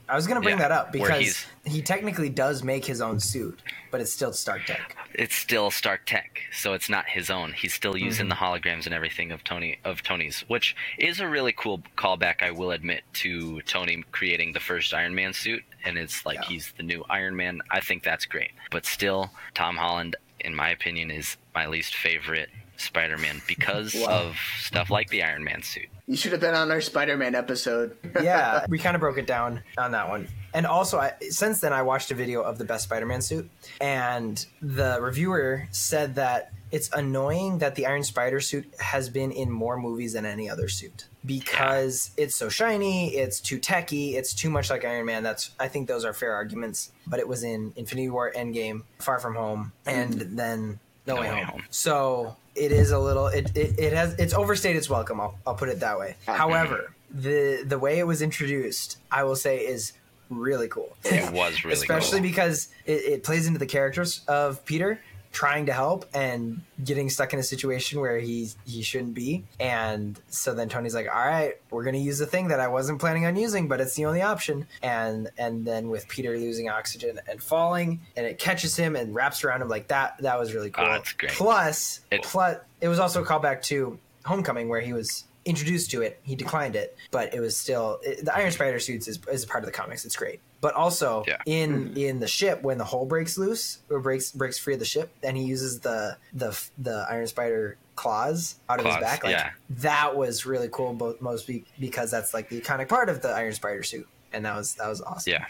I 0.09 0.15
was 0.15 0.29
gonna 0.29 0.41
bring 0.41 0.57
Yeah, 0.59 0.69
that 0.69 0.73
up 0.73 0.93
because 0.93 1.45
he 1.65 1.83
technically 1.83 2.29
does 2.31 2.63
make 2.63 2.85
his 2.85 3.01
own 3.01 3.19
suit, 3.19 3.59
but 3.91 4.01
it's 4.01 4.13
still 4.13 4.33
Stark 4.33 4.65
Tech. 4.67 4.97
it's 5.15 5.35
still 5.35 5.71
Stark 5.73 6.07
Tech, 6.07 6.41
so 6.53 6.73
it's 6.75 6.89
not 6.89 7.07
his 7.07 7.29
own. 7.29 7.53
He's 7.53 7.75
still 7.75 7.97
using 7.97 8.29
Mm-hmm. 8.29 8.31
the 8.31 8.35
holograms 8.71 8.87
and 8.87 8.95
everything 8.95 9.33
of 9.33 9.43
Tony 9.45 9.79
of 9.85 10.03
Tony's, 10.05 10.45
which 10.49 10.77
is 10.97 11.19
a 11.21 11.29
really 11.29 11.53
cool 11.53 11.83
callback, 11.97 12.41
I 12.43 12.51
will 12.53 12.71
admit, 12.71 13.03
to 13.15 13.61
Tony 13.63 14.05
creating 14.13 14.53
the 14.53 14.61
first 14.61 14.95
Iron 14.95 15.15
Man 15.15 15.33
suit, 15.35 15.65
and 15.85 15.99
it's 15.99 16.25
like 16.25 16.37
Yeah. 16.43 16.47
he's 16.49 16.73
the 16.79 16.83
new 16.85 17.05
Iron 17.11 17.35
Man. 17.37 17.61
I 17.71 17.81
think 17.81 18.05
that's 18.05 18.25
great, 18.27 18.53
but 18.71 18.87
still, 18.87 19.31
Tom 19.55 19.77
Holland, 19.77 20.15
in 20.41 20.55
my 20.55 20.71
opinion, 20.71 21.11
is 21.11 21.37
my 21.55 21.67
least 21.67 21.95
favorite 21.97 22.49
Spider-Man 22.77 23.43
because 23.49 23.95
Wow. 23.95 24.07
of 24.29 24.37
stuff 24.59 24.91
like 24.91 25.09
the 25.11 25.23
Iron 25.23 25.43
Man 25.45 25.63
suit. 25.63 25.87
you 26.07 26.17
should 26.17 26.33
have 26.33 26.41
been 26.41 26.55
on 26.55 26.71
our 26.71 26.81
Spider-Man 26.81 27.35
episode. 27.35 27.97
yeah, 28.23 28.65
we 28.69 28.79
kind 28.79 28.95
of 28.95 29.01
broke 29.01 29.19
it 29.19 29.27
down 29.27 29.63
on 29.77 29.93
that 29.93 30.09
one. 30.09 30.29
And 30.55 30.67
also, 30.67 30.99
I, 30.99 31.13
since 31.29 31.61
then, 31.61 31.73
I 31.73 31.83
watched 31.83 32.11
a 32.11 32.15
video 32.15 32.41
of 32.43 32.57
the 32.59 32.65
best 32.65 32.85
Spider-Man 32.85 33.21
suit, 33.21 33.51
and 33.81 34.45
the 34.63 34.99
reviewer 35.01 35.69
said 35.73 36.15
that 36.15 36.53
it's 36.71 36.91
annoying 36.93 37.59
that 37.59 37.75
the 37.75 37.87
Iron 37.87 38.03
Spider 38.03 38.41
suit 38.41 38.73
has 38.79 39.09
been 39.09 39.31
in 39.33 39.51
more 39.51 39.79
movies 39.79 40.13
than 40.13 40.27
any 40.27 40.51
other 40.51 40.69
suit 40.69 41.07
because 41.25 42.11
it's 42.17 42.35
so 42.35 42.49
shiny, 42.49 43.15
it's 43.15 43.41
too 43.41 43.59
techy, 43.59 44.17
it's 44.17 44.35
too 44.35 44.51
much 44.51 44.71
like 44.71 44.85
Iron 44.85 45.07
Man. 45.07 45.23
That's 45.23 45.51
I 45.59 45.69
think 45.69 45.89
those 45.89 46.05
are 46.05 46.13
fair 46.13 46.35
arguments. 46.35 46.93
But 47.07 47.21
it 47.21 47.29
was 47.29 47.43
in 47.43 47.73
Infinity 47.77 48.11
War, 48.11 48.33
Endgame, 48.35 48.83
Far 48.99 49.19
From 49.19 49.35
Home, 49.35 49.73
and 49.87 50.15
mm. 50.15 50.37
then 50.37 50.81
No, 51.07 51.17
Way, 51.17 51.29
Home. 51.43 51.65
So 51.71 52.37
it 52.55 52.73
is 52.73 52.91
a 52.91 52.99
little 52.99 53.29
it, 53.29 53.57
it, 53.57 53.79
it 53.79 53.93
has 53.93 54.15
it's 54.15 54.35
overstayed 54.35 54.77
its 54.77 54.91
welcome. 54.91 55.21
I'll, 55.21 55.39
I'll 55.47 55.55
put 55.55 55.69
it 55.69 55.81
that 55.81 55.99
way. 55.99 56.17
However, 56.27 56.93
the 57.11 57.63
the 57.65 57.79
way 57.79 57.99
it 57.99 58.07
was 58.07 58.23
introduced, 58.23 58.99
I 59.11 59.25
will 59.25 59.37
say, 59.37 59.59
is 59.59 59.93
really 60.31 60.69
cool. 60.69 60.97
It 61.05 61.33
was 61.33 61.65
really 61.65 61.75
especially 61.81 62.21
cool. 62.21 62.29
because 62.29 62.69
it, 62.85 63.05
it 63.05 63.25
plays 63.25 63.47
into 63.47 63.59
the 63.59 63.67
characters 63.67 64.23
of 64.29 64.65
Peter 64.65 65.01
trying 65.31 65.67
to 65.67 65.73
help 65.73 66.07
and 66.15 66.63
getting 66.83 67.11
stuck 67.11 67.33
in 67.33 67.39
a 67.39 67.43
situation 67.43 68.01
where 68.01 68.19
he 68.19 68.49
he 68.65 68.83
shouldn't 68.83 69.15
be. 69.15 69.45
And 69.61 70.19
so 70.29 70.55
then 70.55 70.69
Tony's 70.69 70.95
like 70.95 71.07
all 71.09 71.25
right 71.27 71.55
we're 71.71 71.85
going 71.85 71.95
to 71.95 72.01
use 72.01 72.19
the 72.19 72.27
thing 72.27 72.49
that 72.49 72.61
I 72.61 72.69
wasn't 72.69 72.99
planning 72.99 73.27
on 73.27 73.37
using 73.37 73.69
but 73.69 73.81
it's 73.81 73.95
the 73.95 74.07
only 74.07 74.23
option. 74.23 74.67
And 74.83 75.31
and 75.39 75.65
then 75.67 75.91
with 75.91 76.09
Peter 76.09 76.37
losing 76.37 76.69
oxygen 76.69 77.21
and 77.29 77.43
falling 77.43 78.01
and 78.17 78.27
it 78.27 78.39
catches 78.39 78.75
him 78.77 78.97
and 78.97 79.15
wraps 79.15 79.45
around 79.45 79.63
him 79.63 79.69
like 79.69 79.89
that 79.89 80.17
that 80.23 80.39
was 80.41 80.55
really 80.55 80.71
cool. 80.71 80.87
Oh, 80.87 80.93
that's 80.93 81.13
great. 81.13 81.33
plus 81.33 82.01
It- 82.11 82.23
plus 82.23 82.57
it 82.81 82.89
was 82.89 82.99
also 82.99 83.23
a 83.23 83.27
callback 83.27 83.63
to 83.65 83.99
Homecoming 84.25 84.69
where 84.69 84.81
he 84.81 84.93
was 84.93 85.25
introduced 85.49 85.91
to 85.91 86.03
it 86.03 86.21
he 86.23 86.35
declined 86.37 86.77
it 86.77 86.97
but 87.11 87.33
it 87.35 87.41
was 87.41 87.57
still 87.57 87.99
it, 88.03 88.25
the 88.25 88.35
Iron 88.37 88.51
Spider 88.53 88.79
suits 88.79 89.09
is, 89.09 89.19
is 89.33 89.45
part 89.47 89.65
of 89.65 89.67
the 89.67 89.73
comics. 89.73 90.05
It's 90.05 90.15
great. 90.17 90.41
But 90.61 90.75
also 90.75 91.25
Yeah. 91.27 91.39
in 91.47 91.97
in 91.97 92.21
the 92.21 92.27
ship 92.29 92.63
when 92.63 92.79
the 92.79 92.85
hole 92.85 93.07
breaks 93.07 93.39
loose 93.39 93.79
or 93.91 94.01
breaks 94.01 94.31
breaks 94.33 94.59
free 94.59 94.75
of 94.75 94.81
the 94.81 94.85
ship 94.95 95.11
and 95.23 95.37
he 95.37 95.45
uses 95.45 95.81
the 95.81 96.17
the 96.33 96.51
the 96.79 97.07
iron 97.11 97.27
spider 97.27 97.77
claws 97.97 98.57
out 98.69 98.79
of 98.79 98.85
Claws, 98.85 98.97
his 98.97 99.03
back 99.03 99.25
like 99.25 99.33
yeah. 99.33 99.51
that 99.71 100.17
was 100.17 100.47
really 100.47 100.69
cool 100.71 100.93
both 100.93 101.21
most 101.21 101.47
be, 101.47 101.65
because 101.81 102.11
that's 102.11 102.33
like 102.35 102.49
the 102.49 102.61
iconic 102.61 102.89
part 102.89 103.09
of 103.09 103.23
the 103.23 103.29
iron 103.31 103.53
spider 103.53 103.83
suit 103.83 104.07
and 104.33 104.45
that 104.45 104.55
was 104.57 104.75
that 104.75 104.89
was 104.89 105.01
awesome. 105.01 105.33
Yeah, 105.33 105.47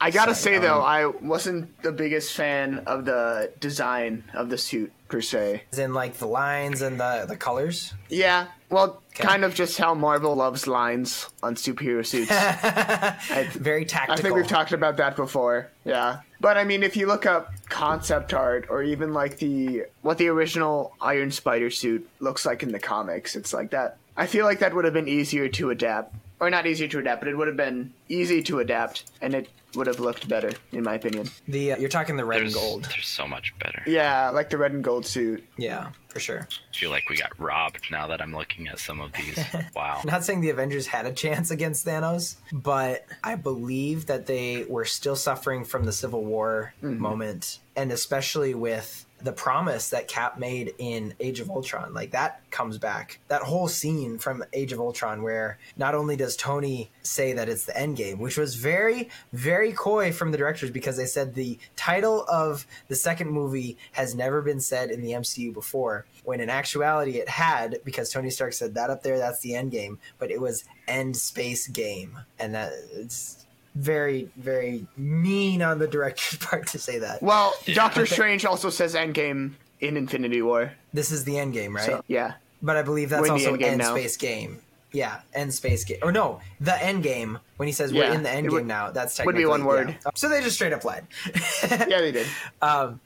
I 0.00 0.10
gotta 0.10 0.34
So, 0.34 0.42
say 0.50 0.56
um, 0.56 0.62
though, 0.62 0.80
I 0.82 1.06
wasn't 1.06 1.82
the 1.82 1.90
biggest 1.90 2.34
fan 2.34 2.82
of 2.86 3.06
the 3.06 3.50
design 3.60 4.24
of 4.34 4.50
the 4.50 4.58
suit 4.58 4.92
per 5.08 5.22
se. 5.22 5.62
As 5.72 5.78
in 5.78 5.94
like 5.94 6.14
the 6.18 6.26
lines 6.26 6.82
and 6.82 7.00
the 7.00 7.24
the 7.26 7.36
colors? 7.36 7.94
Yeah, 8.10 8.48
well, 8.70 9.02
Okay. 9.12 9.24
kind 9.24 9.44
of 9.44 9.54
just 9.54 9.76
how 9.76 9.92
Marvel 9.94 10.34
loves 10.36 10.66
lines 10.66 11.28
on 11.42 11.54
superhero 11.56 12.06
suits. 12.06 12.30
I, 12.32 13.48
very 13.52 13.84
tactical 13.84 14.18
I 14.18 14.22
think 14.22 14.34
we've 14.36 14.46
talked 14.48 14.72
about 14.72 14.96
that 14.98 15.16
before. 15.16 15.68
Yeah. 15.84 16.20
But 16.40 16.56
I 16.56 16.64
mean, 16.64 16.82
if 16.82 16.96
you 16.96 17.06
look 17.06 17.26
up 17.26 17.52
concept 17.68 18.32
art 18.32 18.66
or 18.70 18.82
even 18.82 19.12
like 19.12 19.38
the 19.38 19.84
what 20.02 20.16
the 20.18 20.28
original 20.28 20.94
Iron 21.00 21.30
Spider 21.32 21.70
suit 21.70 22.08
looks 22.20 22.46
like 22.46 22.62
in 22.62 22.72
the 22.72 22.78
comics, 22.78 23.36
it's 23.36 23.52
like 23.52 23.70
that. 23.72 23.98
I 24.16 24.26
feel 24.26 24.44
like 24.46 24.60
that 24.60 24.74
would 24.74 24.84
have 24.84 24.94
been 24.94 25.08
easier 25.08 25.48
to 25.48 25.70
adapt 25.70 26.14
or 26.40 26.50
not 26.50 26.66
easier 26.66 26.88
to 26.88 26.98
adapt, 26.98 27.20
but 27.20 27.28
it 27.28 27.36
would 27.36 27.46
have 27.48 27.56
been 27.56 27.92
easy 28.08 28.42
to 28.44 28.60
adapt, 28.60 29.04
and 29.20 29.34
it 29.34 29.48
would 29.76 29.86
have 29.86 30.00
looked 30.00 30.28
better, 30.28 30.50
in 30.72 30.82
my 30.82 30.94
opinion. 30.94 31.28
The 31.46 31.72
uh, 31.74 31.76
you're 31.78 31.88
talking 31.88 32.16
the 32.16 32.24
red 32.24 32.40
There's, 32.40 32.54
and 32.54 32.62
gold. 32.62 32.84
there's 32.84 33.06
so 33.06 33.28
much 33.28 33.54
better. 33.60 33.82
Yeah, 33.86 34.30
like 34.30 34.50
the 34.50 34.58
red 34.58 34.72
and 34.72 34.82
gold 34.82 35.06
suit. 35.06 35.44
Yeah, 35.56 35.90
for 36.08 36.18
sure. 36.18 36.48
I 36.50 36.76
feel 36.76 36.90
like 36.90 37.08
we 37.08 37.16
got 37.16 37.38
robbed 37.38 37.84
now 37.90 38.08
that 38.08 38.20
I'm 38.20 38.34
looking 38.34 38.66
at 38.68 38.78
some 38.80 39.00
of 39.00 39.12
these. 39.12 39.38
Wow. 39.76 40.00
Not 40.04 40.24
saying 40.24 40.40
the 40.40 40.50
Avengers 40.50 40.86
had 40.86 41.06
a 41.06 41.12
chance 41.12 41.50
against 41.50 41.86
Thanos, 41.86 42.36
but 42.52 43.04
I 43.22 43.36
believe 43.36 44.06
that 44.06 44.26
they 44.26 44.64
were 44.68 44.84
still 44.84 45.16
suffering 45.16 45.64
from 45.64 45.84
the 45.84 45.92
Civil 45.92 46.24
War 46.24 46.74
moment, 46.82 47.60
and 47.76 47.92
especially 47.92 48.54
with 48.54 49.06
the 49.22 49.32
promise 49.32 49.90
that 49.90 50.08
Cap 50.08 50.38
made 50.38 50.74
in 50.78 51.14
Age 51.20 51.40
of 51.40 51.50
Ultron. 51.50 51.94
Like 51.94 52.12
that 52.12 52.42
comes 52.50 52.78
back. 52.78 53.18
That 53.28 53.42
whole 53.42 53.68
scene 53.68 54.18
from 54.18 54.44
Age 54.52 54.72
of 54.72 54.80
Ultron, 54.80 55.22
where 55.22 55.58
not 55.76 55.94
only 55.94 56.16
does 56.16 56.36
Tony 56.36 56.90
say 57.02 57.32
that 57.32 57.48
it's 57.48 57.64
the 57.64 57.76
end 57.76 57.96
game, 57.96 58.18
which 58.18 58.36
was 58.36 58.54
very, 58.54 59.08
very 59.32 59.72
coy 59.72 60.12
from 60.12 60.32
the 60.32 60.38
directors 60.38 60.70
because 60.70 60.96
they 60.96 61.06
said 61.06 61.34
the 61.34 61.58
title 61.76 62.24
of 62.28 62.66
the 62.88 62.94
second 62.94 63.30
movie 63.30 63.76
has 63.92 64.14
never 64.14 64.42
been 64.42 64.60
said 64.60 64.90
in 64.90 65.02
the 65.02 65.12
MCU 65.12 65.52
before, 65.52 66.06
when 66.24 66.40
in 66.40 66.50
actuality 66.50 67.18
it 67.18 67.28
had, 67.28 67.78
because 67.84 68.10
Tony 68.10 68.30
Stark 68.30 68.52
said 68.52 68.74
that 68.74 68.90
up 68.90 69.02
there, 69.02 69.18
that's 69.18 69.40
the 69.40 69.54
end 69.54 69.70
game, 69.70 69.98
but 70.18 70.30
it 70.30 70.40
was 70.40 70.64
End 70.88 71.16
Space 71.16 71.68
Game. 71.68 72.18
And 72.38 72.54
that 72.54 72.72
it's 72.92 73.46
very, 73.74 74.28
very 74.36 74.86
mean 74.96 75.62
on 75.62 75.78
the 75.78 75.86
director's 75.86 76.38
part 76.40 76.66
to 76.68 76.78
say 76.78 76.98
that. 76.98 77.22
Well, 77.22 77.54
Doctor 77.74 78.06
Strange 78.06 78.44
also 78.44 78.70
says 78.70 78.94
Endgame 78.94 79.52
in 79.80 79.96
Infinity 79.96 80.42
War. 80.42 80.72
This 80.92 81.10
is 81.12 81.24
the 81.24 81.38
end 81.38 81.52
game, 81.54 81.74
right? 81.76 81.86
So 81.86 82.04
yeah, 82.08 82.34
But 82.62 82.76
I 82.76 82.82
believe 82.82 83.10
that's 83.10 83.20
We're 83.20 83.28
in 83.28 83.40
the 83.40 83.46
also 83.46 83.54
end 83.54 83.62
end 83.62 83.78
now. 83.78 83.94
space 83.94 84.16
game. 84.16 84.60
Yeah, 84.92 85.20
end 85.34 85.54
space 85.54 85.84
game. 85.84 85.98
Or 86.02 86.10
no, 86.10 86.40
the 86.60 86.82
end 86.82 87.04
game. 87.04 87.38
When 87.58 87.68
he 87.68 87.72
says 87.72 87.92
Yeah, 87.92 88.08
we're 88.10 88.14
in 88.16 88.22
the 88.24 88.30
end 88.30 88.48
game 88.48 88.52
would- 88.54 88.66
now, 88.66 88.90
that's 88.90 89.14
technically. 89.16 89.44
would 89.44 89.52
technically 89.52 89.60
be 89.62 89.64
one 89.78 89.86
word. 89.86 89.96
yeah. 90.04 90.10
So 90.16 90.28
they 90.28 90.42
just 90.42 90.56
straight 90.56 90.72
up 90.72 90.84
lied. 90.84 91.06
yeah, 91.70 92.00
they 92.00 92.10
did. 92.10 92.26
Um, 92.60 92.98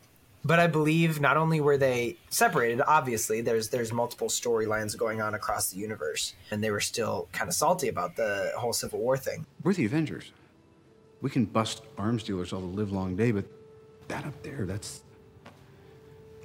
but 0.47 0.59
I 0.61 0.67
believe 0.67 1.21
not 1.21 1.37
only 1.37 1.61
were 1.61 1.77
they 1.79 2.17
separated, 2.31 2.81
obviously 2.87 3.41
there's 3.43 3.69
there's 3.69 3.93
multiple 3.93 4.29
storylines 4.29 4.97
going 4.97 5.21
on 5.21 5.35
across 5.35 5.71
the 5.71 5.79
universe, 5.79 6.35
and 6.51 6.65
they 6.65 6.71
were 6.71 6.81
still 6.81 7.29
kind 7.33 7.49
of 7.49 7.55
salty 7.55 7.89
about 7.89 8.17
the 8.17 8.53
whole 8.57 8.73
Civil 8.73 8.99
War 9.01 9.17
thing. 9.17 9.45
We're 9.62 9.73
the 9.75 9.85
Avengers. 9.87 10.33
We 11.21 11.31
can 11.31 11.45
bust 11.47 11.83
arms 11.97 12.23
dealers 12.23 12.53
all 12.53 12.61
the 12.61 12.67
live 12.67 12.93
long 12.93 13.17
day, 13.17 13.31
but 13.33 13.45
that 14.09 14.25
up 14.27 14.43
there, 14.43 14.67
that's 14.67 15.01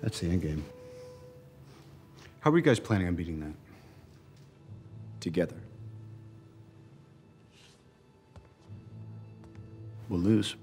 that's 0.01 0.19
the 0.19 0.27
end 0.29 0.41
game. 0.41 0.63
How 2.39 2.51
are 2.51 2.55
you 2.57 2.63
guys 2.63 2.79
planning 2.79 3.07
on 3.07 3.15
beating 3.15 3.39
that? 3.41 3.51
Together. 5.19 5.57
We'll 10.07 10.21
lose. 10.21 10.55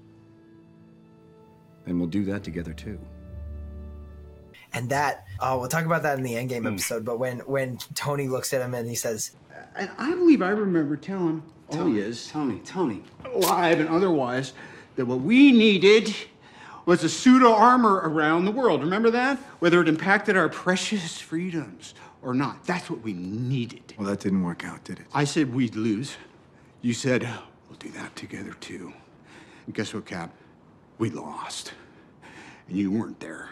And 1.85 1.99
we'll 1.99 2.09
do 2.09 2.25
that 2.25 2.43
together 2.43 2.73
too. 2.73 2.99
And 4.73 4.89
that, 4.89 5.25
oh, 5.39 5.59
we'll 5.59 5.69
talk 5.69 5.85
about 5.85 6.03
that 6.03 6.17
in 6.17 6.23
the 6.23 6.33
Endgame 6.33 6.61
Hmm. 6.61 6.67
episode. 6.67 7.05
But 7.05 7.17
when 7.19 7.39
when 7.39 7.77
Tony 7.95 8.27
looks 8.27 8.51
at 8.53 8.61
him 8.61 8.73
and 8.73 8.89
he 8.89 8.95
says, 8.95 9.31
And 9.75 9.89
I 9.97 10.13
believe 10.15 10.41
I 10.41 10.49
remember 10.49 10.97
telling 10.97 11.43
Oh, 11.69 11.75
Tony 11.75 11.99
is 11.99 12.27
Tony, 12.27 12.59
Tony, 12.65 13.03
live 13.35 13.79
and 13.79 13.89
otherwise, 13.89 14.53
that 14.95 15.05
what 15.05 15.21
we 15.21 15.51
needed 15.51 16.15
was 16.85 17.03
a 17.03 17.09
pseudo 17.09 17.51
armor 17.53 17.95
around 18.05 18.45
the 18.45 18.51
world. 18.51 18.81
Remember 18.81 19.09
that? 19.11 19.37
Whether 19.59 19.81
it 19.81 19.89
impacted 19.89 20.37
our 20.37 20.47
precious 20.47 21.19
freedoms 21.19 21.93
or 22.21 22.33
not. 22.33 22.63
That's 22.65 22.89
what 22.89 23.01
we 23.01 23.13
needed. 23.13 23.93
Well, 23.97 24.07
that 24.07 24.21
didn't 24.21 24.43
work 24.43 24.63
out, 24.63 24.83
did 24.85 24.99
it? 24.99 25.05
I 25.13 25.25
said 25.25 25.53
we'd 25.53 25.75
lose. 25.75 26.15
You 26.81 26.93
said 26.93 27.23
we'll 27.69 27.77
do 27.79 27.89
that 27.91 28.15
together 28.15 28.53
too. 28.61 28.93
And 29.65 29.75
guess 29.75 29.93
what, 29.93 30.05
Cap? 30.05 30.33
We 30.97 31.09
lost. 31.09 31.73
And 32.69 32.77
you 32.77 32.91
weren't 32.91 33.19
there. 33.19 33.49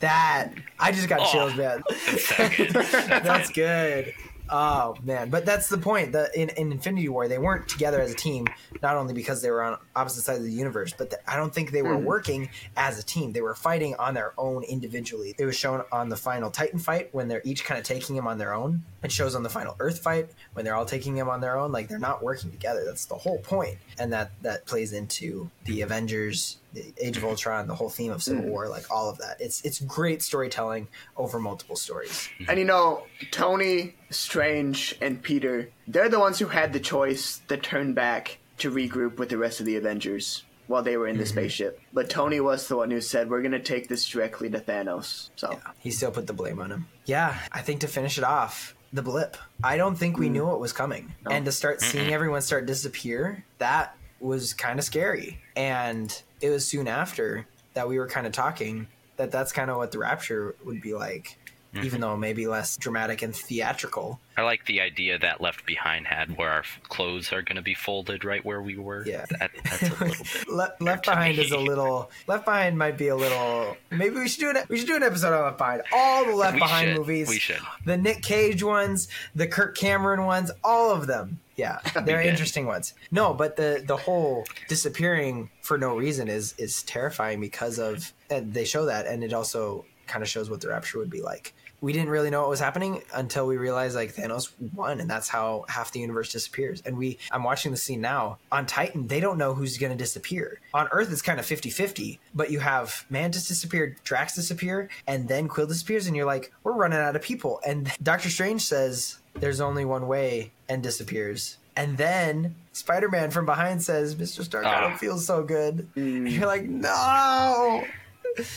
"That," 0.00 0.52
I 0.78 0.90
just 0.92 1.08
got 1.08 1.20
Oh. 1.20 1.32
chills, 1.32 1.54
man. 1.54 1.82
Oh. 1.88 1.94
That's 2.06 2.26
so 2.28 2.48
good. 2.56 2.70
That's 2.70 2.90
That's 3.24 3.50
good. 3.50 4.12
Oh 4.54 4.94
man, 5.02 5.30
but 5.30 5.46
that's 5.46 5.70
the 5.70 5.78
point. 5.78 6.12
The 6.12 6.30
in, 6.38 6.50
in 6.50 6.72
Infinity 6.72 7.08
War, 7.08 7.26
they 7.26 7.38
weren't 7.38 7.66
together 7.68 8.02
as 8.02 8.12
a 8.12 8.14
team, 8.14 8.46
not 8.82 8.96
only 8.96 9.14
because 9.14 9.40
they 9.40 9.50
were 9.50 9.62
on 9.62 9.78
opposite 9.96 10.24
sides 10.24 10.40
of 10.40 10.44
the 10.44 10.52
universe, 10.52 10.92
but 10.96 11.08
the, 11.08 11.30
I 11.30 11.36
don't 11.36 11.54
think 11.54 11.70
they 11.70 11.80
were 11.80 11.96
hmm. 11.96 12.04
working 12.04 12.50
as 12.76 12.98
a 12.98 13.02
team. 13.02 13.32
They 13.32 13.40
were 13.40 13.54
fighting 13.54 13.94
on 13.94 14.12
their 14.12 14.34
own 14.36 14.62
individually. 14.64 15.34
It 15.38 15.46
was 15.46 15.56
shown 15.56 15.82
on 15.90 16.10
the 16.10 16.18
final 16.18 16.50
Titan 16.50 16.78
fight 16.78 17.08
when 17.12 17.28
they're 17.28 17.40
each 17.44 17.64
kind 17.64 17.78
of 17.78 17.86
taking 17.86 18.14
him 18.14 18.26
on 18.26 18.36
their 18.36 18.52
own. 18.52 18.84
It 19.02 19.10
shows 19.10 19.34
on 19.34 19.42
the 19.42 19.48
final 19.48 19.74
Earth 19.80 20.00
fight 20.00 20.28
when 20.52 20.66
they're 20.66 20.74
all 20.74 20.84
taking 20.84 21.16
him 21.16 21.30
on 21.30 21.40
their 21.40 21.58
own. 21.58 21.72
Like 21.72 21.88
they're 21.88 21.98
not 21.98 22.22
working 22.22 22.50
together. 22.50 22.84
That's 22.84 23.06
the 23.06 23.14
whole 23.14 23.38
point, 23.38 23.78
and 23.98 24.12
that 24.12 24.32
that 24.42 24.66
plays 24.66 24.92
into 24.92 25.50
the 25.64 25.80
Avengers, 25.80 26.58
the 26.72 26.92
Age 26.98 27.16
of 27.16 27.24
Ultron, 27.24 27.66
the 27.66 27.74
whole 27.74 27.90
theme 27.90 28.12
of 28.12 28.22
Civil 28.22 28.44
mm. 28.44 28.50
War, 28.50 28.68
like 28.68 28.90
all 28.90 29.08
of 29.08 29.18
that. 29.18 29.40
It's 29.40 29.60
it's 29.62 29.80
great 29.80 30.22
storytelling 30.22 30.88
over 31.16 31.38
multiple 31.38 31.76
stories. 31.76 32.28
Mm-hmm. 32.40 32.50
And 32.50 32.58
you 32.58 32.64
know, 32.64 33.04
Tony, 33.30 33.94
Strange, 34.10 34.96
and 35.00 35.22
Peter, 35.22 35.70
they're 35.86 36.08
the 36.08 36.20
ones 36.20 36.38
who 36.38 36.46
had 36.46 36.72
the 36.72 36.80
choice 36.80 37.40
to 37.48 37.56
turn 37.56 37.94
back 37.94 38.38
to 38.58 38.70
regroup 38.70 39.16
with 39.18 39.28
the 39.28 39.38
rest 39.38 39.60
of 39.60 39.66
the 39.66 39.76
Avengers 39.76 40.44
while 40.66 40.82
they 40.82 40.96
were 40.96 41.08
in 41.08 41.16
the 41.16 41.24
mm-hmm. 41.24 41.30
spaceship. 41.30 41.80
But 41.92 42.08
Tony 42.08 42.40
was 42.40 42.68
the 42.68 42.76
one 42.76 42.90
who 42.90 43.00
said, 43.00 43.28
we're 43.28 43.42
going 43.42 43.52
to 43.52 43.60
take 43.60 43.88
this 43.88 44.06
directly 44.06 44.48
to 44.50 44.60
Thanos. 44.60 45.30
So, 45.36 45.58
He 45.78 45.90
still 45.90 46.10
put 46.10 46.26
the 46.26 46.32
blame 46.32 46.60
on 46.60 46.70
him. 46.70 46.88
Yeah, 47.04 47.36
I 47.50 47.60
think 47.60 47.80
to 47.80 47.88
finish 47.88 48.16
it 48.16 48.24
off, 48.24 48.74
the 48.92 49.02
blip. 49.02 49.36
I 49.62 49.76
don't 49.76 49.96
think 49.96 50.18
we 50.18 50.28
mm. 50.28 50.32
knew 50.32 50.46
what 50.46 50.60
was 50.60 50.72
coming. 50.72 51.14
And 51.28 51.44
to 51.44 51.52
start 51.52 51.80
seeing 51.80 52.12
everyone 52.12 52.42
start 52.42 52.66
disappear, 52.66 53.44
that 53.58 53.96
was 54.22 54.54
kind 54.54 54.78
of 54.78 54.84
scary. 54.84 55.40
And 55.56 56.22
it 56.40 56.50
was 56.50 56.66
soon 56.66 56.88
after 56.88 57.46
that 57.74 57.88
we 57.88 57.98
were 57.98 58.08
kind 58.08 58.26
of 58.26 58.32
talking 58.32 58.86
that 59.16 59.30
that's 59.30 59.52
kind 59.52 59.70
of 59.70 59.76
what 59.76 59.92
the 59.92 59.98
rapture 59.98 60.54
would 60.64 60.80
be 60.80 60.94
like, 60.94 61.38
Mm-hmm. 61.74 61.86
even 61.86 62.00
though 62.02 62.16
maybe 62.18 62.46
less 62.46 62.76
dramatic 62.76 63.22
and 63.22 63.34
theatrical. 63.34 64.20
I 64.36 64.42
like 64.42 64.66
the 64.66 64.82
idea 64.82 65.18
that 65.18 65.40
Left 65.40 65.64
Behind 65.64 66.06
had, 66.06 66.36
where 66.36 66.50
our 66.50 66.64
clothes 66.90 67.32
are 67.32 67.40
going 67.40 67.56
to 67.56 67.62
be 67.62 67.72
folded 67.72 68.26
right 68.26 68.44
where 68.44 68.60
we 68.60 68.76
were. 68.76 69.06
Yeah. 69.06 69.24
that, 69.38 69.50
that's 69.64 69.82
a 69.82 69.86
little 70.04 70.08
bit. 70.08 70.48
Le- 70.48 70.72
Left 70.80 71.06
Behind 71.06 71.38
is 71.38 71.50
a 71.50 71.56
little. 71.56 72.10
Left 72.26 72.44
Behind 72.44 72.76
might 72.76 72.98
be 72.98 73.08
a 73.08 73.16
little. 73.16 73.78
Maybe 73.90 74.16
we 74.16 74.28
should 74.28 74.40
do 74.40 74.50
an. 74.50 74.56
We 74.68 74.76
should 74.76 74.86
do 74.86 74.96
an 74.96 75.02
episode 75.02 75.32
on 75.34 75.44
Left 75.44 75.56
Behind. 75.56 75.82
All 75.94 76.26
the 76.26 76.34
Left 76.34 76.52
We 76.54 76.60
Behind 76.60 76.88
should. 76.88 76.98
movies. 76.98 77.28
We 77.30 77.38
should. 77.38 77.60
The 77.86 77.96
Nick 77.96 78.20
Cage 78.22 78.62
ones, 78.62 79.08
the 79.34 79.46
Kirk 79.46 79.74
Cameron 79.74 80.26
ones, 80.26 80.50
all 80.62 80.90
of 80.90 81.06
them. 81.06 81.40
Yeah, 81.56 81.78
they're 82.04 82.20
interesting 82.20 82.66
ones. 82.66 82.92
No, 83.10 83.32
but 83.32 83.56
the 83.56 83.82
the 83.86 83.96
whole 83.96 84.44
disappearing 84.68 85.48
for 85.62 85.78
no 85.78 85.96
reason 85.96 86.28
is 86.28 86.54
is 86.58 86.82
terrifying 86.82 87.40
because 87.40 87.78
of 87.78 88.12
and 88.28 88.52
they 88.52 88.66
show 88.66 88.84
that, 88.86 89.06
and 89.06 89.24
it 89.24 89.32
also 89.32 89.86
kind 90.06 90.22
of 90.22 90.28
shows 90.28 90.50
what 90.50 90.60
the 90.60 90.68
rapture 90.68 90.98
would 90.98 91.08
be 91.08 91.22
like. 91.22 91.54
We 91.82 91.92
didn't 91.92 92.08
really 92.10 92.30
know 92.30 92.40
what 92.40 92.48
was 92.48 92.60
happening 92.60 93.02
until 93.12 93.46
we 93.46 93.56
realized 93.58 93.94
like 93.96 94.14
Thanos 94.14 94.52
won, 94.72 95.00
and 95.00 95.10
that's 95.10 95.28
how 95.28 95.64
half 95.68 95.90
the 95.92 95.98
universe 96.00 96.30
disappears. 96.32 96.80
And 96.86 96.96
we, 96.96 97.18
I'm 97.30 97.42
watching 97.42 97.72
the 97.72 97.76
scene 97.76 98.00
now 98.00 98.38
on 98.50 98.64
Titan. 98.66 99.08
They 99.08 99.18
don't 99.20 99.36
know 99.36 99.52
who's 99.52 99.76
going 99.78 99.90
to 99.92 99.98
disappear. 99.98 100.60
On 100.72 100.88
Earth, 100.92 101.10
it's 101.12 101.20
kind 101.22 101.40
of 101.40 101.44
50-50, 101.44 102.18
but 102.34 102.50
you 102.52 102.60
have 102.60 103.04
Mantis 103.10 103.48
disappeared, 103.48 103.96
Drax 104.04 104.36
disappear, 104.36 104.88
and 105.08 105.26
then 105.28 105.48
Quill 105.48 105.66
disappears, 105.66 106.06
and 106.06 106.14
you're 106.16 106.24
like, 106.24 106.52
we're 106.62 106.72
running 106.72 107.00
out 107.00 107.16
of 107.16 107.22
people. 107.22 107.60
And 107.66 107.90
Doctor 108.02 108.30
Strange 108.30 108.62
says, 108.62 109.18
"There's 109.34 109.60
only 109.60 109.84
one 109.84 110.06
way," 110.06 110.52
and 110.68 110.82
disappears. 110.84 111.58
And 111.76 111.98
then 111.98 112.54
Spider-Man 112.74 113.32
from 113.32 113.44
behind 113.44 113.82
says, 113.82 114.14
"Mr. 114.14 114.44
Stark, 114.44 114.66
I 114.66 114.74
Ah. 114.76 114.80
don't 114.88 114.98
feel 114.98 115.18
so 115.18 115.42
good." 115.42 115.88
And 115.96 116.30
you're 116.30 116.46
like, 116.46 116.62
"No." 116.64 117.84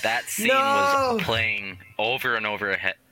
That 0.03 0.23
scene 0.30 0.47
No! 0.47 1.15
was 1.15 1.23
playing 1.23 1.80
over 1.99 2.36
and 2.36 2.45
over 2.45 2.69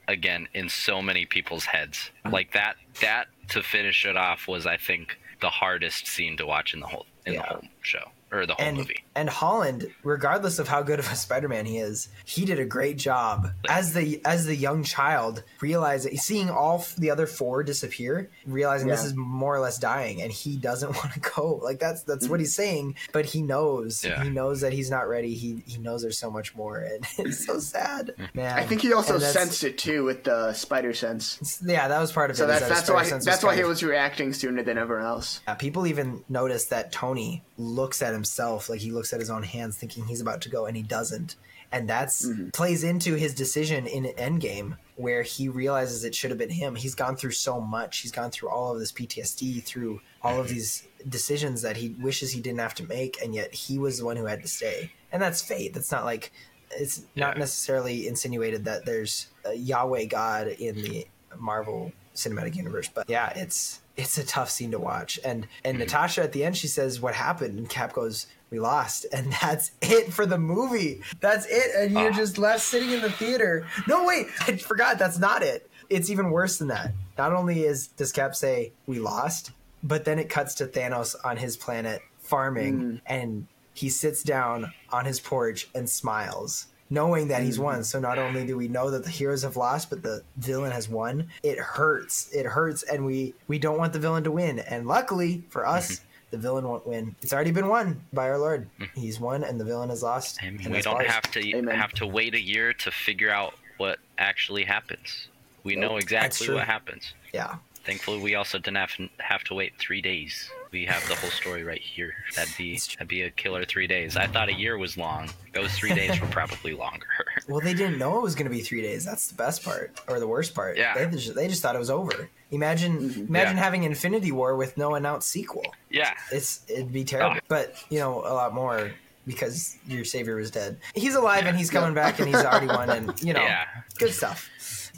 again 0.08 0.48
in 0.54 0.70
so 0.70 1.02
many 1.02 1.26
people's 1.26 1.66
heads. 1.66 2.12
Uh-huh. 2.26 2.34
Like 2.34 2.54
that. 2.54 2.76
That 3.02 3.28
to 3.50 3.62
finish 3.64 4.06
it 4.06 4.16
off 4.18 4.48
was, 4.48 4.66
I 4.66 4.78
think, 4.78 5.18
the 5.42 5.50
hardest 5.50 6.08
scene 6.08 6.38
to 6.38 6.46
watch 6.46 6.74
in 6.74 6.80
the 6.80 6.88
whole 6.88 7.06
in 7.26 7.34
Yeah. 7.34 7.42
the 7.42 7.48
whole 7.48 7.64
show 7.82 8.12
or 8.34 8.46
the 8.46 8.56
whole 8.56 8.66
and 8.66 8.78
movie. 8.78 9.04
and 9.16 9.30
Holland, 9.30 9.88
regardless 10.04 10.60
of 10.60 10.68
how 10.68 10.82
good 10.82 11.00
of 11.00 11.10
a 11.12 11.16
Spider-Man 11.16 11.66
he 11.66 11.78
is, 11.78 12.10
he 12.26 12.46
did 12.46 12.60
a 12.60 12.66
great 12.66 12.98
job 12.98 13.50
as 13.70 13.94
the 13.94 14.22
as 14.26 14.46
the 14.46 14.56
young 14.56 14.84
child, 14.84 15.44
realizing 15.62 16.18
seeing 16.18 16.50
all 16.50 16.86
the 16.98 17.12
other 17.12 17.28
four 17.28 17.64
disappear, 17.64 18.30
realizing 18.46 18.88
this 18.88 19.04
is 19.06 19.14
more 19.16 19.56
or 19.56 19.60
less 19.60 19.78
dying, 19.78 20.22
and 20.22 20.32
he 20.32 20.58
doesn't 20.58 20.90
want 20.96 21.14
to 21.14 21.20
go. 21.20 21.60
Like 21.64 21.80
that's 21.80 22.04
that's 22.04 22.28
what 22.28 22.40
he's 22.40 22.56
saying, 22.56 22.96
but 23.12 23.26
he 23.26 23.42
knows 23.42 24.04
Yeah. 24.04 24.24
he 24.24 24.30
knows 24.30 24.62
that 24.62 24.74
he's 24.74 24.90
not 24.90 25.08
ready. 25.08 25.34
He 25.36 25.64
he 25.66 25.78
knows 25.78 26.02
there's 26.02 26.18
so 26.18 26.32
much 26.32 26.56
more, 26.56 26.80
and 26.80 27.06
it's 27.20 27.46
so 27.46 27.60
sad, 27.60 28.12
man. 28.34 28.58
I 28.58 28.64
think 28.66 28.82
he 28.82 28.94
also 28.94 29.20
sensed 29.20 29.64
it 29.64 29.78
too 29.78 30.04
with 30.04 30.24
the 30.24 30.54
spider 30.54 30.94
sense. 30.94 31.62
Yeah, 31.66 31.88
that 31.88 32.00
was 32.00 32.12
part 32.12 32.30
of 32.32 32.36
it. 32.36 32.38
So 32.40 32.48
that's 32.48 32.62
that 32.62 32.70
that's 32.70 32.90
why 32.90 33.04
that's 33.20 33.44
why 33.44 33.56
he 33.56 33.64
was 33.64 33.84
reacting 33.84 34.34
sooner 34.34 34.64
than 34.64 34.78
everyone 34.78 35.06
else. 35.06 35.42
uh, 35.48 35.56
people 35.56 35.86
even 35.88 36.24
noticed 36.30 36.70
that 36.72 36.92
Tony 36.92 37.44
looks 37.58 38.02
at 38.02 38.14
himself 38.14 38.70
like 38.70 38.80
he 38.80 38.92
looks 38.92 39.14
at 39.14 39.20
his 39.20 39.30
own 39.30 39.44
hands 39.44 39.78
thinking 39.78 40.06
he's 40.06 40.22
about 40.22 40.42
to 40.42 40.50
go 40.50 40.66
and 40.66 40.76
he 40.76 40.84
doesn't. 40.84 41.36
And 41.72 41.90
that's 41.90 42.28
mm-hmm. 42.28 42.50
plays 42.50 42.84
into 42.84 43.16
his 43.16 43.34
decision 43.34 43.88
in 43.88 44.06
endgame 44.18 44.78
where 44.96 45.24
he 45.24 45.50
realizes 45.50 46.04
it 46.04 46.14
should 46.14 46.30
have 46.30 46.38
been 46.38 46.50
him. 46.50 46.76
He's 46.76 46.96
gone 46.96 47.16
through 47.16 47.32
so 47.32 47.60
much. 47.60 48.00
He's 48.00 48.12
gone 48.12 48.30
through 48.32 48.50
all 48.50 48.74
of 48.74 48.80
this 48.80 48.92
ptsd 48.92 49.64
through 49.64 50.02
all 50.22 50.40
of 50.40 50.48
mm-hmm. 50.48 50.56
these 50.56 50.88
decisions 51.08 51.62
that 51.64 51.78
he 51.78 51.90
wishes 51.90 52.32
he 52.32 52.42
didn't 52.42 52.60
have 52.60 52.76
to 52.76 52.84
make 52.84 53.22
and 53.22 53.34
yet 53.34 53.54
he 53.54 53.78
was 53.78 53.98
the 54.00 54.06
one 54.06 54.18
who 54.18 54.26
had 54.26 54.42
to 54.42 54.48
stay. 54.48 54.92
And 55.12 55.22
that's 55.22 55.42
fate. 55.42 55.74
That's 55.74 55.92
not 55.92 56.06
like 56.06 56.32
it's 56.78 57.04
not 57.16 57.38
necessarily 57.38 58.08
insinuated 58.08 58.66
that 58.66 58.86
there's 58.86 59.28
a 59.46 59.54
yahweh 59.54 60.06
god 60.06 60.48
in 60.48 60.76
the 60.76 61.08
marvel 61.38 61.92
cinematic 62.16 62.56
universe 62.56 62.90
but 62.94 63.10
yeah 63.10 63.32
it's 63.36 63.82
it's 63.96 64.18
a 64.18 64.26
tough 64.26 64.50
scene 64.50 64.72
to 64.72 64.80
watch. 64.80 65.20
And 65.24 65.48
and 65.64 65.76
mm-hmm. 65.76 65.84
natasha 65.84 66.24
at 66.24 66.32
the 66.32 66.44
end 66.44 66.58
she 66.58 66.68
says 66.68 67.02
what 67.02 67.14
happened? 67.14 67.58
And 67.58 67.70
cap 67.70 67.94
goes 67.94 68.28
we 68.50 68.60
lost. 68.60 69.06
And 69.12 69.34
that's 69.42 69.72
it 69.82 70.14
for 70.14 70.26
the 70.26 70.38
movie. 70.38 71.02
That's 71.20 71.46
it. 71.48 71.72
And 71.76 71.92
you're 71.92 72.12
ah. 72.12 72.16
just 72.16 72.38
left 72.38 72.62
sitting 72.62 72.92
in 72.92 73.02
the 73.02 73.12
theater. 73.12 73.68
No 73.88 74.06
wait 74.06 74.28
i 74.42 74.56
forgot. 74.58 75.00
That's 75.00 75.20
not 75.20 75.44
it. 75.44 75.70
It's 75.90 76.10
even 76.10 76.32
worse 76.32 76.58
than 76.58 76.70
that. 76.70 76.94
Not 77.18 77.34
only 77.34 77.64
is 77.64 77.88
does 77.88 78.12
cap 78.12 78.36
say 78.36 78.74
we 78.88 79.00
lost 79.00 79.52
but 79.84 80.06
then 80.06 80.18
it 80.18 80.30
cuts 80.30 80.56
to 80.56 80.66
thanos 80.66 81.16
on 81.24 81.38
his 81.38 81.58
planet 81.58 82.02
farming 82.20 82.80
mm. 82.80 83.02
and 83.06 83.48
he 83.74 83.90
sits 83.90 84.24
down 84.24 84.72
on 84.92 85.06
his 85.06 85.20
porch 85.20 85.70
and 85.76 85.90
smiles 85.90 86.68
knowing 86.94 87.28
that 87.30 87.42
he's 87.42 87.60
won. 87.60 87.76
Mm-hmm. 87.76 87.84
So 87.84 88.00
not 88.00 88.20
only 88.20 88.46
do 88.46 88.56
we 88.56 88.68
know 88.68 88.92
that 88.92 89.04
the 89.04 89.10
heroes 89.10 89.42
have 89.42 89.58
lost 89.58 89.90
but 89.90 90.04
the 90.04 90.24
villain 90.38 90.72
has 90.72 90.88
won. 90.88 91.28
It 91.42 91.58
hurts. 91.58 92.30
It 92.32 92.46
hurts 92.46 92.84
and 92.84 93.06
we 93.06 93.34
we 93.48 93.58
don't 93.58 93.78
want 93.78 93.94
the 93.94 94.00
villain 94.00 94.24
to 94.26 94.32
win. 94.32 94.60
And 94.60 94.88
luckily 94.88 95.44
for 95.50 95.66
us 95.66 95.92
mm-hmm. 95.92 96.06
the 96.32 96.38
villain 96.38 96.68
won't 96.68 96.86
win. 96.86 97.16
It's 97.22 97.34
already 97.34 97.52
been 97.52 97.68
won 97.68 98.02
by 98.14 98.30
our 98.30 98.38
lord. 98.38 98.70
Mm. 98.80 98.90
He's 98.96 99.20
won 99.20 99.44
and 99.44 99.60
the 99.60 99.66
villain 99.66 99.90
has 99.90 100.04
lost. 100.04 100.40
I 100.44 100.52
mean, 100.52 100.62
and 100.66 100.74
we 100.74 100.82
don't 100.82 100.98
ours. 100.98 101.08
have 101.08 101.32
to 101.32 101.62
have 101.72 101.94
to 101.94 102.06
wait 102.06 102.36
a 102.36 102.42
year 102.42 102.74
to 102.74 102.92
figure 102.92 103.32
out 103.32 103.56
what 103.78 103.98
actually 104.20 104.64
happens. 104.64 105.28
We 105.64 105.76
know 105.76 105.98
exactly 105.98 106.54
what 106.54 106.66
happens. 106.66 107.14
yeah 107.34 107.56
Thankfully, 107.86 108.20
we 108.20 108.36
also 108.36 108.58
didn't 108.60 108.78
have 108.78 108.92
have 109.20 109.44
to 109.46 109.54
wait 109.54 109.74
three 109.78 110.02
days. 110.02 110.50
We 110.72 110.86
have 110.86 111.06
the 111.08 111.16
whole 111.16 111.30
story 111.30 111.64
right 111.64 111.82
here. 111.82 112.14
That'd 112.36 112.56
be 112.58 112.78
that'd 112.94 113.08
be 113.08 113.24
a 113.24 113.30
killer 113.32 113.66
three 113.66 113.88
days. 113.88 114.16
I 114.16 114.26
thought 114.28 114.48
a 114.50 114.54
year 114.54 114.78
was 114.78 114.98
long. 114.98 115.30
Those 115.54 115.72
three 115.74 115.94
days 115.94 116.20
were 116.22 116.28
probably 116.28 116.74
longer. 116.74 117.06
well 117.50 117.60
they 117.60 117.74
didn't 117.74 117.98
know 117.98 118.18
it 118.18 118.22
was 118.24 118.36
going 118.36 118.46
to 118.46 118.50
be 118.56 118.62
three 118.62 118.82
days 118.82 119.04
that's 119.04 119.28
the 119.28 119.36
best 119.36 119.64
part 119.66 120.00
or 120.08 120.20
the 120.20 120.28
worst 120.28 120.56
part 120.56 120.78
Yeah. 120.78 120.94
they 121.06 121.12
just, 121.18 121.36
they 121.36 121.48
just 121.50 121.62
thought 121.62 121.76
it 121.76 121.80
was 121.80 121.90
over 121.90 122.30
imagine 122.52 123.26
imagine 123.28 123.58
Yeah. 123.58 123.64
having 123.64 123.84
infinity 123.84 124.32
war 124.32 124.56
with 124.56 124.78
no 124.78 124.96
announced 124.96 125.30
sequel 125.30 125.66
yeah, 125.90 126.14
it's 126.32 126.62
it'd 126.70 126.94
be 126.94 127.04
terrible. 127.04 127.38
Oh. 127.38 127.46
But 127.50 127.76
you 127.90 128.00
know, 128.00 128.20
a 128.20 128.34
lot 128.34 128.54
more 128.54 128.92
because 129.28 129.78
your 129.88 130.04
savior 130.06 130.36
was 130.36 130.52
dead. 130.52 130.78
He's 130.96 131.16
alive 131.16 131.46
and 131.46 131.56
he's 131.58 131.70
coming 131.70 131.94
back 131.94 132.20
and 132.20 132.28
he's 132.28 132.44
already 132.44 132.68
won 132.68 132.90
and 132.90 133.22
you 133.24 133.34
know, 133.38 133.42
Yeah. 133.44 133.66
good 134.00 134.14
stuff. 134.14 134.50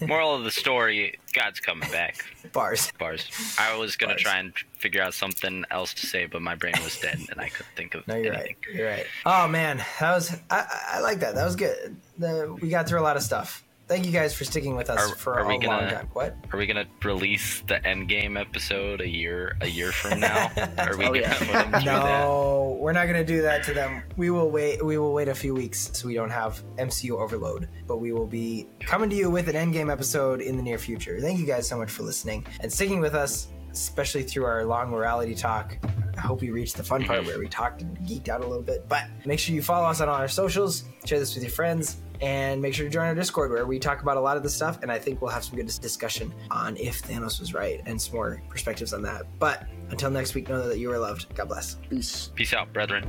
Moral 0.08 0.36
of 0.36 0.44
the 0.44 0.52
story: 0.52 1.18
God's 1.34 1.60
coming 1.60 1.90
back. 1.92 2.24
Bars. 2.52 2.92
Bars. 3.00 3.30
I 3.60 3.78
was 3.78 3.96
gonna 3.96 4.14
Bars. 4.14 4.22
try 4.22 4.38
and 4.40 4.54
figure 4.78 5.02
out 5.02 5.14
something 5.14 5.64
else 5.72 5.94
to 5.96 6.06
say, 6.08 6.26
but 6.26 6.42
my 6.42 6.56
brain 6.56 6.74
was 6.84 7.00
dead 7.00 7.20
and 7.32 7.40
I 7.40 7.50
couldn't 7.50 7.72
think 7.76 7.96
of 7.96 8.08
No, 8.08 8.16
you're 8.16 8.34
anything. 8.34 8.56
right. 8.68 8.76
You're 8.76 8.90
right. 8.90 9.06
Oh 9.26 9.48
man, 9.48 9.78
that 10.00 10.14
was 10.14 10.36
I, 10.50 10.66
I- 10.96 11.00
like 11.02 11.20
that. 11.22 11.36
That 11.36 11.46
was 11.46 11.56
good. 11.56 11.96
The, 12.18 12.56
we 12.62 12.70
got 12.70 12.88
through 12.88 13.00
a 13.00 13.04
lot 13.04 13.18
of 13.18 13.24
stuff. 13.24 13.64
Thank 13.88 14.08
you 14.08 14.12
guys 14.12 14.34
for 14.34 14.46
sticking 14.46 14.76
with 14.76 14.90
us 14.90 15.12
Are- 15.12 15.16
for 15.16 15.34
are 15.36 15.42
a 15.42 15.48
we 15.48 15.54
long 15.54 15.62
gonna- 15.62 15.92
time. 15.92 16.10
What? 16.14 16.36
Are 16.52 16.58
we 16.58 16.66
gonna 16.66 16.88
release 17.04 17.62
the 17.68 17.76
Endgame 17.86 18.40
episode 18.40 19.00
a 19.00 19.08
year 19.08 19.56
a 19.62 19.68
year 19.68 19.92
from 19.92 20.20
now? 20.22 20.50
Are 20.80 20.98
we 20.98 21.06
Oh, 21.06 21.10
gonna 21.10 21.20
yeah. 21.20 21.34
put 21.38 21.48
them 21.48 21.64
through 21.72 21.72
that? 21.72 21.86
No, 21.86 22.78
we're 22.82 22.94
not 22.94 23.06
gonna 23.06 23.24
do 23.24 23.44
that 23.44 23.64
to 23.66 23.76
them. 23.76 24.02
We 24.18 24.32
will 24.32 24.50
wait. 24.50 24.84
We 24.84 24.98
will 24.98 25.14
wait 25.14 25.28
a 25.28 25.36
few 25.36 25.54
weeks 25.54 25.92
so 25.94 26.08
we 26.08 26.16
don't 26.16 26.32
have 26.32 26.64
MCU 26.78 27.12
overload. 27.22 27.70
But 27.86 27.98
we 27.98 28.12
will 28.12 28.26
be 28.26 28.68
coming 28.80 29.08
to 29.12 29.16
you 29.16 29.30
with 29.30 29.50
an 29.50 29.56
Endgame 29.56 29.92
episode 29.92 30.42
in 30.42 30.58
the 30.58 30.64
near 30.64 30.80
future. 30.80 31.20
Thank 31.22 31.40
you 31.40 31.46
guys 31.46 31.68
so 31.68 31.78
much 31.78 31.92
for 31.92 32.02
listening 32.02 32.44
and 32.62 32.74
sticking 32.74 33.00
with 33.02 33.14
us, 33.14 33.50
especially 33.72 34.24
through 34.24 34.46
our 34.46 34.66
long 34.66 34.90
morality 34.90 35.36
talk. 35.36 35.78
I 36.18 36.22
hope 36.22 36.42
you 36.42 36.54
reached 36.54 36.78
the 36.78 36.84
fun 36.84 37.04
part 37.04 37.24
where 37.28 37.38
we 37.38 37.48
talked 37.48 37.84
and 37.84 37.96
geeked 38.00 38.30
out 38.30 38.42
a 38.42 38.48
little 38.48 38.64
bit. 38.64 38.90
But 38.90 39.04
make 39.28 39.38
sure 39.38 39.54
you 39.54 39.62
follow 39.62 39.86
us 39.86 40.02
on 40.02 40.10
all 40.10 40.16
our 40.16 40.28
socials, 40.28 40.86
share 41.06 41.20
this 41.20 41.36
with 41.36 41.44
your 41.44 41.52
friends, 41.52 41.98
and 42.22 42.62
make 42.62 42.74
sure 42.74 42.86
to 42.86 42.90
join 42.90 43.06
our 43.06 43.16
Discord 43.16 43.52
where 43.52 43.66
we 43.66 43.80
talk 43.80 44.02
about 44.02 44.18
a 44.18 44.22
lot 44.22 44.38
of 44.38 44.44
this 44.44 44.56
stuff. 44.56 44.80
And 44.82 44.92
I 44.92 45.00
think 45.00 45.22
we'll 45.22 45.32
have 45.32 45.44
some 45.44 45.56
good 45.56 45.68
discussion 45.68 46.34
on 46.52 46.78
if 46.78 47.02
Thanos 47.02 47.40
was 47.40 47.54
right 47.54 47.82
and 47.86 48.02
some 48.02 48.16
more 48.16 48.42
perspectives 48.50 48.94
on 48.94 49.02
that. 49.04 49.24
But 49.40 49.68
until 49.90 50.10
next 50.10 50.36
week, 50.36 50.50
know 50.50 50.68
that 50.68 50.80
you 50.80 50.92
are 50.92 51.00
loved. 51.00 51.34
God 51.36 51.48
bless. 51.48 51.76
Peace. 51.90 52.32
Peace 52.36 52.54
out, 52.54 52.72
brethren. 52.74 53.06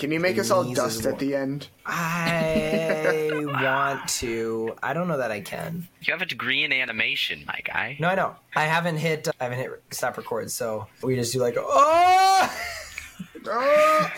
Can 0.00 0.10
you 0.12 0.18
make 0.18 0.38
us 0.38 0.50
all 0.50 0.64
dust 0.64 1.04
at 1.04 1.18
the 1.18 1.36
end? 1.36 1.68
I 1.84 3.28
want 3.44 4.08
to. 4.20 4.74
I 4.82 4.94
don't 4.94 5.08
know 5.08 5.18
that 5.18 5.30
I 5.30 5.42
can. 5.42 5.88
You 6.00 6.14
have 6.14 6.22
a 6.22 6.26
degree 6.26 6.64
in 6.64 6.72
animation, 6.72 7.44
my 7.46 7.60
guy. 7.62 7.98
No, 8.00 8.08
I 8.08 8.14
know. 8.14 8.34
I 8.56 8.64
haven't 8.64 8.96
hit. 8.96 9.28
I 9.38 9.44
haven't 9.44 9.58
hit 9.58 9.82
stop 9.90 10.16
record. 10.16 10.50
So 10.50 10.86
we 11.02 11.16
just 11.16 11.34
do 11.34 11.40
like 11.40 11.56
oh. 11.58 12.50
Oh! 13.46 14.10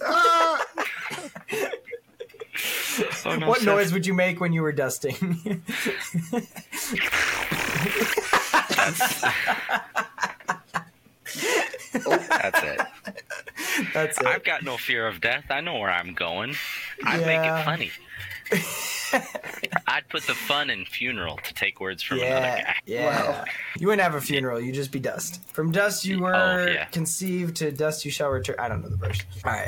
Ah! 0.03 0.65
Oh, 3.25 3.35
no, 3.35 3.47
what 3.47 3.59
Seth. 3.59 3.65
noise 3.67 3.93
would 3.93 4.05
you 4.05 4.13
make 4.13 4.39
when 4.39 4.53
you 4.53 4.61
were 4.61 4.71
dusting? 4.71 5.61
That's 12.03 12.63
it. 12.63 12.81
That's 13.93 14.19
it. 14.19 14.25
I've 14.25 14.43
got 14.43 14.63
no 14.63 14.77
fear 14.77 15.07
of 15.07 15.21
death. 15.21 15.45
I 15.49 15.61
know 15.61 15.77
where 15.77 15.89
I'm 15.91 16.13
going. 16.13 16.55
I 17.03 17.17
make 17.17 17.39
it 17.41 17.63
funny. 17.65 17.91
I'd 19.87 20.07
put 20.09 20.23
the 20.23 20.33
fun 20.35 20.69
in 20.69 20.85
funeral 20.85 21.37
to 21.43 21.53
take 21.53 21.79
words 21.79 22.01
from 22.03 22.19
another 22.19 22.39
guy. 22.63 22.75
yeah. 22.85 23.45
You 23.77 23.87
wouldn't 23.87 24.01
have 24.03 24.15
a 24.15 24.21
funeral. 24.21 24.59
you'd 24.59 24.75
just 24.75 24.91
be 24.91 24.99
dust. 24.99 25.41
From 25.51 25.71
dust 25.71 26.05
you 26.05 26.17
oh, 26.17 26.21
were 26.21 26.35
Oh, 26.35 26.65
yeah. 26.65 26.85
conceived 26.85 27.57
to 27.57 27.71
dust 27.71 28.05
you 28.05 28.11
shall 28.11 28.29
return. 28.29 28.55
I 28.59 28.67
don't 28.67 28.81
know 28.81 28.89
the 28.89 28.97
verse. 28.97 29.19
All 29.45 29.51
right. 29.51 29.67